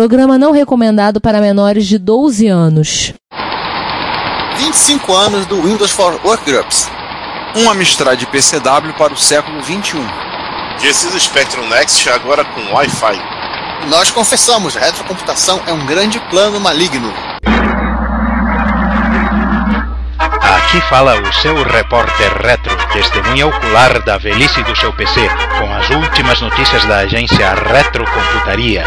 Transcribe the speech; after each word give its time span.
Programa 0.00 0.38
não 0.38 0.50
recomendado 0.50 1.20
para 1.20 1.42
menores 1.42 1.86
de 1.86 1.98
12 1.98 2.48
anos. 2.48 3.12
25 4.56 5.12
anos 5.12 5.44
do 5.44 5.60
Windows 5.60 5.90
for 5.90 6.18
Workgroups. 6.24 6.88
Um 7.54 7.70
Amstrad 7.70 8.24
PCW 8.24 8.94
para 8.96 9.12
o 9.12 9.16
século 9.18 9.60
21. 9.60 10.02
GSX 10.78 11.22
Spectrum 11.22 11.68
Next 11.68 12.08
agora 12.08 12.46
com 12.46 12.72
Wi-Fi. 12.72 13.20
Nós 13.90 14.10
confessamos, 14.10 14.74
a 14.74 14.80
retrocomputação 14.80 15.60
é 15.66 15.72
um 15.74 15.84
grande 15.84 16.18
plano 16.30 16.58
maligno. 16.58 17.12
Aqui 20.40 20.80
fala 20.88 21.20
o 21.20 21.32
seu 21.34 21.62
repórter 21.62 22.42
retro, 22.42 22.74
testemunha 22.94 23.48
ocular 23.48 24.02
da 24.02 24.16
velhice 24.16 24.62
do 24.62 24.74
seu 24.76 24.94
PC, 24.94 25.28
com 25.58 25.70
as 25.74 25.90
últimas 25.90 26.40
notícias 26.40 26.86
da 26.86 27.00
agência 27.00 27.52
Retrocomputaria. 27.52 28.82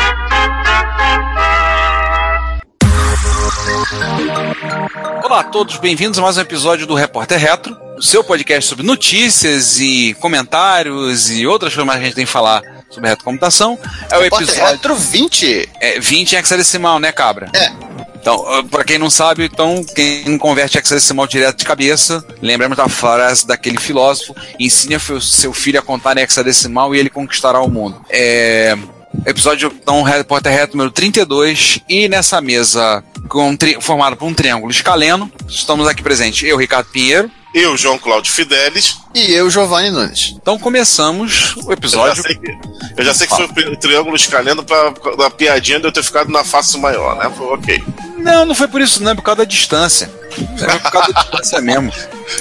Olá 5.33 5.41
a 5.41 5.45
todos, 5.45 5.77
bem-vindos 5.77 6.19
a 6.19 6.21
mais 6.21 6.37
um 6.37 6.41
episódio 6.41 6.85
do 6.85 6.93
Repórter 6.93 7.39
Retro, 7.39 7.75
o 7.97 8.03
seu 8.03 8.23
podcast 8.23 8.69
sobre 8.69 8.85
notícias 8.85 9.79
e 9.79 10.13
comentários 10.19 11.31
e 11.31 11.47
outras 11.47 11.73
coisas 11.73 11.87
mais 11.87 11.97
que 11.97 12.03
a 12.03 12.07
gente 12.07 12.15
tem 12.15 12.25
que 12.25 12.31
falar 12.31 12.61
sobre 12.87 13.09
retrocomputação. 13.09 13.79
É 14.11 14.17
o 14.19 14.21
Repórter 14.21 14.47
episódio 14.47 14.73
Retro 14.73 14.95
20. 14.95 15.69
é, 15.79 15.99
20 15.99 16.33
em 16.33 16.37
hexadecimal, 16.37 16.99
né, 16.99 17.11
cabra? 17.11 17.49
É. 17.51 17.71
Então, 18.15 18.45
pra 18.69 18.83
quem 18.83 18.99
não 18.99 19.09
sabe, 19.09 19.45
então, 19.45 19.83
quem 19.95 20.23
não 20.25 20.37
converte 20.37 20.77
hexadecimal 20.77 21.25
direto 21.25 21.57
de 21.57 21.65
cabeça, 21.65 22.23
lembramos 22.39 22.77
da 22.77 22.87
frase 22.87 23.47
daquele 23.47 23.79
filósofo: 23.79 24.35
ensine 24.59 24.97
o 24.97 25.19
seu 25.19 25.51
filho 25.51 25.79
a 25.79 25.81
contar 25.81 26.15
em 26.15 26.21
hexadecimal 26.21 26.93
e 26.93 26.99
ele 26.99 27.09
conquistará 27.09 27.59
o 27.59 27.71
mundo. 27.71 27.99
É. 28.07 28.77
Episódio, 29.25 29.71
então, 29.73 30.01
Repórter 30.01 30.51
Reto 30.51 30.75
número 30.75 30.91
32, 30.91 31.79
e 31.87 32.09
nessa 32.09 32.41
mesa 32.41 33.03
com, 33.29 33.55
formada 33.79 34.15
por 34.15 34.25
um 34.25 34.33
triângulo 34.33 34.71
escaleno, 34.71 35.31
estamos 35.47 35.87
aqui 35.87 36.01
presentes 36.03 36.47
eu, 36.47 36.57
Ricardo 36.57 36.87
Pinheiro. 36.87 37.31
Eu, 37.53 37.77
João 37.77 37.99
Cláudio 37.99 38.33
Fidelis. 38.33 38.97
E 39.13 39.31
eu, 39.31 39.49
Giovanni 39.49 39.91
Nunes. 39.91 40.35
Então 40.41 40.57
começamos 40.57 41.55
o 41.57 41.59
Eu 41.59 41.65
já 41.67 41.73
episódio. 41.73 42.23
sei 42.23 42.35
que, 42.35 42.57
eu 42.97 43.05
já 43.05 43.13
sei 43.13 43.27
que 43.27 43.35
foi 43.35 43.47
o 43.71 43.77
triângulo 43.77 44.15
escalendo 44.15 44.63
pra, 44.63 44.89
da 45.15 45.29
piadinha 45.29 45.79
de 45.79 45.85
eu 45.85 45.91
ter 45.91 46.03
ficado 46.03 46.31
na 46.31 46.43
face 46.43 46.77
maior, 46.79 47.15
né? 47.15 47.31
Foi 47.37 47.45
ok. 47.47 47.83
Não, 48.23 48.45
não 48.45 48.55
foi 48.55 48.69
por 48.69 48.81
isso, 48.81 49.03
não, 49.03 49.11
é 49.11 49.15
por 49.15 49.21
causa 49.21 49.39
da 49.39 49.45
distância. 49.45 50.09
Foi 50.57 50.79
por 50.79 50.91
causa 50.91 51.11
da 51.11 51.21
distância 51.21 51.61
mesmo. 51.61 51.91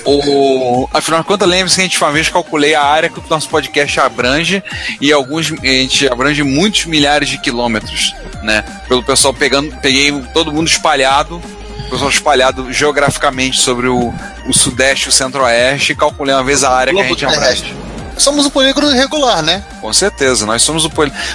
O, 0.04 0.88
afinal 0.94 1.20
de 1.20 1.26
contas, 1.26 1.48
lembre-se 1.48 1.74
que 1.74 1.80
a 1.80 1.84
gente 1.84 2.00
uma 2.00 2.12
vez 2.12 2.28
calculei 2.28 2.74
a 2.74 2.82
área 2.82 3.08
que 3.08 3.18
o 3.18 3.24
nosso 3.28 3.48
podcast 3.48 3.98
abrange 3.98 4.62
e 5.00 5.12
alguns 5.12 5.52
a 5.52 5.66
gente 5.66 6.08
abrange 6.08 6.42
muitos 6.44 6.86
milhares 6.86 7.28
de 7.28 7.36
quilômetros, 7.38 8.14
né? 8.42 8.64
Pelo 8.88 9.02
pessoal 9.02 9.34
pegando, 9.34 9.74
peguei 9.82 10.12
todo 10.32 10.52
mundo 10.52 10.68
espalhado, 10.68 11.42
o 11.86 11.90
pessoal 11.90 12.10
espalhado 12.10 12.72
geograficamente 12.72 13.60
sobre 13.60 13.88
o, 13.88 14.14
o 14.46 14.52
sudeste 14.54 15.06
e 15.06 15.08
o 15.08 15.12
centro-oeste 15.12 15.92
e 15.92 15.96
calculei 15.96 16.32
uma 16.32 16.44
vez 16.44 16.62
a 16.62 16.70
área 16.70 16.94
que 16.94 17.00
a 17.00 17.04
gente 17.04 17.26
abrange. 17.26 17.74
Somos 18.22 18.46
um 18.46 18.50
polígono 18.50 18.88
irregular, 18.88 19.42
né? 19.42 19.64
Com 19.80 19.92
certeza, 19.92 20.46
nós 20.46 20.62
somos 20.62 20.84
o 20.84 20.90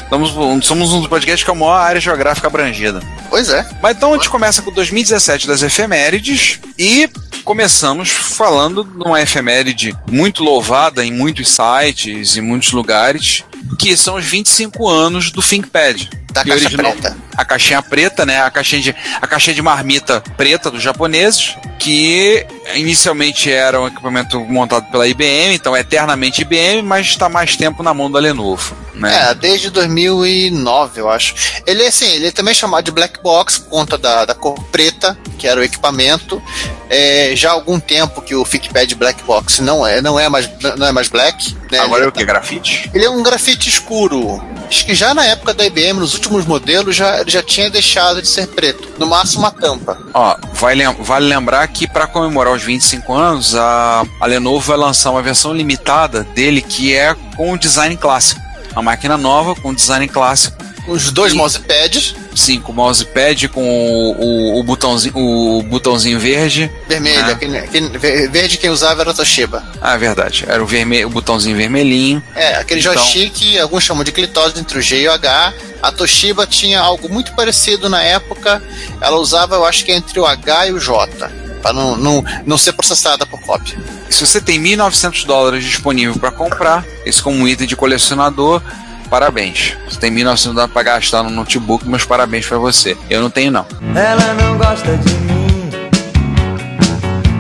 somos, 0.10 0.66
somos 0.66 0.94
um 0.94 1.00
dos 1.00 1.10
podcasts 1.10 1.44
com 1.44 1.52
a 1.52 1.56
maior 1.56 1.76
área 1.76 2.00
geográfica 2.00 2.48
abrangida. 2.48 3.02
Pois 3.30 3.50
é. 3.50 3.68
Mas 3.82 3.98
então 3.98 4.14
a 4.14 4.16
gente 4.16 4.30
começa 4.30 4.62
com 4.62 4.72
2017 4.72 5.48
das 5.48 5.62
efemérides 5.62 6.62
e 6.80 7.10
começamos 7.44 8.10
falando 8.10 8.86
de 8.86 9.04
uma 9.04 9.22
efeméride 9.22 9.94
muito 10.10 10.42
louvada 10.42 11.06
em 11.06 11.12
muitos 11.12 11.50
sites 11.50 12.38
e 12.38 12.42
muitos 12.42 12.72
lugares, 12.72 13.44
que 13.78 13.98
são 13.98 14.16
os 14.16 14.24
25 14.24 14.88
anos 14.88 15.30
do 15.30 15.42
ThinkPad. 15.42 16.08
Da 16.38 16.44
Que 16.44 16.50
caixa 16.52 16.66
originou- 16.66 16.92
preta. 16.92 17.18
A 17.36 17.46
caixinha 17.46 17.82
preta, 17.82 18.26
né? 18.26 18.42
A 18.42 18.50
caixinha, 18.50 18.82
de, 18.82 18.96
a 19.22 19.28
caixinha 19.28 19.54
de 19.56 19.62
marmita 19.62 20.22
preta 20.36 20.70
dos 20.72 20.82
japoneses, 20.82 21.56
que 21.80 22.46
inicialmente 22.76 23.52
era 23.52 23.80
um 23.80 23.88
equipamento 23.88 24.40
montado 24.40 24.86
pela 24.92 25.08
IBM, 25.08 25.54
então 25.54 25.76
é 25.76 25.82
eternamente 25.82 26.42
IBM, 26.42 26.82
mas 26.82 27.06
está 27.08 27.30
mais 27.30 27.56
tempo 27.56 27.84
na 27.84 27.94
mão 27.94 28.10
da 28.10 28.20
Lenovo. 28.20 28.76
Né? 28.96 29.30
É, 29.30 29.34
desde 29.36 29.70
2009, 29.70 31.02
eu 31.02 31.10
acho. 31.10 31.36
Ele 31.66 31.84
é 31.84 31.88
assim, 31.88 32.08
ele 32.08 32.28
é 32.28 32.32
também 32.32 32.54
chamado 32.54 32.86
de 32.86 32.92
black 32.92 33.22
box 33.22 33.60
por 33.60 33.70
conta 33.70 33.98
da, 33.98 34.26
da 34.26 34.34
cor 34.34 34.60
preta, 34.72 35.18
que 35.38 35.48
era 35.48 35.60
o 35.60 35.64
equipamento. 35.64 36.42
É, 36.90 37.34
já 37.36 37.50
há 37.50 37.54
algum 37.54 37.80
tempo 37.80 38.22
que 38.22 38.34
o 38.34 38.46
ThinkPad 38.46 38.94
Black 38.94 39.22
Box 39.24 39.60
não 39.62 39.86
é, 39.86 40.02
não 40.02 40.18
é 40.18 40.30
mais, 40.30 40.50
não 40.78 40.88
é 40.88 40.92
mais 40.92 41.10
black. 41.10 41.56
Né? 41.70 41.80
Agora 41.80 42.02
é 42.02 42.04
ele, 42.04 42.10
o 42.10 42.12
que? 42.14 42.24
Grafite? 42.26 42.90
ele 42.94 43.04
é 43.06 43.10
um 43.10 43.22
grafite 43.22 43.68
escuro. 43.70 44.42
Acho 44.70 44.86
que 44.86 44.96
já 44.96 45.14
na 45.14 45.26
época 45.26 45.54
da 45.54 45.66
IBM, 45.66 46.00
nos 46.00 46.14
últimos 46.14 46.27
modelos, 46.46 46.96
já, 46.96 47.24
já 47.26 47.42
tinha 47.42 47.70
deixado 47.70 48.22
de 48.22 48.28
ser 48.28 48.48
preto. 48.48 48.88
No 48.98 49.08
máximo 49.08 49.42
uma 49.44 49.52
tampa. 49.52 49.98
Ó, 50.14 50.36
vai 50.54 50.76
lem- 50.76 50.96
vale 51.00 51.28
lembrar 51.28 51.68
que 51.68 51.88
para 51.88 52.08
comemorar 52.08 52.54
os 52.54 52.64
25 52.64 53.14
anos, 53.14 53.56
a, 53.56 54.04
a 54.20 54.26
Lenovo 54.26 54.60
vai 54.68 54.78
lançar 54.78 55.12
uma 55.12 55.22
versão 55.22 55.54
limitada 55.54 56.24
dele 56.36 56.62
que 56.62 56.96
é 56.96 57.16
com 57.36 57.54
o 57.54 57.58
design 57.58 57.96
clássico. 57.98 58.42
Uma 58.74 58.82
máquina 58.82 59.18
nova 59.18 59.56
com 59.56 59.74
design 59.74 60.08
clássico. 60.08 60.58
Os 60.88 61.12
dois 61.12 61.34
E- 61.34 61.36
mousepads, 61.36 62.16
Sim, 62.36 62.62
com 62.62 62.72
o 62.72 62.76
mousepad, 62.76 63.48
com 63.50 63.64
o, 63.64 64.12
o, 64.56 64.60
o 64.60 64.64
botãozinho, 64.64 65.14
o 65.18 65.64
botãozinho 65.64 66.20
verde. 66.20 66.72
vermelho. 66.88 67.26
Ah. 67.26 67.32
Aquele, 67.32 67.58
aquele 67.58 67.98
ver- 67.98 68.30
verde 68.30 68.58
quem 68.58 68.70
usava 68.70 69.02
era 69.02 69.10
a 69.10 69.14
Toshiba. 69.14 69.64
Ah, 69.82 69.96
é 69.96 69.98
verdade. 69.98 70.46
Era 70.48 70.64
o, 70.64 70.66
vermelho, 70.68 71.08
o 71.08 71.10
botãozinho 71.10 71.58
vermelhinho. 71.58 72.22
É, 72.36 72.56
aquele 72.58 72.80
Então- 72.80 72.94
joystick, 72.94 73.58
alguns 73.60 73.84
chamam 73.84 74.04
de 74.04 74.12
clitóris 74.12 74.56
entre 74.58 74.78
o 74.78 74.82
G 74.82 75.02
e 75.02 75.08
o 75.08 75.12
H. 75.12 75.54
A 75.82 75.92
Toshiba 75.92 76.46
tinha 76.46 76.80
algo 76.80 77.10
muito 77.12 77.34
parecido 77.34 77.90
na 77.90 78.02
época. 78.04 78.62
Ela 79.02 79.18
usava, 79.18 79.56
eu 79.56 79.66
acho 79.66 79.84
que 79.84 79.92
entre 79.92 80.20
o 80.20 80.26
H 80.26 80.68
e 80.68 80.74
o 80.74 80.80
J, 80.80 81.32
para 81.62 81.74
não, 81.74 81.98
não, 81.98 82.24
não 82.46 82.58
ser 82.58 82.74
processada 82.74 83.26
por 83.26 83.42
cópia. 83.42 83.78
Se 84.12 84.26
você 84.26 84.40
tem 84.40 84.62
1.900 84.62 85.26
dólares 85.26 85.64
disponível 85.66 86.16
para 86.20 86.32
comprar, 86.32 86.86
esse 87.04 87.22
como 87.22 87.38
um 87.40 87.48
item 87.48 87.66
de 87.68 87.76
colecionador, 87.76 88.62
parabéns. 89.08 89.76
Você 89.90 90.00
tem 90.00 90.12
1.900 90.12 90.54
dólares 90.54 90.74
para 90.74 90.84
gastar 90.84 91.24
no 91.24 91.30
notebook, 91.30 91.88
meus 91.88 92.06
parabéns 92.06 92.46
para 92.46 92.58
você. 92.58 92.98
Eu 93.10 93.22
não 93.22 93.30
tenho, 93.30 93.52
não. 93.52 93.66
Ela 93.96 94.34
não 94.36 94.58
gosta 94.58 94.96
de 94.98 95.14
mim, 95.14 95.70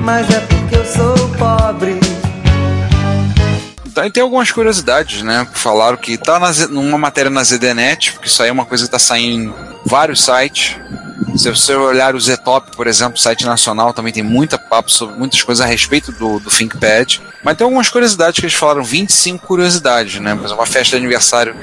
mas 0.03 0.29
é 0.29 0.39
porque 0.39 0.75
eu 0.75 0.85
sou 0.85 1.29
pobre. 1.37 1.99
Então, 3.85 4.05
e 4.05 4.11
tem 4.11 4.21
algumas 4.21 4.51
curiosidades, 4.51 5.23
né? 5.23 5.47
Falaram 5.53 5.97
que 5.97 6.17
tá 6.19 6.37
na, 6.37 6.51
numa 6.67 6.99
matéria 6.99 7.31
na 7.31 7.43
ZDNet, 7.43 8.13
porque 8.13 8.27
isso 8.27 8.43
aí 8.43 8.49
é 8.49 8.51
uma 8.51 8.65
coisa 8.65 8.85
que 8.85 8.91
tá 8.91 8.99
saindo 8.99 9.49
em 9.49 9.53
vários 9.83 10.23
sites. 10.23 10.75
Se 11.37 11.49
você 11.49 11.73
olhar 11.75 12.15
o 12.15 12.19
Ztop, 12.19 12.75
por 12.75 12.87
exemplo, 12.87 13.17
site 13.17 13.45
nacional, 13.45 13.93
também 13.93 14.11
tem 14.11 14.23
muita 14.23 14.57
papo 14.57 14.91
sobre 14.91 15.15
muitas 15.17 15.41
coisas 15.43 15.63
a 15.63 15.67
respeito 15.67 16.11
do, 16.11 16.39
do 16.39 16.49
ThinkPad. 16.49 17.19
Mas 17.43 17.55
tem 17.57 17.65
algumas 17.65 17.89
curiosidades 17.89 18.39
que 18.39 18.45
eles 18.45 18.55
falaram, 18.55 18.83
25 18.83 19.45
curiosidades, 19.45 20.19
né? 20.19 20.35
Por 20.35 20.45
exemplo, 20.45 20.63
a 20.63 20.65
festa 20.65 20.97
de 20.97 21.03
aniversário 21.03 21.55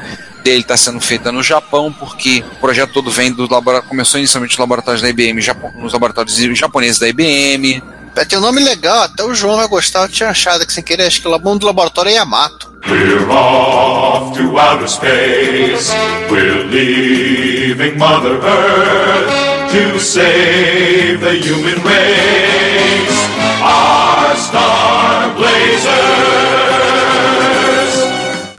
dele 0.45 0.61
está 0.61 0.77
sendo 0.77 1.01
feita 1.01 1.33
no 1.33 1.43
Japão, 1.43 1.93
porque 1.93 2.45
o 2.53 2.61
projeto 2.61 2.93
todo 2.93 3.11
vem 3.11 3.33
do 3.33 3.43
laboratório, 3.51 3.89
começou 3.89 4.19
inicialmente 4.19 4.53
nos 4.53 4.59
laboratórios 4.61 5.03
da 5.03 5.09
IBM, 5.09 5.41
Japo- 5.41 5.73
nos 5.77 5.93
laboratórios 5.93 6.37
japoneses 6.59 6.99
da 6.99 7.09
IBM. 7.09 7.83
É, 8.15 8.25
Tem 8.25 8.39
um 8.39 8.43
nome 8.43 8.63
legal, 8.63 9.03
até 9.03 9.25
o 9.25 9.35
João 9.35 9.57
vai 9.57 9.67
gostar. 9.67 10.03
Eu 10.03 10.09
tinha 10.09 10.29
achado 10.29 10.65
que 10.67 10.73
sem 10.73 10.85
querer, 10.85 11.07
acho 11.07 11.21
que 11.21 11.27
o 11.27 11.37
nome 11.39 11.59
do 11.59 11.67
laboratório 11.67 12.11
é 12.11 12.15
Yamato. 12.15 12.73
We're 12.87 13.27
off 13.31 14.39
to 14.39 14.57
outer 14.59 14.89
space. 14.89 15.91
We're 16.31 16.65
leaving 16.65 17.97
Mother 17.99 18.35
Earth 18.45 19.54
to 19.75 19.99
save 19.99 21.19
the 21.21 21.35
human 21.43 21.79
race. 21.83 23.19
Our 23.61 24.37
star 24.37 25.35
blazers. 25.35 25.95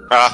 Ah, 0.10 0.32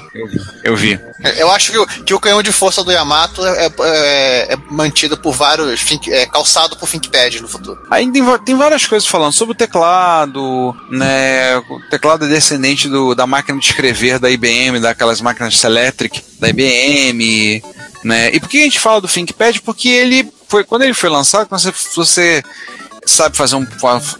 Eu 0.63 0.75
vi. 0.75 0.99
Eu 1.37 1.49
acho 1.51 1.71
que 1.71 1.77
o, 1.77 1.85
que 1.87 2.13
o 2.13 2.19
canhão 2.19 2.41
de 2.43 2.51
força 2.51 2.83
do 2.83 2.91
Yamato 2.91 3.45
é, 3.45 3.65
é- 3.67 4.53
é 4.53 4.57
mantido 4.69 5.17
por 5.17 5.33
vários. 5.33 5.81
Think- 5.83 6.11
é 6.11 6.25
calçado 6.25 6.75
por 6.77 6.89
ThinkPad 6.89 7.35
no 7.41 7.47
futuro. 7.47 7.79
Aí 7.89 8.11
tem, 8.11 8.23
tem 8.39 8.55
várias 8.55 8.85
coisas 8.85 9.07
falando 9.07 9.31
sobre 9.33 9.53
o 9.53 9.55
teclado, 9.57 10.75
né? 10.89 11.57
O 11.69 11.79
teclado 11.89 12.25
é 12.25 12.27
descendente 12.27 12.87
do, 12.89 13.13
da 13.15 13.25
máquina 13.27 13.57
de 13.59 13.65
escrever 13.65 14.17
da 14.19 14.29
IBM, 14.29 14.79
daquelas 14.79 15.21
máquinas 15.21 15.63
Electric 15.63 16.21
da 16.39 16.49
IBM, 16.49 17.63
né? 18.03 18.29
E 18.33 18.39
por 18.39 18.49
que 18.49 18.59
a 18.61 18.63
gente 18.63 18.79
fala 18.79 18.99
do 19.01 19.07
ThinkPad? 19.07 19.59
Porque 19.59 19.87
ele 19.89 20.31
foi 20.51 20.63
quando 20.65 20.81
ele 20.83 20.93
foi 20.93 21.09
lançado, 21.09 21.47
você, 21.49 21.73
você 21.95 22.43
sabe 23.05 23.35
fazer 23.35 23.55
um, 23.55 23.65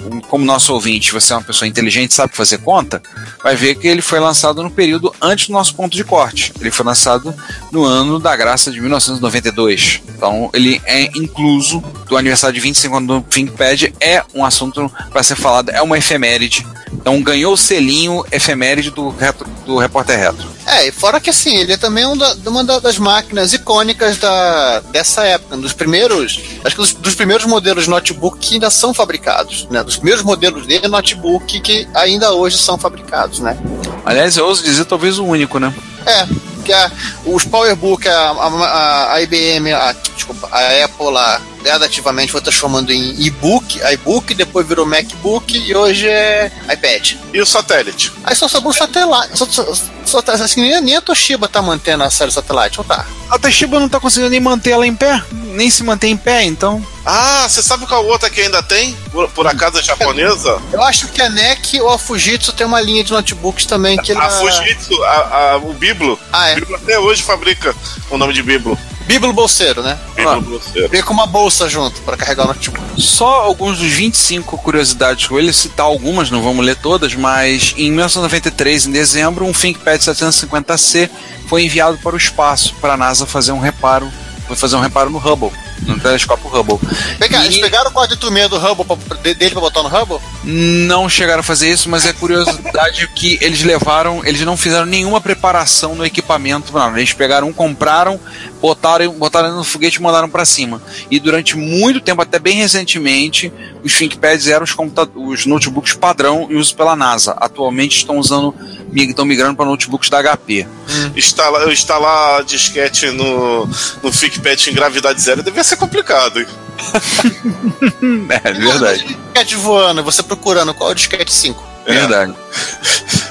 um- 0.09 0.21
como 0.21 0.43
nosso 0.43 0.73
ouvinte, 0.73 1.11
você 1.11 1.33
é 1.33 1.35
uma 1.35 1.43
pessoa 1.43 1.67
inteligente, 1.67 2.13
sabe 2.13 2.35
fazer 2.35 2.57
conta, 2.59 3.01
vai 3.43 3.55
ver 3.55 3.75
que 3.75 3.87
ele 3.87 4.01
foi 4.01 4.19
lançado 4.19 4.63
no 4.63 4.71
período 4.71 5.13
antes 5.21 5.47
do 5.47 5.53
nosso 5.53 5.75
ponto 5.75 5.95
de 5.95 6.03
corte. 6.03 6.51
Ele 6.59 6.71
foi 6.71 6.85
lançado 6.85 7.35
no 7.71 7.83
ano 7.83 8.17
da 8.17 8.35
graça 8.35 8.71
de 8.71 8.79
1992. 8.81 10.01
Então, 10.15 10.49
ele 10.53 10.81
é 10.85 11.03
incluso 11.15 11.79
do 12.07 12.17
aniversário 12.17 12.55
de 12.55 12.59
25 12.61 12.95
anos 12.97 13.07
do 13.07 13.21
ThinkPad, 13.21 13.83
é 13.99 14.23
um 14.33 14.43
assunto 14.45 14.91
para 15.11 15.21
ser 15.23 15.35
falado, 15.35 15.69
é 15.69 15.81
uma 15.81 15.97
efeméride. 15.97 16.65
Então, 16.93 17.21
ganhou 17.21 17.53
o 17.53 17.57
selinho 17.57 18.23
efeméride 18.31 18.89
do, 18.91 19.09
retro- 19.09 19.47
do 19.65 19.77
Repórter 19.77 20.17
Retro. 20.17 20.47
É, 20.71 20.87
e 20.87 20.91
fora 20.91 21.19
que 21.19 21.29
assim, 21.29 21.57
ele 21.57 21.73
é 21.73 21.77
também 21.77 22.05
um 22.05 22.15
da- 22.15 22.33
uma 22.47 22.63
da- 22.63 22.79
das 22.79 22.97
máquinas 22.97 23.51
icônicas 23.51 24.17
da, 24.17 24.79
dessa 24.91 25.23
época, 25.25 25.57
dos 25.57 25.73
primeiros, 25.73 26.39
acho 26.63 26.75
que 26.75 26.81
dos, 26.81 26.93
dos 26.93 27.13
primeiros 27.13 27.45
modelos 27.45 27.83
de 27.83 27.89
notebook 27.89 28.39
que 28.39 28.53
ainda 28.53 28.69
são 28.69 28.93
fabricados, 28.93 29.67
né? 29.69 29.83
Dos 29.83 29.97
primeiros 29.97 30.23
modelos 30.23 30.65
de 30.65 30.87
notebook 30.87 31.59
que 31.59 31.85
ainda 31.93 32.31
hoje 32.31 32.57
são 32.57 32.77
fabricados, 32.77 33.39
né? 33.39 33.57
Aliás, 34.05 34.37
eu 34.37 34.45
ouso 34.45 34.63
dizer 34.63 34.85
talvez 34.85 35.19
o 35.19 35.25
único, 35.25 35.59
né? 35.59 35.73
É, 36.05 36.25
que 36.63 36.71
a, 36.71 36.89
os 37.25 37.43
PowerBook, 37.43 38.07
a, 38.07 38.31
a, 38.31 39.13
a 39.13 39.21
IBM, 39.21 39.73
a, 39.73 39.93
desculpa, 40.15 40.47
a 40.51 40.85
Apple 40.85 41.11
lá, 41.11 41.41
gradativamente 41.61 42.31
foi 42.31 42.41
transformando 42.41 42.91
em 42.91 43.15
e-book, 43.21 43.79
iBook, 43.93 44.33
depois 44.33 44.67
virou 44.67 44.85
MacBook 44.85 45.57
e 45.57 45.75
hoje 45.75 46.07
é 46.07 46.51
iPad. 46.71 47.13
E 47.33 47.39
o 47.41 47.45
satélite? 47.45 48.11
Aí 48.23 48.35
só 48.35 48.47
sobrou 48.47 48.71
o 48.71 48.75
satélite. 48.75 49.37
Só, 49.37 49.45
só, 49.45 49.73
só, 50.05 50.21
tá- 50.21 50.33
assim, 50.33 50.61
nem, 50.61 50.81
nem 50.81 50.95
a 50.95 51.01
Toshiba 51.01 51.47
tá 51.47 51.61
mantendo 51.61 52.03
a 52.03 52.09
série 52.09 52.31
satélite, 52.31 52.79
ou 52.79 52.83
tá? 52.85 53.05
A 53.29 53.39
Toshiba 53.39 53.79
não 53.79 53.87
tá 53.87 53.99
conseguindo 53.99 54.29
nem 54.31 54.39
manter 54.39 54.71
ela 54.71 54.85
em 54.85 54.93
pé, 54.95 55.23
nem 55.31 55.69
se 55.69 55.83
manter 55.83 56.07
em 56.07 56.17
pé, 56.17 56.43
então. 56.43 56.85
Ah, 57.05 57.45
você 57.47 57.63
sabe 57.63 57.85
qual 57.87 58.05
outra 58.05 58.29
que 58.29 58.41
ainda 58.41 58.61
tem? 58.61 58.95
Por, 59.11 59.29
por 59.29 59.47
acaso 59.47 59.79
é 59.79 59.81
japonesa? 59.83 60.61
Eu 60.71 60.81
acho 60.83 61.07
que 61.07 61.21
a 61.21 61.29
NEC 61.29 61.79
ou 61.81 61.89
a 61.89 61.97
Fujitsu 61.97 62.51
tem 62.53 62.67
uma 62.67 62.81
linha 62.81 63.03
de 63.03 63.11
notebooks 63.11 63.65
também 63.65 63.97
que 63.97 64.11
A 64.11 64.15
ela... 64.15 64.29
Fujitsu, 64.29 65.03
a, 65.03 65.53
a- 65.53 65.57
o 65.57 65.73
Biblo. 65.73 66.19
Ah, 66.31 66.49
é. 66.49 66.53
O 66.53 66.59
Biblo 66.59 66.75
até 66.75 66.99
hoje 66.99 67.23
fabrica 67.23 67.75
o 68.09 68.17
nome 68.17 68.33
de 68.33 68.43
Biblo. 68.43 68.77
Bíblo 69.05 69.33
bolseiro, 69.33 69.81
né? 69.83 69.97
Biblo 70.15 70.31
Ah. 70.31 70.39
grosseiro. 70.39 70.89
Vem 70.89 71.01
com 71.03 71.13
uma 71.13 71.25
bolsa 71.27 71.67
junto 71.67 71.99
pra 72.01 72.15
carregar 72.15 72.45
o 72.45 72.47
notebook. 72.47 72.81
Só 73.01 73.41
alguns 73.43 73.77
dos 73.79 73.91
25 73.91 74.57
curiosidades 74.57 75.27
com 75.27 75.37
ele, 75.37 75.51
citar 75.51 75.85
algumas, 75.85 76.29
não 76.31 76.41
vamos 76.41 76.65
ler 76.65 76.75
todas, 76.77 77.13
mas 77.15 77.73
em 77.77 77.89
1993, 77.91 78.85
em 78.87 78.91
dezembro, 78.91 79.45
um 79.45 79.51
ThinkPad 79.53 79.99
750C 80.01 81.09
foi 81.47 81.63
enviado 81.65 81.97
para 81.97 82.15
o 82.15 82.17
espaço 82.17 82.73
para 82.79 82.93
a 82.93 82.97
NASA 82.97 83.25
fazer 83.25 83.51
um 83.51 83.59
reparo, 83.59 84.09
foi 84.47 84.55
fazer 84.55 84.75
um 84.75 84.81
reparo 84.81 85.09
no 85.09 85.17
Hubble, 85.17 85.51
no 85.81 85.99
telescópio 85.99 86.49
Hubble. 86.49 86.79
Pega, 87.17 87.39
E- 87.41 87.45
Eles 87.45 87.57
pegaram 87.59 87.89
o 87.89 87.93
código 87.93 88.13
de 88.15 88.21
turminha 88.21 88.47
do 88.47 88.57
Hubble 88.57 88.85
pra, 88.85 89.17
de- 89.17 89.33
dele 89.33 89.51
pra 89.51 89.61
botar 89.61 89.81
no 89.83 89.89
Hubble? 89.89 90.19
Não 90.43 91.09
chegaram 91.09 91.39
a 91.39 91.43
fazer 91.43 91.69
isso, 91.71 91.89
mas 91.89 92.05
é 92.05 92.13
curiosidade 92.13 93.07
que 93.15 93.37
eles 93.41 93.63
levaram, 93.63 94.21
eles 94.25 94.41
não 94.41 94.55
fizeram 94.55 94.85
nenhuma 94.85 95.19
preparação 95.19 95.95
no 95.95 96.05
equipamento, 96.05 96.71
não. 96.73 96.95
Eles 96.97 97.13
pegaram, 97.13 97.47
um, 97.47 97.53
compraram, 97.53 98.19
botaram, 98.61 99.11
botaram 99.13 99.55
no 99.55 99.63
foguete 99.63 99.97
e 99.97 100.01
mandaram 100.01 100.29
para 100.29 100.45
cima. 100.45 100.81
E 101.09 101.19
durante 101.19 101.57
muito 101.57 101.99
tempo, 101.99 102.21
até 102.21 102.37
bem 102.37 102.55
recentemente, 102.55 103.51
os 103.83 103.97
ThinkPads 103.97 104.47
eram 104.47 104.63
os, 104.63 104.75
os 105.15 105.45
notebooks 105.45 105.93
padrão 105.93 106.47
e 106.49 106.55
uso 106.55 106.75
pela 106.75 106.95
NASA. 106.95 107.31
Atualmente 107.37 107.97
estão 107.97 108.17
usando, 108.17 108.53
estão 108.93 109.25
migrando 109.25 109.55
para 109.55 109.65
notebooks 109.65 110.09
da 110.09 110.21
HP. 110.21 110.67
Instalar, 111.15 111.67
instalar 111.69 112.43
disquete 112.43 113.07
no, 113.07 113.65
no 114.01 114.11
ThinkPad 114.11 114.67
em 114.67 114.73
gravidade 114.73 115.19
zero 115.21 115.41
devia 115.41 115.63
ser 115.63 115.75
complicado. 115.77 116.39
hein? 116.39 116.47
É 118.43 118.53
verdade. 118.53 119.03
Disquete 119.05 119.55
voando, 119.55 120.03
você 120.03 120.23
procurando 120.23 120.73
qual 120.73 120.89
é 120.89 120.93
o 120.93 120.95
disquete 120.95 121.31
5. 121.31 121.63
É 121.85 121.93
verdade. 121.93 122.33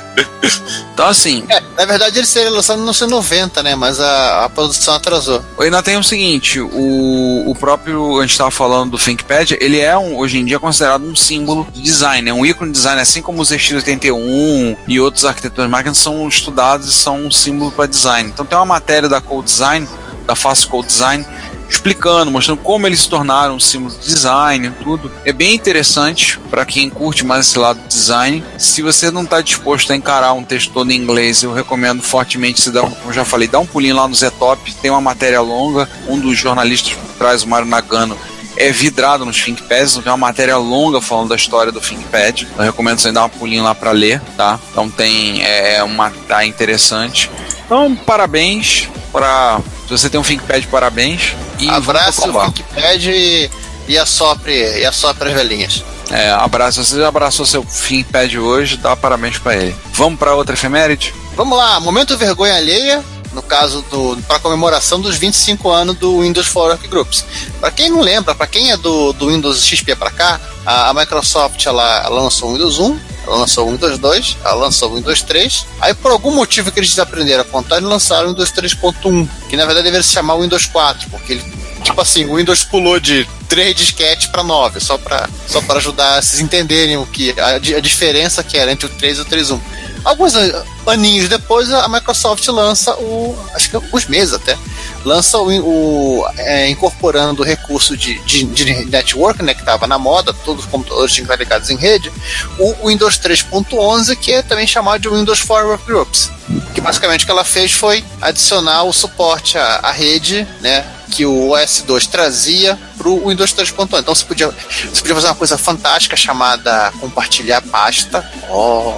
Então 0.92 1.08
assim, 1.08 1.44
É, 1.48 1.62
na 1.78 1.86
verdade 1.86 2.18
ele 2.18 2.26
seria 2.26 2.50
lançado 2.50 2.76
em 2.76 2.80
1990, 2.80 3.62
né? 3.62 3.74
Mas 3.74 3.98
a, 3.98 4.44
a 4.44 4.48
produção 4.50 4.94
atrasou. 4.94 5.42
Ainda 5.58 5.82
tem 5.82 5.96
o 5.96 6.04
seguinte, 6.04 6.60
o, 6.60 7.44
o 7.46 7.54
próprio, 7.54 8.18
a 8.18 8.22
gente 8.22 8.32
estava 8.32 8.50
falando 8.50 8.90
do 8.90 8.98
ThinkPad, 8.98 9.52
ele 9.60 9.80
é 9.80 9.96
um, 9.96 10.16
hoje 10.18 10.38
em 10.38 10.44
dia 10.44 10.58
considerado 10.58 11.04
um 11.04 11.16
símbolo 11.16 11.66
de 11.72 11.80
design, 11.80 12.28
é 12.28 12.34
um 12.34 12.44
ícone 12.44 12.70
de 12.70 12.76
design, 12.76 13.00
assim 13.00 13.22
como 13.22 13.40
os 13.40 13.50
ZX81 13.50 14.76
e 14.86 15.00
outros 15.00 15.24
arquiteturas 15.24 15.66
de 15.66 15.72
máquinas 15.72 15.98
são 15.98 16.28
estudados 16.28 16.88
e 16.88 16.92
são 16.92 17.26
um 17.26 17.30
símbolo 17.30 17.70
para 17.72 17.86
design. 17.86 18.28
Então 18.28 18.44
tem 18.44 18.58
uma 18.58 18.66
matéria 18.66 19.08
da 19.08 19.20
Code 19.20 19.46
Design, 19.46 19.88
da 20.26 20.34
Fast 20.34 20.66
Code 20.66 20.88
Design, 20.88 21.26
explicando, 21.70 22.30
mostrando 22.30 22.58
como 22.58 22.86
eles 22.86 23.02
se 23.02 23.08
tornaram 23.08 23.54
um 23.54 23.60
símbolo 23.60 23.94
de 23.94 24.06
design, 24.12 24.70
tudo. 24.82 25.10
É 25.24 25.32
bem 25.32 25.54
interessante 25.54 26.38
para 26.50 26.66
quem 26.66 26.90
curte 26.90 27.24
mais 27.24 27.46
esse 27.46 27.58
lado 27.58 27.80
do 27.80 27.88
design. 27.88 28.44
Se 28.58 28.82
você 28.82 29.10
não 29.10 29.22
está 29.22 29.40
disposto 29.40 29.92
a 29.92 29.96
encarar 29.96 30.32
um 30.32 30.42
texto 30.42 30.72
todo 30.72 30.90
em 30.90 30.96
inglês, 30.96 31.42
eu 31.42 31.52
recomendo 31.52 32.02
fortemente 32.02 32.60
se 32.60 32.70
um- 32.70 32.90
como 32.90 33.12
já 33.12 33.24
falei, 33.24 33.46
dá 33.46 33.60
um 33.60 33.66
pulinho 33.66 33.94
lá 33.96 34.08
no 34.08 34.14
Zetop, 34.14 34.74
tem 34.74 34.90
uma 34.90 35.00
matéria 35.00 35.40
longa, 35.40 35.88
um 36.08 36.18
dos 36.18 36.36
jornalistas 36.36 36.92
por 36.94 37.14
trás, 37.16 37.42
o 37.44 37.48
Mário 37.48 37.68
Nagano, 37.68 38.18
é 38.56 38.70
vidrado 38.72 39.24
nos 39.24 39.42
ThinkPads, 39.42 39.92
então 39.92 40.02
tem 40.02 40.12
uma 40.12 40.18
matéria 40.18 40.56
longa 40.56 41.00
falando 41.00 41.28
da 41.28 41.36
história 41.36 41.72
do 41.72 41.80
ThinkPad. 41.80 42.42
Eu 42.58 42.64
recomendo 42.64 42.98
você 42.98 43.12
dar 43.12 43.24
um 43.24 43.28
pulinho 43.28 43.62
lá 43.62 43.74
para 43.74 43.92
ler, 43.92 44.20
tá? 44.36 44.58
Então 44.70 44.90
tem 44.90 45.42
é 45.42 45.82
uma 45.82 46.10
tá 46.28 46.44
interessante. 46.44 47.30
Então, 47.64 47.94
parabéns 47.94 48.88
para 49.12 49.60
se 49.96 50.04
você 50.04 50.10
tem 50.10 50.20
um 50.20 50.22
ThinkPad, 50.22 50.64
parabéns. 50.66 51.34
E 51.58 51.68
Abraça 51.68 52.28
o. 52.28 52.52
ThinkPad 52.52 53.06
e, 53.06 53.50
e 53.88 53.98
assopre, 53.98 54.52
e 54.52 54.84
assopre 54.84 55.28
as 55.28 55.34
velhinhas. 55.34 55.84
É, 56.10 56.30
abraço. 56.30 56.84
Você 56.84 56.96
já 56.96 57.08
abraçou 57.08 57.46
seu 57.46 57.64
ThinkPad 57.64 58.34
hoje, 58.36 58.76
dá 58.76 58.94
parabéns 58.96 59.38
para 59.38 59.56
ele. 59.56 59.74
Vamos 59.92 60.18
para 60.18 60.34
outra 60.34 60.54
efeméride? 60.54 61.14
Vamos 61.36 61.56
lá, 61.56 61.80
momento 61.80 62.16
vergonha 62.16 62.56
alheia, 62.56 63.04
no 63.32 63.42
caso 63.42 63.82
do 63.82 64.16
para 64.28 64.40
comemoração 64.40 65.00
dos 65.00 65.16
25 65.16 65.70
anos 65.70 65.96
do 65.96 66.20
Windows 66.20 66.48
for 66.48 66.70
Workgroups. 66.70 67.24
Para 67.60 67.70
quem 67.70 67.88
não 67.90 68.00
lembra, 68.00 68.34
para 68.34 68.46
quem 68.46 68.72
é 68.72 68.76
do, 68.76 69.12
do 69.12 69.28
Windows 69.28 69.64
XP 69.64 69.94
para 69.96 70.10
cá, 70.10 70.40
a, 70.66 70.90
a 70.90 70.94
Microsoft 70.94 71.64
ela, 71.64 72.02
ela 72.04 72.20
lançou 72.20 72.50
o 72.50 72.52
Windows 72.52 72.78
1, 72.78 73.00
ela 73.26 73.36
lançou 73.36 73.68
o 73.68 73.70
Windows 73.72 73.98
2, 73.98 74.36
ela 74.44 74.54
lançou 74.54 74.90
o 74.92 74.96
Windows 74.96 75.22
3. 75.22 75.66
Aí 75.80 75.94
por 75.94 76.10
algum 76.12 76.34
motivo 76.34 76.70
que 76.72 76.80
eles 76.80 76.90
desaprenderam 76.90 77.42
a 77.42 77.44
contar, 77.44 77.76
eles 77.78 77.88
lançaram 77.88 78.26
o 78.28 78.30
Windows 78.30 78.50
3.1, 78.52 79.28
que 79.48 79.56
na 79.56 79.64
verdade 79.66 79.84
deveria 79.84 80.02
se 80.02 80.12
chamar 80.12 80.36
Windows 80.38 80.66
4, 80.66 81.08
porque 81.10 81.32
ele 81.34 81.60
tipo 81.82 82.00
assim, 82.00 82.26
o 82.26 82.36
Windows 82.36 82.62
pulou 82.64 83.00
de 83.00 83.26
3 83.48 83.74
disquetes 83.74 84.26
para 84.26 84.42
9, 84.42 84.78
só 84.80 84.98
para 84.98 85.28
só 85.48 85.62
ajudar 85.76 86.22
vocês 86.22 86.40
entenderem 86.40 86.96
o 86.98 87.06
que 87.06 87.34
a, 87.40 87.54
a 87.56 87.80
diferença 87.80 88.42
que 88.44 88.56
era 88.56 88.70
entre 88.70 88.86
o 88.86 88.88
3 88.90 89.18
e 89.18 89.20
o 89.22 89.24
3.1. 89.24 89.60
Alguns 90.04 90.34
an- 90.34 90.64
aninhos 90.86 91.28
depois, 91.28 91.70
a 91.72 91.86
Microsoft 91.88 92.46
lança 92.48 92.94
o. 92.96 93.36
Acho 93.54 93.68
que 93.68 93.76
alguns 93.76 94.06
meses 94.06 94.32
até. 94.34 94.56
Lança 95.04 95.38
o. 95.38 95.48
o, 95.48 96.26
é, 96.36 96.68
incorporando 96.68 97.42
o 97.42 97.44
recurso 97.44 97.96
de, 97.96 98.18
de, 98.24 98.44
de 98.44 98.84
network, 98.86 99.42
né? 99.42 99.54
Que 99.54 99.60
estava 99.60 99.86
na 99.86 99.98
moda, 99.98 100.32
todos 100.32 100.64
os 100.64 100.70
computadores 100.70 101.12
tinham 101.12 101.34
ligados 101.34 101.70
em 101.70 101.76
rede. 101.76 102.12
O 102.58 102.88
Windows 102.88 103.18
3.11, 103.18 104.16
que 104.16 104.32
é 104.32 104.42
também 104.42 104.66
chamado 104.66 105.00
de 105.00 105.08
Windows 105.08 105.40
for 105.40 105.64
Workgroups. 105.64 106.30
Que 106.74 106.80
basicamente 106.80 107.22
o 107.22 107.26
que 107.26 107.32
ela 107.32 107.44
fez 107.44 107.72
foi 107.72 108.04
adicionar 108.20 108.84
o 108.84 108.92
suporte 108.92 109.56
à, 109.56 109.80
à 109.82 109.90
rede, 109.90 110.46
né? 110.60 110.84
Que 111.10 111.26
o 111.26 111.50
OS 111.50 111.82
2 111.86 112.06
trazia 112.06 112.78
para 112.96 113.08
o 113.08 113.28
Windows 113.28 113.52
3.1. 113.52 113.98
Então 114.00 114.14
você 114.14 114.24
podia, 114.24 114.48
você 114.48 115.00
podia 115.00 115.14
fazer 115.14 115.26
uma 115.26 115.34
coisa 115.34 115.58
fantástica 115.58 116.16
chamada 116.16 116.92
compartilhar 117.00 117.60
pasta. 117.62 118.24
Oh, 118.48 118.94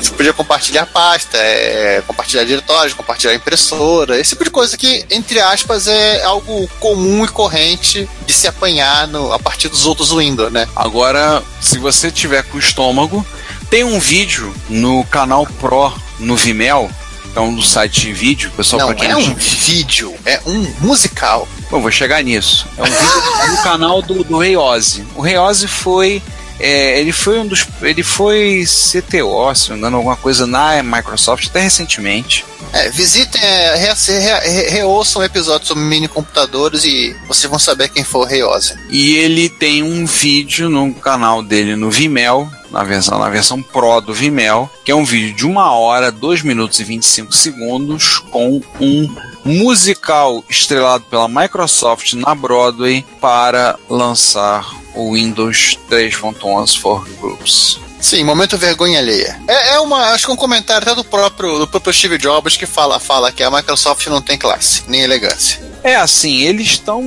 você 0.00 0.10
podia 0.10 0.32
compartilhar 0.32 0.86
pasta, 0.86 1.36
é, 1.36 2.02
compartilhar 2.06 2.44
diretórios, 2.44 2.94
compartilhar 2.94 3.34
impressora, 3.34 4.18
esse 4.18 4.30
tipo 4.30 4.44
de 4.44 4.50
coisa 4.50 4.76
que, 4.76 5.04
entre 5.10 5.38
aspas, 5.38 5.86
é 5.86 6.22
algo 6.24 6.66
comum 6.80 7.24
e 7.24 7.28
corrente 7.28 8.08
de 8.26 8.32
se 8.32 8.48
apanhar 8.48 9.06
no- 9.08 9.32
a 9.32 9.38
partir 9.38 9.68
dos 9.68 9.84
outros 9.86 10.10
Windows, 10.10 10.50
né? 10.52 10.66
Agora, 10.74 11.42
se 11.60 11.78
você 11.78 12.10
tiver 12.10 12.42
com 12.44 12.58
estômago, 12.58 13.24
tem 13.70 13.84
um 13.84 13.98
vídeo 14.00 14.52
no 14.68 15.04
canal 15.04 15.46
Pro 15.60 15.92
no 16.18 16.36
Vimeo, 16.36 16.90
que 17.32 17.38
é 17.38 17.40
um 17.42 17.54
do 17.54 17.62
site 17.62 18.00
de 18.02 18.12
vídeo, 18.14 18.50
pessoal 18.56 18.88
Não 18.88 18.94
quem 18.94 19.10
é 19.10 19.16
um 19.16 19.34
vídeo, 19.34 20.14
é 20.24 20.40
um 20.46 20.74
musical. 20.80 21.46
Bom, 21.72 21.80
vou 21.80 21.90
chegar 21.90 22.22
nisso. 22.22 22.68
É 22.76 22.82
um 22.82 22.84
vídeo 22.84 23.48
no 23.56 23.62
canal 23.62 24.02
do, 24.02 24.22
do 24.22 24.36
Rei 24.36 24.54
Ozzy. 24.58 25.06
O 25.16 25.22
Rei 25.22 25.38
Ozzy 25.38 25.66
foi. 25.66 26.22
é, 26.60 27.00
ele 27.00 27.12
foi 27.12 27.38
um 27.38 27.46
dos. 27.46 27.66
Ele 27.80 28.02
foi 28.02 28.62
CTO, 28.66 29.54
se 29.54 29.70
não 29.70 29.76
me 29.76 29.80
engano, 29.80 29.96
alguma 29.96 30.16
coisa 30.16 30.46
na 30.46 30.82
Microsoft 30.82 31.48
até 31.48 31.60
recentemente. 31.60 32.44
É, 32.74 32.90
visitem, 32.90 33.40
é, 33.42 33.74
re, 33.74 33.86
re, 33.86 34.50
re, 34.50 34.70
reouçam 34.70 35.24
episódios 35.24 35.68
sobre 35.68 35.82
mini 35.82 36.08
computadores 36.08 36.84
e 36.84 37.16
vocês 37.26 37.48
vão 37.48 37.58
saber 37.58 37.88
quem 37.88 38.04
foi 38.04 38.20
o 38.20 38.24
Rei 38.24 38.42
Ozzy. 38.42 38.74
E 38.90 39.16
ele 39.16 39.48
tem 39.48 39.82
um 39.82 40.04
vídeo 40.04 40.68
no 40.68 40.92
canal 40.92 41.42
dele 41.42 41.74
no 41.74 41.90
Vimeo, 41.90 42.50
na 42.70 42.84
versão, 42.84 43.18
na 43.18 43.30
versão 43.30 43.62
Pro 43.62 44.02
do 44.02 44.12
Vimeo, 44.12 44.68
que 44.84 44.90
é 44.90 44.94
um 44.94 45.04
vídeo 45.04 45.34
de 45.34 45.46
uma 45.46 45.72
hora, 45.72 46.12
2 46.12 46.42
minutos 46.42 46.80
e 46.80 46.84
25 46.84 47.34
segundos, 47.34 48.18
com 48.18 48.60
um 48.78 49.31
musical 49.44 50.44
estrelado 50.48 51.04
pela 51.04 51.28
Microsoft 51.28 52.14
na 52.14 52.34
Broadway 52.34 53.04
para 53.20 53.78
lançar 53.88 54.68
o 54.94 55.14
Windows 55.14 55.78
3.11 55.90 56.78
for 56.78 57.08
Groups. 57.20 57.78
Sim, 58.00 58.24
momento 58.24 58.58
vergonha 58.58 58.98
alheia. 58.98 59.40
É, 59.46 59.74
é 59.74 59.80
uma, 59.80 60.08
acho 60.08 60.26
que 60.26 60.32
um 60.32 60.36
comentário 60.36 60.82
até 60.82 60.94
do 60.94 61.04
próprio, 61.04 61.60
do 61.60 61.68
próprio 61.68 61.94
Steve 61.94 62.18
Jobs 62.18 62.56
que 62.56 62.66
fala, 62.66 62.98
fala 62.98 63.30
que 63.30 63.44
a 63.44 63.50
Microsoft 63.50 64.04
não 64.08 64.20
tem 64.20 64.36
classe, 64.36 64.82
nem 64.88 65.02
elegância. 65.02 65.62
É 65.84 65.94
assim, 65.94 66.42
eles 66.42 66.66
estão 66.66 67.00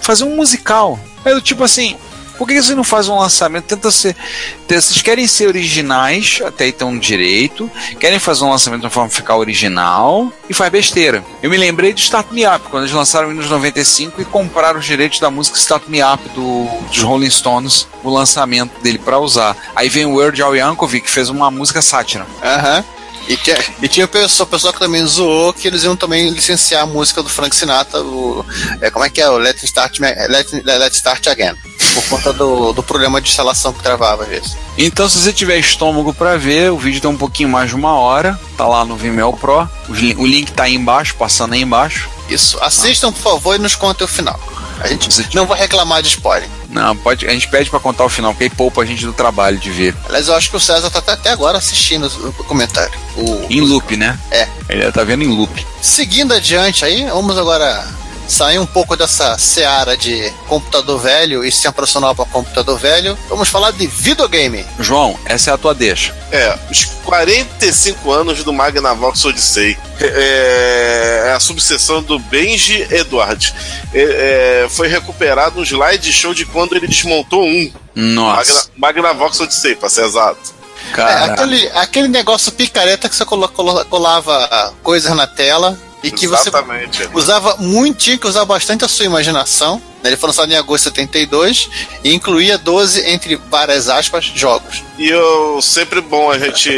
fazendo 0.00 0.32
um 0.32 0.36
musical. 0.36 0.98
É 1.24 1.32
do 1.32 1.40
tipo 1.40 1.62
assim, 1.62 1.96
Por 2.36 2.46
que 2.48 2.54
vocês 2.54 2.76
não 2.76 2.84
fazem 2.84 3.12
um 3.12 3.18
lançamento? 3.18 3.64
Tenta 3.64 3.90
ser. 3.90 4.16
Vocês 4.68 5.02
querem 5.02 5.26
ser 5.26 5.48
originais, 5.48 6.40
até 6.44 6.66
então 6.66 6.98
direito, 6.98 7.70
querem 8.00 8.18
fazer 8.18 8.44
um 8.44 8.50
lançamento 8.50 8.80
de 8.80 8.86
uma 8.86 8.90
forma 8.90 9.10
ficar 9.10 9.36
original 9.36 10.32
e 10.48 10.54
faz 10.54 10.70
besteira. 10.70 11.22
Eu 11.42 11.50
me 11.50 11.56
lembrei 11.56 11.92
de 11.92 12.00
Start 12.00 12.28
Me 12.30 12.46
Up, 12.46 12.68
quando 12.70 12.84
eles 12.84 12.94
lançaram 12.94 13.28
o 13.28 13.30
Windows 13.30 13.50
95 13.50 14.20
e 14.20 14.24
compraram 14.24 14.80
os 14.80 14.86
direitos 14.86 15.20
da 15.20 15.30
música 15.30 15.58
Start 15.58 15.84
Me 15.88 16.02
Up 16.02 16.26
do, 16.30 16.66
dos 16.88 17.02
Rolling 17.02 17.30
Stones, 17.30 17.86
o 18.02 18.10
lançamento 18.10 18.80
dele 18.80 18.98
para 18.98 19.18
usar. 19.18 19.56
Aí 19.76 19.88
vem 19.88 20.06
o 20.06 20.14
Word 20.14 20.40
Al 20.40 20.56
Yankovic, 20.56 21.06
que 21.06 21.10
fez 21.10 21.28
uma 21.28 21.50
música 21.50 21.82
sátira. 21.82 22.26
Aham. 22.42 22.84
E 23.28 23.36
tinha, 23.36 23.56
e 23.80 23.88
tinha 23.88 24.04
o 24.04 24.08
pessoal, 24.08 24.46
o 24.46 24.50
pessoal 24.50 24.72
que 24.72 24.78
também 24.80 25.06
zoou 25.06 25.52
que 25.52 25.66
eles 25.68 25.84
iam 25.84 25.94
também 25.96 26.28
licenciar 26.30 26.82
a 26.82 26.86
música 26.86 27.22
do 27.22 27.28
Frank 27.28 27.54
Sinatra, 27.54 28.00
o, 28.00 28.44
é, 28.80 28.90
como 28.90 29.04
é 29.04 29.10
que 29.10 29.20
é? 29.20 29.28
O 29.30 29.38
Let's 29.38 29.62
Start, 29.62 29.98
Let, 30.00 30.52
Let's 30.64 30.96
Start 30.96 31.26
Again. 31.28 31.54
Por 31.94 32.02
conta 32.08 32.32
do, 32.32 32.72
do 32.72 32.82
problema 32.82 33.20
de 33.20 33.28
instalação 33.28 33.72
que 33.72 33.82
travava 33.82 34.22
às 34.24 34.28
vezes. 34.28 34.56
Então, 34.78 35.08
se 35.08 35.18
você 35.18 35.32
tiver 35.32 35.58
estômago 35.58 36.12
para 36.14 36.36
ver, 36.38 36.70
o 36.72 36.78
vídeo 36.78 37.00
tem 37.00 37.10
um 37.10 37.16
pouquinho 37.18 37.48
mais 37.48 37.68
de 37.68 37.76
uma 37.76 37.94
hora, 37.94 38.38
tá 38.56 38.66
lá 38.66 38.84
no 38.84 38.96
Vimeo 38.96 39.32
Pro. 39.34 39.68
Li- 39.88 40.14
O 40.18 40.26
link 40.26 40.50
tá 40.52 40.64
aí 40.64 40.74
embaixo, 40.74 41.14
passando 41.16 41.52
aí 41.52 41.60
embaixo. 41.62 42.08
Isso. 42.32 42.58
Assistam, 42.62 43.12
por 43.12 43.20
favor, 43.22 43.56
e 43.56 43.58
nos 43.58 43.74
contem 43.74 44.04
o 44.04 44.08
final. 44.08 44.38
A 44.80 44.88
gente 44.88 45.28
não 45.34 45.46
vai 45.46 45.58
reclamar 45.58 46.02
de 46.02 46.08
spoiler. 46.08 46.48
Não, 46.68 46.96
pode, 46.96 47.26
a 47.26 47.30
gente 47.30 47.46
pede 47.48 47.70
para 47.70 47.78
contar 47.78 48.04
o 48.04 48.08
final, 48.08 48.32
porque 48.32 48.44
aí 48.44 48.50
poupa 48.50 48.82
a 48.82 48.84
gente 48.84 49.04
do 49.06 49.12
trabalho 49.12 49.58
de 49.58 49.70
ver. 49.70 49.94
Aliás, 50.06 50.26
eu 50.26 50.34
acho 50.34 50.50
que 50.50 50.56
o 50.56 50.60
César 50.60 50.90
tá 50.90 50.98
até- 50.98 51.12
até 51.12 51.30
agora 51.30 51.58
assistindo 51.58 52.06
o 52.38 52.44
comentário. 52.44 52.92
O, 53.16 53.46
Em 53.48 53.60
loop, 53.60 53.96
né? 53.96 54.18
É. 54.30 54.48
Ele 54.68 54.90
tá 54.90 55.04
vendo 55.04 55.22
em 55.22 55.28
loop. 55.28 55.64
Seguindo 55.80 56.32
adiante 56.34 56.84
aí, 56.84 57.04
vamos 57.06 57.36
agora 57.38 57.86
sair 58.32 58.58
um 58.58 58.66
pouco 58.66 58.96
dessa 58.96 59.36
seara 59.38 59.96
de 59.96 60.32
computador 60.48 60.98
velho 60.98 61.44
e 61.44 61.52
se 61.52 61.68
aproximar 61.68 62.14
para 62.14 62.24
computador 62.24 62.78
velho. 62.78 63.16
Vamos 63.28 63.48
falar 63.48 63.70
de 63.72 63.86
videogame. 63.86 64.64
João, 64.80 65.18
essa 65.24 65.50
é 65.50 65.54
a 65.54 65.58
tua 65.58 65.74
deixa. 65.74 66.14
É, 66.30 66.58
os 66.70 66.84
45 67.04 68.10
anos 68.10 68.42
do 68.42 68.52
Magnavox 68.52 69.24
Odyssey. 69.24 69.76
É, 70.00 71.24
é 71.28 71.32
a 71.32 71.40
subseção 71.40 72.02
do 72.02 72.18
Benji 72.18 72.86
Edward. 72.90 73.54
É, 73.94 74.64
é, 74.64 74.68
foi 74.70 74.88
recuperado 74.88 75.60
um 75.60 75.62
slideshow 75.62 76.32
de 76.34 76.44
quando 76.46 76.74
ele 76.74 76.86
desmontou 76.88 77.44
um. 77.44 77.70
Nossa, 77.94 78.68
Magna, 78.76 79.02
Magnavox 79.04 79.40
Odyssey, 79.40 79.74
pra 79.74 79.88
ser 79.90 80.04
exato. 80.06 80.62
É, 80.92 80.94
cara. 80.94 81.24
aquele, 81.34 81.70
aquele 81.74 82.08
negócio 82.08 82.50
picareta 82.52 83.08
que 83.08 83.14
você 83.14 83.24
colo- 83.24 83.48
colo- 83.48 83.84
colava 83.86 84.74
coisas 84.82 85.14
na 85.14 85.26
tela 85.26 85.78
e 86.02 86.10
que 86.10 86.26
Exatamente. 86.26 87.04
você 87.04 87.10
usava 87.14 87.56
muito, 87.58 87.98
tinha 87.98 88.18
que 88.18 88.26
usar 88.26 88.44
bastante 88.44 88.84
a 88.84 88.88
sua 88.88 89.06
imaginação. 89.06 89.80
né? 90.02 90.10
Ele 90.10 90.16
foi 90.16 90.28
lançado 90.28 90.50
em 90.50 90.56
agosto 90.56 90.90
de 90.90 90.96
72 90.96 91.70
e 92.02 92.12
incluía 92.12 92.58
12, 92.58 93.08
entre 93.08 93.36
várias 93.36 93.88
aspas, 93.88 94.24
jogos. 94.24 94.82
E 94.98 95.08
eu, 95.08 95.60
sempre 95.62 96.00
bom 96.00 96.30
a 96.30 96.38
gente 96.38 96.70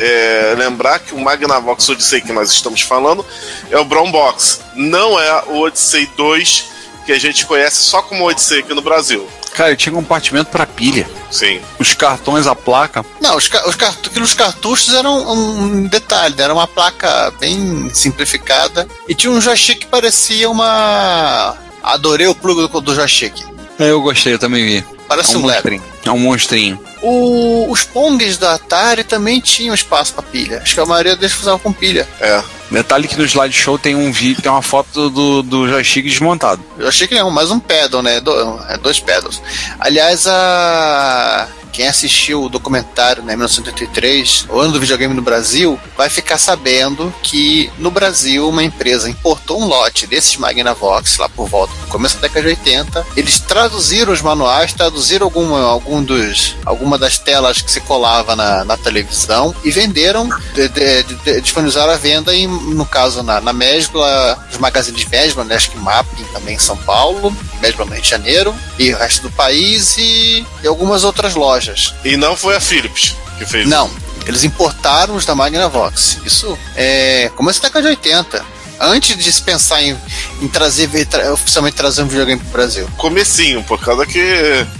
é, 0.00 0.54
lembrar 0.58 0.98
que 0.98 1.14
o 1.14 1.18
Magnavox 1.18 1.88
Odyssey 1.88 2.20
que 2.20 2.32
nós 2.32 2.50
estamos 2.50 2.80
falando 2.80 3.24
é 3.70 3.78
o 3.78 3.84
Brown 3.84 4.10
Box. 4.10 4.60
Não 4.74 5.18
é 5.18 5.44
o 5.46 5.60
Odyssey 5.60 6.10
2 6.16 6.75
que 7.06 7.12
a 7.12 7.18
gente 7.18 7.46
conhece 7.46 7.76
só 7.84 8.02
como 8.02 8.24
Odyssey 8.28 8.58
aqui 8.60 8.74
no 8.74 8.82
Brasil. 8.82 9.26
Cara, 9.54 9.70
ele 9.70 9.76
tinha 9.78 9.94
compartimento 9.94 10.50
para 10.50 10.66
pilha. 10.66 11.08
Sim. 11.30 11.60
Os 11.78 11.94
cartões, 11.94 12.46
a 12.46 12.54
placa. 12.54 13.02
Não, 13.22 13.36
os, 13.36 13.48
os, 13.66 13.74
cartu- 13.74 14.36
cartuchos 14.36 14.92
eram 14.92 15.30
um 15.32 15.86
detalhe, 15.86 16.34
né? 16.36 16.44
era 16.44 16.52
uma 16.52 16.66
placa 16.66 17.32
bem 17.40 17.88
simplificada 17.94 18.86
e 19.08 19.14
tinha 19.14 19.32
um 19.32 19.40
joystick 19.40 19.78
que 19.80 19.86
parecia 19.86 20.50
uma. 20.50 21.56
Adorei 21.82 22.26
o 22.26 22.34
plug 22.34 22.68
do, 22.68 22.80
do 22.80 22.94
joystick. 22.94 23.32
É, 23.78 23.90
eu 23.90 24.02
gostei, 24.02 24.34
eu 24.34 24.38
também 24.38 24.64
vi. 24.66 24.84
Parece 25.08 25.34
é 25.34 25.38
um 25.38 25.40
um 25.40 25.42
monstrinho. 25.44 25.82
É 26.04 26.10
um 26.10 26.18
monstrinho. 26.18 26.80
O- 27.02 27.70
os 27.70 27.84
Pongs 27.84 28.36
da 28.38 28.54
Atari 28.54 29.04
também 29.04 29.40
tinham 29.40 29.74
espaço 29.74 30.12
para 30.12 30.22
pilha. 30.22 30.58
Acho 30.62 30.74
que 30.74 30.80
a 30.80 30.86
maioria 30.86 31.14
deles 31.16 31.38
usava 31.38 31.58
com 31.58 31.72
pilha. 31.72 32.06
É. 32.20 32.42
Detalhe 32.70 33.06
que 33.08 33.16
no 33.16 33.24
slideshow 33.24 33.78
tem 33.78 33.94
um 33.94 34.10
vídeo, 34.10 34.42
tem 34.42 34.50
uma 34.50 34.62
foto 34.62 35.08
do, 35.08 35.42
do 35.42 35.68
joystick 35.68 36.04
desmontado. 36.06 36.62
Que 37.08 37.14
não, 37.14 37.30
mais 37.30 37.50
um 37.50 37.60
pedal, 37.60 38.02
né? 38.02 38.20
Do- 38.20 38.60
é 38.68 38.76
dois 38.76 38.98
pedals. 39.00 39.40
Aliás, 39.78 40.26
a. 40.26 41.48
Quem 41.72 41.86
assistiu 41.88 42.42
o 42.42 42.48
documentário, 42.48 43.22
né, 43.22 43.34
1983, 43.36 44.46
o 44.48 44.58
ano 44.58 44.72
do 44.72 44.80
videogame 44.80 45.12
no 45.12 45.20
Brasil, 45.20 45.78
vai 45.94 46.08
ficar 46.08 46.38
sabendo 46.38 47.12
que 47.22 47.70
no 47.76 47.90
Brasil 47.90 48.48
uma 48.48 48.62
empresa 48.64 49.10
importou 49.10 49.60
um 49.60 49.66
lote 49.66 50.06
desses 50.06 50.38
Magnavox 50.38 51.18
lá 51.18 51.28
por 51.28 51.46
volta 51.48 51.74
começo 51.96 52.16
da 52.16 52.28
década 52.28 52.42
de 52.42 52.48
80. 52.48 53.06
Eles 53.16 53.40
traduziram 53.40 54.12
os 54.12 54.20
manuais, 54.20 54.74
traduziram 54.74 55.24
alguma, 55.24 55.62
algum 55.62 56.02
dos, 56.02 56.54
alguma 56.66 56.98
das 56.98 57.18
telas 57.18 57.62
que 57.62 57.70
se 57.70 57.80
colava 57.80 58.36
na, 58.36 58.64
na 58.64 58.76
televisão 58.76 59.54
e 59.64 59.70
venderam, 59.70 60.28
de, 60.54 60.68
de, 60.68 61.02
de, 61.02 61.40
disponibilizaram 61.40 61.92
a 61.92 61.96
venda, 61.96 62.34
em, 62.34 62.46
no 62.46 62.84
caso 62.84 63.22
na, 63.22 63.40
na 63.40 63.52
Mesbla, 63.52 64.38
os 64.52 64.58
magazines 64.58 65.06
Mesbla, 65.06 65.44
né, 65.44 65.54
acho 65.54 65.70
que 65.70 65.78
Mapping 65.78 66.24
também 66.34 66.56
em 66.56 66.58
São 66.58 66.76
Paulo, 66.76 67.34
Mesbla 67.62 67.86
no 67.86 67.92
Rio 67.92 68.02
de 68.02 68.10
Janeiro, 68.10 68.54
e 68.78 68.92
o 68.92 68.98
resto 68.98 69.22
do 69.22 69.30
país 69.30 69.96
e, 69.96 70.46
e 70.62 70.66
algumas 70.66 71.02
outras 71.02 71.34
lojas. 71.34 71.94
E 72.04 72.16
não 72.16 72.36
foi 72.36 72.56
a 72.56 72.60
Philips 72.60 73.16
que 73.38 73.46
fez 73.46 73.66
Não, 73.66 73.90
eles 74.26 74.44
importaram 74.44 75.14
os 75.14 75.24
da 75.24 75.34
Magnavox. 75.34 76.18
Isso 76.26 76.58
é 76.74 77.30
começo 77.36 77.62
da 77.62 77.68
década 77.68 77.82
de 77.84 77.88
80. 77.90 78.55
Antes 78.80 79.16
de 79.16 79.32
se 79.32 79.42
pensar 79.42 79.82
em, 79.82 79.96
em 80.42 80.48
trazer 80.48 80.88
tra- 81.06 81.32
oficialmente 81.32 81.76
trazer 81.76 82.02
um 82.02 82.06
videogame 82.08 82.40
pro 82.40 82.50
Brasil. 82.52 82.88
comecinho, 82.96 83.62
por 83.64 83.80
causa 83.80 84.04
que 84.06 84.20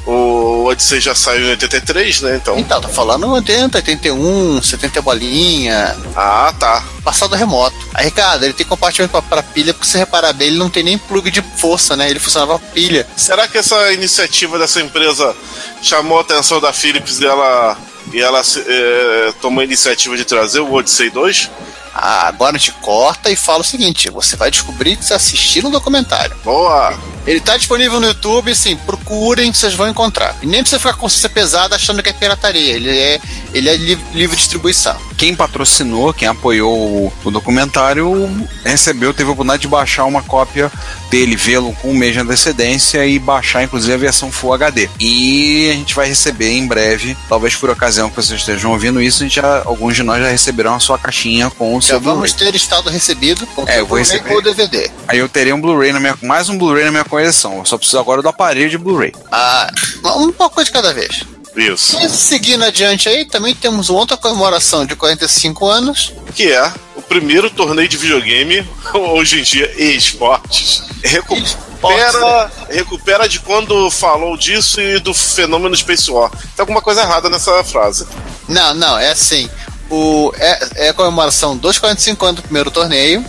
o 0.06 0.64
Odyssey 0.66 1.00
já 1.00 1.14
saiu 1.14 1.46
em 1.46 1.50
83, 1.50 2.20
né? 2.22 2.36
Então. 2.36 2.58
Então, 2.58 2.80
tô 2.80 2.88
falando 2.88 3.26
80, 3.30 3.78
81, 3.78 4.62
70 4.62 5.00
bolinha, 5.02 5.96
Ah, 6.14 6.52
tá. 6.58 6.84
passado 7.04 7.34
remoto. 7.34 7.76
Aí, 7.94 8.06
Ricardo, 8.06 8.44
ele 8.44 8.52
tem 8.52 8.66
compartimento 8.66 9.10
pra, 9.12 9.22
pra 9.22 9.42
pilha, 9.42 9.72
porque 9.72 9.88
se 9.88 9.96
reparar 9.98 10.32
bem, 10.32 10.48
ele 10.48 10.58
não 10.58 10.68
tem 10.68 10.82
nem 10.82 10.98
plug 10.98 11.30
de 11.30 11.42
força, 11.56 11.96
né? 11.96 12.10
Ele 12.10 12.18
funcionava 12.20 12.58
pilha. 12.58 13.06
Será 13.16 13.48
que 13.48 13.58
essa 13.58 13.92
iniciativa 13.92 14.58
dessa 14.58 14.80
empresa 14.80 15.34
chamou 15.82 16.18
a 16.18 16.20
atenção 16.22 16.60
da 16.60 16.72
Philips 16.72 17.20
e 17.20 17.26
ela, 17.26 17.76
e 18.12 18.20
ela 18.20 18.40
eh, 18.40 19.32
tomou 19.40 19.60
a 19.60 19.64
iniciativa 19.64 20.16
de 20.16 20.24
trazer 20.24 20.60
o 20.60 20.72
Odyssey 20.72 21.10
2? 21.10 21.50
Ah, 21.94 22.28
agora 22.28 22.56
a 22.56 22.58
gente 22.58 22.72
corta 22.82 23.30
e 23.30 23.36
fala 23.36 23.60
o 23.60 23.64
seguinte: 23.64 24.10
você 24.10 24.36
vai 24.36 24.50
descobrir 24.50 24.96
que 24.96 25.04
você 25.04 25.14
assistiu 25.14 25.62
no 25.62 25.70
documentário. 25.70 26.36
Boa! 26.44 27.15
Ele 27.26 27.40
tá 27.40 27.56
disponível 27.56 27.98
no 28.00 28.06
YouTube, 28.06 28.54
sim, 28.54 28.76
procurem, 28.76 29.52
vocês 29.52 29.74
vão 29.74 29.88
encontrar. 29.88 30.36
E 30.42 30.46
nem 30.46 30.60
precisa 30.60 30.78
ficar 30.78 30.92
com 30.94 31.00
consciência 31.00 31.28
pesada 31.28 31.74
achando 31.74 32.02
que 32.02 32.08
é 32.08 32.12
pirataria. 32.12 32.74
Ele 32.74 32.90
é, 32.90 33.20
ele 33.52 33.68
é 33.68 33.76
li- 33.76 33.98
livre 34.14 34.36
distribuição. 34.36 34.96
Quem 35.16 35.34
patrocinou, 35.34 36.12
quem 36.12 36.28
apoiou 36.28 36.72
o, 36.74 37.12
o 37.24 37.30
documentário, 37.30 38.28
recebeu, 38.64 39.12
teve 39.14 39.28
a 39.28 39.32
oportunidade 39.32 39.62
de 39.62 39.68
baixar 39.68 40.04
uma 40.04 40.22
cópia 40.22 40.70
dele, 41.10 41.36
vê-lo 41.36 41.72
com 41.80 41.90
um 41.90 41.94
mês 41.94 42.12
de 42.12 42.20
antecedência 42.20 43.04
e 43.06 43.18
baixar, 43.18 43.62
inclusive, 43.62 43.94
a 43.94 43.96
versão 43.96 44.30
Full 44.30 44.52
HD. 44.52 44.88
E 45.00 45.70
a 45.70 45.74
gente 45.74 45.94
vai 45.94 46.08
receber 46.08 46.50
em 46.50 46.66
breve, 46.66 47.16
talvez 47.28 47.54
por 47.56 47.70
ocasião 47.70 48.10
que 48.10 48.16
vocês 48.16 48.38
estejam 48.40 48.72
ouvindo 48.72 49.00
isso, 49.00 49.22
a 49.22 49.26
gente 49.26 49.36
já, 49.36 49.62
alguns 49.64 49.96
de 49.96 50.02
nós 50.02 50.20
já 50.22 50.28
receberão 50.28 50.74
a 50.74 50.80
sua 50.80 50.98
caixinha 50.98 51.48
com 51.50 51.76
o 51.76 51.80
Já 51.80 51.88
seu 51.88 52.00
vamos 52.00 52.32
Blu-ray. 52.32 52.52
ter 52.52 52.56
estado 52.56 52.90
recebido 52.90 53.46
com 53.48 53.66
É, 53.68 53.80
eu 53.80 53.86
vou 53.86 53.98
receber. 53.98 54.32
ou 54.32 54.42
DVD. 54.42 54.90
Aí 55.08 55.18
eu 55.18 55.28
terei 55.28 55.52
um 55.52 55.60
Blu-ray 55.60 55.92
na 55.92 56.00
minha, 56.00 56.16
mais 56.22 56.48
um 56.50 56.58
Blu-ray 56.58 56.84
na 56.84 56.90
minha 56.90 57.04
Eu 57.24 57.32
só 57.64 57.76
preciso 57.78 57.98
agora 57.98 58.22
do 58.22 58.28
aparelho 58.28 58.70
de 58.70 58.78
Blu-ray. 58.78 59.12
Ah, 59.30 59.70
um 60.16 60.32
pouco 60.32 60.62
de 60.62 60.70
cada 60.70 60.92
vez. 60.92 61.24
Isso. 61.56 61.98
E 61.98 62.08
seguindo 62.10 62.64
adiante 62.64 63.08
aí, 63.08 63.24
também 63.24 63.54
temos 63.54 63.88
uma 63.88 64.00
outra 64.00 64.16
comemoração 64.16 64.84
de 64.84 64.94
45 64.94 65.66
anos. 65.66 66.12
Que 66.34 66.52
é 66.52 66.72
o 66.94 67.00
primeiro 67.00 67.48
torneio 67.48 67.88
de 67.88 67.96
videogame, 67.96 68.66
hoje 68.92 69.40
em 69.40 69.42
dia, 69.42 69.72
e 69.76 69.96
esportes. 69.96 70.82
Recupera, 71.02 72.52
recupera 72.68 73.28
de 73.28 73.40
quando 73.40 73.90
falou 73.90 74.36
disso 74.36 74.80
e 74.80 74.98
do 74.98 75.14
fenômeno 75.14 75.74
Space 75.74 76.10
War. 76.10 76.30
Tem 76.30 76.60
alguma 76.60 76.82
coisa 76.82 77.00
errada 77.00 77.30
nessa 77.30 77.64
frase. 77.64 78.06
Não, 78.46 78.74
não, 78.74 78.98
é 78.98 79.10
assim. 79.10 79.48
O, 79.88 80.32
é, 80.36 80.86
é 80.86 80.88
a 80.90 80.94
comemoração 80.94 81.56
dos 81.56 81.78
45 81.78 82.24
anos 82.24 82.36
do 82.36 82.42
primeiro 82.42 82.70
torneio. 82.70 83.24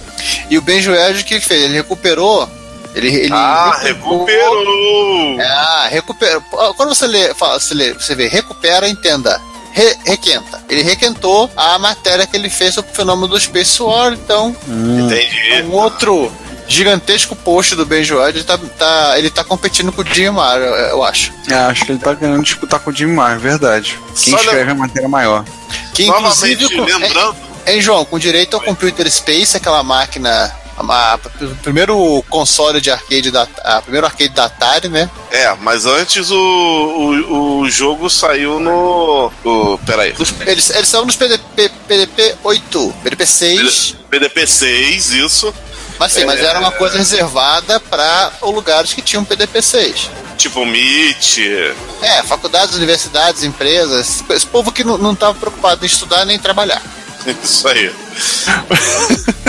E 0.50 0.58
o 0.58 0.62
Benjo 0.62 0.94
Edge, 0.94 1.22
o 1.22 1.26
que 1.26 1.36
ele 1.36 1.42
fez? 1.42 1.64
Ele 1.64 1.76
recuperou. 1.76 2.50
Ele, 2.98 3.14
ele 3.14 3.34
ah, 3.34 3.78
recuperou! 3.82 5.38
Ah, 5.42 5.88
recupera. 5.90 6.42
Quando 6.76 6.90
você 6.96 7.06
lê, 7.08 7.34
fala, 7.34 7.60
você, 7.60 7.74
lê, 7.74 7.94
você 7.94 8.16
vê 8.16 8.28
recupera, 8.28 8.88
entenda. 8.90 9.40
Re, 9.72 9.96
requenta. 10.06 10.64
Ele 10.68 10.82
requentou 10.82 11.50
a 11.56 11.78
matéria 11.78 12.26
que 12.26 12.36
ele 12.36 12.50
fez 12.50 12.74
sobre 12.74 12.92
o 12.92 12.96
fenômeno 12.96 13.28
do 13.28 13.40
Space 13.40 13.82
War, 13.82 14.14
então. 14.14 14.56
Entendi. 14.68 15.64
Um 15.64 15.74
outro 15.74 16.32
gigantesco 16.68 17.36
post 17.36 17.76
do 17.76 17.86
Benjo 17.86 18.22
Edge, 18.28 18.44
tá, 18.44 18.58
tá, 18.78 19.14
ele 19.18 19.30
tá 19.30 19.44
competindo 19.44 19.92
com 19.92 20.02
o 20.02 20.06
Jim 20.06 20.32
Mar, 20.32 20.58
eu, 20.60 20.74
eu 20.74 21.04
acho. 21.04 21.32
É, 21.50 21.54
acho 21.54 21.86
que 21.86 21.92
ele 21.94 22.00
tá 22.00 22.14
querendo 22.16 22.44
disputar 22.44 22.80
com 22.80 22.90
o 22.90 22.94
Jimmy 22.94 23.14
Mar, 23.14 23.38
verdade. 23.40 23.98
Quem 24.22 24.34
Só 24.34 24.40
escreve 24.40 24.64
lem- 24.64 24.72
a 24.72 24.76
matéria 24.76 25.08
maior. 25.08 25.46
Que 25.94 26.08
Novamente, 26.08 26.64
inclusive. 26.66 26.76
com- 26.76 27.00
lembrando. 27.00 27.36
Hein, 27.68 27.82
João, 27.82 28.04
com 28.06 28.18
direito 28.20 28.56
ao 28.56 28.62
Computer 28.62 29.10
Space, 29.12 29.56
aquela 29.56 29.84
máquina 29.84 30.52
a- 30.78 31.20
o 31.42 31.56
primeiro 31.58 32.24
console 32.30 32.80
de 32.80 32.92
arcade 32.92 33.32
da, 33.32 33.48
a 33.64 33.82
primeiro 33.82 34.06
arcade 34.08 34.30
da 34.30 34.46
Atari, 34.46 34.88
né? 34.90 35.10
É, 35.32 35.54
mas 35.62 35.86
antes 35.86 36.30
o, 36.32 36.36
o, 36.38 37.60
o 37.62 37.70
jogo 37.70 38.10
saiu 38.10 38.60
no. 38.60 39.32
O, 39.44 39.78
peraí. 39.86 40.14
Dos- 40.14 40.34
eles, 40.46 40.70
eles 40.70 40.88
são 40.88 41.06
nos 41.06 41.16
PDP, 41.16 41.70
PDP 41.88 42.36
8, 42.44 42.96
PDP 43.04 43.26
6, 43.26 43.96
PDP 44.10 44.46
6, 44.48 45.12
isso. 45.12 45.54
mas 46.00 46.12
sim, 46.14 46.26
mas 46.26 46.40
É. 46.40 46.46
era 46.46 46.60
uma 46.60 46.72
coisa 46.72 46.98
reservada 46.98 47.80
para 47.80 48.32
lugares 48.42 48.94
que 48.94 49.02
tinham 49.02 49.26
PDP 49.26 49.62
6. 49.62 50.10
Tipo 50.38 50.62
MIT. 50.62 51.74
É, 52.04 52.22
faculdades, 52.22 52.76
universidades, 52.76 53.44
empresas, 53.44 54.24
esse 54.30 54.46
povo 54.46 54.72
que 54.72 54.84
não 54.84 55.14
estava 55.14 55.34
preocupado 55.34 55.84
em 55.84 55.88
estudar 55.88 56.26
nem 56.26 56.38
trabalhar. 56.38 56.82
Isso 57.44 57.68
aí. 57.68 57.92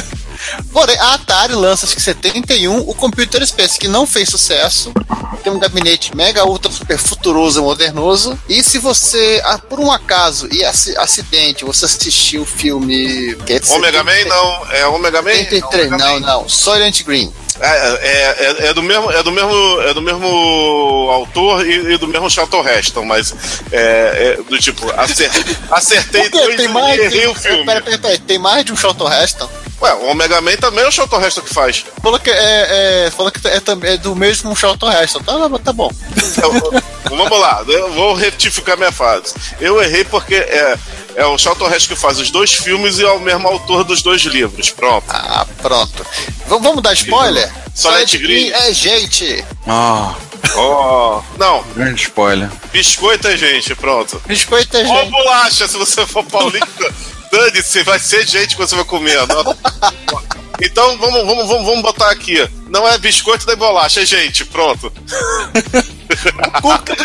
Porém, 0.72 0.96
a 0.98 1.14
Atari 1.14 1.54
lança 1.54 1.86
acho 1.86 1.94
que 1.94 2.02
71 2.02 2.78
o 2.78 2.94
Computer 2.94 3.44
Space, 3.46 3.78
que 3.78 3.88
não 3.88 4.06
fez 4.06 4.28
sucesso. 4.28 4.92
Tem 5.42 5.52
um 5.52 5.58
gabinete 5.58 6.14
mega, 6.16 6.44
ultra, 6.44 6.70
super 6.70 6.98
futuroso, 6.98 7.62
modernoso. 7.62 8.38
E 8.48 8.62
se 8.62 8.78
você, 8.78 9.40
ah, 9.44 9.58
por 9.58 9.80
um 9.80 9.90
acaso 9.90 10.48
e 10.52 10.64
aci- 10.64 10.96
acidente, 10.96 11.64
você 11.64 11.84
assistiu 11.84 12.42
o 12.42 12.46
filme. 12.46 13.34
Omega 13.70 14.02
Man 14.04 14.12
70, 14.12 14.28
não. 14.28 14.66
É 14.72 14.86
Omega 14.86 15.22
Man? 15.22 15.30
83, 15.30 15.86
Omega 15.88 15.96
não, 16.04 16.20
Man. 16.20 16.26
não. 16.26 16.48
Soylent 16.48 17.02
Green. 17.04 17.32
É, 17.60 17.66
é, 17.68 18.36
é, 18.64 18.66
é 18.68 18.74
do 18.74 18.82
mesmo, 18.82 19.10
é 19.10 19.22
do 19.22 19.32
mesmo, 19.32 19.80
é 19.82 19.94
do 19.94 20.02
mesmo 20.02 21.08
autor 21.10 21.66
e, 21.66 21.94
e 21.94 21.98
do 21.98 22.06
mesmo 22.06 22.30
Charlton 22.30 22.66
Heston, 22.68 23.04
mas 23.04 23.34
é, 23.72 24.36
é 24.38 24.42
do 24.42 24.58
tipo 24.58 24.88
acer, 24.98 25.30
acertei 25.70 26.22
quê? 26.22 26.28
dois 26.30 26.56
Tem 26.56 26.66
e 26.66 26.68
mais, 26.68 26.98
errei 26.98 27.20
tem, 27.22 27.28
o 27.28 27.34
filme. 27.34 27.64
Pera, 27.64 27.80
pera, 27.80 27.98
pera, 27.98 28.18
tem 28.18 28.38
mais 28.38 28.64
de 28.64 28.72
um 28.72 28.76
Charlton 28.76 29.12
Heston? 29.12 29.48
Ué, 29.80 29.94
o 29.94 30.10
Omega 30.10 30.40
Man 30.40 30.56
também 30.56 30.84
é 30.84 30.88
o 30.88 30.92
Charlton 30.92 31.20
Heston 31.24 31.40
que 31.42 31.54
faz. 31.54 31.84
Falou 32.02 32.18
que 32.18 32.30
é, 32.30 33.06
é, 33.06 33.10
falou 33.10 33.30
que 33.30 33.40
é, 33.46 33.60
é 33.92 33.96
do 33.96 34.14
mesmo 34.16 34.54
Charlton 34.56 34.90
Heston. 34.90 35.20
Tá, 35.22 35.34
tá 35.64 35.72
bom. 35.72 35.90
Eu- 36.42 36.52
eu- 36.54 36.82
vamos 37.16 37.38
lá, 37.40 37.64
eu 37.68 37.92
vou 37.92 38.14
retificar 38.14 38.76
minha 38.76 38.90
frase. 38.92 39.34
Eu 39.60 39.80
errei 39.82 40.04
porque 40.04 40.34
é, 40.34 40.76
é 41.20 41.26
o 41.26 41.36
Charlton 41.36 41.68
Heston 41.68 41.94
que 41.94 42.00
faz 42.00 42.18
os 42.18 42.30
dois 42.30 42.54
filmes 42.54 42.98
e 42.98 43.04
é 43.04 43.10
o 43.10 43.18
mesmo 43.20 43.46
autor 43.48 43.84
dos 43.84 44.02
dois 44.02 44.22
livros. 44.22 44.70
Pronto. 44.70 45.04
Ah, 45.08 45.46
pronto. 45.60 46.04
V- 46.46 46.58
vamos 46.60 46.82
dar 46.82 46.92
spoiler? 46.94 47.50
Soylent 47.74 48.16
Green. 48.16 48.50
é 48.50 48.72
gente. 48.72 49.44
Ah, 49.66 50.14
Ó, 50.54 51.20
não, 51.38 51.62
grande 51.74 52.02
spoiler. 52.02 52.48
biscoito 52.72 53.28
é 53.28 53.36
gente, 53.36 53.74
pronto. 53.74 54.20
Biscoito 54.26 54.76
é 54.76 54.84
gente. 54.84 55.10
bolacha, 55.10 55.68
se 55.68 55.76
você 55.76 56.06
for 56.06 56.24
paulista, 56.24 56.94
dane-se, 57.30 57.82
vai 57.82 57.98
ser 57.98 58.26
gente 58.26 58.56
que 58.56 58.60
você 58.62 58.74
vai 58.74 58.84
comer. 58.84 59.18
não. 59.26 59.56
Então 60.60 60.98
vamos, 60.98 61.24
vamos, 61.24 61.46
vamos, 61.46 61.66
vamos 61.66 61.82
botar 61.82 62.10
aqui. 62.10 62.48
Não 62.68 62.86
é 62.88 62.98
biscoito 62.98 63.46
nem 63.46 63.56
bolacha, 63.56 64.00
é 64.02 64.04
gente, 64.06 64.44
pronto. 64.44 64.92
Cuca 66.60 66.96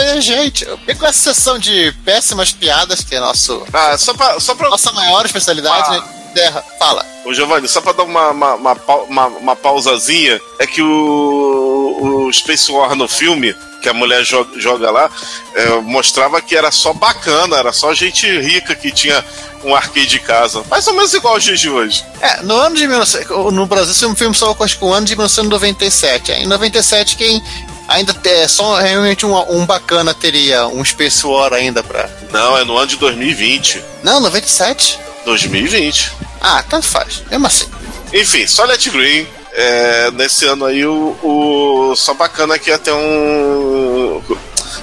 é 0.00 0.20
gente. 0.20 0.66
E 0.88 0.94
com 0.94 1.06
essa 1.06 1.34
sessão 1.34 1.58
de 1.58 1.92
péssimas 2.04 2.52
piadas, 2.52 3.02
que 3.02 3.14
é 3.14 3.20
nosso, 3.20 3.64
Ah, 3.72 3.96
só 3.96 4.12
pra, 4.14 4.40
só 4.40 4.54
pra 4.54 4.68
nossa 4.68 4.90
maior 4.92 5.24
especialidade, 5.24 5.88
Ah. 5.88 5.92
né? 6.00 6.02
Terra, 6.34 6.62
fala. 6.78 7.06
Ô 7.24 7.32
Giovanni, 7.32 7.66
só 7.66 7.80
pra 7.80 7.92
dar 7.92 8.02
uma, 8.02 8.30
uma, 8.30 8.54
uma, 8.56 8.72
uma- 9.08 9.26
uma 9.28 9.56
pausazinha, 9.56 10.38
é 10.58 10.66
que 10.66 10.82
o, 10.82 12.26
o 12.28 12.32
Space 12.32 12.70
War 12.70 12.94
no 12.94 13.08
filme, 13.08 13.54
que 13.86 13.90
a 13.90 13.94
mulher 13.94 14.24
joga, 14.24 14.58
joga 14.58 14.90
lá, 14.90 15.08
é, 15.54 15.68
mostrava 15.80 16.40
que 16.40 16.56
era 16.56 16.72
só 16.72 16.92
bacana, 16.92 17.56
era 17.56 17.72
só 17.72 17.94
gente 17.94 18.26
rica 18.40 18.74
que 18.74 18.90
tinha 18.90 19.24
um 19.62 19.76
arcade 19.76 20.06
de 20.06 20.18
casa. 20.18 20.64
Mais 20.68 20.84
ou 20.88 20.94
menos 20.94 21.14
igual 21.14 21.36
os 21.36 21.44
dias 21.44 21.60
de 21.60 21.70
hoje. 21.70 22.04
É, 22.20 22.42
no 22.42 22.56
ano 22.56 22.74
de 22.74 22.84
19... 22.84 23.52
No 23.52 23.64
Brasil, 23.64 23.92
esse 23.92 24.16
filme 24.16 24.34
só 24.34 24.56
acho 24.58 24.76
que 24.76 24.84
o 24.84 24.92
ano 24.92 25.06
de 25.06 25.14
1997. 25.14 26.32
Em 26.32 26.46
97, 26.46 27.14
quem 27.14 27.40
ainda 27.86 28.12
é 28.24 28.48
só 28.48 28.76
realmente 28.76 29.24
um, 29.24 29.36
um 29.52 29.64
bacana 29.64 30.12
teria 30.12 30.66
um 30.66 30.84
Space 30.84 31.24
War 31.24 31.52
ainda 31.52 31.80
pra... 31.84 32.10
Não, 32.32 32.58
é 32.58 32.64
no 32.64 32.76
ano 32.76 32.88
de 32.88 32.96
2020. 32.96 33.84
Não, 34.02 34.18
97? 34.18 34.98
2020. 35.24 36.12
Ah, 36.40 36.64
tanto 36.68 36.86
faz. 36.86 37.22
Mesmo 37.30 37.46
assim. 37.46 37.66
Enfim, 38.12 38.46
Solid 38.46 38.90
Green. 38.90 39.26
é, 39.52 40.10
nesse 40.12 40.44
ano 40.46 40.64
aí, 40.66 40.84
o, 40.86 41.16
o 41.22 41.94
só 41.96 42.14
bacana 42.14 42.58
que 42.58 42.70
ia 42.70 42.78
ter 42.78 42.92
um. 42.92 44.22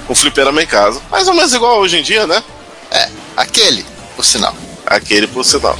Um 0.08 0.14
fliperama 0.14 0.62
em 0.62 0.66
casa. 0.66 1.00
Mais 1.10 1.26
ou 1.28 1.34
menos 1.34 1.52
igual 1.54 1.78
hoje 1.78 1.98
em 1.98 2.02
dia, 2.02 2.26
né? 2.26 2.42
É, 2.90 3.08
aquele, 3.36 3.84
por 4.16 4.24
sinal. 4.24 4.54
Aquele 4.86 5.26
por 5.26 5.44
sinal. 5.44 5.78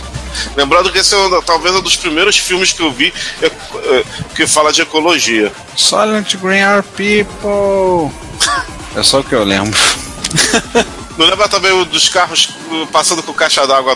Lembrando 0.56 0.90
que 0.90 0.98
esse 0.98 1.14
é 1.14 1.18
um- 1.18 1.42
talvez 1.42 1.74
um 1.74 1.82
dos 1.82 1.96
primeiros 1.96 2.38
filmes 2.38 2.72
que 2.72 2.80
eu 2.80 2.90
vi 2.90 3.12
é, 3.42 3.46
é, 3.46 4.04
que 4.34 4.46
fala 4.46 4.72
de 4.72 4.80
ecologia. 4.82 5.52
Silent 5.76 6.36
Green 6.36 6.62
are 6.62 6.82
people. 6.96 8.10
É 8.96 9.02
só 9.02 9.20
o 9.20 9.24
que 9.24 9.34
eu 9.34 9.44
lembro. 9.44 9.78
Não 11.18 11.26
lembra 11.26 11.48
também 11.48 11.72
o 11.72 11.84
dos 11.84 12.08
carros 12.08 12.50
passando 12.90 13.22
com 13.22 13.32
caixa 13.32 13.66
d'água 13.66 13.94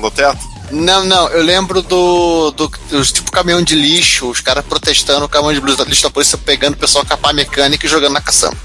no 0.00 0.10
teto? 0.10 0.38
Não, 0.70 1.04
não, 1.04 1.28
eu 1.28 1.42
lembro 1.42 1.80
do, 1.82 2.50
do, 2.52 2.70
dos 2.90 3.12
tipo 3.12 3.30
caminhão 3.30 3.62
de 3.62 3.74
lixo, 3.74 4.28
os 4.28 4.40
caras 4.40 4.64
protestando 4.64 5.24
o 5.24 5.28
caminhão 5.28 5.54
de 5.54 5.60
lixo 5.60 5.76
da- 5.78 5.84
lixo 5.84 6.02
da 6.02 6.10
polícia 6.10 6.36
pegando 6.38 6.74
o 6.74 6.78
pessoal 6.78 7.04
com 7.04 7.14
a 7.14 7.16
pá 7.16 7.32
mecânica 7.32 7.86
e 7.86 7.88
jogando 7.88 8.12
na 8.14 8.20
caçamba. 8.20 8.56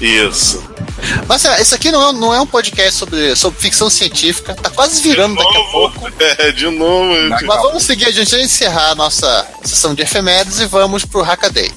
Isso. 0.00 0.62
Mas 1.26 1.44
é, 1.44 1.60
isso 1.60 1.74
aqui 1.74 1.90
não 1.90 2.08
é, 2.08 2.12
não 2.12 2.34
é 2.34 2.40
um 2.40 2.46
podcast 2.46 2.98
sobre, 2.98 3.34
sobre 3.36 3.60
ficção 3.60 3.88
científica, 3.90 4.54
tá 4.54 4.70
quase 4.70 5.00
virando 5.02 5.36
daqui 5.36 5.56
a 5.56 5.64
pouco. 5.70 6.02
É, 6.38 6.52
de 6.52 6.68
novo. 6.70 7.12
Mas 7.46 7.62
vamos 7.62 7.82
seguir 7.82 8.06
adiante, 8.06 8.30
vamos 8.30 8.46
encerrar 8.46 8.90
a 8.90 8.94
nossa 8.94 9.46
sessão 9.64 9.94
de 9.94 10.02
efemérides 10.02 10.60
e 10.60 10.66
vamos 10.66 11.04
pro 11.04 11.20
Hackaday. 11.22 11.72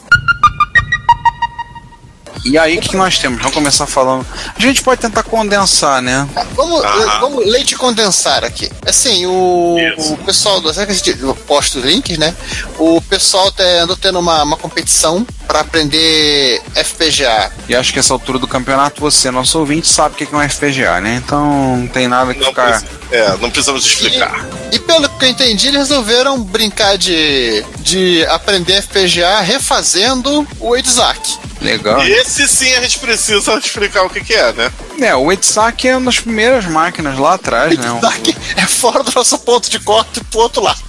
E 2.46 2.60
aí, 2.60 2.78
o 2.78 2.82
que 2.82 2.96
nós 2.96 3.18
temos? 3.18 3.40
Vamos 3.40 3.56
começar 3.56 3.88
falando. 3.88 4.24
A 4.56 4.62
gente 4.62 4.84
pode 4.84 5.02
tentar 5.02 5.24
condensar, 5.24 6.00
né? 6.00 6.28
Vamos, 6.56 6.84
Aham. 6.86 7.20
vamos 7.22 7.46
leite 7.48 7.76
condensar 7.76 8.44
aqui. 8.44 8.70
Assim, 8.86 9.26
o, 9.26 9.76
Isso. 9.98 10.14
o 10.14 10.18
pessoal, 10.18 10.62
do- 10.62 10.72
será 10.72 10.86
que 10.86 10.92
a 10.92 10.96
gente 10.96 11.18
eu 11.20 11.34
posto 11.36 11.80
os 11.80 11.84
links, 11.86 12.20
né? 12.20 12.36
O 12.78 13.02
pessoal 13.02 13.52
tá, 13.52 13.64
andou 13.82 13.98
tendo 13.98 14.20
uma, 14.20 14.44
uma 14.44 14.58
competição 14.58 15.26
para 15.48 15.62
aprender 15.62 16.62
FPGA. 16.76 17.52
E 17.68 17.76
acho 17.76 17.92
que 17.92 17.98
essa 17.98 18.14
altura 18.14 18.38
do 18.38 18.48
campeonato, 18.48 19.02
você, 19.02 19.32
nosso 19.32 19.58
ouvinte, 19.58 19.88
sabe 19.88 20.14
o 20.14 20.18
que 20.18 20.32
é 20.34 20.38
um 20.38 20.48
FPGA, 20.50 21.02
né? 21.02 21.16
Então 21.26 21.78
não 21.78 21.88
tem 21.88 22.08
nada 22.08 22.32
que 22.32 22.42
Não, 22.42 22.50
ficar. 22.50 22.80
preci- 22.80 22.86
é, 23.12 23.38
não 23.38 23.50
precisamos 23.50 23.84
explicar. 23.86 24.46
E 24.72 24.78
pelo 24.78 25.10
que 25.10 25.26
eu 25.26 25.30
entendi, 25.30 25.68
eles 25.70 25.80
resolveram 25.90 26.40
brincar 26.44 26.96
de, 26.96 27.66
de 27.80 28.24
aprender 28.28 28.84
FPGA 28.84 29.40
refazendo 29.42 30.48
o 30.60 30.76
Edzac. 30.78 31.40
Legal. 31.66 32.06
Esse 32.06 32.48
sim 32.48 32.72
a 32.74 32.82
gente 32.82 33.00
precisa 33.00 33.56
explicar 33.58 34.04
o 34.04 34.10
que, 34.10 34.24
que 34.24 34.34
é, 34.34 34.54
né? 34.54 34.72
É, 35.02 35.16
o 35.16 35.32
Edsac 35.32 35.88
é 35.88 35.98
uma 35.98 36.06
das 36.06 36.20
primeiras 36.20 36.66
máquinas 36.66 37.18
lá 37.18 37.34
atrás, 37.34 37.76
né? 37.78 37.90
Edzac 37.98 38.36
é 38.56 38.66
fora 38.68 39.04
do 39.04 39.12
nosso 39.12 39.40
ponto 39.40 39.70
de 39.70 39.80
corte 39.80 40.24
pro 40.26 40.42
outro 40.42 40.62
lado. 40.62 40.80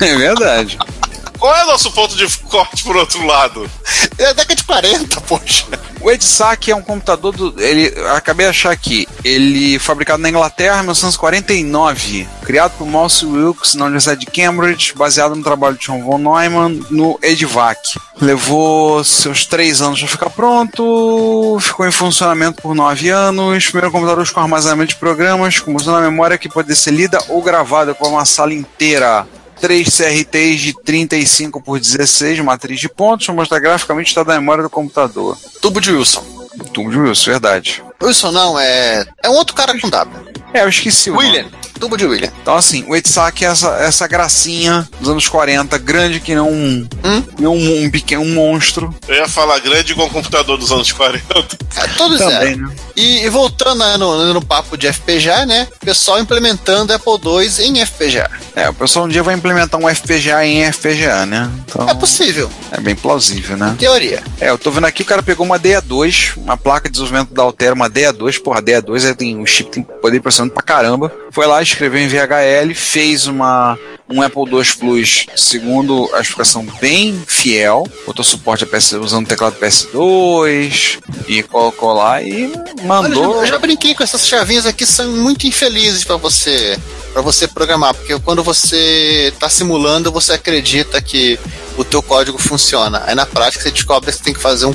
É 0.00 0.16
verdade. 0.16 0.76
Qual 1.38 1.54
é 1.54 1.64
o 1.64 1.66
nosso 1.68 1.90
ponto 1.92 2.16
de 2.16 2.26
corte 2.48 2.82
por 2.82 2.96
outro 2.96 3.24
lado? 3.24 3.70
É 4.18 4.26
a 4.26 4.32
década 4.32 4.56
de 4.56 4.64
40, 4.64 5.20
poxa. 5.22 5.66
O 6.02 6.10
Edsac 6.10 6.68
é 6.68 6.74
um 6.74 6.82
computador 6.82 7.32
do. 7.32 7.54
Ele, 7.62 7.94
acabei 8.10 8.46
de 8.46 8.50
achar 8.50 8.72
aqui. 8.72 9.06
Ele 9.24 9.78
fabricado 9.78 10.20
na 10.20 10.28
Inglaterra 10.28 10.78
em 10.78 10.82
1949. 10.82 12.28
Criado 12.42 12.72
por 12.76 12.86
Mouse 12.86 13.24
Wilkes 13.24 13.74
na 13.76 13.84
Universidade 13.84 14.20
de 14.20 14.26
Cambridge, 14.26 14.94
baseado 14.96 15.36
no 15.36 15.44
trabalho 15.44 15.76
de 15.76 15.86
John 15.86 16.02
von 16.02 16.18
Neumann 16.18 16.84
no 16.90 17.18
Edvac. 17.22 17.78
Levou 18.20 19.04
seus 19.04 19.46
três 19.46 19.80
anos 19.80 20.00
para 20.00 20.08
ficar 20.08 20.30
pronto, 20.30 21.56
ficou 21.60 21.86
em 21.86 21.92
funcionamento 21.92 22.60
por 22.60 22.74
nove 22.74 23.08
anos. 23.08 23.66
Primeiro 23.66 23.92
computador 23.92 24.28
com 24.28 24.40
armazenamento 24.40 24.90
de 24.90 24.96
programas, 24.96 25.60
com 25.60 25.72
na 25.72 26.00
memória 26.00 26.38
que 26.38 26.48
pode 26.48 26.74
ser 26.74 26.90
lida 26.90 27.18
ou 27.28 27.42
gravada 27.42 27.94
com 27.94 28.08
uma 28.08 28.24
sala 28.24 28.52
inteira. 28.52 29.26
Três 29.62 29.96
CRTs 29.96 30.60
de 30.60 30.82
35 30.82 31.62
por 31.62 31.78
16, 31.78 32.40
matriz 32.40 32.80
de 32.80 32.88
pontos, 32.88 33.26
para 33.26 33.34
mostrar 33.36 33.60
graficamente 33.60 34.08
o 34.08 34.10
estado 34.10 34.26
da 34.26 34.34
memória 34.34 34.64
do 34.64 34.68
computador. 34.68 35.38
Tubo 35.60 35.80
de 35.80 35.92
Wilson. 35.92 36.48
Tubo 36.74 36.90
de 36.90 36.98
Wilson, 36.98 37.30
verdade. 37.30 37.84
Wilson 38.02 38.32
não, 38.32 38.58
é. 38.58 39.04
É 39.22 39.28
um 39.28 39.34
outro 39.34 39.54
cara 39.54 39.78
com 39.78 39.88
W. 39.88 40.32
É, 40.54 40.62
eu 40.62 40.68
esqueci 40.68 41.10
o 41.10 41.16
William. 41.16 41.42
nome. 41.44 41.62
Tubo 41.80 41.96
de 41.96 42.04
William. 42.06 42.30
Então, 42.40 42.54
assim, 42.54 42.84
o 42.86 42.94
Etsak 42.94 43.44
é 43.44 43.48
essa, 43.48 43.68
essa 43.80 44.06
gracinha 44.06 44.88
dos 45.00 45.08
anos 45.08 45.26
40, 45.26 45.76
grande 45.78 46.20
que 46.20 46.32
nem 46.32 46.40
um, 46.44 46.86
Hum? 47.02 47.24
um, 47.40 47.84
um 47.86 47.90
pequeno 47.90 48.22
um 48.22 48.34
monstro. 48.34 48.94
Eu 49.08 49.16
ia 49.16 49.28
falar 49.28 49.58
grande 49.58 49.90
igual 49.90 50.06
um 50.06 50.10
computador 50.10 50.56
dos 50.58 50.70
anos 50.70 50.92
40. 50.92 51.24
É, 51.76 51.86
todos 51.96 52.18
Também, 52.18 52.52
eram. 52.52 52.68
né? 52.68 52.74
E, 52.94 53.24
e 53.24 53.28
voltando 53.30 53.78
né, 53.78 53.96
no, 53.96 54.32
no 54.32 54.44
papo 54.44 54.76
de 54.76 54.92
FPGA, 54.92 55.44
né? 55.44 55.66
O 55.82 55.84
pessoal 55.84 56.20
implementando 56.20 56.92
Apple 56.92 57.14
II 57.14 57.66
em 57.66 57.84
FPGA. 57.84 58.30
É, 58.54 58.68
o 58.68 58.74
pessoal 58.74 59.06
um 59.06 59.08
dia 59.08 59.22
vai 59.22 59.34
implementar 59.34 59.80
um 59.80 59.88
FPGA 59.92 60.44
em 60.44 60.70
FPGA, 60.70 61.26
né? 61.26 61.50
Então, 61.64 61.88
É 61.88 61.94
possível, 61.94 62.48
é 62.70 62.78
bem 62.80 62.94
plausível, 62.94 63.56
né? 63.56 63.70
em 63.72 63.76
teoria. 63.76 64.22
É, 64.40 64.50
eu 64.50 64.58
tô 64.58 64.70
vendo 64.70 64.86
aqui, 64.86 65.02
o 65.02 65.06
cara 65.06 65.22
pegou 65.22 65.44
uma 65.44 65.58
DA2, 65.58 66.34
uma 66.36 66.56
placa 66.56 66.88
de 66.88 66.92
desenvolvimento 66.92 67.34
da 67.34 67.42
Altera, 67.42 67.74
uma 67.74 67.90
DA2, 67.92 68.42
porra, 68.42 68.58
a 68.58 68.62
DA2 68.62 69.10
é, 69.10 69.14
tem 69.14 69.36
um 69.36 69.46
chip, 69.46 69.70
tem 69.70 69.82
poder 69.82 70.20
processamento 70.20 70.54
pra 70.54 70.62
caramba. 70.62 71.12
Foi 71.30 71.46
lá, 71.46 71.62
escreveu 71.62 72.00
em 72.00 72.08
VHL, 72.08 72.74
fez 72.74 73.26
uma, 73.26 73.78
um 74.08 74.22
Apple 74.22 74.44
II 74.44 74.64
Plus, 74.78 75.26
segundo 75.36 76.08
a 76.14 76.20
explicação, 76.20 76.66
bem 76.80 77.22
fiel. 77.26 77.86
Botou 78.06 78.24
suporte 78.24 78.64
a 78.64 78.66
PS, 78.66 78.92
usando 78.92 79.26
o 79.26 79.28
teclado 79.28 79.56
PS2 79.58 80.98
e 81.28 81.42
colocou 81.42 81.92
lá 81.92 82.22
e 82.22 82.52
mandou. 82.84 83.36
Olha, 83.36 83.42
eu 83.42 83.46
já 83.46 83.58
brinquei 83.58 83.94
com 83.94 84.02
essas 84.02 84.26
chavinhas 84.26 84.66
aqui, 84.66 84.84
são 84.86 85.08
muito 85.12 85.46
infelizes 85.46 86.04
para 86.04 86.16
você 86.16 86.78
para 87.12 87.22
você 87.22 87.46
programar, 87.46 87.94
porque 87.94 88.18
quando 88.20 88.42
você 88.42 89.30
está 89.32 89.48
simulando, 89.48 90.10
você 90.10 90.32
acredita 90.32 91.00
que 91.00 91.38
o 91.76 91.84
teu 91.84 92.02
código 92.02 92.38
funciona. 92.38 93.02
Aí 93.06 93.14
na 93.14 93.26
prática 93.26 93.62
você 93.62 93.70
descobre 93.70 94.10
que 94.10 94.16
você 94.16 94.24
tem 94.24 94.34
que 94.34 94.40
fazer 94.40 94.66
um, 94.66 94.74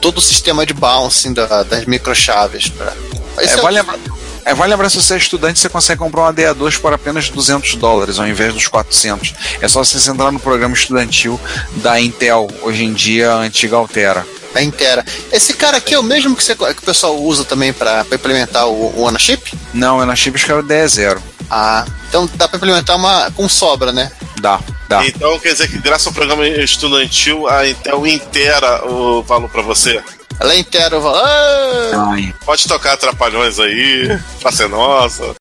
todo 0.00 0.18
o 0.18 0.20
sistema 0.20 0.64
de 0.64 0.72
bouncing 0.72 1.32
da, 1.32 1.62
das 1.62 1.84
microchaves. 1.84 2.68
Pra... 2.68 2.92
É, 3.38 3.56
vale, 3.56 3.76
lembrar, 3.76 3.98
é, 4.44 4.54
vale 4.54 4.70
lembrar, 4.70 4.88
se 4.88 4.96
você 4.96 5.14
é 5.14 5.18
estudante, 5.18 5.58
você 5.58 5.68
consegue 5.68 5.98
comprar 5.98 6.22
um 6.22 6.32
ADA2 6.32 6.80
por 6.80 6.92
apenas 6.92 7.28
200 7.28 7.74
dólares, 7.74 8.18
ao 8.18 8.26
invés 8.26 8.54
dos 8.54 8.68
400. 8.68 9.34
É 9.60 9.68
só 9.68 9.84
você 9.84 10.10
entrar 10.10 10.32
no 10.32 10.40
programa 10.40 10.74
estudantil 10.74 11.38
da 11.76 12.00
Intel, 12.00 12.48
hoje 12.62 12.84
em 12.84 12.92
dia, 12.92 13.32
a 13.32 13.38
antiga 13.38 13.76
Altera. 13.76 14.26
A 14.54 14.62
Intera. 14.62 15.04
Esse 15.30 15.52
cara 15.52 15.76
aqui 15.76 15.92
é 15.92 15.98
o 15.98 16.02
mesmo 16.02 16.34
que, 16.34 16.42
você, 16.42 16.54
que 16.54 16.62
o 16.62 16.82
pessoal 16.82 17.20
usa 17.20 17.44
também 17.44 17.74
para 17.74 18.06
implementar 18.10 18.66
o, 18.66 19.02
o 19.02 19.06
AnaChip? 19.06 19.52
Não, 19.74 19.98
o 19.98 20.00
AnaChip 20.00 20.34
acho 20.34 20.46
que 20.46 20.52
é 20.52 20.54
o 20.54 20.62
DE0. 20.62 21.18
Ah, 21.50 21.84
então 22.08 22.28
dá 22.34 22.48
para 22.48 22.56
implementar 22.56 22.96
uma 22.96 23.30
com 23.32 23.48
sobra, 23.48 23.92
né? 23.92 24.10
Dá, 24.40 24.60
dá. 24.88 25.06
Então 25.06 25.38
quer 25.38 25.52
dizer 25.52 25.68
que 25.68 25.78
graças 25.78 26.06
ao 26.06 26.12
programa 26.12 26.46
estudantil 26.46 27.48
a 27.48 27.68
Intel 27.68 28.06
inteira 28.06 28.84
o 28.86 29.22
valor 29.22 29.48
para 29.48 29.62
você? 29.62 30.02
Ela 30.38 30.52
é 30.52 30.58
inteira 30.58 30.98
o 30.98 31.00
valor. 31.00 31.22
Ah! 31.24 32.16
Pode 32.44 32.68
tocar 32.68 32.96
trapalhões 32.96 33.58
aí, 33.58 34.18
pra 34.40 34.52
ser 34.52 34.68
nossa. 34.68 35.34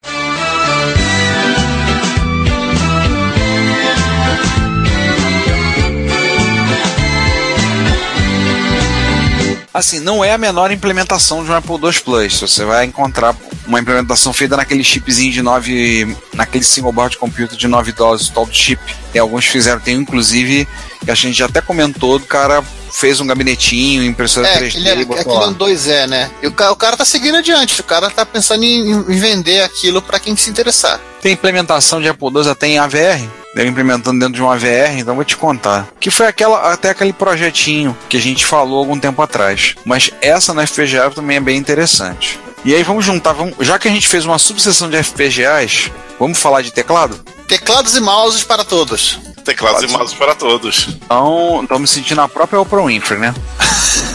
Assim, 9.76 10.00
não 10.00 10.24
é 10.24 10.32
a 10.32 10.38
menor 10.38 10.72
implementação 10.72 11.44
de 11.44 11.52
um 11.52 11.54
Apple 11.54 11.76
II 11.76 12.00
Plus. 12.00 12.40
Você 12.40 12.64
vai 12.64 12.86
encontrar 12.86 13.36
uma 13.68 13.78
implementação 13.78 14.32
feita 14.32 14.56
naquele 14.56 14.82
chipzinho 14.86 15.34
de 15.34 15.42
9. 15.42 16.16
naquele 16.34 16.64
single 16.64 16.94
board 16.94 17.18
computer 17.18 17.58
de 17.58 17.68
9 17.68 17.92
doses, 17.92 18.30
tal 18.30 18.48
chip. 18.50 18.82
E 19.14 19.20
alguns 19.20 19.46
fizeram, 19.46 19.82
tem 19.82 19.98
inclusive, 19.98 20.66
que 21.04 21.12
a 21.12 21.14
gente 21.14 21.38
já 21.38 21.48
até 21.48 21.60
comentou, 21.60 22.18
do 22.18 22.26
cara 22.26 22.64
fez 22.90 23.20
um 23.20 23.28
gabinetinho, 23.28 24.02
impressora 24.06 24.48
é, 24.48 24.62
3D. 24.62 24.76
Ele 24.78 24.88
é, 24.88 24.92
aquele 24.94 25.36
é 25.36 25.48
um 25.48 25.54
2E, 25.54 26.08
né? 26.08 26.32
E 26.42 26.48
o 26.48 26.54
cara, 26.54 26.72
o 26.72 26.78
cara 26.78 26.96
tá 26.96 27.04
seguindo 27.04 27.36
adiante, 27.36 27.82
o 27.82 27.84
cara 27.84 28.10
tá 28.10 28.26
pensando 28.26 28.64
em, 28.64 28.92
em 28.92 29.20
vender 29.20 29.62
aquilo 29.62 30.02
para 30.02 30.22
quem 30.22 30.38
se 30.38 30.50
interessar. 30.50 31.02
Tem 31.22 31.34
implementação 31.34 32.00
de 32.00 32.08
Apple 32.08 32.30
II 32.34 32.50
até 32.50 32.68
em 32.68 32.80
AVR, 32.80 33.30
deve 33.56 33.70
implementando 33.70 34.20
dentro 34.20 34.36
de 34.36 34.42
uma 34.42 34.58
VR, 34.58 34.98
então 34.98 35.16
vou 35.16 35.24
te 35.24 35.38
contar. 35.38 35.88
Que 35.98 36.12
foi 36.12 36.28
aquela, 36.28 36.74
até 36.74 36.90
aquele 36.90 37.14
projetinho 37.14 37.98
que 38.10 38.18
a 38.18 38.22
gente 38.22 38.46
falou 38.46 38.80
algum 38.80 39.00
tempo 39.00 39.22
atrás. 39.22 39.76
Mas 39.86 40.12
essa 40.22 40.54
na 40.54 40.68
FPGA 40.68 41.10
também 41.10 41.38
é 41.38 41.40
bem 41.40 41.58
interessante. 41.58 42.38
E 42.66 42.76
aí 42.76 42.84
vamos 42.84 43.06
juntar, 43.06 43.32
vamos, 43.32 43.56
já 43.62 43.80
que 43.80 43.88
a 43.88 43.92
gente 43.92 44.08
fez 44.08 44.26
uma 44.26 44.38
subseção 44.38 44.90
de 44.90 45.02
FPGAs, 45.02 45.90
vamos 46.20 46.38
falar 46.38 46.62
de 46.62 46.72
teclado? 46.72 47.18
Teclados 47.48 47.96
e 47.96 48.02
mouses 48.02 48.44
para 48.44 48.66
todos. 48.66 49.20
Teclados 49.46 49.82
Pode. 49.82 49.94
e 49.94 49.98
mouses 49.98 50.16
para 50.16 50.36
todos. 50.36 50.88
Então, 50.90 51.62
estamos 51.62 51.82
me 51.82 51.88
sentindo 51.88 52.20
a 52.22 52.28
própria 52.28 52.60
Oprah 52.60 52.84
Winfrey, 52.84 53.20
né? 53.20 53.34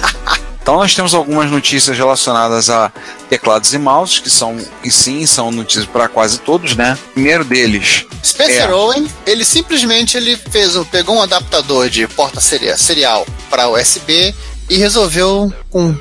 Então 0.63 0.77
nós 0.77 0.95
temos 0.95 1.15
algumas 1.15 1.51
notícias 1.51 1.97
relacionadas 1.97 2.69
a 2.71 2.93
teclados 3.29 3.73
e 3.73 3.79
mouses, 3.79 4.19
que 4.19 4.31
são, 4.31 4.59
e 4.85 4.91
sim, 4.91 5.27
são 5.27 5.51
notícias 5.51 5.87
para 5.87 6.09
quase 6.09 6.39
todos, 6.39 6.77
né? 6.77 6.99
O 7.11 7.15
primeiro 7.15 7.45
deles. 7.45 8.05
Spencer 8.25 8.69
é... 8.69 8.75
Owen, 8.75 9.11
ele 9.27 9.45
simplesmente 9.45 10.17
ele 10.17 10.37
fez, 10.37 10.75
pegou 10.91 11.17
um 11.17 11.23
adaptador 11.23 11.89
de 11.89 12.07
porta 12.09 12.41
serial 12.41 13.27
para 13.49 13.69
USB 13.69 14.35
e 14.71 14.77
resolveu 14.77 15.53
com. 15.69 15.95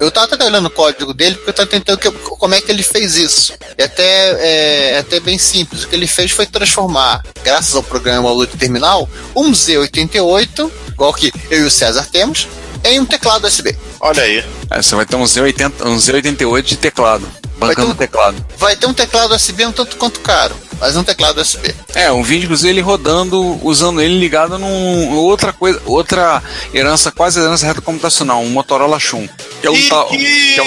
Eu 0.00 0.10
tava 0.10 0.34
até 0.34 0.44
olhando 0.44 0.66
o 0.66 0.70
código 0.70 1.12
dele 1.12 1.36
porque 1.36 1.50
eu 1.50 1.54
tava 1.54 1.68
tentando 1.68 1.98
que, 1.98 2.10
como 2.10 2.54
é 2.54 2.60
que 2.60 2.72
ele 2.72 2.82
fez 2.82 3.16
isso. 3.16 3.52
E 3.76 3.82
até 3.82 4.02
é, 4.02 4.90
é, 4.92 4.98
até 4.98 5.20
bem 5.20 5.36
simples. 5.36 5.84
O 5.84 5.88
que 5.88 5.94
ele 5.94 6.06
fez 6.06 6.30
foi 6.30 6.46
transformar, 6.46 7.22
graças 7.44 7.74
ao 7.74 7.82
programa 7.82 8.32
Lute 8.32 8.56
Terminal, 8.56 9.08
um 9.36 9.52
Z88, 9.52 10.70
igual 10.88 11.12
que 11.12 11.30
eu 11.50 11.60
e 11.60 11.64
o 11.64 11.70
César 11.70 12.08
temos, 12.10 12.48
em 12.84 13.00
um 13.00 13.04
teclado 13.04 13.46
USB. 13.46 13.76
Olha 14.00 14.22
aí. 14.22 14.44
É, 14.70 14.82
você 14.82 14.94
vai 14.94 15.06
ter 15.06 15.16
um 15.16 15.24
Z80, 15.24 15.86
um 15.86 15.96
Z88 15.96 16.62
de 16.62 16.76
teclado. 16.76 17.26
Bancando 17.56 17.92
um, 17.92 17.94
teclado. 17.94 18.44
Vai 18.58 18.76
ter 18.76 18.86
um 18.86 18.92
teclado 18.92 19.34
USB 19.34 19.64
um 19.64 19.72
tanto 19.72 19.96
quanto 19.96 20.20
caro, 20.20 20.54
mas 20.80 20.96
um 20.96 21.04
teclado 21.04 21.40
USB. 21.40 21.74
É, 21.94 22.10
um 22.10 22.22
vídeo 22.22 22.44
inclusive 22.44 22.68
ele 22.68 22.80
rodando, 22.80 23.58
usando 23.62 24.02
ele 24.02 24.18
ligado 24.18 24.58
num 24.58 25.14
outra 25.14 25.52
coisa, 25.52 25.80
outra 25.86 26.42
herança, 26.74 27.12
quase 27.12 27.40
herança 27.40 27.66
retrocomputacional, 27.66 28.42
um 28.42 28.50
Motorola 28.50 28.98
Shun. 28.98 29.26
Que 29.60 29.68
é 29.68 29.70
o, 29.70 29.88
ta, 29.88 30.04
que 30.06 30.56
é 30.56 30.62
o, 30.62 30.66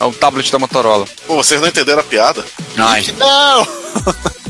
é 0.00 0.04
o 0.04 0.12
tablet 0.12 0.52
da 0.52 0.58
Motorola. 0.58 1.06
Pô, 1.26 1.36
vocês 1.36 1.60
não 1.60 1.68
entenderam 1.68 2.00
a 2.00 2.04
piada? 2.04 2.44
Ai. 2.76 3.04
Não! 3.18 3.66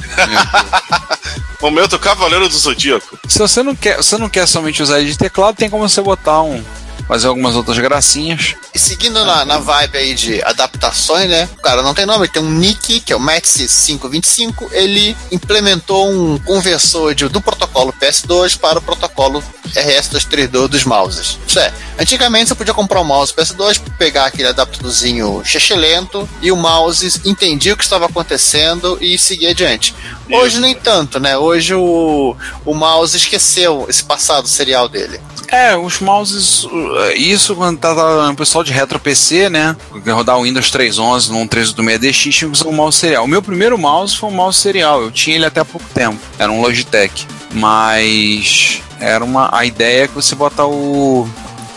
Momento 1.61 1.99
Cavaleiro 1.99 2.49
do 2.49 2.57
Zodíaco. 2.57 3.19
Se 3.29 3.39
você 3.39 3.63
não 3.63 3.75
quer, 3.75 3.97
você 3.97 4.17
não 4.17 4.29
quer 4.29 4.47
somente 4.47 4.83
usar 4.83 5.01
ele 5.01 5.11
de 5.11 5.19
teclado, 5.19 5.57
tem 5.57 5.71
como 5.71 5.89
você 5.89 6.01
botar 6.01 6.43
um 6.43 6.63
fazer 7.09 7.27
algumas 7.27 7.57
outras 7.57 7.79
gracinhas. 7.79 8.55
E 8.75 8.79
seguindo 8.79 9.25
na, 9.25 9.45
na 9.45 9.59
vibe 9.59 9.97
aí 9.97 10.15
de 10.15 10.43
adaptações, 10.43 11.29
né? 11.29 11.49
O 11.59 11.63
cara 11.63 11.83
não 11.83 11.95
tem 11.95 12.05
nome, 12.05 12.27
ele 12.27 12.33
tem 12.33 12.43
um 12.43 12.51
nick, 12.51 13.01
que 13.01 13.13
é 13.13 13.17
o 13.17 13.21
Max 13.21 13.55
525. 13.87 14.69
Ele 14.73 15.17
implementou 15.33 16.11
um 16.11 16.39
conversor 16.39 17.15
de, 17.15 17.27
do 17.29 17.41
protocolo 17.41 17.93
PS2 17.95 18.59
para 18.59 18.79
o 18.79 18.83
protocolo 18.83 19.43
RS232 19.75 20.69
dos 20.69 20.85
mouses. 20.85 21.39
Isso 21.47 21.59
é, 21.59 21.73
antigamente 21.99 22.49
você 22.49 22.55
podia 22.55 22.75
comprar 22.75 23.01
um 23.01 23.05
mouse 23.05 23.33
PS2, 23.33 23.81
pegar 23.99 24.27
aquele 24.27 24.49
adaptadorzinho 24.49 25.43
lento 25.77 26.29
e 26.41 26.51
o 26.51 26.57
mouse 26.57 27.21
entendia 27.25 27.75
o 27.75 27.77
que 27.77 27.85
estava 27.85 28.07
acontecendo 28.07 28.99
e 29.01 29.19
seguir 29.19 29.49
adiante. 29.49 29.95
Hoje 30.31 30.61
nem 30.61 30.75
tanto, 30.75 31.19
né? 31.19 31.37
Hoje 31.37 31.75
o, 31.75 32.37
o 32.65 32.75
mouse 32.75 33.17
esqueceu 33.17 33.87
esse 33.89 34.05
passado 34.05 34.47
serial 34.47 34.89
dele. 34.89 35.21
É, 35.51 35.77
os 35.77 35.99
mouses. 36.01 36.65
Uh, 36.65 37.13
isso 37.17 37.57
quando 37.57 37.79
tá 37.79 38.31
o 38.31 38.37
pessoal 38.37 38.63
de 38.63 38.73
retro 38.73 39.01
PC, 39.01 39.49
né? 39.49 39.75
Rodar 40.07 40.39
o 40.39 40.43
Windows 40.43 40.71
3.11 40.71 41.29
num 41.29 41.49
386DX 41.49 42.13
tinha 42.33 42.33
que 42.51 42.57
usar 42.57 42.69
um 42.69 42.73
mouse 42.73 42.99
serial. 42.99 43.25
O 43.25 43.29
meu 43.29 43.43
primeiro 43.43 43.79
mouse 43.79 44.17
foi 44.17 44.29
um 44.29 44.35
mouse 44.35 44.59
serial. 44.59 45.03
Eu 45.03 45.11
tinha 45.11 45.37
ele 45.37 45.47
até 45.47 45.61
há 45.61 45.65
pouco 45.65 45.87
tempo. 45.95 46.19
Era 46.39 46.53
um 46.53 46.61
Logitech. 46.61 47.27
Mas 47.53 48.83
era 49.01 49.25
uma 49.25 49.49
a 49.53 49.65
ideia 49.65 50.05
é 50.05 50.09
que 50.09 50.15
você 50.15 50.35
botar 50.35 50.67
o 50.67 51.27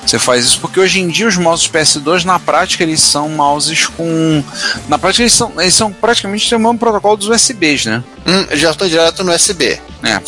você 0.05 0.17
faz 0.17 0.45
isso 0.45 0.59
porque 0.59 0.79
hoje 0.79 0.99
em 0.99 1.07
dia 1.07 1.27
os 1.27 1.37
mouses 1.37 1.67
PS2 1.67 2.23
na 2.23 2.39
prática 2.39 2.83
eles 2.83 3.01
são 3.01 3.29
mouses 3.29 3.85
com 3.87 4.43
na 4.87 4.97
prática 4.97 5.23
eles 5.23 5.33
são 5.33 5.53
eles 5.59 5.73
são 5.73 5.91
praticamente 5.91 6.53
o 6.53 6.59
mesmo 6.59 6.77
protocolo 6.77 7.17
dos 7.17 7.27
USBs, 7.27 7.85
né? 7.85 8.03
Hum, 8.25 8.47
já 8.53 8.71
estou 8.71 8.87
direto 8.87 9.23
no 9.23 9.33
USB. 9.33 9.79
É. 10.03 10.21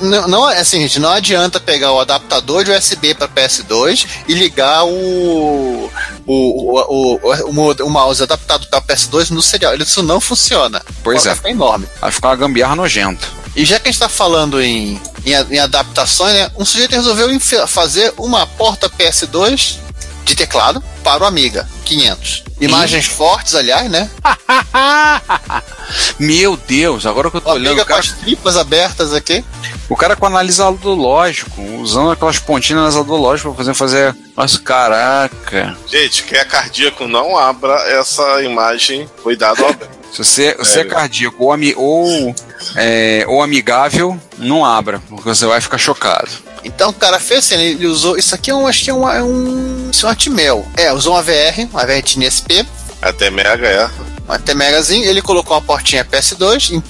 Não, 0.00 0.28
não, 0.28 0.50
é 0.50 0.60
assim, 0.60 0.80
gente, 0.82 1.00
não 1.00 1.10
adianta 1.10 1.58
pegar 1.58 1.92
o 1.92 1.98
adaptador 1.98 2.62
de 2.62 2.70
USB 2.70 3.14
para 3.14 3.26
PS2 3.26 4.06
e 4.28 4.34
ligar 4.34 4.84
o, 4.84 5.90
o, 6.24 6.80
o, 6.86 7.18
o, 7.24 7.84
o, 7.84 7.90
mouse 7.90 8.22
adaptado 8.22 8.68
para 8.68 8.80
PS2 8.80 9.30
no 9.30 9.42
serial. 9.42 9.74
Isso 9.74 10.02
não 10.02 10.20
funciona. 10.20 10.80
Pois 11.02 11.26
é. 11.26 11.34
Ficar 11.34 11.50
enorme. 11.50 11.88
Vai 12.00 12.12
ficar 12.12 12.28
uma 12.28 12.36
gambiarra 12.36 12.76
nojenta. 12.76 13.26
E 13.54 13.64
já 13.64 13.78
que 13.78 13.88
a 13.88 13.92
gente 13.92 14.02
está 14.02 14.08
falando 14.08 14.62
em, 14.62 15.00
em, 15.26 15.32
em, 15.32 15.58
adaptações, 15.58 16.34
né, 16.34 16.50
um 16.56 16.64
sujeito 16.64 16.92
resolveu 16.92 17.28
fazer 17.66 18.12
uma 18.16 18.46
porta 18.46 18.88
PS2 18.88 19.76
de 20.24 20.34
teclado 20.34 20.82
para 21.02 21.24
o 21.24 21.26
Amiga 21.26 21.68
500. 21.84 22.44
Imagens 22.60 23.06
e? 23.06 23.08
fortes, 23.08 23.54
aliás, 23.54 23.90
né? 23.90 24.08
Meu 26.18 26.56
Deus, 26.56 27.04
agora 27.04 27.30
que 27.30 27.36
eu 27.36 27.40
tô 27.40 27.50
o 27.50 27.52
olhando. 27.54 27.72
Amiga 27.72 27.84
cara... 27.84 28.00
com 28.00 28.08
as 28.08 28.14
tripas 28.14 28.56
abertas 28.56 29.12
aqui. 29.12 29.44
O 29.88 29.96
cara 29.96 30.16
com 30.16 30.24
analisador 30.24 30.94
lógico, 30.94 31.60
usando 31.60 32.12
aquelas 32.12 32.38
pontinhas 32.38 32.78
analisador 32.78 33.20
lógico 33.20 33.50
pra 33.50 33.58
fazer 33.58 33.74
fazer. 33.74 34.16
Nossa, 34.36 34.58
caraca. 34.60 35.76
Gente, 35.86 36.22
quem 36.22 36.38
é 36.38 36.44
cardíaco, 36.44 37.06
não 37.06 37.36
abra 37.36 37.74
essa 37.88 38.42
imagem. 38.42 39.10
Cuidado. 39.22 39.62
Se 40.12 40.18
você, 40.18 40.54
você 40.54 40.80
é 40.80 40.84
cardíaco 40.84 41.44
ou, 41.44 41.56
ou, 41.76 42.34
é, 42.76 43.24
ou 43.26 43.42
amigável, 43.42 44.18
não 44.36 44.64
abra, 44.64 45.00
porque 45.08 45.28
você 45.28 45.46
vai 45.46 45.60
ficar 45.60 45.78
chocado. 45.78 46.30
Então 46.62 46.90
o 46.90 46.92
cara 46.92 47.18
fez 47.18 47.40
assim, 47.40 47.54
ele 47.54 47.86
usou. 47.86 48.16
Isso 48.16 48.34
aqui 48.34 48.50
é 48.50 48.54
um, 48.54 48.66
acho 48.66 48.84
que 48.84 48.90
é 48.90 48.94
um. 48.94 49.08
É 49.08 49.22
um, 49.22 49.88
isso 49.90 50.06
é 50.06 50.08
um 50.08 50.12
Atmel. 50.12 50.68
É, 50.76 50.92
usou 50.92 51.14
uma 51.14 51.22
VR, 51.22 51.66
uma 51.72 51.84
VR 51.84 52.02
TNSP. 52.02 52.66
Até 53.00 53.30
Mega, 53.30 53.66
é. 53.66 53.90
Um 54.28 54.32
até 54.32 54.54
Megazinho, 54.54 55.04
ele 55.04 55.20
colocou 55.20 55.56
uma 55.56 55.62
portinha 55.62 56.04
PS2, 56.04 56.82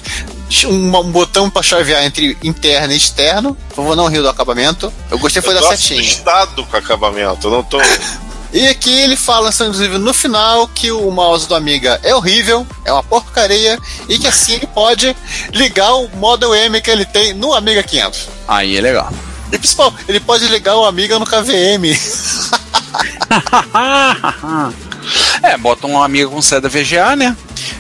um, 0.67 0.97
um 0.97 1.11
botão 1.11 1.49
para 1.49 1.63
chavear 1.63 2.05
entre 2.05 2.37
interno 2.43 2.93
e 2.93 2.97
externo. 2.97 3.57
Por 3.71 3.77
favor, 3.77 3.97
não 3.97 4.09
rio 4.09 4.23
do 4.23 4.29
acabamento. 4.29 4.93
Eu 5.11 5.19
gostei 5.19 5.41
foi 5.41 5.57
eu 5.57 5.61
da 5.61 5.69
setinha. 5.69 6.03
Eu 6.03 6.67
com 6.67 6.77
o 6.77 6.79
acabamento, 6.79 7.47
eu 7.47 7.51
não 7.51 7.63
tô. 7.63 7.79
E 8.53 8.69
aqui 8.69 8.91
ele 8.91 9.17
fala, 9.17 9.49
inclusive, 9.49 9.97
no 9.97 10.13
final, 10.13 10.69
que 10.69 10.93
o 10.93 11.11
mouse 11.11 11.49
do 11.49 11.55
Amiga 11.55 11.99
é 12.03 12.15
horrível, 12.15 12.67
é 12.85 12.93
uma 12.93 13.03
porcaria, 13.03 13.79
e 14.09 14.19
que 14.19 14.27
assim 14.27 14.55
ele 14.55 14.67
pode 14.67 15.17
ligar 15.53 15.95
o 15.95 16.09
Model 16.17 16.55
M 16.55 16.81
que 16.81 16.91
ele 16.91 17.07
tem 17.07 17.33
no 17.33 17.55
Amiga 17.55 17.83
500. 17.83 18.29
Aí 18.47 18.77
é 18.77 18.81
legal. 18.81 19.11
E 19.51 19.59
principal, 19.59 19.95
ele 20.07 20.21
pode 20.21 20.47
ligar 20.49 20.77
o 20.77 20.85
Amiga 20.85 21.19
no 21.19 21.25
KVM. 21.25 21.97
é, 25.43 25.57
bota 25.57 25.87
um 25.87 26.01
amigo 26.01 26.31
com 26.31 26.43
seda 26.43 26.69
VGA, 26.69 27.17
né? 27.17 27.35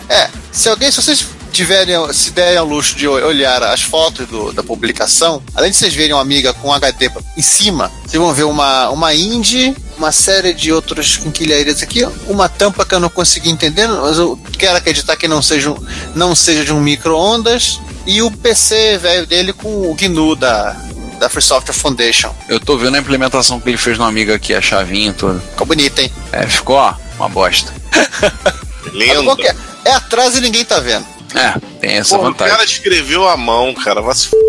É, 0.08 0.30
se 0.50 0.68
alguém, 0.68 0.90
se 0.90 1.02
vocês 1.02 1.26
tiverem, 1.52 1.94
se 2.12 2.30
derem 2.30 2.58
ao 2.58 2.66
luxo 2.66 2.96
de 2.96 3.06
olhar 3.06 3.62
as 3.62 3.82
fotos 3.82 4.26
do, 4.26 4.52
da 4.52 4.62
publicação, 4.62 5.42
além 5.54 5.70
de 5.70 5.76
vocês 5.76 5.94
verem 5.94 6.14
uma 6.14 6.22
amiga 6.22 6.52
com 6.54 6.72
HD 6.72 7.10
em 7.36 7.42
cima, 7.42 7.92
vocês 8.04 8.20
vão 8.20 8.32
ver 8.32 8.44
uma, 8.44 8.88
uma 8.90 9.14
Indie, 9.14 9.76
uma 9.96 10.10
série 10.10 10.52
de 10.54 10.72
outras 10.72 11.16
quinquilharias 11.16 11.82
aqui, 11.82 12.04
uma 12.26 12.48
tampa 12.48 12.84
que 12.84 12.94
eu 12.94 13.00
não 13.00 13.08
consegui 13.08 13.50
entender, 13.50 13.86
mas 13.86 14.18
eu 14.18 14.38
quero 14.58 14.76
acreditar 14.76 15.16
que 15.16 15.28
não 15.28 15.42
seja, 15.42 15.70
um, 15.70 15.86
não 16.14 16.34
seja 16.34 16.64
de 16.64 16.72
um 16.72 16.80
micro-ondas, 16.80 17.78
e 18.06 18.20
o 18.22 18.30
PC 18.30 18.98
velho 18.98 19.26
dele 19.26 19.52
com 19.52 19.90
o 19.90 19.94
GNU 19.94 20.34
da, 20.34 20.76
da 21.20 21.28
Free 21.28 21.42
Software 21.42 21.74
Foundation. 21.74 22.34
Eu 22.48 22.58
tô 22.58 22.76
vendo 22.76 22.96
a 22.96 22.98
implementação 22.98 23.60
que 23.60 23.68
ele 23.68 23.76
fez 23.76 23.96
no 23.98 24.04
Amiga 24.04 24.34
aqui, 24.34 24.54
a 24.54 24.60
chavinha 24.60 25.10
e 25.10 25.12
tudo. 25.12 25.40
Ficou 25.50 25.66
bonita, 25.66 26.02
hein? 26.02 26.10
É, 26.32 26.46
ficou, 26.46 26.76
ó, 26.76 26.94
uma 27.16 27.28
bosta. 27.28 27.72
Lindo. 28.92 29.40
É? 29.40 29.54
é 29.84 29.92
atrás 29.92 30.36
e 30.36 30.40
ninguém 30.40 30.64
tá 30.64 30.80
vendo. 30.80 31.11
É, 31.34 31.58
tem 31.80 31.96
essa 31.96 32.16
Pô, 32.16 32.24
vantagem. 32.24 32.52
O 32.52 32.56
cara 32.56 32.68
escreveu 32.68 33.28
à 33.28 33.36
mão, 33.36 33.74
cara. 33.74 34.00
Vai 34.00 34.14
se 34.14 34.26
f... 34.26 34.36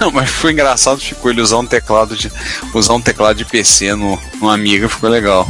Não, 0.00 0.10
mas 0.10 0.30
foi 0.30 0.52
engraçado, 0.52 1.00
ficou 1.00 1.30
ele 1.30 1.40
usar 1.40 1.58
um 1.58 1.66
teclado 1.66 2.16
de 2.16 2.30
usar 2.74 2.94
um 2.94 3.00
teclado 3.00 3.36
de 3.36 3.44
PC 3.44 3.94
no, 3.94 4.20
no 4.40 4.50
Amiga, 4.50 4.88
ficou 4.88 5.08
legal. 5.08 5.48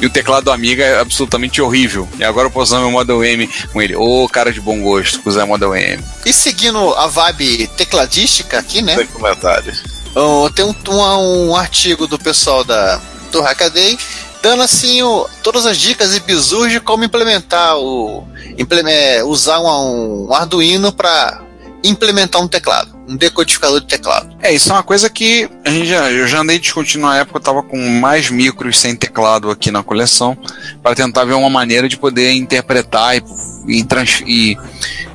E 0.00 0.06
o 0.06 0.10
teclado 0.10 0.44
do 0.44 0.52
Amiga 0.52 0.84
é 0.84 1.00
absolutamente 1.00 1.60
horrível. 1.60 2.08
E 2.18 2.24
agora 2.24 2.46
eu 2.46 2.50
posso 2.50 2.74
usar 2.74 2.80
meu 2.80 2.90
Model 2.90 3.22
M 3.24 3.48
com 3.72 3.82
ele. 3.82 3.94
Ô, 3.94 4.24
oh, 4.24 4.28
cara 4.28 4.52
de 4.52 4.60
bom 4.60 4.80
gosto, 4.80 5.20
usar 5.24 5.44
o 5.44 5.48
Model 5.48 5.74
M. 5.74 6.02
E 6.24 6.32
seguindo 6.32 6.94
a 6.94 7.06
vibe 7.06 7.68
tecladística 7.68 8.58
aqui, 8.58 8.82
né? 8.82 8.96
Tem 8.96 9.06
comentário. 9.06 9.72
Oh, 10.14 10.48
tem 10.50 10.64
um, 10.64 10.74
um, 10.88 11.48
um, 11.48 11.56
artigo 11.56 12.06
do 12.06 12.18
pessoal 12.18 12.64
da, 12.64 13.00
do 13.30 13.42
Hackaday 13.42 13.98
dando 14.42 14.62
assim 14.62 15.02
o, 15.02 15.28
todas 15.42 15.66
as 15.66 15.76
dicas 15.76 16.14
e 16.14 16.20
bizus 16.20 16.70
de 16.70 16.80
como 16.80 17.04
implementar 17.04 17.76
o 17.78 18.26
implementar, 18.56 19.26
usar 19.26 19.60
um, 19.60 20.26
um 20.28 20.34
Arduino 20.34 20.92
para 20.92 21.42
implementar 21.84 22.40
um 22.40 22.48
teclado, 22.48 22.95
um 23.08 23.16
decodificador 23.16 23.80
de 23.80 23.86
teclado. 23.86 24.36
É, 24.42 24.52
isso 24.52 24.70
é 24.70 24.72
uma 24.72 24.82
coisa 24.82 25.08
que 25.08 25.48
a 25.64 25.70
gente 25.70 25.86
já, 25.86 26.10
eu 26.10 26.26
já 26.26 26.40
andei 26.40 26.58
discutindo 26.58 27.02
na 27.02 27.18
época, 27.18 27.38
eu 27.38 27.40
estava 27.40 27.62
com 27.62 27.78
mais 28.00 28.30
micros 28.30 28.78
sem 28.78 28.96
teclado 28.96 29.50
aqui 29.50 29.70
na 29.70 29.82
coleção, 29.82 30.36
para 30.82 30.94
tentar 30.94 31.24
ver 31.24 31.34
uma 31.34 31.50
maneira 31.50 31.88
de 31.88 31.96
poder 31.96 32.32
interpretar 32.32 33.16
e, 33.16 33.22
e, 33.68 33.86
e 34.26 34.58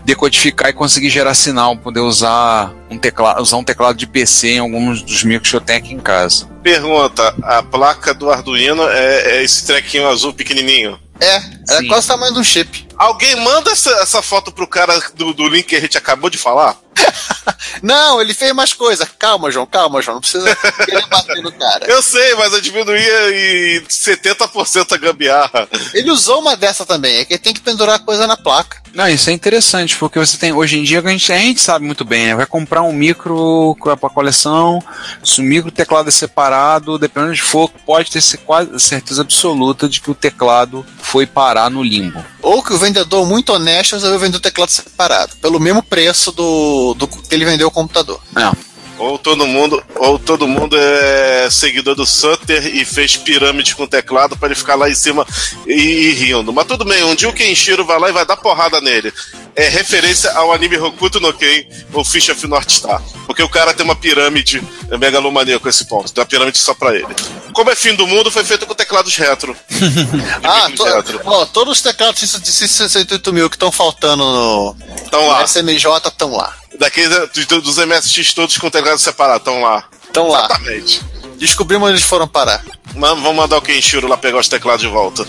decodificar 0.04 0.70
e 0.70 0.74
conseguir 0.74 1.10
gerar 1.10 1.34
sinal, 1.34 1.78
poder 1.78 2.00
usar 2.00 2.74
um 2.90 2.98
teclado, 2.98 3.42
usar 3.42 3.58
um 3.58 3.64
teclado 3.64 3.98
de 3.98 4.08
PC 4.08 4.54
em 4.54 4.60
alguns 4.60 5.02
dos 5.02 5.24
micros 5.24 5.50
que 5.50 5.56
eu 5.56 5.62
tenho 5.62 5.80
aqui 5.80 5.94
em 5.94 6.00
casa. 6.00 6.48
Pergunta: 6.64 7.36
a 7.44 7.62
placa 7.62 8.14
do 8.14 8.30
Arduino 8.30 8.84
é, 8.88 9.38
é 9.38 9.44
esse 9.44 9.66
trequinho 9.66 10.08
azul 10.08 10.34
pequenininho? 10.34 11.00
É, 11.20 11.36
é 11.78 11.84
quase 11.88 12.06
o 12.06 12.08
tamanho 12.08 12.34
do 12.34 12.44
chip. 12.44 12.88
Alguém 12.98 13.36
manda 13.36 13.72
essa, 13.72 13.92
essa 14.02 14.22
foto 14.24 14.52
pro 14.52 14.68
cara 14.68 15.00
do, 15.16 15.34
do 15.34 15.48
link 15.48 15.68
que 15.68 15.76
a 15.76 15.80
gente 15.80 15.98
acabou 15.98 16.32
de 16.32 16.38
falar? 16.38 16.76
não, 17.82 18.22
ele 18.22 18.34
fez 18.34 18.54
mais 18.54 18.74
coisa. 18.74 19.06
Calma, 19.18 19.52
João, 19.52 19.66
calma, 19.66 20.02
João. 20.02 20.16
Não 20.16 20.22
precisa 20.22 20.56
querer 20.86 21.06
bater 21.08 21.42
no 21.42 21.52
cara. 21.52 21.86
Eu 21.88 22.02
sei, 22.02 22.36
mas 22.36 22.54
eu 22.54 22.62
diminuía 22.62 23.78
em 23.78 23.82
70% 23.82 24.92
a 24.92 24.98
gambiarra. 24.98 25.68
Ele 25.94 26.12
usou 26.12 26.40
uma 26.40 26.56
dessa 26.56 26.86
também, 26.86 27.18
é 27.18 27.26
que 27.26 27.34
ele 27.34 27.40
tem 27.40 27.54
que 27.54 27.62
pendurar 27.62 28.00
coisa 28.00 28.28
na 28.28 28.38
placa. 28.38 28.82
Não, 28.94 29.08
isso 29.08 29.30
é 29.30 29.34
interessante, 29.34 29.96
porque 29.96 30.20
você 30.20 30.38
tem. 30.38 30.52
Hoje 30.52 30.78
em 30.78 30.84
dia 30.84 31.00
a 31.00 31.10
gente, 31.10 31.32
a 31.32 31.38
gente 31.38 31.62
sabe 31.62 31.86
muito 31.86 32.04
bem, 32.04 32.28
né? 32.28 32.36
Vai 32.36 32.46
comprar 32.46 32.82
um 32.82 32.92
micro 32.92 33.76
para 33.80 34.10
coleção, 34.10 34.84
se 35.24 35.40
o 35.40 35.44
micro 35.44 35.72
teclado 35.72 36.10
é 36.10 36.12
separado, 36.12 36.98
dependendo 36.98 37.34
de 37.34 37.42
for, 37.42 37.70
pode 37.86 38.12
ter 38.12 38.22
quase 38.40 38.78
certeza 38.80 39.22
absoluta 39.22 39.88
de 39.88 40.02
que 40.02 40.12
o 40.12 40.16
teclado 40.16 40.86
foi 41.02 41.26
parar 41.26 41.70
no 41.70 41.82
limbo. 41.82 42.24
Ou 42.42 42.62
que 42.62 42.74
o 42.74 42.78
vendedor 42.78 43.26
muito 43.26 43.54
honesto 43.54 43.94
resolveu 43.94 44.20
vender 44.20 44.38
o 44.38 44.42
teclado 44.42 44.70
separado, 44.70 45.36
pelo 45.38 45.60
mesmo 45.60 45.82
preço 45.82 46.32
do, 46.32 46.81
do 46.94 47.08
que 47.08 47.34
ele 47.34 47.46
vendeu 47.46 47.68
o 47.68 47.72
computador. 47.72 48.20
É. 48.36 48.72
Ou 49.02 49.18
todo 49.18 49.48
mundo, 49.48 49.84
ou 49.96 50.20
todo 50.20 50.48
mundo 50.48 50.78
é 50.78 51.50
seguidor 51.50 51.96
do 51.96 52.06
Sutter 52.06 52.68
e 52.76 52.86
fez 52.86 53.18
pirâmide 53.18 53.76
com 53.76 53.88
teclado 53.88 54.38
para 54.38 54.50
ele 54.50 54.56
ficar 54.56 54.76
lá 54.76 54.88
em 54.88 54.94
cima 54.94 55.26
e, 55.66 55.74
e, 55.74 56.12
rindo. 56.14 56.54
Mas 56.54 56.66
tudo 56.66 56.86
bem, 56.86 57.04
um 57.04 57.16
dia 57.16 57.28
o 57.28 57.34
Kenshiro 57.34 57.84
vai 57.84 58.00
lá 58.00 58.10
e 58.10 58.14
vai 58.14 58.26
dar 58.28 58.38
porrada 58.38 58.80
nele. 58.80 59.12
É 59.56 59.68
referência 59.68 60.32
ao 60.34 60.54
anime 60.54 60.78
Hokuto 60.78 61.20
no 61.20 61.34
Ken 61.34 61.66
ou 61.94 62.06
Fish 62.06 62.30
of 62.30 62.48
North 62.48 62.70
Star. 62.70 63.02
Porque 63.26 63.44
o 63.44 63.50
cara 63.50 63.74
tem 63.74 63.84
uma 63.84 63.96
pirâmide 63.96 64.64
megalomaníaco 64.98 65.68
esse 65.68 65.86
ponto. 65.86 66.12
Tem 66.12 66.22
uma 66.22 66.28
pirâmide 66.28 66.58
só 66.58 66.74
pra 66.74 66.96
ele. 66.96 67.08
Como 67.54 67.70
é 67.70 67.76
fim 67.76 67.94
do 67.96 68.08
mundo, 68.08 68.32
foi 68.32 68.44
feito 68.44 68.66
com 68.66 68.74
teclados 68.74 69.16
retro. 69.16 69.56
ah, 70.44 70.70
to, 70.76 70.84
retro. 70.84 71.22
Ó, 71.26 71.46
todos 71.46 71.74
os 71.74 71.82
teclados 71.82 72.20
de 72.20 72.52
68 72.52 73.34
mil 73.34 73.50
que 73.50 73.56
estão 73.56 73.72
faltando 73.72 74.24
no, 74.24 74.76
tão 75.10 75.28
lá. 75.28 75.40
no 75.40 75.48
SMJ 75.48 75.86
estão 76.06 76.36
lá. 76.36 76.56
Daqueles 76.78 77.30
dos 77.62 77.78
MSX 77.78 78.34
todos 78.34 78.58
com 78.58 78.70
teclado 78.70 79.00
separado, 79.00 79.40
estão 79.40 79.62
lá. 79.62 79.84
Estão 80.04 80.28
lá. 80.30 80.46
Exatamente. 80.46 81.02
Descobrimos 81.42 81.88
onde 81.88 81.98
eles 81.98 82.06
foram 82.08 82.28
parar. 82.28 82.64
Mas 82.94 83.10
vamos 83.20 83.36
mandar 83.36 83.58
o 83.58 83.62
Kenshiro 83.62 84.08
lá 84.08 84.16
pegar 84.16 84.38
os 84.40 84.48
teclados 84.48 84.82
de 84.82 84.88
volta. 84.88 85.26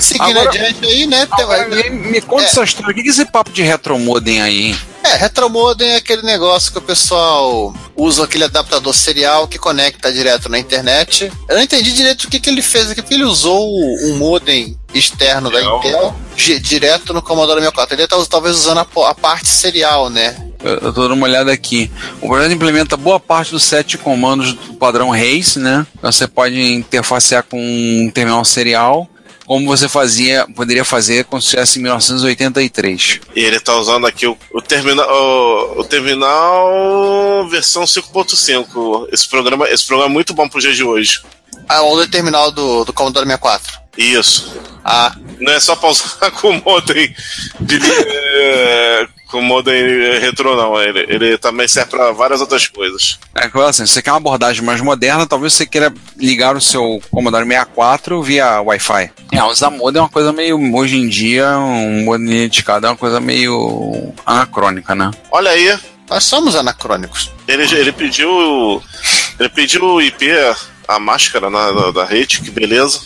Seguindo 0.00 0.38
Agora- 0.40 0.48
adiante 0.50 0.84
aí, 0.84 1.06
né? 1.06 1.26
tem- 1.26 1.44
Agora, 1.44 1.68
me, 1.68 1.90
me 1.90 2.20
conta 2.20 2.42
É. 2.42 2.46
essa 2.46 2.64
história. 2.64 2.90
O 2.90 2.94
que 2.94 3.00
é 3.08 3.10
esse 3.10 3.24
papo 3.24 3.50
de 3.52 3.62
retromodem 3.62 4.42
aí, 4.42 4.66
hein? 4.70 4.78
É, 5.04 5.14
retromodem 5.16 5.90
é 5.90 5.96
aquele 5.96 6.22
negócio 6.22 6.72
que 6.72 6.78
o 6.78 6.82
pessoal 6.82 7.72
usa 7.94 8.24
aquele 8.24 8.44
adaptador 8.44 8.92
serial 8.92 9.46
que 9.46 9.56
conecta 9.58 10.12
direto 10.12 10.48
na 10.48 10.58
internet. 10.58 11.30
Eu 11.48 11.54
não 11.56 11.62
entendi 11.62 11.92
direito 11.92 12.24
o 12.24 12.28
que, 12.28 12.40
que 12.40 12.50
ele 12.50 12.62
fez 12.62 12.90
aqui, 12.90 13.00
porque 13.02 13.14
ele 13.14 13.24
usou 13.24 13.68
um 14.06 14.16
modem 14.16 14.76
externo 14.92 15.50
da. 15.50 15.62
Intel 15.62 16.16
direto 16.62 17.14
no 17.14 17.22
Commodore 17.22 17.60
64. 17.60 17.94
Ele 17.94 18.08
tá, 18.08 18.16
talvez 18.28 18.56
usando 18.56 18.78
a, 18.78 18.86
a 19.10 19.14
parte 19.14 19.46
serial, 19.46 20.10
né? 20.10 20.36
Eu, 20.64 20.78
eu 20.78 20.92
tô 20.92 21.02
dando 21.02 21.12
uma 21.12 21.26
olhada 21.26 21.52
aqui. 21.52 21.90
O 22.22 22.28
projeto 22.28 22.52
implementa 22.52 22.96
boa 22.96 23.20
parte 23.20 23.52
dos 23.52 23.62
sete 23.62 23.98
comandos 23.98 24.54
do 24.54 24.74
padrão 24.74 25.10
RACE, 25.10 25.58
né? 25.58 25.86
Então 25.98 26.10
você 26.10 26.26
pode 26.26 26.58
interfacear 26.58 27.44
com 27.44 27.60
um 27.60 28.10
terminal 28.10 28.42
serial, 28.46 29.06
como 29.46 29.66
você 29.66 29.88
fazia, 29.88 30.46
poderia 30.56 30.84
fazer 30.84 31.24
quando 31.26 31.42
estivesse 31.42 31.78
em 31.78 31.82
1983. 31.82 33.20
E 33.36 33.40
ele 33.40 33.60
tá 33.60 33.76
usando 33.76 34.06
aqui 34.06 34.26
o, 34.26 34.36
o 34.52 34.62
terminal. 34.62 35.06
O, 35.06 35.80
o 35.80 35.84
terminal 35.84 37.46
versão 37.50 37.84
5.5. 37.84 39.08
Esse 39.12 39.28
programa, 39.28 39.68
esse 39.68 39.86
programa 39.86 40.10
é 40.10 40.14
muito 40.14 40.32
bom 40.32 40.48
pro 40.48 40.60
dia 40.60 40.72
de 40.72 40.82
hoje. 40.82 41.20
Ah, 41.68 41.82
o 41.82 42.06
terminal 42.08 42.50
do, 42.50 42.84
do 42.84 42.92
Commodore 42.92 43.26
64. 43.26 43.83
Isso. 43.96 44.52
Ah, 44.84 45.14
Não 45.40 45.52
é 45.52 45.60
só 45.60 45.74
pra 45.76 45.88
usar 45.88 46.30
com 46.40 46.52
modem 46.64 47.14
de, 47.60 47.78
é, 47.80 49.06
com 49.28 49.40
modem 49.40 50.20
retrô, 50.20 50.54
não. 50.56 50.80
Ele, 50.80 51.00
ele 51.08 51.38
também 51.38 51.66
serve 51.66 51.90
pra 51.90 52.12
várias 52.12 52.40
outras 52.40 52.68
coisas. 52.68 53.18
É 53.34 53.48
que 53.48 53.58
assim, 53.58 53.86
se 53.86 53.92
você 53.94 54.02
quer 54.02 54.12
uma 54.12 54.18
abordagem 54.18 54.62
mais 54.62 54.80
moderna, 54.80 55.26
talvez 55.26 55.54
você 55.54 55.64
queira 55.66 55.92
ligar 56.16 56.56
o 56.56 56.60
seu 56.60 57.00
Commodore 57.10 57.44
64 57.46 58.22
via 58.22 58.60
Wi-Fi. 58.60 59.10
É, 59.32 59.42
usar 59.44 59.70
modem 59.70 60.00
é 60.00 60.02
uma 60.02 60.08
coisa 60.08 60.32
meio, 60.32 60.58
hoje 60.74 60.96
em 60.96 61.08
dia, 61.08 61.56
um 61.58 62.04
modem 62.04 62.26
dedicado 62.26 62.86
é 62.86 62.90
uma 62.90 62.96
coisa 62.96 63.20
meio 63.20 64.12
anacrônica, 64.26 64.94
né? 64.94 65.10
Olha 65.30 65.50
aí, 65.50 65.78
nós 66.08 66.24
somos 66.24 66.54
anacrônicos. 66.54 67.30
ele, 67.48 67.62
ele 67.74 67.92
pediu. 67.92 68.82
Ele 69.40 69.48
pediu 69.48 69.84
o 69.84 70.00
IP, 70.00 70.28
a 70.86 70.98
máscara 71.00 71.50
na, 71.50 71.72
da, 71.72 71.90
da 71.90 72.04
rede, 72.04 72.40
que 72.40 72.50
beleza. 72.50 73.00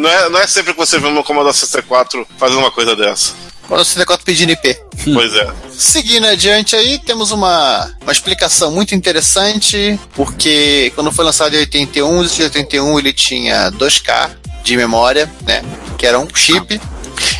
Não 0.00 0.08
é, 0.08 0.28
não 0.30 0.40
é 0.40 0.46
sempre 0.46 0.72
que 0.72 0.78
você 0.78 0.98
vê 0.98 1.06
uma 1.06 1.22
Commodore 1.22 1.54
64 1.54 2.26
fazendo 2.38 2.60
uma 2.60 2.70
coisa 2.70 2.96
dessa. 2.96 3.34
O 3.68 3.76
64 3.76 4.24
pedindo 4.24 4.50
IP. 4.50 4.76
Pois 5.12 5.32
é. 5.34 5.52
Seguindo 5.70 6.26
adiante 6.26 6.74
aí, 6.74 6.98
temos 6.98 7.30
uma, 7.30 7.94
uma 8.00 8.10
explicação 8.10 8.72
muito 8.72 8.94
interessante, 8.94 10.00
porque 10.14 10.90
quando 10.94 11.12
foi 11.12 11.24
lançado 11.24 11.54
em 11.54 11.58
81, 11.58 12.18
o 12.18 12.26
de 12.26 12.42
81 12.42 12.98
ele 12.98 13.12
tinha 13.12 13.70
2K 13.72 14.30
de 14.64 14.76
memória, 14.76 15.30
né? 15.46 15.62
Que 15.98 16.06
era 16.06 16.18
um 16.18 16.26
chip. 16.34 16.80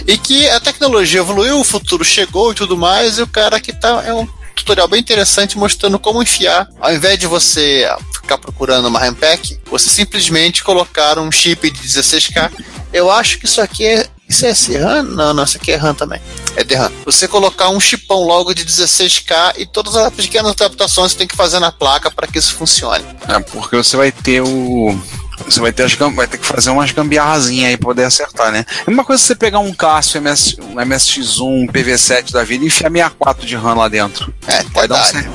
E 0.07 0.19
que 0.19 0.49
a 0.51 0.61
tecnologia 0.61 1.21
evoluiu, 1.21 1.59
o 1.59 1.65
futuro 1.65 2.05
chegou 2.05 2.53
e 2.53 2.55
tudo 2.55 2.77
mais, 2.77 3.19
e 3.19 3.23
o 3.23 3.27
cara 3.27 3.57
aqui 3.57 3.73
tá. 3.73 4.05
É 4.07 4.13
um 4.13 4.29
tutorial 4.55 4.87
bem 4.87 5.01
interessante 5.01 5.57
mostrando 5.57 5.99
como 5.99 6.23
enfiar. 6.23 6.69
Ao 6.79 6.95
invés 6.95 7.19
de 7.19 7.27
você 7.27 7.89
ficar 8.31 8.39
procurando 8.39 8.87
uma 8.87 9.01
RAM 9.01 9.15
pack, 9.15 9.59
você 9.69 9.89
simplesmente 9.89 10.63
colocar 10.63 11.19
um 11.19 11.33
chip 11.33 11.69
de 11.71 11.81
16K. 11.81 12.53
Eu 12.93 13.11
acho 13.11 13.39
que 13.39 13.47
isso 13.47 13.61
aqui 13.61 13.87
é. 13.87 14.07
Isso 14.29 14.47
é 14.47 14.79
RAM? 14.79 15.03
Não, 15.03 15.35
não, 15.35 15.43
isso 15.43 15.57
aqui 15.57 15.73
é 15.73 15.77
RAM 15.77 15.93
também. 15.93 16.21
é 16.55 16.63
DRAM. 16.63 16.91
Você 17.05 17.27
colocar 17.27 17.69
um 17.71 17.81
chipão 17.81 18.23
logo 18.23 18.55
de 18.55 18.65
16K 18.65 19.55
e 19.59 19.67
todas 19.67 19.97
as 19.97 20.13
pequenas 20.15 20.53
adaptações 20.53 21.11
você 21.11 21.19
tem 21.19 21.27
que 21.27 21.35
fazer 21.35 21.59
na 21.59 21.73
placa 21.73 22.11
para 22.13 22.29
que 22.29 22.39
isso 22.39 22.55
funcione. 22.55 23.05
É, 23.29 23.41
porque 23.41 23.77
você 23.77 23.97
vai 23.97 24.13
ter 24.13 24.41
o. 24.41 24.97
Você 25.45 25.61
vai 25.61 25.73
ter, 25.73 25.85
as, 25.85 25.95
vai 25.95 26.27
ter 26.27 26.39
que 26.39 26.47
fazer 26.47 26.71
umas 26.71 26.91
gambiarrazinhas 26.91 27.71
aí 27.71 27.77
pra 27.77 27.87
poder 27.87 28.05
acertar, 28.05 28.53
né? 28.53 28.65
É 28.87 28.91
uma 28.91 29.05
coisa 29.05 29.23
você 29.23 29.35
pegar 29.35 29.59
um 29.59 29.73
Cássio 29.73 30.19
MS, 30.19 30.57
um 30.61 30.75
MSX1, 30.77 31.43
um 31.43 31.67
PV7 31.67 32.33
da 32.33 32.45
vida 32.45 32.65
e 32.65 32.69
enfiar 32.69 32.91
64 32.91 33.47
de 33.47 33.57
RAM 33.57 33.75
lá 33.75 33.89
dentro. 33.89 34.33
É, 34.47 34.63
Vai 34.73 34.87
dar 34.87 35.03
um 35.03 35.05
certo. 35.05 35.31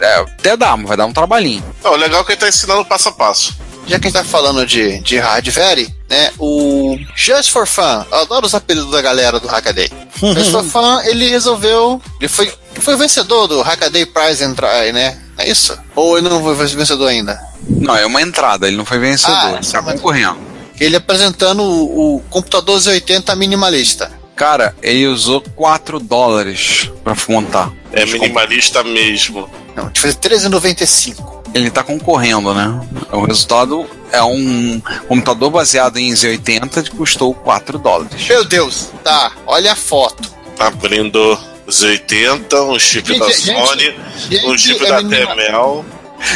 É, 0.00 0.14
até 0.20 0.56
dá, 0.56 0.76
mas 0.76 0.88
vai 0.88 0.96
dar 0.96 1.06
um 1.06 1.12
trabalhinho. 1.12 1.64
Não, 1.82 1.92
o 1.92 1.96
legal 1.96 2.20
é 2.20 2.24
que 2.24 2.32
ele 2.32 2.40
tá 2.40 2.48
ensinando 2.48 2.84
passo 2.84 3.08
a 3.08 3.12
passo. 3.12 3.56
Já 3.86 4.00
que 4.00 4.08
a 4.08 4.10
gente 4.10 4.18
tá 4.20 4.24
falando 4.24 4.66
de, 4.66 4.98
de 4.98 5.16
hardware, 5.18 5.88
né? 6.10 6.32
O 6.38 6.98
Just 7.14 7.50
for 7.50 7.68
Fun, 7.68 8.04
eu 8.10 8.18
adoro 8.18 8.44
os 8.44 8.54
apelidos 8.54 8.90
da 8.90 9.00
galera 9.00 9.38
do 9.38 9.46
Hackaday. 9.46 9.88
Just 10.34 10.50
for 10.50 10.64
Fun, 10.64 11.00
ele 11.04 11.28
resolveu. 11.28 12.02
Ele 12.20 12.28
foi, 12.28 12.52
foi 12.80 12.94
o 12.94 12.98
vencedor 12.98 13.46
do 13.46 13.62
Hackaday 13.62 14.04
Prize 14.06 14.42
and 14.42 14.54
Try, 14.54 14.92
né? 14.92 15.16
É 15.38 15.48
isso? 15.50 15.76
Ou 15.94 16.16
ele 16.18 16.28
não 16.28 16.42
foi 16.42 16.54
vencedor 16.66 17.08
ainda? 17.08 17.40
Não, 17.68 17.94
é 17.96 18.06
uma 18.06 18.22
entrada, 18.22 18.66
ele 18.66 18.76
não 18.76 18.84
foi 18.84 18.98
vencedor, 18.98 19.36
Ah, 19.36 19.58
ele 19.60 19.66
tá 19.70 19.80
uma- 19.80 19.92
concorrendo. 19.92 20.38
Ele 20.78 20.96
apresentando 20.96 21.62
o, 21.62 22.16
o 22.16 22.20
computador 22.30 22.78
Z80 22.78 23.34
minimalista. 23.36 24.10
Cara, 24.34 24.74
ele 24.82 25.06
usou 25.06 25.40
4 25.54 25.98
dólares 25.98 26.90
pra 27.02 27.16
montar. 27.28 27.72
É 27.92 28.04
minimalista 28.04 28.82
mesmo. 28.84 29.48
Não, 29.74 29.88
de 29.88 29.98
fazer 30.00 30.14
13,95. 30.16 31.36
Ele 31.54 31.70
tá 31.70 31.82
concorrendo, 31.82 32.52
né? 32.52 32.80
O 33.12 33.24
resultado 33.24 33.86
é 34.12 34.22
um 34.22 34.80
computador 35.08 35.50
baseado 35.50 35.96
em 35.96 36.12
Z80 36.12 36.82
que 36.82 36.90
custou 36.90 37.32
4 37.34 37.78
dólares. 37.78 38.26
Meu 38.28 38.44
Deus, 38.44 38.90
tá, 39.02 39.32
olha 39.46 39.72
a 39.72 39.76
foto. 39.76 40.30
Abrindo 40.58 41.38
Z80, 41.68 42.68
um 42.74 42.78
chip 42.78 43.08
Gente, 43.08 43.18
da 43.20 43.28
gente, 43.32 43.66
Sony, 43.66 43.94
gente, 44.30 44.46
um 44.46 44.58
chip 44.58 44.84
é 44.84 44.88
da 44.88 44.96
TML. 44.98 45.84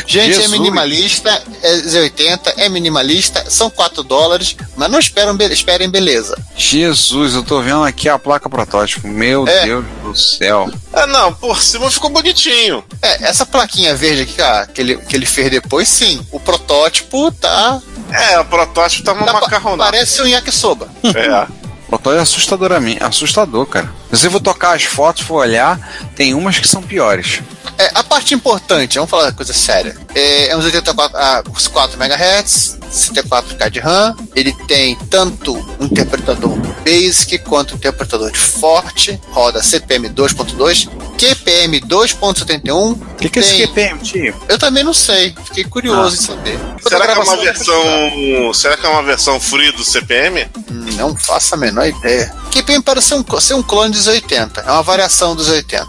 Gente, 0.06 0.32
é 0.32 0.34
Jesus. 0.34 0.50
minimalista, 0.50 1.42
é 1.62 1.72
Z80, 1.78 2.52
é 2.58 2.68
minimalista, 2.68 3.48
são 3.48 3.70
4 3.70 4.02
dólares, 4.02 4.54
mas 4.76 4.90
não 4.90 4.98
esperam, 4.98 5.34
be- 5.34 5.46
esperem 5.50 5.88
beleza. 5.88 6.36
Jesus, 6.54 7.34
eu 7.34 7.42
tô 7.42 7.62
vendo 7.62 7.82
aqui 7.84 8.06
a 8.06 8.18
placa 8.18 8.48
protótipo. 8.50 9.08
Meu 9.08 9.48
É. 9.48 9.64
Deus 9.64 9.84
do 10.02 10.14
céu. 10.14 10.70
Ah, 10.92 11.06
não, 11.06 11.32
por 11.32 11.62
cima 11.62 11.90
ficou 11.90 12.10
bonitinho. 12.10 12.84
É, 13.00 13.24
essa 13.28 13.46
plaquinha 13.46 13.94
verde 13.96 14.22
aqui 14.22 14.42
ah, 14.42 14.68
que, 14.72 14.80
ele, 14.82 14.96
que 14.98 15.16
ele 15.16 15.24
fez 15.26 15.50
depois, 15.50 15.88
sim. 15.88 16.20
O 16.30 16.38
protótipo 16.38 17.32
tá. 17.32 17.80
É, 18.12 18.38
o 18.38 18.44
protótipo 18.44 19.02
tá 19.02 19.12
uma 19.14 19.24
tá 19.24 19.32
macarronada. 19.32 19.90
parece 19.90 20.20
um 20.20 20.26
yakisoba. 20.26 20.88
É. 21.04 21.46
O 21.90 21.98
protótipo 21.98 22.18
é 22.20 22.22
assustadoramente 22.22 23.02
assustador, 23.02 23.66
cara. 23.66 23.92
Se 24.10 24.16
você 24.18 24.30
for 24.30 24.40
tocar 24.40 24.74
as 24.74 24.82
fotos, 24.84 25.22
for 25.22 25.36
olhar, 25.36 25.78
tem 26.16 26.34
umas 26.34 26.58
que 26.58 26.66
são 26.66 26.82
piores. 26.82 27.40
É, 27.78 27.90
a 27.94 28.02
parte 28.02 28.34
importante, 28.34 28.96
vamos 28.96 29.10
falar 29.10 29.32
coisa 29.32 29.52
séria. 29.54 29.96
É, 30.14 30.48
é 30.48 30.56
uns 30.56 30.64
84 30.64 31.16
ah, 31.16 31.42
os 31.54 31.68
4 31.68 31.96
MHz, 32.02 32.78
64K 32.92 33.70
de 33.70 33.78
RAM. 33.78 34.16
Ele 34.34 34.52
tem 34.66 34.96
tanto 35.08 35.56
um 35.78 35.84
interpretador 35.84 36.58
basic 36.84 37.38
quanto 37.38 37.74
um 37.74 37.76
interpretador 37.76 38.30
de 38.30 38.38
forte. 38.38 39.18
Roda 39.30 39.62
CPM 39.62 40.10
2.2, 40.10 40.88
QPM 41.16 41.80
2.71. 41.80 42.74
O 42.74 43.16
que, 43.16 43.28
que 43.28 43.38
é 43.38 43.42
esse 43.42 43.52
tem- 43.52 43.66
QPM, 43.68 44.00
tio? 44.00 44.34
Eu 44.48 44.58
também 44.58 44.82
não 44.82 44.92
sei. 44.94 45.34
Fiquei 45.44 45.64
curioso 45.64 46.16
em 46.16 46.20
saber. 46.20 46.58
Será 46.86 47.06
que 47.06 47.18
é 47.18 47.22
uma 47.22 47.36
versão. 47.36 48.54
Será 48.54 48.76
que 48.76 48.84
é 48.84 48.88
uma 48.88 49.02
versão 49.02 49.38
free 49.40 49.72
do 49.72 49.84
CPM? 49.84 50.48
Não 50.96 51.16
faço 51.16 51.54
a 51.54 51.58
menor 51.58 51.86
ideia. 51.86 52.34
QPM 52.50 52.82
parece 52.82 53.08
ser 53.08 53.14
um, 53.14 53.40
ser 53.40 53.54
um 53.54 53.62
clone 53.62 53.92
dos 54.00 54.06
80. 54.06 54.60
É 54.62 54.70
uma 54.70 54.82
variação 54.82 55.36
dos 55.36 55.48
80. 55.48 55.86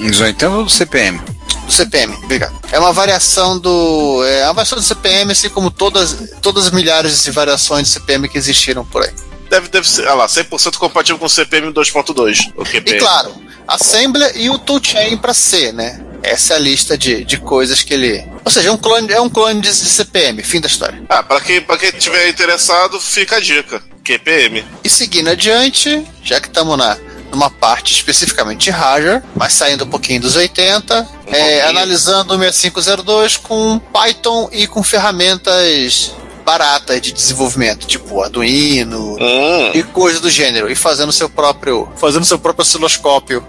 Uns 0.00 0.20
80 0.20 0.48
do 0.64 0.68
CPM. 0.68 1.18
Do 1.64 1.72
CPM, 1.72 2.14
obrigado. 2.24 2.58
É 2.70 2.78
uma 2.78 2.92
variação 2.92 3.58
do. 3.58 4.22
É 4.24 4.44
uma 4.44 4.54
variação 4.54 4.78
do 4.78 4.84
CPM, 4.84 5.32
assim 5.32 5.48
como 5.48 5.70
todas, 5.70 6.30
todas 6.42 6.66
as 6.66 6.70
milhares 6.72 7.24
de 7.24 7.30
variações 7.30 7.86
de 7.86 7.92
CPM 7.94 8.28
que 8.28 8.38
existiram 8.38 8.84
por 8.84 9.02
aí. 9.02 9.10
Deve, 9.50 9.68
deve 9.68 9.88
ser, 9.88 10.06
ah 10.06 10.14
lá, 10.14 10.26
100% 10.26 10.76
compatível 10.76 11.18
com 11.18 11.24
o 11.24 11.28
CPM 11.28 11.72
2.2. 11.72 12.52
O 12.54 12.62
E 12.64 12.98
claro, 12.98 13.34
Assembler 13.66 14.32
e 14.36 14.50
o 14.50 14.58
Toolchain 14.58 15.16
para 15.16 15.32
C, 15.32 15.72
né? 15.72 16.04
Essa 16.22 16.54
é 16.54 16.56
a 16.56 16.58
lista 16.58 16.98
de, 16.98 17.24
de 17.24 17.38
coisas 17.38 17.82
que 17.82 17.94
ele. 17.94 18.26
Ou 18.44 18.50
seja, 18.50 18.68
é 18.68 18.72
um 18.72 18.76
clone, 18.76 19.10
é 19.10 19.20
um 19.20 19.30
clone 19.30 19.60
de, 19.60 19.68
de 19.68 19.74
CPM, 19.74 20.42
fim 20.42 20.60
da 20.60 20.66
história. 20.66 21.02
Ah, 21.08 21.22
pra 21.22 21.40
quem, 21.40 21.62
pra 21.62 21.78
quem 21.78 21.92
tiver 21.92 22.28
interessado, 22.28 23.00
fica 23.00 23.36
a 23.36 23.40
dica. 23.40 23.82
QPM. 24.08 24.64
E 24.82 24.88
seguindo 24.88 25.28
adiante, 25.28 26.06
já 26.22 26.40
que 26.40 26.48
estamos 26.48 26.76
na 26.78 26.96
numa 27.30 27.50
parte 27.50 27.92
especificamente 27.92 28.64
de 28.64 28.70
hardware, 28.70 29.22
mas 29.36 29.52
saindo 29.52 29.84
um 29.84 29.88
pouquinho 29.88 30.22
dos 30.22 30.34
80, 30.34 30.94
Um 30.94 31.34
é, 31.34 31.38
pouquinho. 31.38 31.68
analisando 31.68 32.34
o 32.34 32.38
6502 32.38 33.36
com 33.36 33.78
Python 33.92 34.48
e 34.50 34.66
com 34.66 34.82
ferramentas 34.82 36.14
baratas 36.42 37.02
de 37.02 37.12
desenvolvimento, 37.12 37.86
tipo 37.86 38.22
Arduino 38.22 39.16
Hum. 39.20 39.70
e 39.74 39.82
coisa 39.82 40.18
do 40.20 40.30
gênero, 40.30 40.70
e 40.70 40.74
fazendo 40.74 41.12
seu 41.12 41.28
próprio, 41.28 41.86
fazendo 41.96 42.24
seu 42.24 42.38
próprio 42.38 42.62
osciloscópio. 42.62 43.44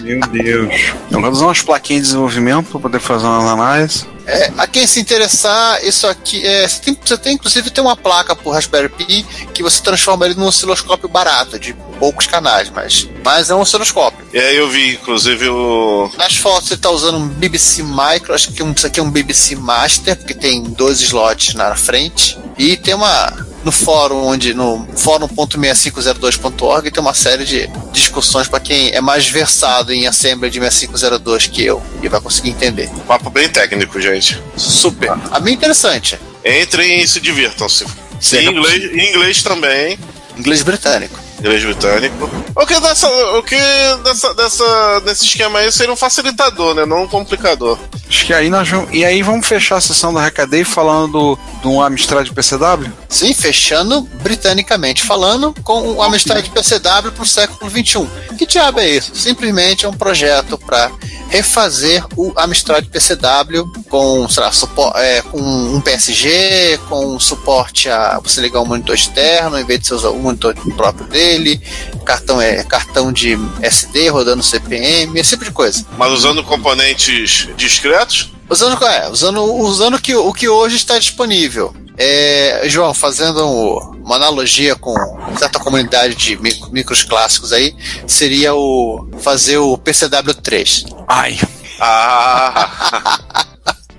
Meu 0.00 0.20
Deus. 0.28 0.72
Eu 1.10 1.20
vou 1.20 1.30
usar 1.30 1.46
umas 1.46 1.62
plaquinhas 1.62 2.02
de 2.02 2.06
desenvolvimento 2.10 2.70
para 2.70 2.80
poder 2.80 3.00
fazer 3.00 3.26
umas 3.26 3.50
análises. 3.50 4.06
É, 4.26 4.52
a 4.58 4.66
quem 4.66 4.86
se 4.86 5.00
interessar, 5.00 5.82
isso 5.84 6.06
aqui 6.06 6.46
é, 6.46 6.68
você, 6.68 6.80
tem, 6.80 6.98
você 7.04 7.18
tem 7.18 7.34
inclusive 7.34 7.70
tem 7.70 7.82
uma 7.82 7.96
placa 7.96 8.36
por 8.36 8.52
Raspberry 8.52 8.88
Pi 8.88 9.26
que 9.52 9.62
você 9.62 9.82
transforma 9.82 10.26
ele 10.26 10.34
num 10.34 10.46
osciloscópio 10.46 11.08
barato, 11.08 11.58
de 11.58 11.72
poucos 11.98 12.26
canais, 12.26 12.70
mas, 12.70 13.08
mas 13.24 13.50
é 13.50 13.54
um 13.54 13.60
osciloscópio. 13.60 14.24
E 14.32 14.38
aí 14.38 14.56
eu 14.56 14.68
vi, 14.68 14.94
inclusive, 14.94 15.48
o. 15.48 16.10
Nas 16.16 16.36
fotos 16.36 16.70
ele 16.70 16.76
está 16.78 16.90
usando 16.90 17.18
um 17.18 17.28
BBC 17.28 17.82
Micro, 17.82 18.34
acho 18.34 18.52
que 18.52 18.62
um- 18.62 18.72
isso 18.72 18.86
aqui 18.86 19.00
é 19.00 19.02
um 19.02 19.10
BBC 19.10 19.56
Master, 19.56 20.16
porque 20.16 20.34
tem 20.34 20.62
dois 20.62 21.00
slots 21.00 21.54
na 21.54 21.74
frente. 21.74 22.38
E 22.56 22.76
tem 22.76 22.94
uma. 22.94 23.46
No 23.64 23.72
fórum, 23.72 24.24
onde. 24.24 24.54
No 24.54 24.86
fórum.6502.org 24.96 26.90
tem 26.90 27.02
uma 27.02 27.14
série 27.14 27.44
de 27.44 27.70
discussões 27.92 28.48
para 28.48 28.60
quem 28.60 28.90
é 28.90 29.00
mais 29.00 29.28
versado 29.28 29.92
em 29.92 30.06
Assembly 30.06 30.50
de 30.50 30.58
6502 30.60 31.46
que 31.46 31.64
eu 31.64 31.82
e 32.02 32.08
vai 32.08 32.20
conseguir 32.20 32.50
entender. 32.50 32.88
Papo 33.06 33.30
bem 33.30 33.48
técnico, 33.48 34.00
gente. 34.00 34.42
Super. 34.56 35.12
A 35.30 35.38
bem 35.38 35.54
interessante. 35.54 36.18
Entrem 36.44 37.00
e 37.00 37.08
se 37.08 37.20
divirtam-se. 37.20 37.84
Em 38.32 38.48
inglês, 38.48 38.84
em 38.84 39.10
inglês 39.10 39.42
também. 39.42 39.98
Inglês 40.36 40.62
britânico. 40.62 41.18
Inglês 41.38 41.64
britânico. 41.64 42.30
O 42.54 42.66
que, 42.66 42.78
dessa, 42.80 43.08
o 43.38 43.42
que 43.42 43.56
dessa, 44.04 44.34
dessa, 44.34 45.00
desse 45.00 45.24
esquema 45.24 45.58
aí 45.58 45.72
seria 45.72 45.92
um 45.92 45.96
facilitador, 45.96 46.74
né? 46.74 46.84
Não 46.84 47.04
um 47.04 47.08
complicador. 47.08 47.78
Acho 48.08 48.26
que 48.26 48.34
aí 48.34 48.50
nós 48.50 48.68
vamos. 48.68 48.90
E 48.92 49.04
aí 49.04 49.22
vamos 49.22 49.46
fechar 49.46 49.76
a 49.76 49.80
sessão 49.80 50.12
da 50.12 50.20
Hackaday 50.20 50.64
falando 50.64 51.12
do, 51.12 51.38
do 51.62 51.80
Amstrad 51.80 52.30
PCW? 52.30 52.92
Sim, 53.10 53.34
fechando 53.34 54.02
britanicamente 54.22 55.02
falando 55.02 55.52
com 55.64 55.94
o 55.94 56.02
Amstrad 56.02 56.48
PCW 56.48 57.10
para 57.12 57.22
o 57.24 57.26
século 57.26 57.68
XXI. 57.68 58.08
Que 58.38 58.46
diabo 58.46 58.78
é 58.78 58.88
isso? 58.88 59.14
Simplesmente 59.14 59.84
é 59.84 59.88
um 59.88 59.92
projeto 59.92 60.56
para 60.56 60.90
refazer 61.28 62.04
o 62.16 62.32
Amstrad 62.36 62.86
PCW 62.86 63.64
com, 63.88 64.28
sei 64.28 64.42
lá, 64.42 64.50
é, 64.96 65.22
com 65.22 65.40
um 65.40 65.80
PSG, 65.80 66.78
com 66.88 67.18
suporte 67.18 67.88
a 67.88 68.18
você 68.20 68.40
ligar 68.40 68.60
um 68.60 68.66
monitor 68.66 68.94
externo 68.94 69.58
em 69.58 69.64
vez 69.64 69.80
de 69.80 69.88
você 69.88 69.94
usar 69.94 70.10
o 70.10 70.18
monitor 70.18 70.54
próprio 70.76 71.06
dele, 71.08 71.60
cartão 72.04 72.40
é 72.40 72.64
cartão 72.64 73.12
de 73.12 73.38
SD 73.62 74.08
rodando 74.08 74.42
CPM, 74.42 75.18
esse 75.18 75.30
tipo 75.30 75.44
de 75.44 75.52
coisa. 75.52 75.86
Mas 75.96 76.12
usando 76.12 76.42
componentes 76.42 77.48
discretos. 77.56 78.32
Usando, 78.48 78.84
é, 78.84 79.08
usando, 79.08 79.44
usando 79.44 79.94
o 79.94 80.00
que, 80.00 80.14
o 80.14 80.32
que 80.32 80.48
hoje 80.48 80.74
está 80.74 80.98
disponível. 80.98 81.72
É, 82.02 82.62
João, 82.66 82.94
fazendo 82.94 83.46
um- 83.46 84.00
uma 84.02 84.16
analogia 84.16 84.74
com 84.74 84.94
certa 85.36 85.58
comunidade 85.58 86.14
de 86.14 86.34
mi- 86.40 86.58
micros 86.72 87.04
clássicos 87.04 87.52
aí, 87.52 87.74
seria 88.06 88.54
o 88.54 89.06
fazer 89.20 89.58
o 89.58 89.76
PCW3. 89.76 90.86
Ai, 91.06 91.38
Ah, 91.82 93.18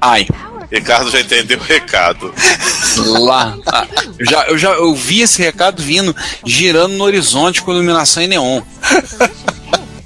ai. 0.01 0.27
Ricardo 0.71 1.09
já 1.11 1.19
entendeu 1.19 1.57
o 1.59 1.63
recado. 1.63 2.33
Lá. 3.19 3.57
Ah, 3.67 3.85
eu 4.17 4.25
já, 4.25 4.43
eu 4.47 4.57
já 4.57 4.69
eu 4.71 4.95
vi 4.95 5.21
esse 5.21 5.41
recado 5.41 5.81
vindo, 5.83 6.15
girando 6.45 6.93
no 6.93 7.03
horizonte 7.03 7.61
com 7.61 7.71
iluminação 7.71 8.23
em 8.23 8.27
neon. 8.27 8.61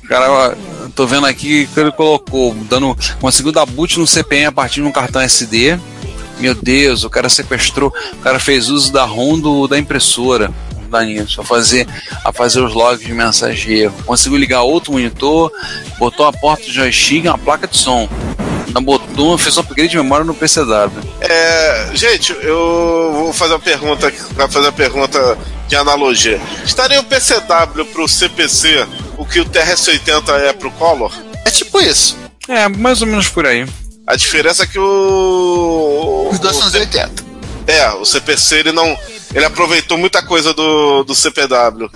Cara, 0.08 0.56
eu 0.82 0.90
tô 0.90 1.06
vendo 1.06 1.28
aqui 1.28 1.68
que 1.74 1.80
ele 1.80 1.92
colocou, 1.92 2.54
dando, 2.70 2.98
conseguiu 3.20 3.52
dar 3.52 3.66
boot 3.66 4.00
no 4.00 4.08
CPM 4.08 4.46
a 4.48 4.52
partir 4.52 4.82
de 4.82 4.88
um 4.88 4.92
cartão 4.92 5.22
SD. 5.22 5.78
Meu 6.40 6.54
Deus, 6.54 7.04
o 7.04 7.10
cara 7.10 7.30
sequestrou, 7.30 7.94
o 8.14 8.18
cara 8.18 8.40
fez 8.40 8.70
uso 8.70 8.92
da 8.92 9.06
ROM 9.06 9.40
do, 9.40 9.68
da 9.68 9.78
impressora. 9.78 10.52
Da 10.90 11.04
nisso, 11.04 11.42
a 11.42 11.44
fazer, 11.44 11.88
a 12.24 12.32
fazer 12.32 12.62
os 12.62 12.74
logs 12.74 13.06
de 13.06 13.12
mensageiro. 13.12 13.92
Conseguiu 14.06 14.38
ligar 14.38 14.62
outro 14.62 14.92
monitor, 14.92 15.52
botou 15.98 16.28
a 16.28 16.32
porta 16.32 16.64
do 16.64 16.72
joystick 16.72 17.26
e 17.26 17.28
uma 17.28 17.40
placa 17.40 17.68
de 17.68 17.76
som. 17.76 18.08
Ainda 18.68 18.82
Botou, 18.82 19.38
fez 19.38 19.58
um 19.58 19.62
upgrade 19.62 19.90
de 19.90 19.98
memória 19.98 20.24
no 20.26 20.34
PCW. 20.34 21.02
É, 21.22 21.90
gente, 21.94 22.34
eu 22.42 23.12
vou 23.14 23.34
fazer 23.34 23.54
uma 23.54 23.60
pergunta, 23.60 24.14
vai 24.34 24.48
fazer 24.48 24.68
uma 24.68 24.74
pergunta 24.74 25.38
de 25.68 25.76
analogia. 25.76 26.40
Estaria 26.64 27.00
o 27.00 27.04
PCW 27.04 27.86
pro 27.92 28.08
CPC 28.08 28.86
o 29.18 29.26
que 29.26 29.40
o 29.40 29.46
TRS-80 29.46 30.30
é 30.42 30.54
pro 30.54 30.72
Color? 30.72 31.14
É 31.46 31.52
tipo 31.52 31.80
isso. 31.80 32.18
É, 32.48 32.68
mais 32.68 33.02
ou 33.02 33.08
menos 33.08 33.30
por 33.30 33.46
aí. 33.46 33.66
A 34.08 34.16
diferença 34.16 34.64
é 34.64 34.68
que 34.68 34.78
o. 34.80 36.30
Os 36.32 36.40
dois 36.40 36.56
são 36.56 36.68
os 36.68 36.74
80. 36.74 37.26
É, 37.68 37.90
o 37.94 38.06
CPC 38.06 38.58
ele 38.60 38.72
não. 38.72 38.96
Ele 39.34 39.44
aproveitou 39.44 39.98
muita 39.98 40.22
coisa 40.22 40.54
do, 40.54 41.04
do 41.04 41.16
CPW. 41.16 41.90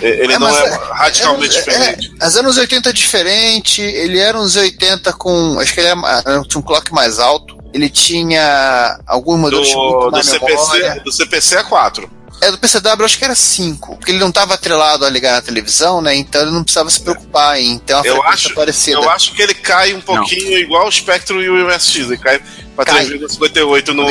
Ele 0.00 0.34
É, 0.34 0.38
não 0.38 0.48
é, 0.48 0.64
é- 0.68 0.78
radicalmente 0.92 1.56
é, 1.56 1.58
diferente. 1.60 2.14
É, 2.20 2.24
as 2.24 2.36
anos 2.36 2.56
80 2.58 2.90
é 2.90 2.92
diferente, 2.92 3.80
ele 3.80 4.18
era 4.18 4.38
uns 4.38 4.54
80 4.56 5.12
com. 5.14 5.58
Acho 5.58 5.72
que 5.74 5.80
ele 5.80 5.88
era, 5.88 6.42
tinha 6.46 6.58
um 6.60 6.62
clock 6.62 6.92
mais 6.92 7.18
alto. 7.18 7.56
Ele 7.72 7.88
tinha 7.90 8.98
alguns 9.06 9.38
modelos 9.38 9.70
Do, 9.72 10.10
do, 10.10 10.22
CPC, 10.22 10.46
memória. 10.54 11.02
do 11.04 11.12
CPC 11.12 11.56
é 11.56 11.62
4. 11.62 12.10
É, 12.40 12.50
do 12.50 12.58
PCW 12.58 13.04
acho 13.04 13.18
que 13.18 13.24
era 13.24 13.34
5, 13.34 13.96
porque 13.96 14.10
ele 14.12 14.18
não 14.18 14.28
estava 14.28 14.54
atrelado 14.54 15.04
a 15.04 15.10
ligar 15.10 15.32
na 15.32 15.42
televisão, 15.42 16.00
né? 16.02 16.14
Então 16.14 16.42
ele 16.42 16.50
não 16.50 16.62
precisava 16.62 16.90
se 16.90 17.00
preocupar 17.00 17.58
em 17.58 17.78
ter 17.78 17.94
uma 17.94 18.06
Eu 18.06 18.14
frequência 18.16 18.34
acho, 18.48 18.54
parecida. 18.54 18.96
eu 18.98 19.10
acho 19.10 19.32
que 19.32 19.42
ele 19.42 19.54
cai 19.54 19.94
um 19.94 20.00
pouquinho 20.00 20.58
igual 20.58 20.86
o 20.86 20.92
Spectrum 20.92 21.40
e 21.40 21.48
o 21.48 21.66
MSX. 21.66 21.96
Ele 21.96 22.18
cai 22.18 22.40
pra 22.74 22.84
Cai. 22.84 23.06
3,58 23.06 23.88
no, 23.88 24.04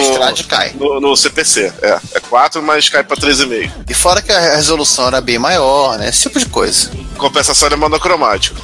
no, 0.76 1.00
no 1.00 1.16
CPC. 1.16 1.72
É, 1.82 2.00
é 2.16 2.20
4, 2.20 2.62
mas 2.64 2.90
cai 2.90 3.04
pra 3.04 3.16
3,5. 3.16 3.72
E 3.88 3.94
fora 3.94 4.22
que 4.22 4.32
a 4.32 4.56
resolução 4.56 5.08
era 5.08 5.22
bem 5.22 5.38
maior, 5.38 5.98
né? 6.00 6.10
Esse 6.10 6.24
tipo 6.24 6.40
de 6.40 6.48
coisa. 6.48 6.90
Compensação 7.18 7.70
é 7.70 7.76
monocromático. 7.76 8.60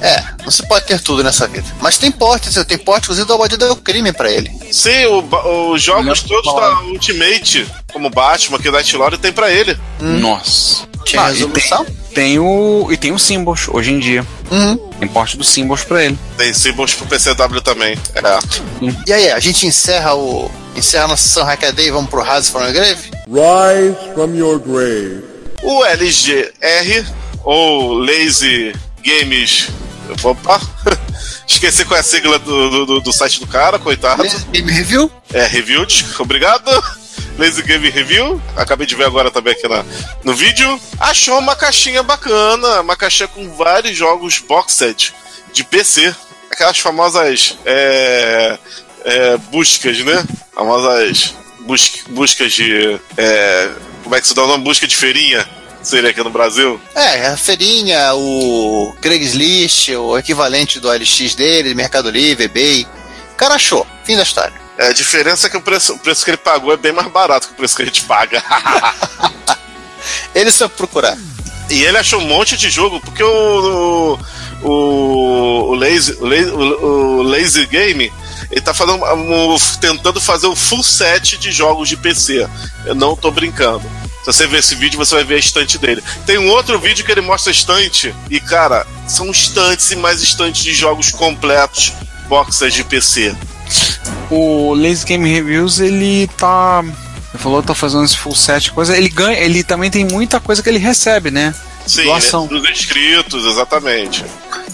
É, 0.00 0.22
não 0.42 0.50
se 0.50 0.66
pode 0.66 0.86
ter 0.86 1.00
tudo 1.00 1.22
nessa 1.22 1.46
vida. 1.46 1.66
Mas 1.80 1.98
tem 1.98 2.10
porte, 2.10 2.48
assim, 2.48 2.62
tem 2.64 2.78
porte, 2.78 3.04
inclusive, 3.04 3.26
do 3.26 3.38
Bandido 3.38 3.68
do 3.68 3.76
Crime 3.76 4.12
pra 4.12 4.30
ele. 4.30 4.50
Sim, 4.72 5.06
o 5.06 5.72
os 5.72 5.82
jogos 5.82 6.22
Não, 6.22 6.28
todos 6.28 6.54
da 6.54 6.80
Ultimate, 6.82 7.66
como 7.92 8.10
Batman, 8.10 8.58
que 8.58 8.70
Night 8.70 8.96
Lord, 8.96 9.18
tem 9.18 9.32
pra 9.32 9.50
ele. 9.50 9.78
Nossa. 10.00 10.86
Tinha 11.04 11.22
Ah, 11.22 11.28
resolução? 11.28 11.86
Tem 12.14 12.38
o. 12.38 12.88
E 12.90 12.96
tem 12.96 13.12
o 13.12 13.18
Symbols, 13.18 13.68
hoje 13.68 13.92
em 13.92 13.98
dia. 13.98 14.24
Uhum. 14.50 14.76
Tem 14.98 15.08
porte 15.08 15.36
do 15.36 15.44
Symbols 15.44 15.84
pra 15.84 16.04
ele. 16.04 16.18
Tem 16.36 16.52
símbolos 16.52 16.94
pro 16.94 17.06
PCW 17.06 17.60
também. 17.60 17.98
É. 18.14 18.38
E 19.06 19.12
aí, 19.12 19.30
a 19.30 19.40
gente 19.40 19.66
encerra 19.66 20.14
o. 20.14 20.50
Encerra 20.76 21.04
a 21.04 21.08
nossa 21.08 21.22
sessão 21.22 21.44
Hackaday 21.44 21.88
e 21.88 21.90
vamos 21.90 22.08
pro 22.10 22.22
Rise 22.22 22.50
from 22.50 22.60
the 22.60 22.72
Grave? 22.72 23.10
Rise 23.28 24.14
from 24.14 24.34
your 24.34 24.58
grave. 24.58 25.24
O 25.62 25.84
LGR, 25.84 27.06
ou 27.44 27.94
Lazy 27.98 28.74
Games. 29.04 29.68
Opa! 30.22 30.60
Esqueci 31.46 31.84
qual 31.84 31.96
é 31.96 32.00
a 32.00 32.02
sigla 32.04 32.38
do, 32.38 32.86
do, 32.86 33.00
do- 33.00 33.12
site 33.12 33.38
do 33.40 33.46
cara, 33.46 33.78
coitado. 33.78 34.22
Lazy 34.22 34.44
Game 34.50 34.70
Review? 34.72 35.10
É, 35.32 35.46
Reviewed, 35.46 36.06
obrigado. 36.18 36.70
Lazy 37.38 37.62
Game 37.62 37.88
Review, 37.90 38.40
acabei 38.56 38.86
de 38.86 38.94
ver 38.94 39.04
agora 39.06 39.30
também 39.30 39.52
aqui 39.52 39.66
na, 39.68 39.84
no 40.22 40.34
vídeo. 40.34 40.80
Achou 41.00 41.38
uma 41.38 41.56
caixinha 41.56 42.02
bacana, 42.02 42.80
uma 42.80 42.96
caixinha 42.96 43.28
com 43.28 43.50
vários 43.56 43.96
jogos 43.96 44.38
boxed 44.38 45.12
de 45.52 45.64
PC. 45.64 46.14
Aquelas 46.50 46.78
famosas 46.78 47.58
é, 47.66 48.58
é, 49.04 49.36
buscas, 49.50 49.98
né? 50.00 50.24
Famosas 50.54 51.34
bus 51.60 51.92
buscas 52.10 52.52
de. 52.52 53.00
é, 53.16 53.70
como 54.04 54.14
é 54.14 54.20
que 54.20 54.28
se 54.28 54.34
dá 54.34 54.44
o 54.44 54.46
nome? 54.46 54.62
Busca 54.64 54.86
de 54.86 54.94
feirinha. 54.96 55.48
Seria 55.84 56.10
aqui 56.10 56.22
no 56.22 56.30
Brasil. 56.30 56.80
É, 56.94 57.26
a 57.28 57.36
feirinha, 57.36 58.14
o 58.14 58.94
Craigslist, 59.00 59.90
o 59.90 60.16
equivalente 60.18 60.80
do 60.80 60.88
LX 60.90 61.34
dele, 61.34 61.74
Mercado 61.74 62.10
Livre, 62.10 62.44
eBay. 62.44 62.86
O 63.32 63.36
cara 63.36 63.54
achou. 63.54 63.86
Fim 64.04 64.16
da 64.16 64.22
história. 64.22 64.54
É, 64.78 64.88
a 64.88 64.92
diferença 64.92 65.46
é 65.46 65.50
que 65.50 65.56
o 65.56 65.60
preço, 65.62 65.92
o 65.94 65.98
preço 65.98 66.24
que 66.24 66.30
ele 66.30 66.36
pagou 66.38 66.72
é 66.72 66.76
bem 66.76 66.90
mais 66.92 67.06
barato 67.08 67.46
que 67.48 67.52
o 67.52 67.56
preço 67.56 67.76
que 67.76 67.82
a 67.82 67.84
gente 67.84 68.02
paga. 68.04 68.42
Ele 70.34 70.50
só 70.50 70.68
procurar. 70.68 71.16
E 71.70 71.82
ele 71.84 71.96
achou 71.96 72.20
um 72.20 72.26
monte 72.26 72.56
de 72.56 72.68
jogo, 72.68 73.00
porque 73.00 73.22
o. 73.22 74.18
O, 74.62 75.70
o, 75.70 75.74
Lazy, 75.74 76.16
o, 76.20 76.26
Lazy, 76.26 76.50
o 76.50 77.22
Lazy 77.22 77.66
Game 77.66 78.10
ele 78.50 78.60
tá 78.62 78.72
fazendo, 78.72 79.04
um- 79.04 79.56
tentando 79.78 80.18
fazer 80.20 80.46
o 80.46 80.56
full 80.56 80.82
set 80.82 81.36
de 81.36 81.52
jogos 81.52 81.88
de 81.88 81.96
PC. 81.96 82.48
Eu 82.86 82.94
não 82.94 83.14
tô 83.16 83.30
brincando. 83.30 83.82
Se 84.24 84.32
você 84.32 84.46
ver 84.46 84.60
esse 84.60 84.74
vídeo, 84.74 84.98
você 84.98 85.16
vai 85.16 85.24
ver 85.24 85.34
a 85.34 85.38
estante 85.38 85.76
dele. 85.76 86.02
Tem 86.24 86.38
um 86.38 86.48
outro 86.48 86.78
vídeo 86.78 87.04
que 87.04 87.12
ele 87.12 87.20
mostra 87.20 87.50
a 87.50 87.52
estante, 87.52 88.14
e 88.30 88.40
cara, 88.40 88.86
são 89.06 89.30
estantes 89.30 89.90
e 89.90 89.96
mais 89.96 90.22
estantes 90.22 90.64
de 90.64 90.72
jogos 90.72 91.10
completos, 91.10 91.92
boxers 92.26 92.72
de 92.72 92.82
PC. 92.82 93.36
O 94.30 94.72
Lazy 94.74 95.04
Game 95.04 95.30
Reviews, 95.30 95.78
ele 95.78 96.26
tá. 96.38 96.82
Ele 96.82 97.42
falou 97.42 97.60
que 97.60 97.68
tá 97.68 97.74
fazendo 97.74 98.04
esse 98.04 98.16
full 98.16 98.34
set 98.34 98.72
coisa. 98.72 98.96
Ele 98.96 99.10
ganha, 99.10 99.38
ele 99.38 99.62
também 99.62 99.90
tem 99.90 100.06
muita 100.06 100.40
coisa 100.40 100.62
que 100.62 100.70
ele 100.70 100.78
recebe, 100.78 101.30
né? 101.30 101.54
Sim, 101.86 102.04
Doação. 102.04 102.48
né, 102.50 102.58
dos 102.60 102.70
inscritos, 102.70 103.44
exatamente. 103.46 104.24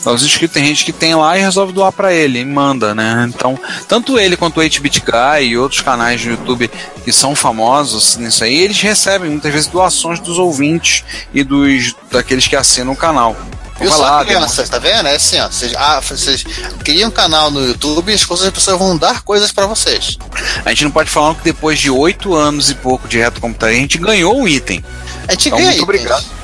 Os 0.04 0.22
inscritos 0.24 0.54
tem 0.54 0.64
gente 0.64 0.84
que 0.84 0.92
tem 0.92 1.14
lá 1.14 1.36
e 1.36 1.42
resolve 1.42 1.72
doar 1.72 1.92
pra 1.92 2.12
ele, 2.12 2.38
e 2.38 2.44
manda, 2.44 2.94
né? 2.94 3.26
Então, 3.28 3.58
tanto 3.88 4.18
ele 4.18 4.36
quanto 4.36 4.58
o 4.58 4.60
8-Bit 4.60 5.00
Guy 5.00 5.48
e 5.48 5.58
outros 5.58 5.82
canais 5.82 6.22
do 6.22 6.30
YouTube 6.30 6.70
que 7.04 7.12
são 7.12 7.34
famosos 7.36 8.16
nisso 8.16 8.42
aí, 8.44 8.54
eles 8.60 8.80
recebem 8.80 9.28
muitas 9.30 9.52
vezes 9.52 9.66
doações 9.68 10.18
dos 10.20 10.38
ouvintes 10.38 11.04
e 11.34 11.42
dos 11.44 11.94
daqueles 12.10 12.46
que 12.46 12.56
assinam 12.56 12.92
o 12.92 12.96
canal. 12.96 13.36
Então, 13.76 13.88
vai 13.88 13.98
só, 13.98 14.02
lá, 14.02 14.24
crianças, 14.24 14.68
tá 14.68 14.78
vendo? 14.78 15.06
É 15.08 15.16
assim, 15.16 15.40
ó. 15.40 15.48
Vocês, 15.48 15.72
ah, 15.74 16.00
vocês 16.00 16.44
criam 16.84 17.08
um 17.08 17.12
canal 17.12 17.50
no 17.50 17.66
YouTube 17.66 18.10
e 18.10 18.14
as 18.14 18.24
coisas- 18.24 18.46
as 18.46 18.52
pessoas 18.52 18.78
vão 18.78 18.96
dar 18.96 19.22
coisas 19.22 19.50
pra 19.52 19.66
vocês. 19.66 20.16
A 20.64 20.68
gente 20.70 20.84
não 20.84 20.90
pode 20.90 21.10
falar 21.10 21.34
que 21.34 21.42
depois 21.44 21.78
de 21.78 21.90
oito 21.90 22.34
anos 22.34 22.70
e 22.70 22.74
pouco 22.74 23.08
de 23.08 23.18
retrocomputaria, 23.18 23.76
a 23.76 23.80
gente 23.80 23.98
ganhou 23.98 24.38
um 24.38 24.46
item. 24.46 24.84
A 25.28 25.32
gente 25.32 25.48
Então, 25.48 25.58
ganha 25.58 25.70
muito 25.72 25.82
itens. 25.82 25.82
obrigado. 25.82 26.39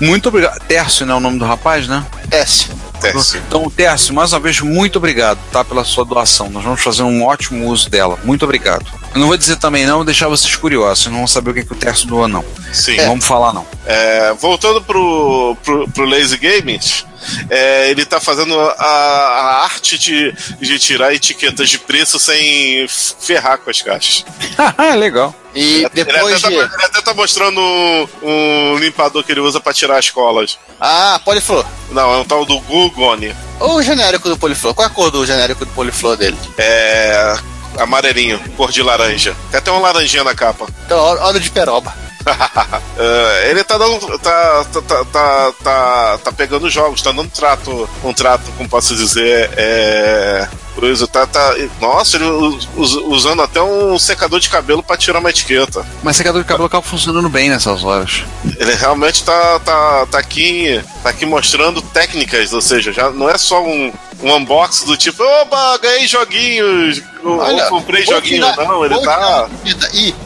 Muito 0.00 0.28
obrigado. 0.28 0.58
Tércio, 0.66 1.06
né? 1.06 1.14
O 1.14 1.20
nome 1.20 1.38
do 1.38 1.44
rapaz, 1.44 1.88
né? 1.88 2.04
Teste. 2.28 2.70
Tércio. 3.00 3.40
Então, 3.46 3.70
Tércio, 3.70 4.14
mais 4.14 4.32
uma 4.32 4.40
vez, 4.40 4.60
muito 4.60 4.96
obrigado, 4.96 5.38
tá? 5.52 5.64
Pela 5.64 5.84
sua 5.84 6.04
doação. 6.04 6.50
Nós 6.50 6.64
vamos 6.64 6.82
fazer 6.82 7.02
um 7.02 7.24
ótimo 7.24 7.66
uso 7.66 7.88
dela. 7.88 8.18
Muito 8.24 8.44
obrigado. 8.44 8.86
Eu 9.18 9.20
não 9.22 9.26
vou 9.26 9.36
dizer 9.36 9.56
também 9.56 9.84
não, 9.84 9.96
vou 9.96 10.04
deixar 10.04 10.28
vocês 10.28 10.54
curiosos. 10.54 11.06
Não 11.06 11.18
vão 11.18 11.26
saber 11.26 11.50
o 11.50 11.54
que, 11.54 11.64
que 11.64 11.72
o 11.72 11.76
Tércio 11.76 12.06
doa, 12.06 12.28
não. 12.28 12.44
Sim. 12.72 12.98
Não 12.98 13.06
vamos 13.08 13.26
falar, 13.26 13.52
não. 13.52 13.66
É, 13.84 14.32
voltando 14.34 14.80
pro, 14.80 15.56
pro, 15.64 15.88
pro 15.88 16.04
Lazy 16.04 16.36
Games, 16.36 17.04
é, 17.50 17.90
ele 17.90 18.06
tá 18.06 18.20
fazendo 18.20 18.56
a, 18.56 18.84
a 18.84 19.64
arte 19.64 19.98
de, 19.98 20.32
de 20.60 20.78
tirar 20.78 21.12
etiquetas 21.12 21.68
de 21.68 21.80
preço 21.80 22.16
sem 22.16 22.86
ferrar 22.88 23.58
com 23.58 23.68
as 23.68 23.82
caixas. 23.82 24.24
Ah, 24.78 24.94
legal. 24.94 25.34
E 25.54 25.84
ele, 25.84 25.90
depois 26.04 26.44
até 26.44 26.54
de. 26.54 26.68
tá, 26.68 26.74
ele 26.74 26.84
até 26.84 27.00
tá 27.00 27.14
mostrando 27.14 27.60
um, 27.60 28.08
um 28.22 28.76
limpador 28.78 29.24
que 29.24 29.32
ele 29.32 29.40
usa 29.40 29.60
pra 29.60 29.72
tirar 29.72 29.98
as 29.98 30.10
colas. 30.10 30.58
Ah, 30.80 31.20
Poliflor. 31.24 31.64
Não, 31.90 32.14
é 32.14 32.16
um 32.18 32.24
tal 32.24 32.44
do 32.44 32.60
Gugone. 32.60 33.34
O 33.58 33.82
genérico 33.82 34.28
do 34.28 34.36
Poliflor. 34.36 34.74
Qual 34.74 34.86
é 34.86 34.90
a 34.90 34.92
cor 34.92 35.10
do 35.10 35.24
genérico 35.26 35.64
do 35.64 35.72
Poliflor 35.72 36.16
dele? 36.16 36.36
É. 36.56 37.36
Amarelinho, 37.78 38.40
cor 38.56 38.70
de 38.70 38.82
laranja. 38.82 39.36
Tem 39.50 39.58
até 39.58 39.70
uma 39.70 39.80
laranjinha 39.80 40.24
na 40.24 40.34
capa. 40.34 40.66
Então, 40.84 40.98
óleo 40.98 41.40
de 41.40 41.50
peroba. 41.50 41.94
É, 43.00 43.50
ele 43.50 43.62
tá 43.62 43.78
dando. 43.78 44.18
Tá, 44.18 44.64
tá, 44.72 44.82
tá, 44.82 45.04
tá, 45.04 45.52
tá, 45.62 46.18
tá 46.18 46.32
pegando 46.32 46.68
jogos, 46.68 47.00
tá 47.00 47.12
dando 47.12 47.30
trato. 47.30 47.88
Um 48.02 48.12
trato, 48.12 48.50
como 48.56 48.68
posso 48.68 48.96
dizer. 48.96 49.48
É. 49.56 50.48
Coisa, 50.78 51.08
tá, 51.08 51.26
tá, 51.26 51.54
nossa, 51.80 52.16
ele 52.16 52.24
us- 52.76 52.94
usando 53.06 53.42
até 53.42 53.60
um 53.60 53.98
secador 53.98 54.38
de 54.38 54.48
cabelo 54.48 54.80
pra 54.80 54.96
tirar 54.96 55.18
uma 55.18 55.28
etiqueta. 55.30 55.84
Mas 56.04 56.16
secador 56.16 56.40
de 56.42 56.46
cabelo 56.46 56.66
acaba 56.66 56.82
funcionando 56.86 57.28
bem 57.28 57.50
nessas 57.50 57.82
horas. 57.82 58.22
Ele 58.58 58.74
realmente 58.74 59.24
tá, 59.24 59.58
tá, 59.58 60.06
tá, 60.06 60.18
aqui, 60.20 60.80
tá 61.02 61.10
aqui 61.10 61.26
mostrando 61.26 61.82
técnicas, 61.82 62.52
ou 62.52 62.60
seja, 62.60 62.92
já 62.92 63.10
não 63.10 63.28
é 63.28 63.36
só 63.36 63.60
um, 63.60 63.92
um 64.22 64.34
unboxing 64.36 64.86
do 64.86 64.96
tipo, 64.96 65.20
oba, 65.24 65.78
ganhei 65.78 66.06
joguinhos, 66.06 67.02
ou 67.24 67.40
ou 67.40 67.60
comprei 67.70 68.04
joguinho, 68.04 68.44
tirar- 68.44 68.68
não, 68.68 68.84
ele 68.84 69.00
tá. 69.02 69.48